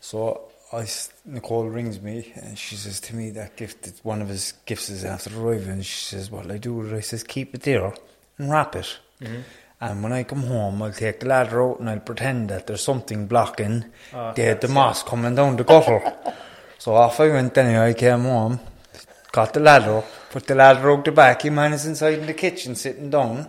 So 0.00 0.45
I 0.76 0.86
Nicole 1.24 1.68
rings 1.68 2.02
me 2.02 2.32
and 2.34 2.58
she 2.58 2.76
says 2.76 3.00
to 3.00 3.16
me 3.16 3.30
that 3.30 3.56
gift, 3.56 3.84
that 3.84 4.04
one 4.04 4.20
of 4.20 4.28
his 4.28 4.52
gifts 4.66 4.90
is 4.90 5.04
after 5.04 5.30
arriving. 5.38 5.70
And 5.70 5.86
she 5.86 6.04
says, 6.04 6.30
"What 6.30 6.50
I 6.50 6.58
do 6.58 6.74
with 6.74 6.92
it?" 6.92 6.96
I 6.96 7.00
says, 7.00 7.24
"Keep 7.24 7.54
it 7.54 7.62
there 7.62 7.94
and 8.36 8.50
wrap 8.50 8.76
it." 8.76 8.98
Mm-hmm. 9.20 9.40
And 9.80 10.02
when 10.02 10.12
I 10.12 10.22
come 10.24 10.42
home, 10.42 10.82
I'll 10.82 10.92
take 10.92 11.20
the 11.20 11.26
ladder 11.26 11.62
out 11.62 11.80
and 11.80 11.88
I'll 11.88 12.00
pretend 12.00 12.50
that 12.50 12.66
there's 12.66 12.82
something 12.82 13.26
blocking 13.26 13.86
Oh, 14.12 14.32
the, 14.34 14.58
the 14.60 14.68
moss 14.68 15.02
coming 15.02 15.34
down 15.34 15.56
the 15.56 15.64
gutter. 15.64 16.14
so 16.78 16.94
off 16.94 17.20
I 17.20 17.28
went 17.28 17.56
anyway. 17.56 17.90
I 17.90 17.94
came 17.94 18.22
home, 18.22 18.60
got 19.32 19.54
the 19.54 19.60
ladder, 19.60 20.02
put 20.30 20.46
the 20.46 20.54
ladder 20.54 20.90
out 20.90 21.04
the 21.04 21.12
back. 21.12 21.42
He 21.42 21.50
man 21.50 21.72
is 21.72 21.86
inside 21.86 22.18
in 22.18 22.26
the 22.26 22.34
kitchen 22.34 22.74
sitting 22.74 23.08
down, 23.08 23.48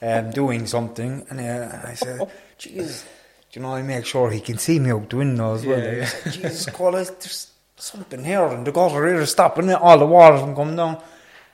um, 0.00 0.30
doing 0.30 0.66
something. 0.66 1.26
And 1.28 1.40
uh, 1.40 1.88
I 1.88 1.94
said, 1.94 2.20
"Jeez." 2.58 3.04
Do 3.52 3.60
you 3.60 3.66
know, 3.66 3.74
I 3.74 3.82
make 3.82 4.06
sure 4.06 4.30
he 4.30 4.40
can 4.40 4.56
see 4.56 4.78
me 4.78 4.90
out 4.90 5.10
the 5.10 5.18
window 5.18 5.54
as 5.54 5.66
well. 5.66 5.78
Yeah, 5.78 6.10
yeah. 6.24 6.30
Jesus, 6.30 6.66
Cole, 6.70 6.92
there's 6.92 7.52
something 7.76 8.24
here 8.24 8.46
and 8.46 8.66
the 8.66 8.72
gutter 8.72 9.06
here 9.06 9.26
stopping 9.26 9.68
it, 9.68 9.74
all 9.74 9.98
the 9.98 10.06
water 10.06 10.38
from 10.38 10.56
coming 10.56 10.76
down. 10.76 11.02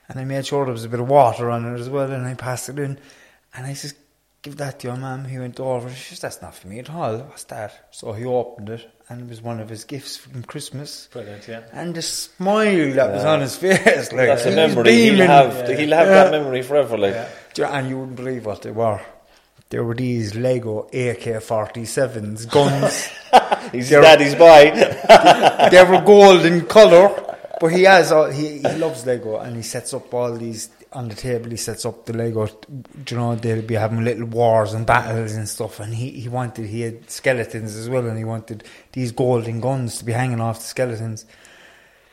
And 0.08 0.20
I 0.20 0.24
made 0.24 0.46
sure 0.46 0.64
there 0.64 0.72
was 0.72 0.84
a 0.84 0.88
bit 0.88 1.00
of 1.00 1.08
water 1.08 1.50
on 1.50 1.74
it 1.74 1.80
as 1.80 1.90
well, 1.90 2.10
and 2.12 2.24
I 2.24 2.34
passed 2.34 2.68
it 2.68 2.78
in. 2.78 3.00
And 3.52 3.66
I 3.66 3.72
said, 3.74 3.94
give 4.42 4.56
that 4.58 4.78
to 4.78 4.86
your 4.86 4.96
mum. 4.96 5.24
He 5.24 5.40
went 5.40 5.58
over, 5.58 5.90
she 5.90 6.10
says, 6.14 6.20
that's 6.20 6.40
not 6.40 6.54
for 6.54 6.68
me 6.68 6.78
at 6.78 6.88
all. 6.88 7.18
What's 7.18 7.44
that? 7.44 7.88
So 7.90 8.12
he 8.12 8.24
opened 8.24 8.70
it, 8.70 8.88
and 9.08 9.22
it 9.22 9.28
was 9.28 9.42
one 9.42 9.58
of 9.58 9.68
his 9.68 9.82
gifts 9.82 10.16
from 10.16 10.44
Christmas. 10.44 11.08
brilliant. 11.12 11.48
Yeah. 11.48 11.62
And 11.72 11.96
the 11.96 12.02
smile 12.02 12.92
that 12.94 13.12
was 13.12 13.24
on 13.24 13.40
his 13.40 13.56
face, 13.56 14.12
like, 14.12 14.28
That's 14.28 14.46
a 14.46 14.54
memory. 14.54 14.92
He'll 14.92 15.26
have, 15.26 15.68
he'll 15.68 15.90
have 15.90 16.06
that 16.06 16.30
memory 16.30 16.62
forever. 16.62 16.96
Like, 16.96 17.28
And 17.58 17.88
you 17.88 17.98
wouldn't 17.98 18.16
believe 18.16 18.46
what 18.46 18.62
they 18.62 18.70
were. 18.70 19.00
There 19.70 19.84
were 19.84 19.94
these 19.94 20.34
Lego 20.34 20.84
AK-47s, 20.92 22.50
guns. 22.50 23.08
he's 23.72 23.90
They're- 23.90 24.00
daddy's 24.02 24.34
boy. 24.34 24.70
they 25.70 25.84
were 25.84 26.00
gold 26.04 26.44
in 26.46 26.64
colour, 26.66 27.36
but 27.60 27.66
he 27.68 27.82
has 27.82 28.10
all, 28.12 28.30
he, 28.30 28.58
he 28.58 28.74
loves 28.76 29.04
Lego 29.04 29.38
and 29.38 29.56
he 29.56 29.62
sets 29.62 29.92
up 29.92 30.12
all 30.14 30.32
these 30.34 30.70
on 30.92 31.08
the 31.08 31.14
table. 31.14 31.50
He 31.50 31.56
sets 31.58 31.84
up 31.84 32.06
the 32.06 32.14
Lego. 32.14 32.46
Do 32.46 33.14
you 33.14 33.20
know 33.20 33.34
they'll 33.34 33.60
be 33.60 33.74
having 33.74 34.02
little 34.04 34.24
wars 34.26 34.72
and 34.72 34.86
battles 34.86 35.32
and 35.34 35.46
stuff. 35.46 35.80
And 35.80 35.94
he, 35.94 36.12
he 36.12 36.28
wanted 36.30 36.66
he 36.66 36.80
had 36.80 37.10
skeletons 37.10 37.76
as 37.76 37.90
well, 37.90 38.06
and 38.06 38.16
he 38.16 38.24
wanted 38.24 38.64
these 38.92 39.12
golden 39.12 39.60
guns 39.60 39.98
to 39.98 40.04
be 40.06 40.12
hanging 40.12 40.40
off 40.40 40.60
the 40.60 40.64
skeletons. 40.64 41.26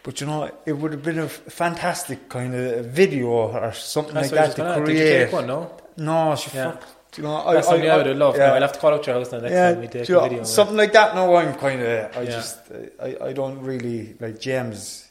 But 0.03 0.19
you 0.19 0.27
know, 0.27 0.51
it 0.65 0.73
would 0.73 0.91
have 0.91 1.03
been 1.03 1.19
a 1.19 1.29
fantastic 1.29 2.27
kind 2.27 2.53
of 2.53 2.87
video 2.87 3.27
or 3.27 3.71
something 3.73 4.13
That's 4.13 4.31
like 4.31 4.39
what 4.39 4.43
I 4.43 4.47
was 4.47 4.55
that 4.55 4.61
to 4.63 4.73
gonna- 4.75 4.85
Did 4.85 4.97
you 4.97 5.03
create. 5.05 5.23
take 5.25 5.33
one? 5.33 5.47
No. 5.47 5.71
No, 5.97 6.35
she 6.35 6.51
Yeah. 6.57 6.71
fuck. 6.71 6.83
You 7.17 7.23
know, 7.23 7.53
That's 7.53 7.67
something 7.67 7.89
I, 7.89 7.97
would 7.97 8.05
have 8.07 8.17
loved. 8.17 8.37
yeah. 8.37 8.47
Now, 8.47 8.53
I'll 8.55 8.61
have 8.61 8.73
to 8.73 8.79
call 8.79 8.93
out 8.93 9.05
your 9.07 9.15
house 9.15 9.31
now 9.31 9.39
next 9.39 9.51
Yeah, 9.53 9.71
time 9.71 9.81
we 9.81 9.87
take 9.87 10.05
do 10.07 10.13
you 10.13 10.19
a 10.19 10.21
know, 10.23 10.29
video. 10.29 10.43
something 10.43 10.77
like 10.77 10.93
that. 10.93 11.15
No, 11.15 11.35
I'm 11.35 11.55
kind 11.55 11.81
of. 11.81 12.17
I 12.17 12.21
Yeah. 12.21 12.29
just, 12.31 12.59
I, 13.01 13.17
I 13.29 13.33
don't 13.33 13.61
really 13.61 14.15
like 14.19 14.39
James. 14.39 15.09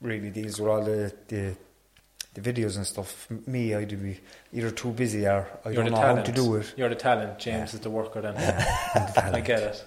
Really, 0.00 0.30
deals 0.30 0.60
with 0.60 0.68
all 0.70 0.82
the 0.84 1.12
the 1.28 1.56
the 2.34 2.40
videos 2.52 2.76
and 2.76 2.86
stuff. 2.86 3.28
Me, 3.46 3.74
I'd 3.74 3.88
be 4.02 4.20
either 4.52 4.70
too 4.70 4.90
busy 4.90 5.26
or 5.26 5.48
I 5.64 5.70
You're 5.70 5.76
don't 5.76 5.84
the 5.86 5.90
know 5.92 5.96
talent. 5.96 6.18
how 6.18 6.24
to 6.24 6.32
do 6.32 6.54
it. 6.56 6.74
You're 6.76 6.90
the 6.90 6.94
talent. 6.94 7.38
James 7.38 7.72
is 7.72 7.80
the 7.80 7.88
worker. 7.90 8.20
Then 8.20 8.34
I'm 8.94 9.30
the 9.32 9.36
I 9.38 9.40
get 9.40 9.60
it. 9.62 9.84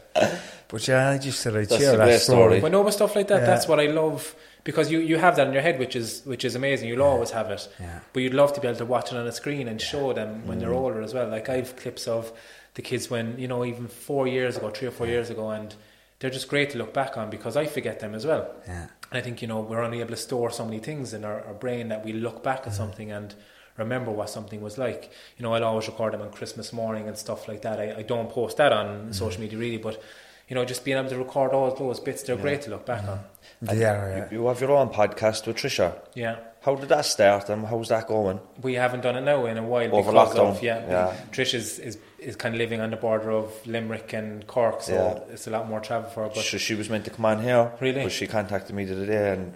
But 0.67 0.87
yeah, 0.87 1.09
I 1.11 1.17
just 1.19 1.39
said 1.41 1.55
I'd 1.55 1.69
That's 1.69 1.79
share 1.79 1.93
a 1.93 1.97
that 1.97 2.05
great 2.05 2.19
story. 2.21 2.39
story. 2.57 2.59
But 2.59 2.71
no, 2.71 2.83
but 2.83 2.91
stuff 2.91 3.15
like 3.15 3.27
that. 3.27 3.41
Yeah. 3.41 3.45
That's 3.45 3.67
what 3.67 3.79
I 3.79 3.85
love 3.85 4.35
because 4.63 4.91
you, 4.91 4.99
you 4.99 5.17
have 5.17 5.35
that 5.37 5.47
in 5.47 5.53
your 5.53 5.61
head, 5.61 5.79
which 5.79 5.95
is 5.95 6.21
which 6.25 6.43
is 6.45 6.55
amazing. 6.55 6.89
You'll 6.89 7.03
always 7.03 7.31
have 7.31 7.49
it. 7.51 7.67
Yeah. 7.79 7.99
But 8.13 8.23
you'd 8.23 8.33
love 8.33 8.53
to 8.53 8.61
be 8.61 8.67
able 8.67 8.77
to 8.79 8.85
watch 8.85 9.11
it 9.11 9.17
on 9.17 9.25
a 9.27 9.31
screen 9.31 9.67
and 9.67 9.79
show 9.81 10.13
them 10.13 10.45
when 10.47 10.57
Mm. 10.57 10.61
they're 10.61 10.73
older 10.73 11.01
as 11.01 11.13
well. 11.13 11.27
Like 11.29 11.49
I've 11.49 11.75
clips 11.75 12.07
of 12.07 12.31
the 12.75 12.81
kids 12.81 13.09
when 13.09 13.37
you 13.39 13.47
know 13.47 13.63
even 13.65 13.87
four 13.87 14.27
years 14.27 14.57
ago, 14.57 14.69
three 14.69 14.87
or 14.87 14.91
four 14.91 15.07
years 15.07 15.29
ago, 15.29 15.49
and 15.49 15.73
they're 16.19 16.29
just 16.29 16.47
great 16.49 16.69
to 16.71 16.77
look 16.77 16.93
back 16.93 17.17
on 17.17 17.29
because 17.29 17.55
I 17.55 17.65
forget 17.65 17.99
them 17.99 18.13
as 18.13 18.25
well. 18.25 18.49
Yeah. 18.67 18.87
And 19.09 19.17
I 19.17 19.21
think 19.21 19.41
you 19.41 19.47
know 19.47 19.59
we're 19.61 19.81
only 19.81 20.01
able 20.01 20.11
to 20.11 20.17
store 20.17 20.51
so 20.51 20.65
many 20.65 20.79
things 20.79 21.13
in 21.13 21.23
our, 21.25 21.41
our 21.45 21.53
brain 21.53 21.87
that 21.89 22.03
we 22.05 22.11
look 22.13 22.43
back 22.43 22.59
Mm-hmm. 22.61 22.69
at 22.69 22.75
something 22.75 23.11
and 23.11 23.33
remember 23.77 24.11
what 24.11 24.29
something 24.29 24.59
was 24.61 24.77
like. 24.77 25.09
You 25.37 25.43
know, 25.43 25.53
I'll 25.53 25.63
always 25.63 25.87
record 25.87 26.13
them 26.13 26.21
on 26.21 26.31
Christmas 26.31 26.73
morning 26.73 27.07
and 27.07 27.17
stuff 27.17 27.47
like 27.47 27.61
that. 27.61 27.79
I, 27.79 27.99
I 27.99 28.01
don't 28.03 28.29
post 28.29 28.57
that 28.57 28.73
on 28.73 28.85
Mm-hmm. 28.87 29.11
social 29.13 29.41
media 29.41 29.57
really, 29.57 29.77
but 29.77 30.01
you 30.49 30.55
know, 30.55 30.65
just 30.65 30.83
being 30.83 30.97
able 30.97 31.09
to 31.09 31.17
record 31.17 31.51
all 31.53 31.73
those 31.75 31.99
bits, 31.99 32.23
they're 32.23 32.35
great 32.35 32.61
to 32.63 32.71
look 32.71 32.83
back 32.85 33.07
on. 33.07 33.19
Are, 33.67 33.75
yeah. 33.75 34.27
You, 34.31 34.41
you 34.41 34.47
have 34.47 34.61
your 34.61 34.71
own 34.71 34.89
podcast 34.89 35.45
with 35.47 35.57
Trisha. 35.57 35.93
Yeah. 36.15 36.37
How 36.61 36.75
did 36.75 36.89
that 36.89 37.05
start 37.05 37.49
and 37.49 37.65
how's 37.65 37.87
that 37.87 38.07
going? 38.07 38.39
We 38.61 38.73
haven't 38.73 39.01
done 39.01 39.15
it 39.15 39.21
now 39.21 39.45
in 39.45 39.57
a 39.57 39.63
while 39.63 39.93
Over 39.95 40.11
because 40.11 40.33
lockdown, 40.35 40.49
of 40.57 40.63
yeah. 40.63 40.85
yeah. 40.89 41.15
Trish 41.31 41.53
is, 41.53 41.79
is 41.79 41.97
is 42.19 42.35
kind 42.35 42.53
of 42.53 42.59
living 42.59 42.81
on 42.81 42.89
the 42.91 42.97
border 42.97 43.31
of 43.31 43.51
Limerick 43.65 44.11
and 44.11 44.45
Cork, 44.45 44.81
so 44.81 44.93
Yeah. 44.93 45.33
it's 45.33 45.47
a 45.47 45.51
lot 45.51 45.69
more 45.69 45.79
travel 45.79 46.09
for 46.09 46.23
her. 46.23 46.29
But 46.35 46.43
she, 46.43 46.57
she 46.57 46.75
was 46.75 46.89
meant 46.89 47.05
to 47.05 47.11
come 47.11 47.23
on 47.25 47.41
here. 47.41 47.71
Really? 47.79 48.03
But 48.03 48.11
she 48.11 48.27
contacted 48.27 48.75
me 48.75 48.83
the 48.83 48.93
other 48.93 49.05
day 49.05 49.31
and 49.33 49.53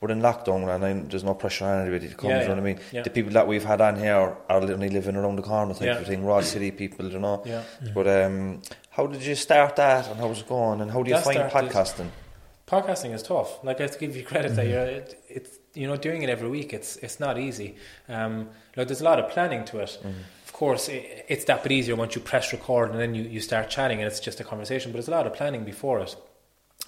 we're 0.00 0.10
in 0.10 0.20
lockdown 0.20 0.68
and 0.82 1.08
there's 1.08 1.22
no 1.22 1.34
pressure 1.34 1.66
on 1.66 1.82
anybody 1.82 2.08
to 2.08 2.14
come, 2.16 2.30
Yeah, 2.30 2.42
you 2.42 2.48
know 2.48 2.54
yeah, 2.54 2.60
what 2.60 2.62
I 2.62 2.72
mean? 2.74 2.80
yeah. 2.90 3.02
The 3.02 3.10
people 3.10 3.32
that 3.34 3.46
we've 3.46 3.64
had 3.64 3.80
on 3.80 3.96
here 3.96 4.36
are 4.48 4.60
literally 4.60 4.88
living 4.88 5.14
around 5.14 5.36
the 5.36 5.42
corner 5.42 5.72
type 5.74 5.82
Yeah. 5.82 5.98
of 5.98 6.06
thing, 6.06 6.24
Raw 6.24 6.40
City 6.40 6.72
people, 6.72 7.08
you 7.10 7.20
know? 7.20 7.42
Yeah. 7.46 7.62
But 7.94 8.08
um, 8.08 8.62
how 8.90 9.06
did 9.06 9.22
you 9.24 9.36
start 9.36 9.76
that 9.76 10.08
and 10.08 10.18
how's 10.18 10.40
it 10.40 10.48
going 10.48 10.80
and 10.80 10.90
how 10.90 11.02
do 11.04 11.10
you 11.10 11.16
That 11.16 11.24
find 11.24 11.38
podcasting? 11.70 12.08
Podcasting 12.70 13.12
is 13.14 13.22
tough. 13.22 13.62
Like 13.64 13.78
I 13.80 13.82
have 13.84 13.92
to 13.92 13.98
give 13.98 14.16
you 14.16 14.24
credit 14.24 14.54
that 14.56 14.64
Mm-hmm. 14.66 14.72
you're 14.72 14.86
it, 15.00 15.24
it's 15.28 15.58
you 15.74 15.86
know 15.88 15.96
doing 15.96 16.22
it 16.22 16.30
every 16.30 16.48
week. 16.48 16.72
It's 16.72 16.96
it's 16.96 17.18
not 17.20 17.38
easy. 17.38 17.76
Um, 18.08 18.48
like 18.76 18.86
there's 18.88 19.00
a 19.00 19.04
lot 19.04 19.18
of 19.18 19.30
planning 19.30 19.64
to 19.66 19.78
it. 19.80 19.92
Mm-hmm. 20.00 20.20
Of 20.46 20.52
course, 20.52 20.88
it, 20.88 21.24
it's 21.28 21.44
that 21.46 21.62
bit 21.62 21.72
easier 21.72 21.96
once 21.96 22.14
you 22.16 22.20
press 22.20 22.52
record 22.52 22.90
and 22.90 22.98
then 23.00 23.14
you, 23.14 23.22
you 23.22 23.40
start 23.40 23.70
chatting 23.70 23.98
and 24.00 24.06
it's 24.06 24.20
just 24.20 24.40
a 24.40 24.44
conversation. 24.44 24.90
But 24.92 24.96
there's 24.98 25.08
a 25.08 25.16
lot 25.18 25.26
of 25.26 25.34
planning 25.34 25.64
before 25.64 26.00
it. 26.00 26.16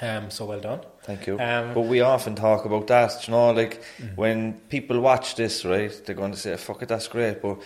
Um, 0.00 0.30
so 0.30 0.46
well 0.46 0.60
done. 0.60 0.80
Thank 1.02 1.26
you. 1.26 1.38
Um, 1.38 1.74
but 1.74 1.82
we 1.82 2.00
often 2.00 2.34
talk 2.34 2.64
about 2.64 2.86
that, 2.86 3.26
you 3.28 3.32
know, 3.32 3.50
like 3.50 3.82
when 4.14 4.54
people 4.70 4.98
watch 5.00 5.34
this, 5.36 5.64
right, 5.66 5.92
they're 6.04 6.14
going 6.16 6.32
to 6.32 6.38
say, 6.38 6.56
fuck 6.56 6.82
it, 6.82 6.88
that's 6.88 7.08
great, 7.08 7.42
but 7.42 7.58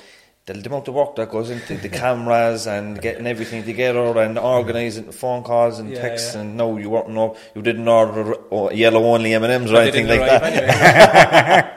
the, 0.46 0.54
the 0.54 0.68
amount 0.68 0.86
of 0.88 0.94
work 0.94 1.16
that 1.16 1.28
goes 1.28 1.50
into 1.50 1.76
the 1.76 1.88
cameras 1.88 2.66
and 2.66 3.00
getting 3.02 3.26
everything 3.26 3.64
together 3.64 4.16
and 4.18 4.38
organising 4.38 5.06
the 5.06 5.12
phone 5.12 5.42
calls 5.42 5.78
and 5.80 5.90
Yeah, 5.90 6.00
texts 6.02 6.34
yeah. 6.34 6.40
and 6.42 6.56
no, 6.56 6.76
you 6.78 6.88
weren't, 6.90 7.08
no, 7.10 7.36
you 7.54 7.62
didn't 7.62 7.88
order 7.88 8.34
yellow 8.72 9.02
only 9.04 9.34
M&Ms 9.34 9.72
or 9.72 9.76
anything 9.82 10.06
like 10.06 10.20
that. 10.20 10.42
anyway. 10.44 11.72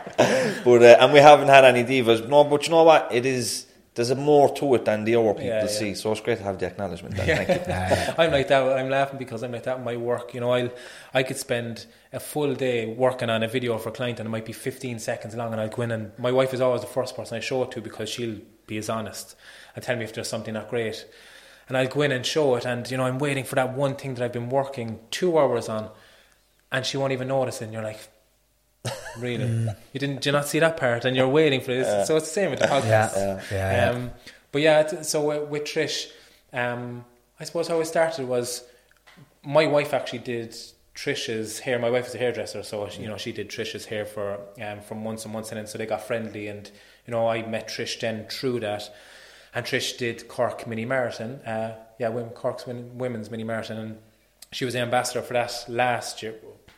But, 0.63 0.84
uh, 0.84 0.97
and 0.99 1.13
we 1.13 1.20
haven't 1.20 1.47
had 1.47 1.63
any 1.63 1.84
divas. 1.84 2.28
No, 2.28 2.43
but 2.43 2.65
you 2.65 2.72
know 2.72 2.84
what, 2.84 3.07
it 3.11 3.26
is, 3.26 3.65
there's 3.95 4.09
a 4.09 4.15
more 4.15 4.53
to 4.55 4.76
it 4.76 4.84
than 4.86 5.05
the 5.05 5.15
other 5.15 5.34
people 5.34 5.45
Yeah, 5.47 5.61
yeah. 5.61 5.67
see, 5.67 5.95
so 5.95 6.11
it's 6.11 6.20
great 6.22 6.38
to 6.39 6.43
have 6.43 6.59
the 6.59 6.65
acknowledgement 6.67 7.15
you. 7.15 7.24
I'm 7.34 8.32
like 8.32 8.47
that. 8.49 8.78
I'm 8.78 8.89
laughing 8.89 9.17
because 9.17 9.41
I'm 9.41 9.53
like 9.53 9.63
that 9.63 9.78
in 9.78 9.84
my 9.86 9.95
work. 9.95 10.34
You 10.34 10.41
know, 10.41 10.53
I 10.53 10.70
I 11.13 11.24
could 11.24 11.38
spend 11.38 11.86
a 12.11 12.20
full 12.20 12.53
day 12.55 12.93
working 12.93 13.30
on 13.30 13.41
a 13.43 13.47
video 13.47 13.78
for 13.78 13.89
a 13.89 13.91
client, 13.93 14.20
and 14.20 14.28
it 14.28 14.30
might 14.30 14.45
be 14.45 14.51
15 14.53 14.99
seconds 14.99 15.34
long, 15.36 15.53
and 15.53 15.61
I'll 15.61 15.70
go 15.70 15.82
in 15.84 15.91
and 15.91 16.11
my 16.20 16.32
wife 16.32 16.53
is 16.53 16.59
always 16.61 16.82
the 16.82 16.88
first 16.88 17.15
person 17.15 17.38
I 17.38 17.39
show 17.39 17.63
it 17.63 17.72
to 17.72 17.82
because 17.82 18.09
she'll 18.09 18.39
be 18.70 18.78
as 18.78 18.89
honest 18.89 19.36
and 19.76 19.84
tell 19.84 19.97
me 19.97 20.03
if 20.03 20.13
there's 20.13 20.30
something 20.30 20.53
not 20.53 20.70
great, 20.70 21.05
and 21.67 21.78
I'll 21.78 21.88
go 21.88 22.01
in 22.01 22.11
and 22.11 22.26
show 22.26 22.55
it, 22.55 22.65
and 22.65 22.89
you 22.89 22.97
know, 22.97 23.03
I'm 23.03 23.20
waiting 23.20 23.43
for 23.43 23.55
that 23.55 23.74
one 23.74 23.95
thing 23.95 24.15
that 24.15 24.24
I've 24.24 24.34
been 24.34 24.49
working 24.49 24.99
two 25.11 25.38
hours 25.38 25.67
on, 25.70 25.89
and 26.72 26.86
she 26.86 26.97
won't 26.97 27.13
even 27.13 27.28
notice 27.28 27.61
it, 27.61 27.65
and 27.65 27.74
you're 27.74 27.84
like. 27.84 27.99
Really, 29.17 29.45
you 29.91 29.99
didn't? 29.99 30.22
Do 30.22 30.30
you 30.30 30.32
not 30.32 30.47
see 30.47 30.59
that 30.59 30.78
part? 30.78 31.03
And 31.03 31.13
you're 31.13 31.28
waiting 31.28 31.59
for 31.59 31.74
this. 31.74 32.07
so 32.07 32.15
it's 32.15 32.28
the 32.28 32.32
same 32.32 32.51
with 32.51 32.59
the 32.59 32.67
podcast. 32.67 33.15
Yeah, 33.15 33.41
yeah, 33.51 33.72
yeah. 33.72 33.91
Um, 33.91 34.11
but 34.53 34.61
yeah, 34.61 35.01
so 35.01 35.28
with, 35.28 35.49
with 35.49 35.63
Trish, 35.63 36.09
um, 36.53 37.03
I 37.39 37.43
suppose 37.43 37.67
how 37.67 37.80
it 37.82 37.86
started 37.86 38.26
was 38.28 38.63
my 39.43 39.67
wife 39.67 39.93
actually 39.93 40.20
did 40.20 40.55
Trish's 40.95 41.59
hair. 41.59 41.80
My 41.80 41.89
wife 41.89 42.07
is 42.07 42.15
a 42.15 42.17
hairdresser, 42.17 42.63
so 42.63 42.88
she, 42.89 43.01
you 43.01 43.07
know 43.07 43.17
she 43.17 43.32
did 43.32 43.49
Trish's 43.49 43.86
hair 43.86 44.05
for 44.05 44.39
um, 44.61 44.82
for 44.82 44.95
months 44.95 45.26
and 45.26 45.34
months, 45.34 45.49
and 45.49 45.57
then 45.59 45.67
so 45.67 45.78
they 45.78 45.86
got 45.86 46.03
friendly, 46.03 46.47
and 46.47 46.70
you 47.10 47.16
know 47.16 47.28
I 47.28 47.41
met 47.41 47.68
Trish 47.68 47.99
then 47.99 48.28
through 48.30 48.60
that, 48.60 48.88
and 49.55 49.66
Trish 49.66 49.97
did 49.97 50.28
Cork 50.28 50.68
Mini 50.68 50.86
Marathon, 50.86 51.41
uh, 51.43 51.76
yeah, 51.97 52.12
Cork's 52.36 52.68
women's 52.68 53.32
mini 53.32 53.43
marathon, 53.43 53.78
and 53.78 53.97
she 54.51 54.64
was 54.64 54.76
the 54.76 54.80
ambassador 54.80 55.24
for 55.24 55.34
that 55.34 55.66
last 55.68 56.22
year. 56.22 56.36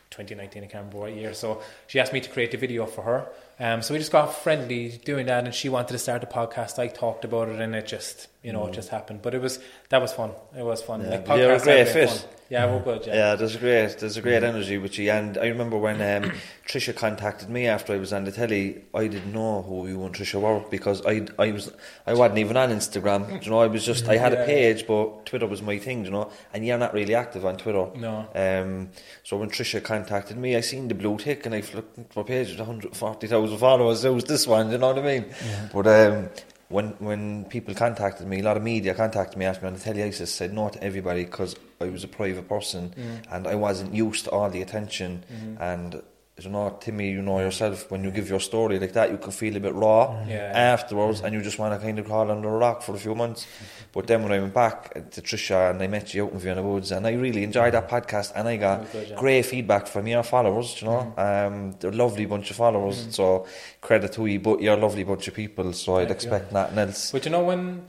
2019, 0.08 0.40
I 0.40 0.66
can't 0.66 0.74
remember 0.74 0.98
what 0.98 1.14
year. 1.14 1.34
So 1.34 1.60
she 1.86 2.00
asked 2.00 2.14
me 2.14 2.20
to 2.20 2.30
create 2.30 2.54
a 2.54 2.56
video 2.56 2.86
for 2.86 3.02
her. 3.02 3.28
Um, 3.60 3.82
so 3.82 3.92
we 3.92 3.98
just 3.98 4.10
got 4.10 4.34
friendly 4.34 5.00
doing 5.04 5.26
that, 5.26 5.44
and 5.44 5.54
she 5.54 5.68
wanted 5.68 5.92
to 5.92 5.98
start 5.98 6.24
a 6.24 6.26
podcast. 6.26 6.78
I 6.78 6.88
talked 6.88 7.26
about 7.26 7.50
it, 7.50 7.60
and 7.60 7.74
it 7.74 7.86
just, 7.86 8.28
you 8.42 8.52
know, 8.52 8.66
it 8.66 8.72
just 8.74 8.88
happened. 8.88 9.20
But 9.22 9.34
it 9.34 9.40
was 9.40 9.58
that 9.90 10.00
was 10.00 10.12
fun. 10.12 10.30
It 10.56 10.64
was 10.64 10.82
fun. 10.82 11.08
Like 11.08 11.24
Mm. 11.26 11.38
You're 11.38 11.52
a 11.54 11.60
great 11.60 11.88
fit. 11.88 12.10
fun. 12.10 12.18
Yeah, 12.50 12.66
we're 12.70 12.82
good. 12.82 13.06
Yeah. 13.06 13.14
Yeah, 13.14 13.34
there's 13.36 13.54
a 13.54 13.58
great 13.58 13.98
there's 13.98 14.18
a 14.18 14.20
great 14.20 14.42
energy 14.42 14.76
with 14.76 14.98
you. 14.98 15.10
And 15.10 15.38
I 15.38 15.46
remember 15.46 15.78
when 15.78 15.96
um, 16.24 16.32
Trisha 16.68 16.94
contacted 16.94 17.48
me 17.48 17.66
after 17.66 17.94
I 17.94 17.96
was 17.96 18.12
on 18.12 18.24
the 18.24 18.32
telly, 18.32 18.82
I 18.92 19.06
didn't 19.06 19.32
know 19.32 19.62
who 19.62 19.88
you 19.88 20.04
and 20.04 20.14
Trisha 20.14 20.38
were 20.38 20.60
because 20.68 21.00
I 21.06 21.26
I 21.38 21.50
was 21.52 21.72
I 22.06 22.12
wasn't 22.12 22.40
even 22.40 22.58
on 22.58 22.68
Instagram. 22.70 23.42
you 23.42 23.50
know, 23.50 23.60
I 23.60 23.68
was 23.68 23.86
just 23.86 24.06
I 24.06 24.16
had 24.18 24.32
Yeah. 24.34 24.42
a 24.42 24.46
page, 24.46 24.86
but 24.86 25.24
Twitter 25.24 25.46
was 25.46 25.62
my 25.62 25.78
thing. 25.78 26.04
You 26.04 26.10
know, 26.10 26.30
and 26.52 26.66
you're 26.66 26.76
not 26.78 26.92
really 26.92 27.14
active 27.14 27.46
on 27.46 27.56
Twitter. 27.56 27.86
No. 27.96 28.26
Um. 28.34 28.90
So 29.22 29.38
when 29.38 29.48
Trisha 29.48 29.82
contacted 29.82 30.36
me, 30.36 30.54
I 30.56 30.60
seen 30.60 30.88
the 30.88 30.94
blue 30.94 31.16
tick 31.16 31.46
and 31.46 31.54
I 31.54 31.62
looked 31.74 31.96
into 31.96 32.18
my 32.18 32.22
page 32.24 32.50
with 32.50 32.58
140,000 32.58 33.56
followers. 33.56 34.04
It 34.04 34.10
was 34.10 34.24
this 34.24 34.46
one. 34.46 34.70
You 34.70 34.76
know 34.78 34.88
what 34.92 34.98
I 34.98 35.02
mean? 35.02 35.24
But 35.72 35.86
um. 35.86 36.28
When 36.72 36.88
when 36.98 37.44
people 37.44 37.74
contacted 37.74 38.26
me, 38.26 38.40
a 38.40 38.42
lot 38.42 38.56
of 38.56 38.62
media 38.62 38.94
contacted 38.94 39.38
me, 39.38 39.44
asked 39.44 39.62
me 39.62 39.68
on 39.68 39.74
the 39.74 39.80
telly, 39.80 40.02
I 40.02 40.10
just 40.10 40.34
said 40.36 40.52
no 40.52 40.68
to 40.70 40.82
everybody 40.82 41.24
because 41.24 41.54
I 41.80 41.86
was 41.90 42.02
a 42.02 42.08
private 42.08 42.48
person 42.48 42.94
mm. 42.96 43.22
and 43.30 43.46
I 43.46 43.54
wasn't 43.54 43.94
used 43.94 44.24
to 44.24 44.30
all 44.30 44.48
the 44.50 44.62
attention. 44.62 45.24
Mm-hmm. 45.32 45.62
And 45.62 46.02
you 46.44 46.50
know, 46.50 46.76
Timmy, 46.80 47.10
you 47.10 47.22
know 47.22 47.40
yourself, 47.40 47.90
when 47.90 48.04
you 48.04 48.10
give 48.10 48.28
your 48.28 48.40
story 48.40 48.78
like 48.78 48.92
that, 48.92 49.10
you 49.10 49.18
can 49.18 49.30
feel 49.30 49.56
a 49.56 49.60
bit 49.60 49.74
raw 49.74 50.08
mm-hmm. 50.08 50.30
Yeah. 50.30 50.52
afterwards, 50.54 51.18
mm-hmm. 51.18 51.26
and 51.26 51.34
you 51.34 51.42
just 51.42 51.58
want 51.58 51.78
to 51.78 51.84
kind 51.84 51.98
of 51.98 52.06
crawl 52.06 52.30
under 52.30 52.48
a 52.48 52.58
rock 52.58 52.82
for 52.82 52.94
a 52.94 52.98
few 52.98 53.14
months. 53.14 53.46
But 53.92 54.06
then 54.06 54.22
when 54.22 54.32
I 54.32 54.40
went 54.40 54.54
back 54.54 54.92
uh, 54.96 55.00
to 55.10 55.22
Trisha 55.22 55.70
and 55.70 55.82
I 55.82 55.86
met 55.86 56.14
you 56.14 56.26
out 56.26 56.32
in 56.32 56.38
Vienna 56.38 56.62
Woods, 56.62 56.92
and 56.92 57.06
I 57.06 57.12
really 57.12 57.44
enjoyed 57.44 57.74
that 57.74 57.88
podcast, 57.88 58.32
and 58.34 58.48
I 58.48 58.56
got 58.56 58.90
good, 58.92 59.14
great 59.16 59.46
feedback 59.46 59.86
from 59.86 60.06
your 60.06 60.22
followers. 60.22 60.80
You 60.80 60.88
know, 60.88 61.14
mm-hmm. 61.16 61.54
um, 61.54 61.72
they're 61.80 61.90
a 61.90 61.94
lovely 61.94 62.26
bunch 62.26 62.50
of 62.50 62.56
followers. 62.56 63.06
So 63.10 63.46
credit 63.80 64.12
to 64.14 64.26
you, 64.26 64.40
but 64.40 64.60
you're 64.60 64.76
a 64.76 64.80
lovely 64.80 65.04
bunch 65.04 65.28
of 65.28 65.34
people. 65.34 65.72
So 65.72 65.96
I'd 65.96 66.08
Thank 66.08 66.22
you. 66.22 66.28
expect 66.28 66.52
nothing 66.52 66.78
else. 66.78 67.12
But 67.12 67.24
you 67.24 67.30
know 67.30 67.44
when 67.44 67.86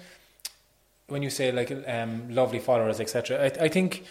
when 1.08 1.24
you 1.24 1.30
say 1.30 1.52
like 1.52 1.72
um, 1.88 2.30
lovely 2.30 2.60
followers, 2.60 3.00
etc. 3.00 3.44
I, 3.44 3.66
I 3.66 3.68
think 3.70 4.04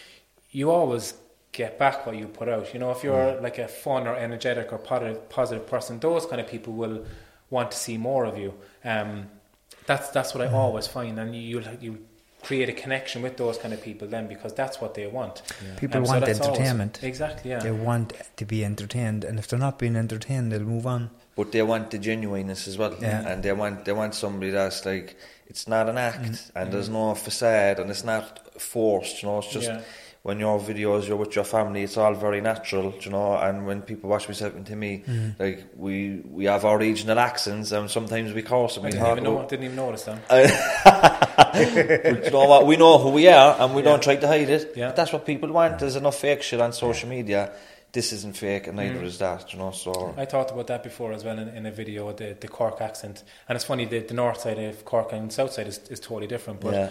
you 0.50 0.70
always 0.70 1.14
get 1.52 1.78
back 1.78 2.06
what 2.06 2.16
you 2.16 2.26
put 2.26 2.48
out. 2.48 2.72
You 2.72 2.80
know, 2.80 2.90
if 2.90 3.04
you're 3.04 3.40
like 3.40 3.58
a 3.58 3.68
fun 3.68 4.06
or 4.06 4.16
energetic 4.16 4.72
or 4.72 4.78
positive, 4.78 5.28
positive 5.28 5.66
person, 5.66 5.98
those 6.00 6.26
kind 6.26 6.40
of 6.40 6.46
people 6.48 6.72
will 6.72 7.04
want 7.50 7.70
to 7.72 7.76
see 7.76 7.98
more 7.98 8.24
of 8.24 8.38
you. 8.38 8.54
Um, 8.84 9.28
that's 9.86 10.08
that's 10.10 10.34
what 10.34 10.46
I 10.46 10.52
always 10.52 10.86
find, 10.86 11.18
and 11.18 11.34
you 11.36 11.60
you 11.60 11.62
you 11.80 11.98
create 12.42 12.68
a 12.68 12.72
connection 12.72 13.22
with 13.22 13.36
those 13.36 13.56
kind 13.56 13.72
of 13.72 13.80
people 13.80 14.08
then 14.08 14.26
because 14.26 14.52
that's 14.54 14.80
what 14.80 14.94
they 14.94 15.06
want. 15.06 15.42
People 15.78 15.98
Um, 15.98 16.06
so 16.06 16.12
want 16.12 16.24
always- 16.24 16.40
entertainment. 16.40 16.98
exactly. 17.02 17.50
Yeah. 17.52 17.60
They 17.60 17.70
want 17.70 18.12
to 18.36 18.44
be 18.44 18.64
entertained, 18.64 19.22
and 19.24 19.38
if 19.38 19.46
they're 19.46 19.60
not 19.60 19.78
being 19.78 19.94
entertained, 19.94 20.50
they'll 20.50 20.60
move 20.76 20.86
on. 20.86 21.10
but 21.34 21.50
they 21.52 21.62
want 21.62 21.90
the 21.90 21.98
genuineness 21.98 22.68
as 22.68 22.76
well, 22.76 22.94
Yeah. 23.00 23.26
and 23.28 23.42
they 23.42 23.52
want 23.52 23.84
they 23.86 23.92
want 23.92 24.14
somebody 24.14 24.50
that's 24.50 24.84
like 24.84 25.16
it's 25.46 25.66
not 25.68 25.88
an 25.88 25.96
act, 25.98 26.20
Mm. 26.22 26.50
and 26.56 26.72
there's 26.72 26.88
no 26.90 27.14
facade, 27.14 27.78
and 27.80 27.90
it's 27.90 28.04
not 28.04 28.24
forced. 28.60 29.22
You 29.22 29.28
know, 29.28 29.38
it's 29.38 29.48
just 29.52 29.68
Yeah. 29.68 29.80
When 30.22 30.38
your 30.38 30.60
videos 30.60 31.08
you're 31.08 31.16
with 31.16 31.34
your 31.34 31.44
family, 31.44 31.82
it's 31.82 31.96
all 31.96 32.14
very 32.14 32.40
natural. 32.40 32.94
You 33.00 33.10
know, 33.10 33.36
and 33.36 33.66
when 33.66 33.82
people 33.82 34.08
watch 34.10 34.28
myself 34.28 34.54
and 34.54 34.66
Timmy, 34.66 35.02
Mm. 35.06 35.38
like 35.38 35.64
we 35.76 36.20
we 36.30 36.44
have 36.44 36.64
our 36.64 36.78
regional 36.78 37.18
accents, 37.18 37.72
and 37.72 37.90
sometimes 37.90 38.32
we 38.32 38.42
curse 38.42 38.76
and 38.76 38.86
I 38.86 38.88
we 38.88 38.92
didn't 38.92 39.10
even 39.12 39.24
know. 39.24 39.36
about. 39.38 39.48
Didn't 39.48 39.64
even 39.64 39.76
notice 39.76 40.04
them. 40.04 40.18
But 41.52 42.24
you 42.24 42.30
know 42.30 42.46
what? 42.46 42.66
We 42.66 42.76
know 42.76 42.98
who 42.98 43.10
we 43.10 43.28
are, 43.28 43.56
and 43.60 43.74
we 43.74 43.82
Yeah. 43.82 43.88
don't 43.90 44.02
try 44.02 44.16
to 44.16 44.26
hide 44.26 44.48
it. 44.50 44.72
Yeah. 44.76 44.86
But 44.88 44.96
that's 44.96 45.12
what 45.12 45.24
people 45.26 45.50
want. 45.52 45.78
There's 45.78 45.96
enough 45.96 46.16
fake 46.18 46.42
shit 46.42 46.60
on 46.60 46.72
social 46.72 47.08
media. 47.08 47.50
This 47.92 48.12
isn't 48.12 48.36
fake, 48.36 48.68
and 48.68 48.76
neither 48.76 49.02
is 49.04 49.18
that. 49.18 49.52
You 49.52 49.58
know, 49.58 49.70
so 49.72 49.92
Mm. 49.92 50.18
I 50.18 50.24
talked 50.24 50.50
about 50.50 50.66
that 50.68 50.82
before 50.82 51.12
as 51.12 51.24
well 51.24 51.38
in, 51.38 51.48
in 51.48 51.66
a 51.66 51.70
video, 51.70 52.12
the, 52.12 52.34
the 52.40 52.48
Cork 52.48 52.80
accent. 52.80 53.22
And 53.48 53.56
it's 53.56 53.64
funny, 53.66 53.84
the, 53.84 53.98
the 54.00 54.14
north 54.14 54.40
side 54.40 54.58
of 54.58 54.84
Cork 54.84 55.12
and 55.12 55.30
south 55.32 55.52
side 55.52 55.66
is, 55.66 55.78
is 55.90 56.00
totally 56.00 56.26
different. 56.26 56.60
But 56.60 56.72
Yeah. 56.74 56.88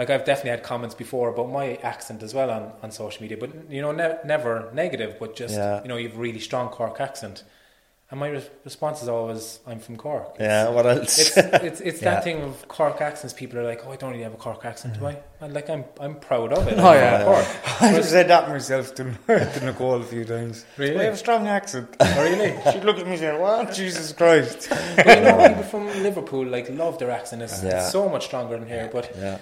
Like 0.00 0.08
I've 0.10 0.24
definitely 0.24 0.52
had 0.56 0.62
comments 0.62 0.94
before 0.94 1.28
about 1.28 1.50
my 1.50 1.66
accent 1.92 2.22
as 2.22 2.32
well 2.32 2.50
on, 2.50 2.72
on 2.82 2.90
social 2.90 3.20
media. 3.22 3.36
But, 3.36 3.50
you 3.70 3.82
know, 3.82 3.92
ne- 3.92 4.16
never 4.24 4.70
negative, 4.72 5.16
but 5.20 5.36
just, 5.36 5.54
Yeah. 5.54 5.82
you 5.82 5.88
know, 5.90 5.98
you've 6.02 6.16
really 6.16 6.40
strong 6.40 6.68
Cork 6.70 7.00
accent. 7.00 7.44
And 8.10 8.18
my 8.18 8.28
res- 8.30 8.50
response 8.64 9.02
is 9.04 9.08
always, 9.08 9.60
"I'm 9.68 9.78
from 9.78 9.96
Cork." 9.96 10.34
Yeah, 10.40 10.70
what 10.70 10.84
else? 10.84 11.14
It's 11.20 11.36
it's, 11.68 11.80
it's 11.88 12.02
Yeah. 12.02 12.14
that 12.14 12.24
thing 12.24 12.38
of 12.42 12.66
Cork 12.66 13.00
accents. 13.00 13.32
People 13.42 13.56
are 13.60 13.64
like, 13.72 13.82
"Oh, 13.86 13.92
I 13.92 13.96
don't 13.96 14.10
really 14.10 14.24
have 14.24 14.34
a 14.34 14.42
Cork 14.46 14.64
accent, 14.64 14.98
do 14.98 15.06
I?" 15.06 15.12
Mm-hmm. 15.12 15.44
And 15.44 15.54
like, 15.54 15.68
I'm 15.70 15.84
I'm 16.00 16.14
proud 16.28 16.52
of 16.52 16.66
it. 16.66 16.74
Oh, 16.78 16.92
yeah. 16.92 17.22
Cork. 17.24 17.46
I've 17.82 18.04
said 18.04 18.26
that 18.32 18.48
myself 18.48 18.86
to, 18.96 19.04
to 19.54 19.64
Nicole 19.64 20.00
a 20.00 20.08
few 20.14 20.24
times. 20.24 20.64
Really? 20.76 20.98
I 20.98 21.04
have 21.04 21.14
a 21.14 21.22
strong 21.26 21.46
accent. 21.46 21.86
Oh, 22.00 22.24
really? 22.24 22.50
She'd 22.72 22.82
look 22.88 22.98
at 22.98 23.04
me 23.06 23.12
and 23.12 23.20
say, 23.20 23.38
What? 23.38 23.72
Jesus 23.74 24.12
Christ. 24.12 24.68
But 24.96 25.06
you 25.06 25.22
know, 25.26 25.48
people 25.48 25.62
from 25.74 25.86
Liverpool 26.02 26.46
like 26.46 26.68
love 26.70 26.98
their 26.98 27.12
accent. 27.12 27.42
It's, 27.42 27.62
Yeah. 27.62 27.76
it's 27.82 27.92
so 27.92 28.08
much 28.08 28.24
stronger 28.24 28.58
than 28.58 28.66
here. 28.66 28.88
But 28.92 29.12
yeah. 29.16 29.38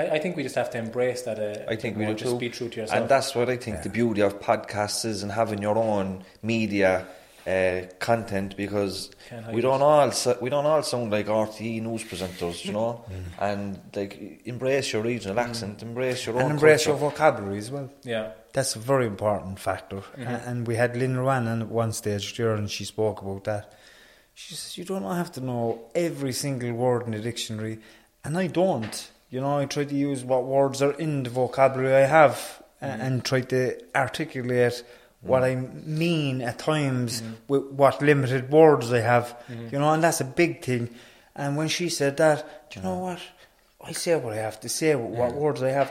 I, 0.00 0.16
I 0.16 0.18
think 0.18 0.36
we 0.36 0.42
just 0.42 0.54
have 0.56 0.70
to 0.70 0.78
embrace 0.78 1.22
that. 1.22 1.38
Uh, 1.38 1.72
I 1.72 1.76
think 1.76 1.96
we 1.96 2.04
more, 2.04 2.14
do 2.14 2.18
just 2.24 2.32
too. 2.32 2.38
be 2.38 2.48
true 2.50 2.68
to 2.68 2.80
yourself. 2.80 2.98
And 3.00 3.08
that's 3.08 3.34
what 3.34 3.48
I 3.48 3.56
think 3.56 3.82
the 3.82 3.88
beauty 4.00 4.22
of 4.22 4.40
podcasts 4.40 5.04
is 5.04 5.22
and 5.22 5.30
having 5.32 5.60
your 5.62 5.76
own 5.76 6.24
media 6.42 7.06
uh, 7.46 7.80
content 7.98 8.56
because 8.56 9.10
we 9.52 9.60
don't 9.62 9.80
all 9.82 10.12
so- 10.12 10.36
we 10.42 10.50
don't 10.50 10.66
all 10.66 10.82
sound 10.82 11.10
like 11.10 11.26
RTE 11.26 11.80
news 11.82 12.04
presenters, 12.04 12.64
you 12.64 12.72
know. 12.78 13.04
Mm. 13.10 13.22
and 13.48 13.80
like 13.96 14.42
embrace 14.44 14.92
your 14.92 15.02
regional 15.02 15.40
accent, 15.40 15.82
embrace 15.82 16.26
your 16.26 16.36
own 16.36 16.42
And 16.42 16.50
embrace 16.52 16.84
culture. 16.84 17.00
your 17.00 17.10
vocabulary 17.10 17.58
as 17.58 17.70
well. 17.70 17.90
yeah. 18.04 18.32
That's 18.52 18.74
a 18.76 18.80
very 18.80 19.06
important 19.06 19.58
factor. 19.60 20.02
A- 20.18 20.42
And 20.48 20.66
we 20.66 20.74
had 20.76 20.96
Lynn 20.96 21.14
Ruane 21.16 21.60
at 21.62 21.68
one 21.68 21.92
stage 21.92 22.36
there 22.36 22.54
and 22.54 22.68
she 22.70 22.84
spoke 22.84 23.22
about 23.22 23.44
that. 23.44 23.72
She 24.34 24.54
says, 24.54 24.76
You 24.78 24.84
don't 24.84 25.02
have 25.04 25.32
to 25.32 25.40
know 25.40 25.82
every 25.94 26.32
single 26.32 26.72
word 26.72 27.06
in 27.06 27.12
the 27.12 27.20
dictionary. 27.20 27.78
And 28.24 28.36
I 28.36 28.48
don't. 28.48 29.10
You 29.30 29.40
know, 29.40 29.58
I 29.58 29.66
try 29.66 29.84
to 29.84 29.94
use 29.94 30.24
what 30.24 30.44
words 30.44 30.82
are 30.82 30.92
in 30.92 31.22
the 31.22 31.30
vocabulary 31.30 31.94
I 32.04 32.06
have 32.06 32.62
a- 32.82 32.84
and 32.86 33.24
try 33.24 33.40
to 33.42 33.76
articulate 33.94 34.82
what 35.22 35.44
I 35.44 35.54
mean 35.54 36.40
at 36.42 36.58
times 36.58 37.22
with 37.46 37.64
what 37.66 38.00
limited 38.02 38.50
words 38.50 38.92
I 38.92 39.00
have. 39.00 39.36
You 39.70 39.78
know, 39.78 39.92
and 39.92 40.02
that's 40.02 40.20
a 40.20 40.24
big 40.24 40.62
thing. 40.62 40.88
And 41.36 41.56
when 41.56 41.68
she 41.68 41.88
said 41.88 42.16
that, 42.16 42.70
do 42.70 42.80
you 42.80 42.84
know 42.84 42.98
what? 42.98 43.20
I 43.82 43.92
say 43.92 44.16
what 44.16 44.32
I 44.32 44.36
have 44.36 44.58
to 44.60 44.68
say, 44.68 44.94
with 44.94 45.14
what 45.18 45.34
words 45.34 45.62
I 45.62 45.70
have, 45.70 45.90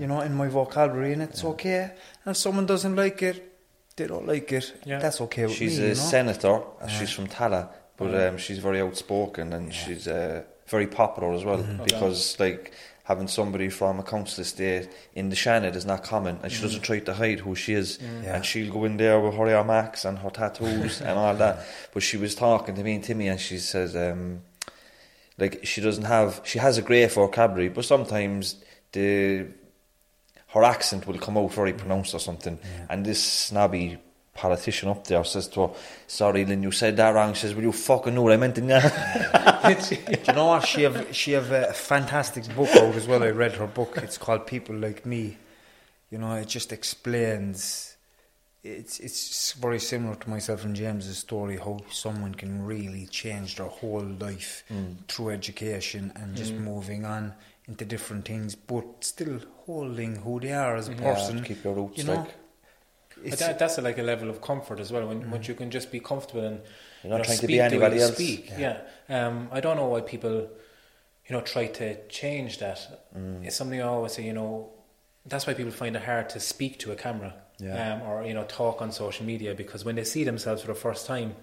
you 0.00 0.06
know, 0.06 0.20
in 0.20 0.34
my 0.34 0.48
vocabulary, 0.48 1.12
and 1.12 1.22
it's 1.22 1.44
okay. 1.44 1.82
And 2.24 2.32
if 2.32 2.36
someone 2.36 2.66
doesn't 2.66 2.96
like 2.96 3.22
it, 3.22 3.48
they 3.96 4.06
don't 4.06 4.26
like 4.26 4.50
it. 4.52 4.72
Yeah. 4.84 4.98
That's 4.98 5.20
okay 5.22 5.44
with 5.46 5.54
She's 5.54 5.78
me. 5.78 5.84
a 5.84 5.88
you 5.90 5.94
know? 5.94 6.00
senator. 6.00 6.60
She's 6.88 7.10
from 7.12 7.28
Tallaght, 7.28 7.68
but 7.96 8.14
um, 8.26 8.38
she's 8.38 8.58
very 8.58 8.80
outspoken 8.80 9.52
and 9.52 9.72
she's 9.72 10.08
uh, 10.08 10.42
very 10.66 10.86
popular 10.86 11.32
as 11.32 11.44
well 11.44 11.58
Mm-hmm. 11.58 11.84
because 11.84 12.38
like 12.40 12.72
having 13.04 13.26
somebody 13.28 13.68
from 13.68 13.98
a 13.98 14.02
council 14.02 14.42
estate 14.42 14.88
in 15.14 15.28
the 15.28 15.34
Seanad 15.36 15.74
is 15.74 15.84
not 15.84 16.04
common, 16.04 16.38
and 16.42 16.52
she 16.52 16.62
doesn't 16.62 16.82
try 16.82 17.00
to 17.00 17.12
hide 17.12 17.40
who 17.40 17.54
she 17.56 17.74
is. 17.74 17.98
Mm-hmm. 17.98 18.24
Yeah. 18.24 18.36
And 18.36 18.46
she'll 18.46 18.72
go 18.72 18.84
in 18.84 18.96
there 18.96 19.18
with 19.20 19.34
her 19.34 19.46
Air 19.48 19.64
Max 19.64 20.04
and 20.04 20.18
her 20.20 20.30
tattoos 20.30 21.00
and 21.00 21.18
all 21.18 21.34
that. 21.34 21.66
But 21.92 22.02
she 22.04 22.16
was 22.16 22.34
talking 22.36 22.74
to 22.76 22.82
me 22.84 22.94
and 22.94 23.04
Timmy, 23.04 23.26
and 23.28 23.40
she 23.40 23.58
says, 23.58 23.96
um, 23.96 24.42
like 25.36 25.66
she 25.66 25.80
doesn't 25.80 26.04
have, 26.04 26.40
she 26.44 26.58
has 26.60 26.78
a 26.78 26.82
great 26.82 27.10
vocabulary, 27.10 27.70
but 27.70 27.84
sometimes 27.84 28.56
the 28.92 29.46
her 30.48 30.62
accent 30.62 31.06
will 31.06 31.18
come 31.18 31.36
out 31.38 31.50
very 31.52 31.72
pronounced 31.72 32.14
or 32.14 32.18
something. 32.20 32.58
And 32.90 33.04
this 33.06 33.22
snobby 33.24 33.98
politician 34.34 34.88
up 34.88 35.06
there 35.06 35.24
says 35.24 35.48
to 35.48 35.68
her, 35.68 35.74
Sorry, 36.06 36.44
Lynn, 36.44 36.62
you 36.62 36.70
said 36.70 36.96
that 36.96 37.10
wrong. 37.14 37.34
She 37.34 37.42
says, 37.42 37.54
Well, 37.54 37.64
you 37.64 37.72
fucking 37.72 38.14
know 38.14 38.22
what 38.22 38.32
I 38.32 38.36
meant 38.36 38.58
in 38.58 38.66
that. 38.68 39.62
Do 39.88 39.96
you 40.26 40.32
know 40.34 40.46
what? 40.46 40.66
She 40.66 40.82
have 40.82 41.14
she 41.14 41.32
have 41.32 41.50
a 41.52 41.72
fantastic 41.72 42.44
book 42.54 42.70
out 42.70 42.94
as 42.94 43.06
well. 43.06 43.22
I 43.22 43.30
read 43.30 43.52
her 43.52 43.66
book. 43.66 43.96
It's 43.98 44.18
called 44.18 44.46
People 44.46 44.76
Like 44.76 45.04
Me. 45.06 45.36
You 46.10 46.18
know, 46.18 46.34
it 46.34 46.48
just 46.48 46.72
explains. 46.72 47.96
It's 48.64 49.00
it's 49.00 49.52
very 49.52 49.80
similar 49.80 50.14
to 50.14 50.30
myself 50.30 50.64
and 50.64 50.74
James's 50.76 51.18
story. 51.18 51.56
How 51.56 51.80
someone 51.90 52.34
can 52.34 52.64
really 52.64 53.06
change 53.06 53.56
their 53.56 53.66
whole 53.66 54.04
life 54.04 54.64
hmm. 54.68 54.92
through 55.08 55.30
education 55.30 56.12
and 56.14 56.36
just 56.36 56.52
hmm. 56.52 56.64
moving 56.64 57.04
on 57.04 57.34
into 57.66 57.84
different 57.84 58.24
things, 58.24 58.54
but 58.54 58.84
still 59.04 59.40
holding 59.66 60.16
who 60.16 60.40
they 60.40 60.52
are 60.52 60.76
as 60.76 60.88
a 60.88 60.92
person. 60.92 61.42
keep 61.44 61.62
your 61.64 61.74
roots, 61.74 61.98
You 61.98 62.04
know, 62.04 62.14
like. 62.14 62.34
But 63.30 63.38
that, 63.38 63.58
that's 63.58 63.78
a, 63.78 63.82
like 63.82 63.98
a 63.98 64.02
level 64.02 64.28
of 64.30 64.40
comfort 64.40 64.80
as 64.80 64.90
well. 64.92 65.06
When 65.08 65.30
once 65.30 65.48
you 65.48 65.54
can 65.54 65.70
just 65.70 65.90
be 65.92 66.00
comfortable 66.00 66.44
and 66.44 66.60
You're 67.02 67.10
not 67.10 67.16
you 67.16 67.18
know, 67.18 67.24
trying 67.24 67.38
to 67.38 67.46
be 67.46 67.60
anybody 67.60 68.00
else. 68.00 68.14
Speak. 68.14 68.52
Yeah. 68.58 68.78
Um, 69.08 69.48
I 69.52 69.60
don't 69.60 69.76
know 69.76 69.86
why 69.86 70.00
people, 70.00 70.32
you 71.26 71.30
know, 71.36 71.40
try 71.40 71.66
to 71.66 72.06
change 72.08 72.58
that. 72.58 72.78
Mm. 73.16 73.44
It's 73.46 73.56
something 73.56 73.80
I 73.80 73.84
always 73.86 74.12
say. 74.12 74.24
You 74.24 74.32
know, 74.34 74.70
that's 75.26 75.46
why 75.46 75.54
people 75.54 75.72
find 75.72 75.94
it 75.96 76.02
hard 76.02 76.28
to 76.30 76.40
speak 76.40 76.78
to 76.80 76.92
a 76.92 76.96
camera, 76.96 77.34
Yeah. 77.58 77.94
um, 77.94 78.02
or 78.08 78.24
you 78.24 78.34
know, 78.34 78.44
talk 78.44 78.82
on 78.82 78.90
social 78.92 79.24
media 79.26 79.54
because 79.54 79.84
when 79.84 79.94
they 79.96 80.04
see 80.04 80.24
themselves 80.24 80.62
for 80.62 80.68
the 80.68 80.74
first 80.86 81.06
time, 81.06 81.36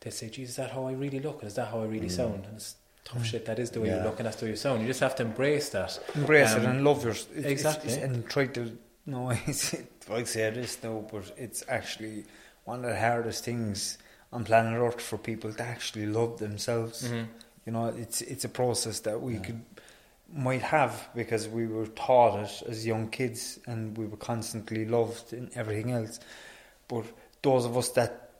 they 0.00 0.10
say, 0.10 0.28
"Geez, 0.28 0.50
is 0.50 0.56
that 0.56 0.70
how 0.72 0.86
I 0.88 0.92
really 0.92 1.20
look? 1.20 1.44
Is 1.44 1.54
that 1.54 1.68
how 1.68 1.80
I 1.82 1.86
really 1.86 2.08
sound?" 2.08 2.44
And 2.46 2.56
it's 2.56 2.74
tough 3.04 3.24
shit. 3.24 3.44
That 3.46 3.58
is 3.60 3.70
the 3.70 3.80
way 3.80 3.88
Mm. 3.88 3.90
Yeah. 3.90 3.98
you 3.98 4.04
look, 4.08 4.18
and 4.18 4.26
that's 4.26 4.36
the 4.36 4.46
way 4.46 4.50
you 4.50 4.56
sound. 4.56 4.80
You 4.82 4.88
just 4.88 5.00
have 5.00 5.14
to 5.16 5.22
embrace 5.22 5.68
that. 5.70 5.98
embrace 6.16 6.52
it 6.52 6.58
Um, 6.64 6.66
and 6.66 6.84
love 6.84 7.02
your 7.04 7.12
it's- 7.12 7.28
it's- 7.36 7.52
exactly. 7.52 7.92
it's- 7.92 8.04
and 8.04 8.28
try 8.28 8.46
to 8.46 8.76
no 9.06 9.30
it's, 9.46 9.74
I 10.10 10.24
say 10.24 10.50
this 10.50 10.82
now 10.82 11.04
but 11.10 11.32
it's 11.36 11.64
actually 11.68 12.24
one 12.64 12.84
of 12.84 12.90
the 12.90 12.98
hardest 12.98 13.44
things 13.44 13.98
on 14.32 14.44
planet 14.44 14.80
earth 14.80 15.00
for 15.00 15.18
people 15.18 15.52
to 15.52 15.62
actually 15.62 16.06
love 16.06 16.38
themselves. 16.38 17.04
Mm-hmm. 17.04 17.24
you 17.66 17.72
know 17.72 17.86
it's 17.86 18.22
it's 18.22 18.44
a 18.44 18.48
process 18.48 19.00
that 19.00 19.20
we 19.20 19.38
could 19.38 19.62
might 20.32 20.62
have 20.62 21.08
because 21.14 21.48
we 21.48 21.66
were 21.66 21.86
taught 21.88 22.38
it 22.38 22.62
as 22.68 22.86
young 22.86 23.08
kids 23.08 23.58
and 23.66 23.96
we 23.98 24.06
were 24.06 24.16
constantly 24.16 24.86
loved 24.86 25.32
in 25.32 25.50
everything 25.54 25.92
else. 25.92 26.20
But 26.88 27.04
those 27.42 27.64
of 27.66 27.76
us 27.76 27.90
that 27.90 28.30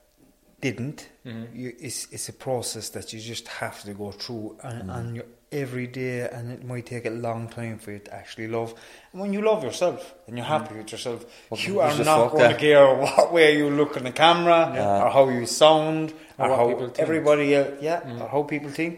didn't 0.67 0.99
Mm-hmm. 1.25 1.55
you, 1.61 1.69
it's 1.87 1.99
it's 2.15 2.27
a 2.29 2.33
process 2.47 2.85
that 2.95 3.05
you 3.13 3.19
just 3.33 3.47
have 3.61 3.77
to 3.87 3.93
go 4.03 4.11
through 4.11 4.45
and, 4.63 4.81
Mm-hmm. 4.81 4.89
on 4.97 5.15
your 5.17 5.25
every 5.63 5.85
day 6.01 6.27
and 6.35 6.51
it 6.55 6.63
might 6.71 6.85
take 6.93 7.05
a 7.05 7.15
long 7.27 7.41
time 7.47 7.77
for 7.83 7.91
you 7.93 7.99
to 8.07 8.11
actually 8.21 8.47
love 8.57 8.69
and 9.11 9.21
when 9.21 9.31
you 9.35 9.41
love 9.51 9.63
yourself 9.63 9.99
and 10.25 10.35
you're 10.37 10.47
happy 10.57 10.75
with 10.79 10.91
yourself 10.91 11.19
What 11.49 11.61
you 11.67 11.79
are 11.79 11.95
not 12.03 12.31
going 12.31 12.49
to 12.55 12.57
care 12.67 12.87
what 13.03 13.31
way 13.37 13.55
you 13.61 13.69
look 13.69 13.95
in 13.99 14.03
the 14.09 14.11
camera 14.25 14.59
Yeah. 14.75 15.03
or 15.03 15.09
how 15.17 15.25
you 15.29 15.45
sound 15.45 16.11
Or 16.39 16.49
or, 16.49 16.55
how 16.57 16.67
people 16.71 16.87
think. 16.87 16.99
everybody 17.07 17.47
else 17.59 17.73
yeah 17.89 17.99
or 18.21 18.27
how 18.35 18.41
people 18.53 18.71
think 18.79 18.97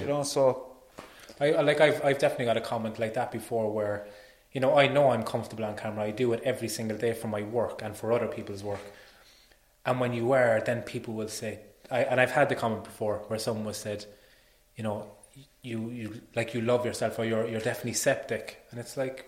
you 0.00 0.06
know 0.12 0.22
so 0.34 0.42
I- 1.40 1.62
like 1.70 1.80
I've 1.86 1.98
I've 2.06 2.18
definitely 2.24 2.48
got 2.52 2.58
a 2.64 2.66
comment 2.72 2.94
like 3.04 3.14
that 3.20 3.28
before 3.38 3.66
where 3.78 3.96
you 4.54 4.60
know 4.62 4.72
I 4.82 4.86
know 4.96 5.04
I'm 5.14 5.24
comfortable 5.34 5.64
on 5.70 5.74
camera 5.84 6.02
I 6.10 6.12
do 6.24 6.26
it 6.34 6.40
every 6.52 6.68
single 6.78 6.98
day 7.06 7.12
for 7.20 7.28
my 7.36 7.42
work 7.58 7.76
and 7.84 7.92
for 8.00 8.06
other 8.16 8.28
people's 8.38 8.62
work 8.72 8.84
and 9.86 10.00
when 10.00 10.12
you 10.12 10.26
were, 10.26 10.60
then 10.66 10.82
people 10.82 11.14
will 11.14 11.28
say 11.28 11.60
I, 11.90 12.00
and 12.00 12.20
I've 12.20 12.32
had 12.32 12.48
the 12.48 12.56
comment 12.56 12.84
before 12.84 13.18
where 13.28 13.38
someone 13.38 13.64
was 13.64 13.76
said 13.76 14.04
you 14.76 14.82
know 14.84 15.10
you 15.62 15.90
you 15.90 16.20
like 16.34 16.54
you 16.54 16.60
love 16.60 16.84
yourself 16.84 17.18
or 17.18 17.24
you're 17.24 17.46
you're 17.46 17.60
definitely 17.60 17.94
septic. 17.94 18.64
And 18.70 18.80
it's 18.80 18.96
like 18.96 19.26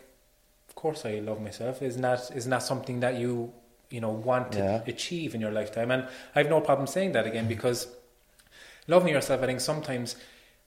of 0.68 0.74
course 0.74 1.04
I 1.04 1.20
love 1.20 1.40
myself. 1.40 1.82
Isn't 1.82 2.02
that 2.02 2.30
isn't 2.34 2.50
that 2.50 2.62
something 2.62 3.00
that 3.00 3.14
you 3.16 3.52
you 3.90 4.00
know 4.00 4.10
want 4.10 4.52
to 4.52 4.58
Yeah. 4.58 4.82
achieve 4.86 5.34
in 5.34 5.40
your 5.40 5.50
lifetime? 5.52 5.90
And 5.90 6.02
I 6.34 6.38
have 6.40 6.48
no 6.48 6.60
problem 6.60 6.86
saying 6.86 7.12
that 7.12 7.26
again 7.26 7.44
mm-hmm. 7.44 7.54
because 7.54 7.88
loving 8.86 9.12
yourself, 9.12 9.42
I 9.42 9.46
think 9.46 9.60
sometimes 9.60 10.16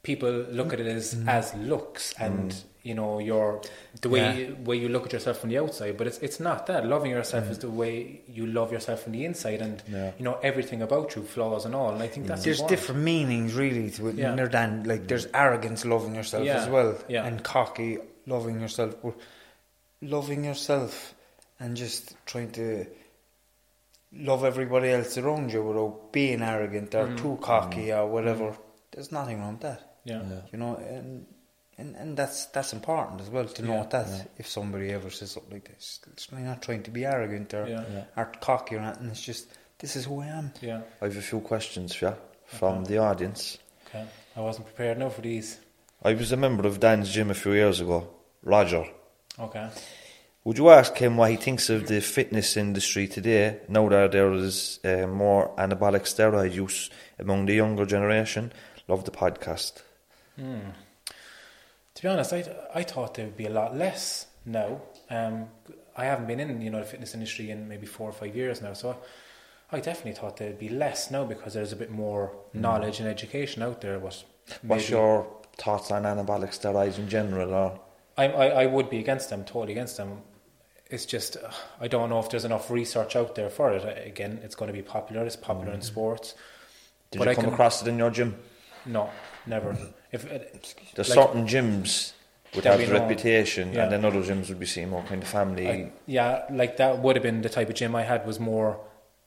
people 0.03 0.31
look 0.31 0.73
at 0.73 0.79
it 0.79 0.87
as 0.87 1.13
mm-hmm. 1.13 1.29
as 1.29 1.53
looks 1.55 2.13
and 2.19 2.51
mm-hmm. 2.51 2.67
you 2.87 2.95
know 2.95 3.19
your 3.19 3.61
the 4.01 4.09
way 4.09 4.19
Yeah. 4.19 4.33
you, 4.33 4.57
way 4.63 4.77
you 4.77 4.89
look 4.89 5.05
at 5.05 5.13
yourself 5.13 5.39
from 5.39 5.49
the 5.49 5.59
outside, 5.59 5.97
but 5.97 6.07
it's 6.07 6.17
it's 6.19 6.39
not 6.39 6.67
that. 6.67 6.85
Loving 6.85 7.11
yourself 7.11 7.43
mm-hmm. 7.43 7.51
is 7.51 7.59
the 7.59 7.69
way 7.69 8.21
you 8.27 8.47
love 8.47 8.71
yourself 8.71 9.03
from 9.03 9.11
the 9.11 9.25
inside, 9.25 9.61
and 9.61 9.81
Yeah. 9.87 10.11
you 10.17 10.25
know 10.25 10.39
everything 10.41 10.81
about 10.81 11.15
you, 11.15 11.23
flaws 11.23 11.65
and 11.65 11.75
all. 11.75 11.93
And 11.93 12.01
I 12.01 12.07
think 12.07 12.27
that's 12.27 12.43
there's 12.43 12.59
important. 12.59 12.79
different 12.79 13.01
meanings 13.01 13.53
really 13.53 13.91
to 13.91 14.07
it 14.09 14.15
Yeah. 14.15 14.35
than 14.35 14.83
like 14.83 15.07
there's 15.07 15.27
mm. 15.27 15.39
arrogance 15.39 15.85
loving 15.85 16.15
yourself 16.15 16.47
as 16.47 16.67
well 16.67 16.97
yeah. 17.07 17.25
and 17.25 17.43
cocky 17.43 17.97
loving 18.25 18.59
yourself 18.59 18.95
but 19.01 19.15
loving 20.01 20.43
yourself 20.43 21.13
and 21.59 21.77
just 21.77 22.15
trying 22.25 22.51
to 22.51 22.85
love 24.13 24.43
everybody 24.43 24.89
else 24.89 25.17
around 25.17 25.51
you 25.51 25.63
without 25.63 26.11
being 26.11 26.41
arrogant 26.41 26.93
or 26.95 27.07
mm. 27.07 27.17
too 27.17 27.37
cocky 27.41 27.87
mm. 27.87 27.97
or 27.97 28.07
whatever 28.07 28.55
there's 28.91 29.11
nothing 29.11 29.39
wrong 29.39 29.53
with 29.53 29.61
that 29.61 29.90
Yeah. 30.03 30.21
you 30.51 30.57
know 30.59 30.75
and 30.77 31.25
and, 31.77 31.95
and 31.95 32.17
that's 32.17 32.45
that's 32.47 32.73
important 32.73 33.21
as 33.21 33.29
well 33.29 33.45
to 33.45 33.61
Yeah, 33.63 33.67
note 33.77 33.91
that 33.91 34.31
if 34.37 34.47
somebody 34.47 34.91
ever 34.91 35.09
says 35.09 35.31
something 35.31 35.53
like 35.53 35.67
this 35.69 35.99
it's 36.11 36.31
not 36.31 36.61
trying 36.61 36.83
to 36.83 36.91
be 36.91 37.05
arrogant 37.05 37.53
or, 37.53 37.67
Yeah. 37.67 37.83
Yeah. 37.91 38.03
or 38.17 38.25
cocky 38.41 38.75
or 38.75 38.79
anything 38.79 39.09
it's 39.09 39.21
just 39.21 39.47
this 39.79 39.95
is 39.95 40.05
who 40.05 40.21
I 40.21 40.27
am 40.27 40.51
Yeah. 40.61 40.81
I 41.01 41.05
have 41.05 41.17
a 41.17 41.21
few 41.21 41.39
questions 41.39 41.95
for 41.95 42.05
you 42.09 42.15
from 42.45 42.85
the 42.85 42.97
audience. 42.97 43.57
Okay. 43.87 44.05
I 44.35 44.39
wasn't 44.41 44.67
prepared 44.67 44.97
now 44.97 45.09
for 45.09 45.21
these. 45.21 45.57
I 46.03 46.13
was 46.13 46.31
a 46.31 46.37
member 46.37 46.67
of 46.67 46.79
Dan's 46.79 47.11
gym 47.13 47.29
a 47.31 47.33
few 47.33 47.53
years 47.53 47.79
ago, 47.79 48.07
Roger. 48.43 48.85
Okay. 49.39 49.69
Would 50.43 50.57
you 50.57 50.69
ask 50.69 50.97
him 50.97 51.17
what 51.17 51.29
he 51.31 51.37
thinks 51.37 51.69
of 51.69 51.87
the 51.87 52.01
fitness 52.01 52.57
industry 52.57 53.07
today, 53.07 53.59
now 53.69 53.87
that 53.89 54.11
there 54.11 54.33
is 54.33 54.79
uh, 54.83 55.05
more 55.07 55.53
anabolic 55.57 56.03
steroid 56.03 56.53
use 56.53 56.89
among 57.19 57.45
the 57.45 57.53
younger 57.53 57.85
generation? 57.85 58.51
Love 58.87 59.05
the 59.05 59.11
podcast. 59.11 59.81
To 60.37 62.01
be 62.01 62.07
honest, 62.07 62.33
I, 62.33 62.43
I 62.73 62.83
thought 62.83 63.15
there 63.15 63.25
would 63.25 63.37
be 63.37 63.45
a 63.47 63.49
lot 63.51 63.75
less 63.75 64.27
now. 64.45 64.81
Um, 65.09 65.49
I 65.97 66.05
haven't 66.05 66.27
been 66.27 66.39
in 66.39 66.61
you 66.61 66.69
know 66.69 66.79
the 66.79 66.85
fitness 66.85 67.13
industry 67.13 67.51
in 67.51 67.67
maybe 67.67 67.85
four 67.85 68.09
or 68.09 68.13
five 68.13 68.35
years 68.35 68.61
now, 68.61 68.73
so 68.73 68.97
I 69.71 69.79
definitely 69.81 70.13
thought 70.13 70.37
there'd 70.37 70.57
be 70.57 70.69
less 70.69 71.11
now 71.11 71.25
because 71.25 71.53
there's 71.53 71.73
a 71.73 71.75
bit 71.75 71.91
more 71.91 72.33
knowledge 72.53 72.99
and 72.99 73.07
education 73.09 73.61
out 73.61 73.81
there. 73.81 73.99
But 73.99 74.23
What's 74.61 74.89
your 74.89 75.27
thoughts 75.57 75.91
on 75.91 76.03
anabolic 76.03 76.49
steroids 76.57 76.97
in 76.97 77.09
general? 77.09 77.53
Or 77.53 77.79
I, 78.17 78.27
I, 78.27 78.45
I 78.63 78.65
would 78.67 78.89
be 78.89 78.99
against 78.99 79.29
them, 79.29 79.43
totally 79.43 79.73
against 79.73 79.97
them. 79.97 80.21
It's 80.89 81.05
just, 81.05 81.37
uh, 81.37 81.49
I 81.79 81.87
don't 81.87 82.09
know 82.09 82.19
if 82.19 82.29
there's 82.29 82.43
enough 82.43 82.69
research 82.69 83.15
out 83.15 83.35
there 83.35 83.49
for 83.49 83.71
it. 83.71 84.05
Again, 84.07 84.41
it's 84.43 84.55
going 84.55 84.67
to 84.67 84.73
be 84.73 84.81
popular, 84.81 85.23
it's 85.25 85.37
popular 85.37 85.71
in 85.73 85.81
sports. 85.81 86.33
did 87.11 87.19
But 87.19 87.25
you 87.25 87.31
I 87.31 87.35
come 87.35 87.45
can- 87.45 87.53
across 87.53 87.81
it 87.81 87.87
in 87.87 87.97
your 87.97 88.09
gym? 88.11 88.37
No, 88.85 89.09
never. 89.45 89.77
If 90.11 90.25
uh, 90.25 90.39
There's 90.95 91.09
like- 91.09 91.19
certain 91.19 91.47
gyms 91.47 92.13
would 92.55 92.65
have 92.65 92.79
the 92.79 92.87
reputation, 92.91 93.71
Yeah. 93.73 93.83
and 93.83 93.91
then 93.93 94.03
other 94.05 94.21
gyms 94.21 94.49
would 94.49 94.59
be 94.59 94.65
seen 94.65 94.89
more 94.89 95.03
kind 95.03 95.23
of 95.23 95.27
family. 95.29 95.69
I, 95.69 95.91
yeah, 96.05 96.43
like 96.49 96.77
that 96.77 96.99
would 96.99 97.15
have 97.15 97.23
been 97.23 97.41
the 97.41 97.49
type 97.49 97.69
of 97.69 97.75
gym 97.75 97.95
I 97.95 98.03
had 98.03 98.25
was 98.27 98.39
more 98.39 98.79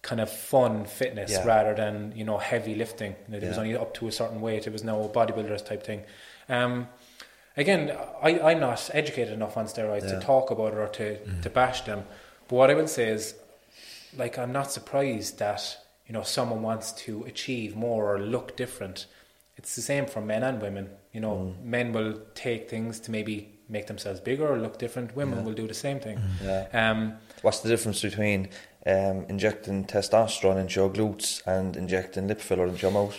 kind 0.02 0.20
of 0.20 0.30
fun 0.30 0.84
fitness 0.84 1.30
Yeah. 1.30 1.44
rather 1.46 1.74
than 1.74 2.12
you 2.14 2.24
know 2.24 2.36
heavy 2.36 2.74
lifting. 2.74 3.16
You 3.26 3.32
know, 3.40 3.46
It 3.46 3.48
was 3.48 3.56
only 3.58 3.74
up 3.76 3.94
to 3.94 4.08
a 4.08 4.12
certain 4.12 4.40
weight. 4.42 4.66
It 4.66 4.72
was 4.74 4.84
no 4.84 5.08
bodybuilders 5.08 5.64
type 5.64 5.82
thing. 5.82 6.02
Um, 6.50 6.88
again, 7.56 7.96
I, 8.22 8.38
I'm 8.40 8.60
not 8.60 8.90
educated 8.92 9.32
enough 9.32 9.56
on 9.56 9.64
steroids 9.66 10.02
Yeah. 10.04 10.18
to 10.18 10.20
talk 10.20 10.50
about 10.50 10.74
it 10.74 10.78
or 10.78 10.88
to, 10.88 11.40
to 11.40 11.48
bash 11.48 11.80
them. 11.82 12.04
But 12.48 12.56
what 12.56 12.70
I 12.70 12.74
will 12.74 12.88
say 12.88 13.08
is, 13.08 13.34
like, 14.14 14.38
I'm 14.38 14.52
not 14.52 14.70
surprised 14.70 15.38
that 15.38 15.78
you 16.06 16.12
know 16.12 16.22
someone 16.22 16.60
wants 16.60 16.92
to 17.04 17.24
achieve 17.24 17.74
more 17.74 18.14
or 18.14 18.18
look 18.20 18.54
different. 18.54 19.06
It's 19.64 19.76
the 19.76 19.82
same 19.82 20.04
for 20.04 20.20
men 20.20 20.42
and 20.42 20.60
women. 20.60 20.90
You 21.14 21.20
know, 21.20 21.54
men 21.62 21.94
will 21.94 22.20
take 22.34 22.68
things 22.68 23.00
to 23.00 23.10
maybe 23.10 23.48
make 23.66 23.86
themselves 23.86 24.20
bigger 24.20 24.46
or 24.46 24.58
look 24.58 24.78
different. 24.78 25.16
Women 25.16 25.42
will 25.42 25.54
do 25.54 25.66
the 25.66 25.72
same 25.72 26.00
thing. 26.00 26.20
Yeah. 26.44 26.66
Um, 26.74 27.14
What's 27.40 27.60
the 27.60 27.70
difference 27.70 28.02
between 28.02 28.50
um, 28.84 29.24
injecting 29.30 29.86
testosterone 29.86 30.60
into 30.60 30.80
your 30.80 30.90
glutes 30.90 31.40
and 31.46 31.78
injecting 31.78 32.28
lip 32.28 32.42
filler 32.42 32.66
into 32.66 32.82
your 32.82 32.90
mouth? 32.90 33.16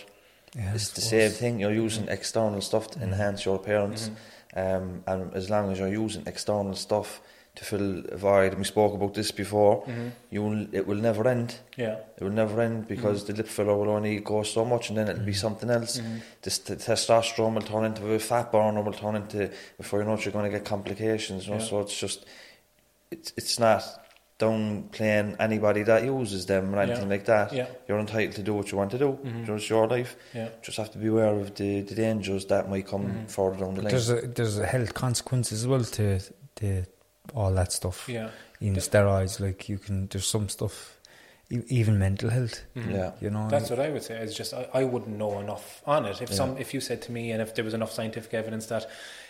Yeah, 0.56 0.76
it's 0.76 0.92
the 0.92 1.02
same 1.02 1.32
thing. 1.32 1.60
You're 1.60 1.74
using 1.74 2.08
external 2.10 2.62
stuff 2.62 2.92
to 2.92 3.02
enhance 3.02 3.44
your 3.44 3.56
appearance, 3.56 4.12
um, 4.56 5.04
and 5.08 5.34
as 5.34 5.50
long 5.50 5.72
as 5.72 5.80
you're 5.80 5.88
using 5.88 6.22
external 6.28 6.76
stuff 6.76 7.22
to 7.56 7.66
fill 7.66 8.04
a 8.10 8.18
void, 8.18 8.50
and 8.50 8.58
we 8.58 8.64
spoke 8.66 8.94
about 8.94 9.14
this 9.14 9.32
before, 9.32 9.84
mm-hmm. 9.84 10.10
you 10.30 10.44
will, 10.44 10.68
it 10.74 10.86
will 10.86 10.98
never 10.98 11.28
end. 11.28 11.56
yeah. 11.78 11.98
It 12.18 12.24
will 12.24 12.32
never 12.32 12.62
end 12.62 12.88
because 12.88 13.24
mm-hmm. 13.24 13.34
the 13.34 13.38
lip 13.38 13.48
filler 13.48 13.76
will 13.76 13.90
only 13.90 14.20
go 14.20 14.44
so 14.44 14.66
much, 14.66 14.90
and 14.90 14.98
then 14.98 15.08
it'll 15.08 15.24
be 15.24 15.32
mm-hmm. 15.32 15.40
something 15.40 15.70
else. 15.70 16.02
This 16.42 16.60
the 16.60 16.76
testosterone 16.76 17.56
will 17.56 17.62
turn 17.62 17.86
into 17.86 18.14
a 18.14 18.20
fat 18.20 18.52
burner, 18.52 18.82
will 18.82 18.94
turn 18.94 19.16
into 19.16 19.52
before 19.78 20.00
you 20.00 20.06
know 20.06 20.14
it, 20.14 20.26
you're 20.26 20.34
going 20.34 20.46
to 20.46 20.52
get 20.52 20.66
complications. 20.66 21.46
You 21.46 21.54
know? 21.54 21.60
Yeah. 21.60 21.66
So 21.66 21.80
it's 21.82 21.98
just 21.98 22.26
it's 23.12 23.34
it's 23.38 23.60
not 23.60 23.84
downplaying 24.38 25.38
anybody 25.40 25.84
that 25.84 26.04
uses 26.04 26.46
them 26.46 26.76
or 26.76 26.80
anything 26.80 27.04
Yeah. 27.04 27.10
like 27.10 27.26
that. 27.26 27.54
Yeah. 27.54 27.68
You're 27.88 28.00
entitled 28.00 28.36
to 28.36 28.44
do 28.44 28.54
what 28.54 28.70
you 28.70 28.78
want 28.78 28.92
to 28.92 28.98
do. 28.98 29.18
It's 29.24 29.70
your 29.70 29.88
life. 29.88 30.18
Yeah. 30.34 30.50
Just 30.62 30.78
have 30.78 30.92
to 30.92 30.98
be 30.98 31.08
aware 31.08 31.34
of 31.34 31.56
the, 31.56 31.82
the 31.82 31.96
dangers 31.96 32.46
that 32.48 32.70
might 32.70 32.86
come 32.86 33.28
further 33.28 33.60
down 33.60 33.76
the 33.76 33.84
line. 33.84 33.92
There's 33.92 34.10
a 34.10 34.22
there's 34.28 34.58
a 34.58 34.66
health 34.66 34.94
consequence 34.94 35.54
as 35.54 35.66
well 35.66 35.84
to 35.84 36.20
to 36.56 36.86
all 37.34 37.52
that 37.54 37.72
stuff. 37.72 38.08
Yeah. 38.08 38.30
In 38.62 38.76
steroids, 38.76 39.40
like 39.40 39.68
you 39.70 39.78
can, 39.78 40.08
there's 40.08 40.28
some 40.28 40.48
stuff, 40.50 40.98
e- 41.52 41.62
even 41.68 42.00
mental 42.00 42.30
health. 42.30 42.62
yeah. 42.76 43.12
You 43.22 43.30
know, 43.30 43.48
That's 43.50 43.70
what 43.70 43.80
I 43.80 43.90
would 43.90 44.04
say. 44.04 44.16
Is 44.22 44.34
just 44.34 44.54
I, 44.54 44.68
I 44.74 44.84
wouldn't 44.84 45.18
know 45.18 45.40
enough 45.40 45.82
on 45.86 46.06
it. 46.06 46.22
If 46.22 46.30
Yeah. 46.30 46.36
some 46.36 46.58
if 46.58 46.74
you 46.74 46.82
said 46.82 47.02
to 47.04 47.12
me, 47.12 47.32
and 47.32 47.42
if 47.42 47.54
there 47.56 47.64
was 47.66 47.74
enough 47.74 47.92
scientific 47.92 48.34
evidence 48.34 48.68
that 48.68 48.90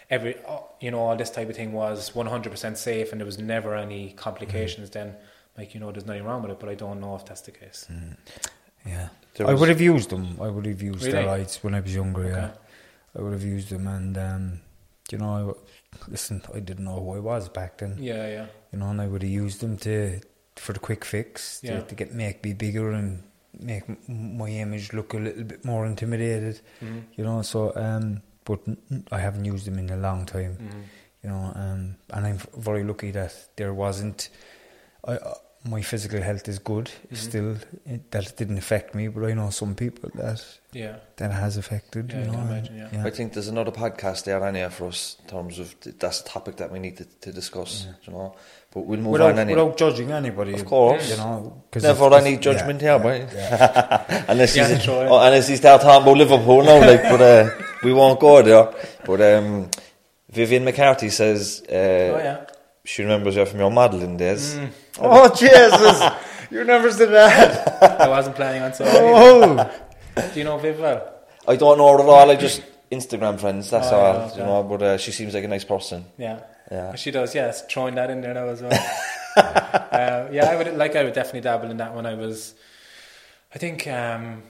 every 0.09 0.35
uh, 0.47 0.59
you 0.79 0.91
know 0.91 0.99
all 0.99 1.15
this 1.15 1.31
type 1.31 1.49
of 1.49 1.55
thing 1.55 1.73
was 1.73 2.13
one 2.13 2.27
hundred 2.27 2.51
percent 2.51 2.77
safe 2.77 3.11
and 3.11 3.19
there 3.19 3.25
was 3.25 3.39
never 3.39 3.75
any 3.75 4.11
complications, 4.13 4.91
then 4.91 5.15
like 5.57 5.73
you 5.73 5.79
know 5.79 5.91
there's 5.91 6.05
nothing 6.05 6.23
wrong 6.23 6.41
with 6.43 6.51
it. 6.51 6.59
But 6.59 6.69
I 6.69 6.75
don't 6.75 6.99
know 7.01 7.15
if 7.15 7.25
that's 7.25 7.41
the 7.41 7.51
case. 7.51 7.87
yeah. 8.85 9.09
There 9.33 9.47
I 9.49 9.53
would 9.53 9.69
have 9.69 9.81
used 9.81 10.11
them. 10.11 10.37
I 10.39 10.47
would 10.47 10.65
have 10.65 10.81
used 10.81 11.03
Really? 11.03 11.17
steroids 11.17 11.63
when 11.63 11.73
I 11.75 11.79
was 11.81 11.93
younger. 11.93 12.23
Yeah, 12.25 12.45
Okay. 12.45 12.53
I 13.17 13.21
would 13.23 13.33
have 13.33 13.43
used 13.43 13.69
them, 13.69 13.87
and 13.87 14.17
um, 14.17 14.59
you 15.11 15.17
know, 15.17 15.57
listen, 16.07 16.41
I 16.53 16.59
didn't 16.59 16.85
know 16.85 16.99
who 16.99 17.15
I 17.15 17.19
was 17.19 17.49
back 17.49 17.77
then. 17.77 17.97
Yeah, 17.99 18.27
yeah, 18.27 18.45
You 18.71 18.79
know, 18.79 18.89
and 18.89 19.01
I 19.01 19.07
would 19.07 19.21
have 19.21 19.31
used 19.31 19.61
them 19.61 19.77
to 19.77 20.19
for 20.55 20.73
the 20.73 20.79
quick 20.79 21.03
fix 21.05 21.59
to, 21.61 21.67
Yeah. 21.67 21.81
to 21.81 21.95
get 21.95 22.13
make 22.13 22.43
me 22.43 22.53
bigger 22.53 22.91
and 22.91 23.23
make 23.59 23.83
my 24.09 24.49
image 24.49 24.93
look 24.93 25.13
a 25.13 25.17
little 25.17 25.43
bit 25.43 25.63
more 25.65 25.85
intimidated. 25.85 26.61
Mhm. 26.81 27.03
You 27.15 27.23
know, 27.25 27.41
so 27.41 27.73
um, 27.75 28.21
but 28.45 28.59
I 29.11 29.19
haven't 29.19 29.45
used 29.45 29.65
them 29.65 29.77
in 29.79 29.89
a 29.89 29.97
long 29.97 30.25
time. 30.25 30.57
Mhm. 30.59 30.83
You 31.23 31.29
know, 31.29 31.51
um, 31.55 31.95
and 32.13 32.25
I'm 32.27 32.37
very 32.57 32.83
lucky 32.83 33.11
that 33.11 33.33
there 33.57 33.73
wasn't. 33.73 34.29
I, 35.03 35.15
uh, 35.17 35.33
my 35.67 35.81
physical 35.81 36.21
health 36.21 36.47
is 36.47 36.59
good 36.59 36.85
Mm-hmm. 36.85 37.15
still. 37.15 37.55
It, 37.85 38.11
that 38.11 38.37
didn't 38.37 38.57
affect 38.57 38.93
me, 38.95 39.07
but 39.07 39.23
I 39.25 39.33
know 39.33 39.49
some 39.49 39.73
people 39.75 40.09
that 40.15 40.43
yeah. 40.73 40.97
that 41.17 41.31
has 41.31 41.57
affected. 41.57 42.11
Yeah, 42.11 42.17
you 42.17 42.23
I 42.23 42.25
know, 42.27 42.31
can 42.33 42.41
and- 42.41 42.49
imagine, 42.51 42.89
yeah. 42.93 43.05
I 43.05 43.09
think 43.09 43.33
there's 43.33 43.47
another 43.47 43.71
podcast 43.71 44.25
there 44.25 44.43
Anya 44.43 44.69
for 44.69 44.87
us 44.87 45.17
in 45.23 45.29
terms 45.29 45.59
of 45.59 45.79
th- 45.79 45.95
that's 45.99 46.21
a 46.21 46.25
topic 46.25 46.55
that 46.57 46.71
we 46.71 46.79
need 46.79 46.97
to, 46.97 47.05
to 47.21 47.31
discuss. 47.31 47.87
You 48.05 48.13
know, 48.13 48.35
but 48.71 48.81
we'll 48.85 48.99
move 48.99 49.13
Without, 49.13 49.31
on 49.33 49.39
anyway. 49.39 49.61
without 49.61 49.77
judging 49.77 50.11
anybody, 50.11 50.53
Of 50.53 50.65
course. 50.65 51.09
you 51.09 51.17
know, 51.17 51.63
'cause 51.71 51.83
Never 51.83 52.05
it's- 52.07 52.21
any 52.25 52.37
judgment 52.37 52.81
yeah, 52.81 52.99
here, 53.01 53.27
yeah, 53.31 54.05
boy. 54.07 54.25
unless 54.27 54.55
Yeah, 54.55 54.67
he's 54.67 54.83
sure. 54.83 55.07
oh, 55.09 55.19
unless 55.19 55.47
he 55.47 55.55
start 55.55 55.81
talking 55.81 56.03
about 56.03 56.17
Liverpool 56.17 56.63
now, 56.63 56.79
like, 56.79 57.03
but 57.03 57.21
uh, 57.21 57.49
we 57.83 57.91
won't 57.93 58.19
go 58.19 58.41
there. 58.41 58.71
But 59.05 59.21
um, 59.21 59.69
Vivian 60.29 60.63
McCarthy 60.65 61.09
says 61.09 61.63
uh, 61.69 61.73
Oh 61.73 62.17
yeah. 62.17 62.45
She 62.85 63.01
remembers 63.03 63.35
you 63.35 63.45
from 63.45 63.59
your 63.59 63.71
modelling 63.71 64.17
days. 64.17 64.55
Mm. 64.55 64.69
Oh 64.99 65.33
Jesus! 65.35 66.01
you 66.51 66.63
never 66.63 66.91
said 66.91 67.09
that. 67.09 68.01
I 68.01 68.07
wasn't 68.07 68.35
planning 68.35 68.61
on 68.61 68.73
so. 68.73 68.85
Oh, 68.87 69.71
Do 70.33 70.39
you 70.39 70.45
know 70.45 70.57
Viv 70.57 70.79
well? 70.79 71.11
I 71.47 71.55
don't 71.57 71.77
know 71.77 71.91
her 71.97 71.99
at 72.03 72.09
all. 72.09 72.31
I 72.31 72.35
just 72.35 72.61
Instagram 72.91 73.39
friends. 73.39 73.69
That's 73.69 73.87
Oh, 73.87 73.95
all. 73.99 74.13
yeah. 74.29 74.37
You 74.37 74.43
know, 74.43 74.63
but 74.63 74.81
uh, 74.81 74.97
she 74.97 75.11
seems 75.11 75.33
like 75.33 75.43
a 75.43 75.47
nice 75.47 75.65
person. 75.65 76.05
Yeah. 76.17 76.39
Yeah. 76.71 76.95
She 76.95 77.11
does, 77.11 77.35
yes. 77.35 77.65
Throwing 77.67 77.95
that 77.95 78.09
in 78.09 78.21
there 78.21 78.33
now 78.33 78.47
as 78.47 78.61
well. 78.61 78.71
uh, 79.37 80.27
yeah, 80.31 80.45
I 80.49 80.55
would 80.55 80.75
like. 80.75 80.95
I 80.95 81.03
would 81.03 81.13
definitely 81.13 81.41
dabble 81.41 81.69
in 81.69 81.77
that 81.77 81.93
when 81.95 82.05
I 82.05 82.15
was. 82.15 82.55
I 83.53 83.57
think 83.57 83.87
um, 83.87 84.43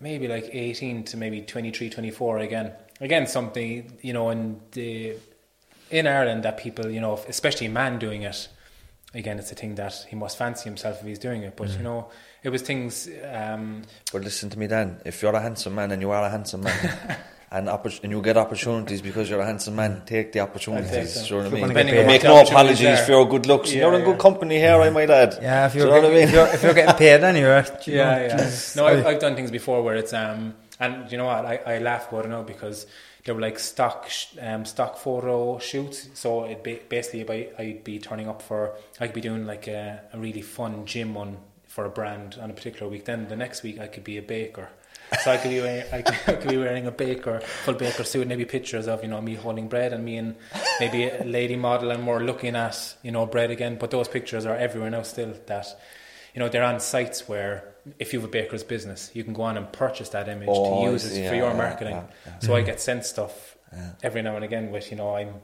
maybe 0.00 0.26
like 0.28 0.48
eighteen 0.52 1.04
to 1.04 1.16
maybe 1.16 1.42
23, 1.42 1.90
24 1.90 2.38
again. 2.38 2.72
Again, 3.00 3.26
something 3.26 3.98
you 4.02 4.12
know 4.12 4.30
in 4.30 4.60
the 4.72 5.14
in 5.92 6.06
Ireland 6.06 6.42
that 6.44 6.56
people 6.58 6.90
you 6.90 7.00
know, 7.00 7.14
especially 7.28 7.66
a 7.66 7.70
man 7.70 7.98
doing 7.98 8.22
it. 8.22 8.48
Again, 9.14 9.38
it's 9.38 9.52
a 9.52 9.54
thing 9.54 9.74
that 9.74 10.06
he 10.08 10.16
must 10.16 10.38
fancy 10.38 10.64
himself 10.64 11.00
if 11.00 11.06
he's 11.06 11.18
doing 11.18 11.42
it. 11.42 11.54
But 11.54 11.68
Mm. 11.68 11.76
you 11.76 11.82
know, 11.84 12.08
it 12.42 12.48
was 12.48 12.62
things. 12.62 13.08
Um, 13.30 13.82
But 14.10 14.22
listen 14.24 14.48
to 14.50 14.58
me, 14.58 14.66
Dan. 14.68 15.00
If 15.04 15.20
you're 15.22 15.34
a 15.34 15.40
handsome 15.42 15.74
man 15.74 15.92
and 15.92 16.00
you 16.00 16.10
are 16.10 16.24
a 16.24 16.30
handsome 16.30 16.62
man, 16.62 16.98
and, 17.50 17.68
oppor- 17.68 18.02
and 18.02 18.10
you 18.10 18.22
get 18.22 18.38
opportunities 18.38 19.02
because 19.02 19.28
you're 19.28 19.40
a 19.40 19.44
handsome 19.44 19.76
man, 19.76 20.00
take 20.06 20.32
the 20.32 20.40
opportunities. 20.40 20.90
them. 21.14 21.24
Do 21.24 21.28
you 21.28 21.42
know 21.42 21.66
what 21.66 21.76
I 21.76 21.80
If 21.82 21.88
you're 21.88 21.96
mean? 21.98 22.06
Make 22.06 22.22
no 22.24 22.40
apologies 22.40 22.78
there. 22.80 22.96
for 23.04 23.12
your 23.12 23.28
good 23.28 23.44
looks. 23.44 23.70
Yeah, 23.70 23.80
you're 23.82 23.94
in 23.94 24.00
yeah. 24.00 24.06
good 24.06 24.18
company 24.18 24.56
here, 24.58 24.80
I 24.80 24.88
might 24.88 25.10
add. 25.10 25.38
yeah. 25.42 25.66
If 25.66 25.74
you're, 25.74 25.84
you 25.88 25.90
know 25.92 25.96
what 26.00 26.04
I 26.06 26.08
getting, 26.08 26.14
mean? 26.18 26.28
if, 26.28 26.32
you're, 26.34 26.46
if 26.54 26.62
you're 26.62 26.74
getting 26.74 26.94
paid 26.96 27.22
anyway, 27.22 27.64
you 27.84 27.94
yeah, 27.98 28.14
know, 28.16 28.22
yeah. 28.24 28.36
Jesus. 28.38 28.76
No, 28.76 28.86
I've, 28.86 29.04
I've 29.06 29.18
done 29.20 29.36
things 29.36 29.50
before 29.50 29.82
where 29.82 29.96
it's 29.96 30.14
um, 30.14 30.54
and 30.80 31.12
you 31.12 31.18
know 31.18 31.26
what, 31.26 31.44
I, 31.44 31.56
I 31.66 31.78
laugh 31.80 32.10
about 32.10 32.24
it 32.24 32.28
now 32.28 32.42
because 32.44 32.86
they 33.24 33.32
were 33.32 33.40
like 33.40 33.58
stock 33.58 34.10
um 34.40 34.64
stock 34.64 34.96
photo 34.96 35.58
shoots. 35.58 36.08
So 36.14 36.44
it 36.44 36.64
ba- 36.64 36.80
basically, 36.88 37.50
I'd 37.58 37.84
be 37.84 37.98
turning 37.98 38.28
up 38.28 38.42
for, 38.42 38.74
I 39.00 39.06
could 39.06 39.14
be 39.14 39.20
doing 39.20 39.46
like 39.46 39.68
a, 39.68 40.02
a 40.12 40.18
really 40.18 40.42
fun 40.42 40.86
gym 40.86 41.14
one 41.14 41.38
for 41.66 41.84
a 41.84 41.90
brand 41.90 42.38
on 42.40 42.50
a 42.50 42.54
particular 42.54 42.90
week. 42.90 43.04
Then 43.04 43.28
the 43.28 43.36
next 43.36 43.62
week, 43.62 43.78
I 43.78 43.86
could 43.86 44.04
be 44.04 44.18
a 44.18 44.22
baker. 44.22 44.68
So 45.22 45.30
I 45.30 45.36
could 45.36 45.50
be 45.50 45.60
wearing, 45.60 45.84
I 45.92 46.02
could, 46.02 46.14
I 46.26 46.36
could 46.36 46.50
be 46.50 46.56
wearing 46.56 46.86
a 46.86 46.90
baker, 46.90 47.40
full 47.40 47.74
baker 47.74 48.02
suit, 48.04 48.26
maybe 48.26 48.44
pictures 48.44 48.88
of 48.88 49.02
you 49.02 49.08
know 49.08 49.20
me 49.20 49.34
holding 49.34 49.68
bread 49.68 49.92
and 49.92 50.04
me 50.04 50.16
and 50.16 50.36
maybe 50.80 51.08
a 51.08 51.24
lady 51.24 51.56
model, 51.56 51.90
and 51.90 52.06
we're 52.06 52.24
looking 52.24 52.56
at 52.56 52.96
you 53.02 53.12
know 53.12 53.26
bread 53.26 53.50
again. 53.50 53.76
But 53.78 53.90
those 53.90 54.08
pictures 54.08 54.46
are 54.46 54.56
everywhere 54.56 54.90
now. 54.90 55.02
Still, 55.02 55.34
that 55.46 55.66
you 56.34 56.40
know 56.40 56.48
they're 56.48 56.64
on 56.64 56.80
sites 56.80 57.28
where 57.28 57.71
if 57.98 58.12
you 58.12 58.20
have 58.20 58.28
a 58.28 58.32
baker's 58.32 58.62
business, 58.64 59.10
you 59.14 59.24
can 59.24 59.32
go 59.32 59.42
on 59.42 59.56
and 59.56 59.70
purchase 59.72 60.08
that 60.10 60.28
image 60.28 60.48
Oh, 60.50 60.84
to 60.84 60.90
use 60.92 61.02
see, 61.02 61.22
it 61.22 61.28
for 61.28 61.34
your 61.34 61.50
yeah, 61.50 61.56
marketing. 61.56 61.96
yeah, 61.96 62.04
yeah. 62.26 62.38
So 62.40 62.54
I 62.54 62.62
get 62.62 62.80
sent 62.80 63.04
stuff 63.04 63.56
every 64.02 64.22
now 64.22 64.36
and 64.36 64.44
again 64.44 64.70
with 64.70 64.90
you 64.90 64.96
know 64.96 65.16
I'm 65.16 65.34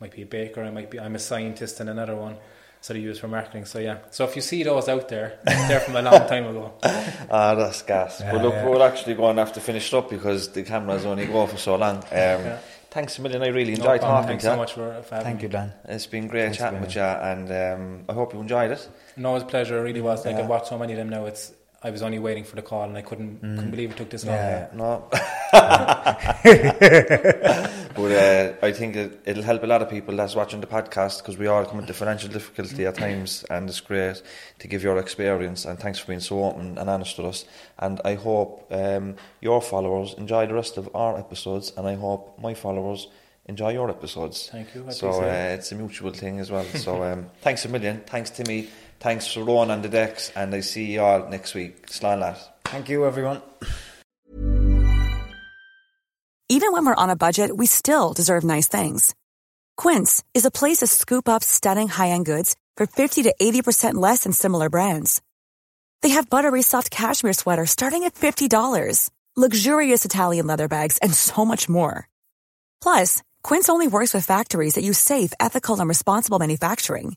might 0.00 0.12
be 0.12 0.22
a 0.22 0.26
baker, 0.26 0.62
I 0.62 0.70
might 0.70 0.90
be 0.90 0.98
I'm 1.00 1.14
a 1.14 1.18
scientist 1.18 1.80
in 1.80 1.88
another 1.88 2.16
one. 2.16 2.36
So 2.82 2.94
they 2.94 3.00
use 3.00 3.18
for 3.18 3.28
marketing. 3.28 3.66
So 3.66 3.78
yeah. 3.78 3.98
So 4.10 4.24
if 4.24 4.34
you 4.36 4.40
see 4.40 4.62
those 4.62 4.88
out 4.88 5.08
there, 5.10 5.38
they're 5.44 5.80
from 5.80 5.96
a 5.96 6.02
long 6.02 6.26
time 6.28 6.46
ago. 6.46 6.72
Ah, 7.30 7.54
that's 7.54 7.82
gas. 7.82 8.20
Yeah, 8.20 8.32
but 8.32 8.42
look, 8.42 8.54
yeah. 8.54 8.66
we're 8.66 8.82
actually 8.82 9.14
going 9.14 9.36
to 9.36 9.44
have 9.44 9.52
to 9.52 9.60
finish 9.60 9.92
it 9.92 9.96
up 9.96 10.08
because 10.08 10.48
the 10.48 10.62
cameras 10.62 11.04
only 11.04 11.26
go 11.26 11.46
for 11.46 11.58
so 11.58 11.76
long. 11.76 11.98
Um, 12.10 12.58
Thanks 12.90 13.18
a 13.18 13.22
million. 13.22 13.42
I 13.42 13.48
really 13.48 13.72
No 13.74 13.84
enjoyed 13.84 14.00
problem. 14.00 14.22
talking 14.22 14.28
Thanks 14.28 14.42
to 14.44 14.48
so 14.48 14.52
you. 14.54 14.56
much 14.58 14.72
for, 14.72 15.02
for 15.02 15.14
having 15.16 15.24
Thank 15.30 15.42
you, 15.42 15.48
me. 15.48 15.52
Dan. 15.52 15.72
It's 15.84 16.06
been 16.06 16.26
great 16.26 16.42
Thanks 16.44 16.58
chatting 16.58 16.80
with 16.80 16.96
you, 16.96 17.02
and 17.02 17.52
um, 17.52 18.04
I 18.08 18.14
hope 18.14 18.32
you 18.34 18.40
enjoyed 18.40 18.70
it. 18.72 18.88
No, 19.16 19.30
it 19.32 19.34
was 19.34 19.42
a 19.44 19.46
pleasure. 19.46 19.78
It 19.78 19.82
really 19.82 20.00
was. 20.00 20.24
Like 20.24 20.34
Yeah. 20.36 20.42
I've 20.42 20.48
watched 20.48 20.68
so 20.68 20.78
many 20.78 20.94
of 20.94 20.98
them 20.98 21.08
now. 21.10 21.26
It's 21.26 21.52
I 21.82 21.90
was 21.90 22.02
only 22.02 22.18
waiting 22.18 22.44
for 22.44 22.56
the 22.56 22.62
call 22.62 22.84
and 22.84 22.96
I 22.96 23.00
couldn't 23.00 23.40
couldn't 23.40 23.70
believe 23.70 23.92
it 23.92 23.96
took 23.96 24.10
this 24.10 24.26
long. 24.26 24.34
Yeah. 24.34 24.68
No. 24.74 25.08
but 27.94 28.12
uh, 28.12 28.52
I 28.62 28.72
think 28.72 28.96
it, 28.96 29.20
it'll 29.24 29.42
help 29.42 29.62
a 29.62 29.66
lot 29.66 29.80
of 29.80 29.88
people 29.88 30.14
that's 30.14 30.34
watching 30.34 30.60
the 30.60 30.66
podcast 30.66 31.18
because 31.18 31.38
we 31.38 31.46
all 31.46 31.64
come 31.64 31.80
into 31.80 31.94
financial 31.94 32.28
difficulty 32.28 32.84
at 32.84 32.96
times, 32.96 33.44
and 33.48 33.68
it's 33.68 33.80
great 33.80 34.22
to 34.58 34.68
give 34.68 34.82
your 34.82 34.98
experience. 34.98 35.64
And 35.64 35.78
thanks 35.78 35.98
for 35.98 36.08
being 36.08 36.20
so 36.20 36.44
open 36.44 36.76
and 36.76 36.90
honest 36.90 37.16
with 37.16 37.26
us. 37.26 37.44
And 37.78 37.98
I 38.04 38.14
hope 38.14 38.66
um, 38.70 39.16
your 39.40 39.62
followers 39.62 40.14
enjoy 40.18 40.46
the 40.46 40.54
rest 40.54 40.76
of 40.76 40.94
our 40.94 41.18
episodes, 41.18 41.72
and 41.78 41.86
I 41.88 41.94
hope 41.94 42.38
my 42.38 42.52
followers 42.52 43.08
enjoy 43.46 43.72
your 43.72 43.88
episodes. 43.90 44.50
Thank 44.52 44.74
you. 44.74 44.84
I 44.86 44.92
So 44.92 45.22
uh, 45.22 45.56
it's 45.56 45.72
a 45.72 45.74
mutual 45.74 46.12
thing 46.12 46.40
as 46.40 46.50
well. 46.50 46.64
So 46.64 47.02
um, 47.02 47.30
thanks 47.40 47.64
a 47.64 47.68
million. 47.68 48.02
Thanks 48.06 48.30
Timmy. 48.30 48.68
Thanks 49.00 49.32
for 49.32 49.42
Rowan 49.42 49.70
on 49.70 49.80
the 49.80 49.88
decks, 49.88 50.30
and 50.36 50.54
I 50.54 50.60
see 50.60 50.92
you 50.92 51.00
all 51.00 51.28
next 51.28 51.54
week. 51.54 51.86
Slán 51.86 52.20
lad. 52.20 52.36
Thank 52.66 52.90
you, 52.90 53.06
everyone. 53.06 53.40
Even 56.50 56.72
when 56.72 56.84
we're 56.84 56.94
on 56.94 57.10
a 57.10 57.16
budget, 57.16 57.56
we 57.56 57.66
still 57.66 58.12
deserve 58.12 58.44
nice 58.44 58.68
things. 58.68 59.14
Quince 59.76 60.22
is 60.34 60.44
a 60.44 60.50
place 60.50 60.78
to 60.78 60.86
scoop 60.86 61.28
up 61.28 61.42
stunning 61.42 61.88
high-end 61.88 62.26
goods 62.26 62.56
for 62.76 62.86
50 62.86 63.22
to 63.22 63.34
80% 63.40 63.94
less 63.94 64.24
than 64.24 64.32
similar 64.32 64.68
brands. 64.68 65.22
They 66.02 66.10
have 66.10 66.28
buttery 66.28 66.62
soft 66.62 66.90
cashmere 66.90 67.32
sweaters 67.32 67.70
starting 67.70 68.04
at 68.04 68.14
$50, 68.14 69.10
luxurious 69.36 70.04
Italian 70.04 70.46
leather 70.46 70.68
bags, 70.68 70.98
and 70.98 71.14
so 71.14 71.44
much 71.44 71.68
more. 71.68 72.08
Plus, 72.82 73.22
Quince 73.42 73.68
only 73.68 73.86
works 73.88 74.12
with 74.12 74.26
factories 74.26 74.74
that 74.74 74.84
use 74.84 74.98
safe, 74.98 75.32
ethical, 75.40 75.78
and 75.78 75.88
responsible 75.88 76.38
manufacturing. 76.38 77.16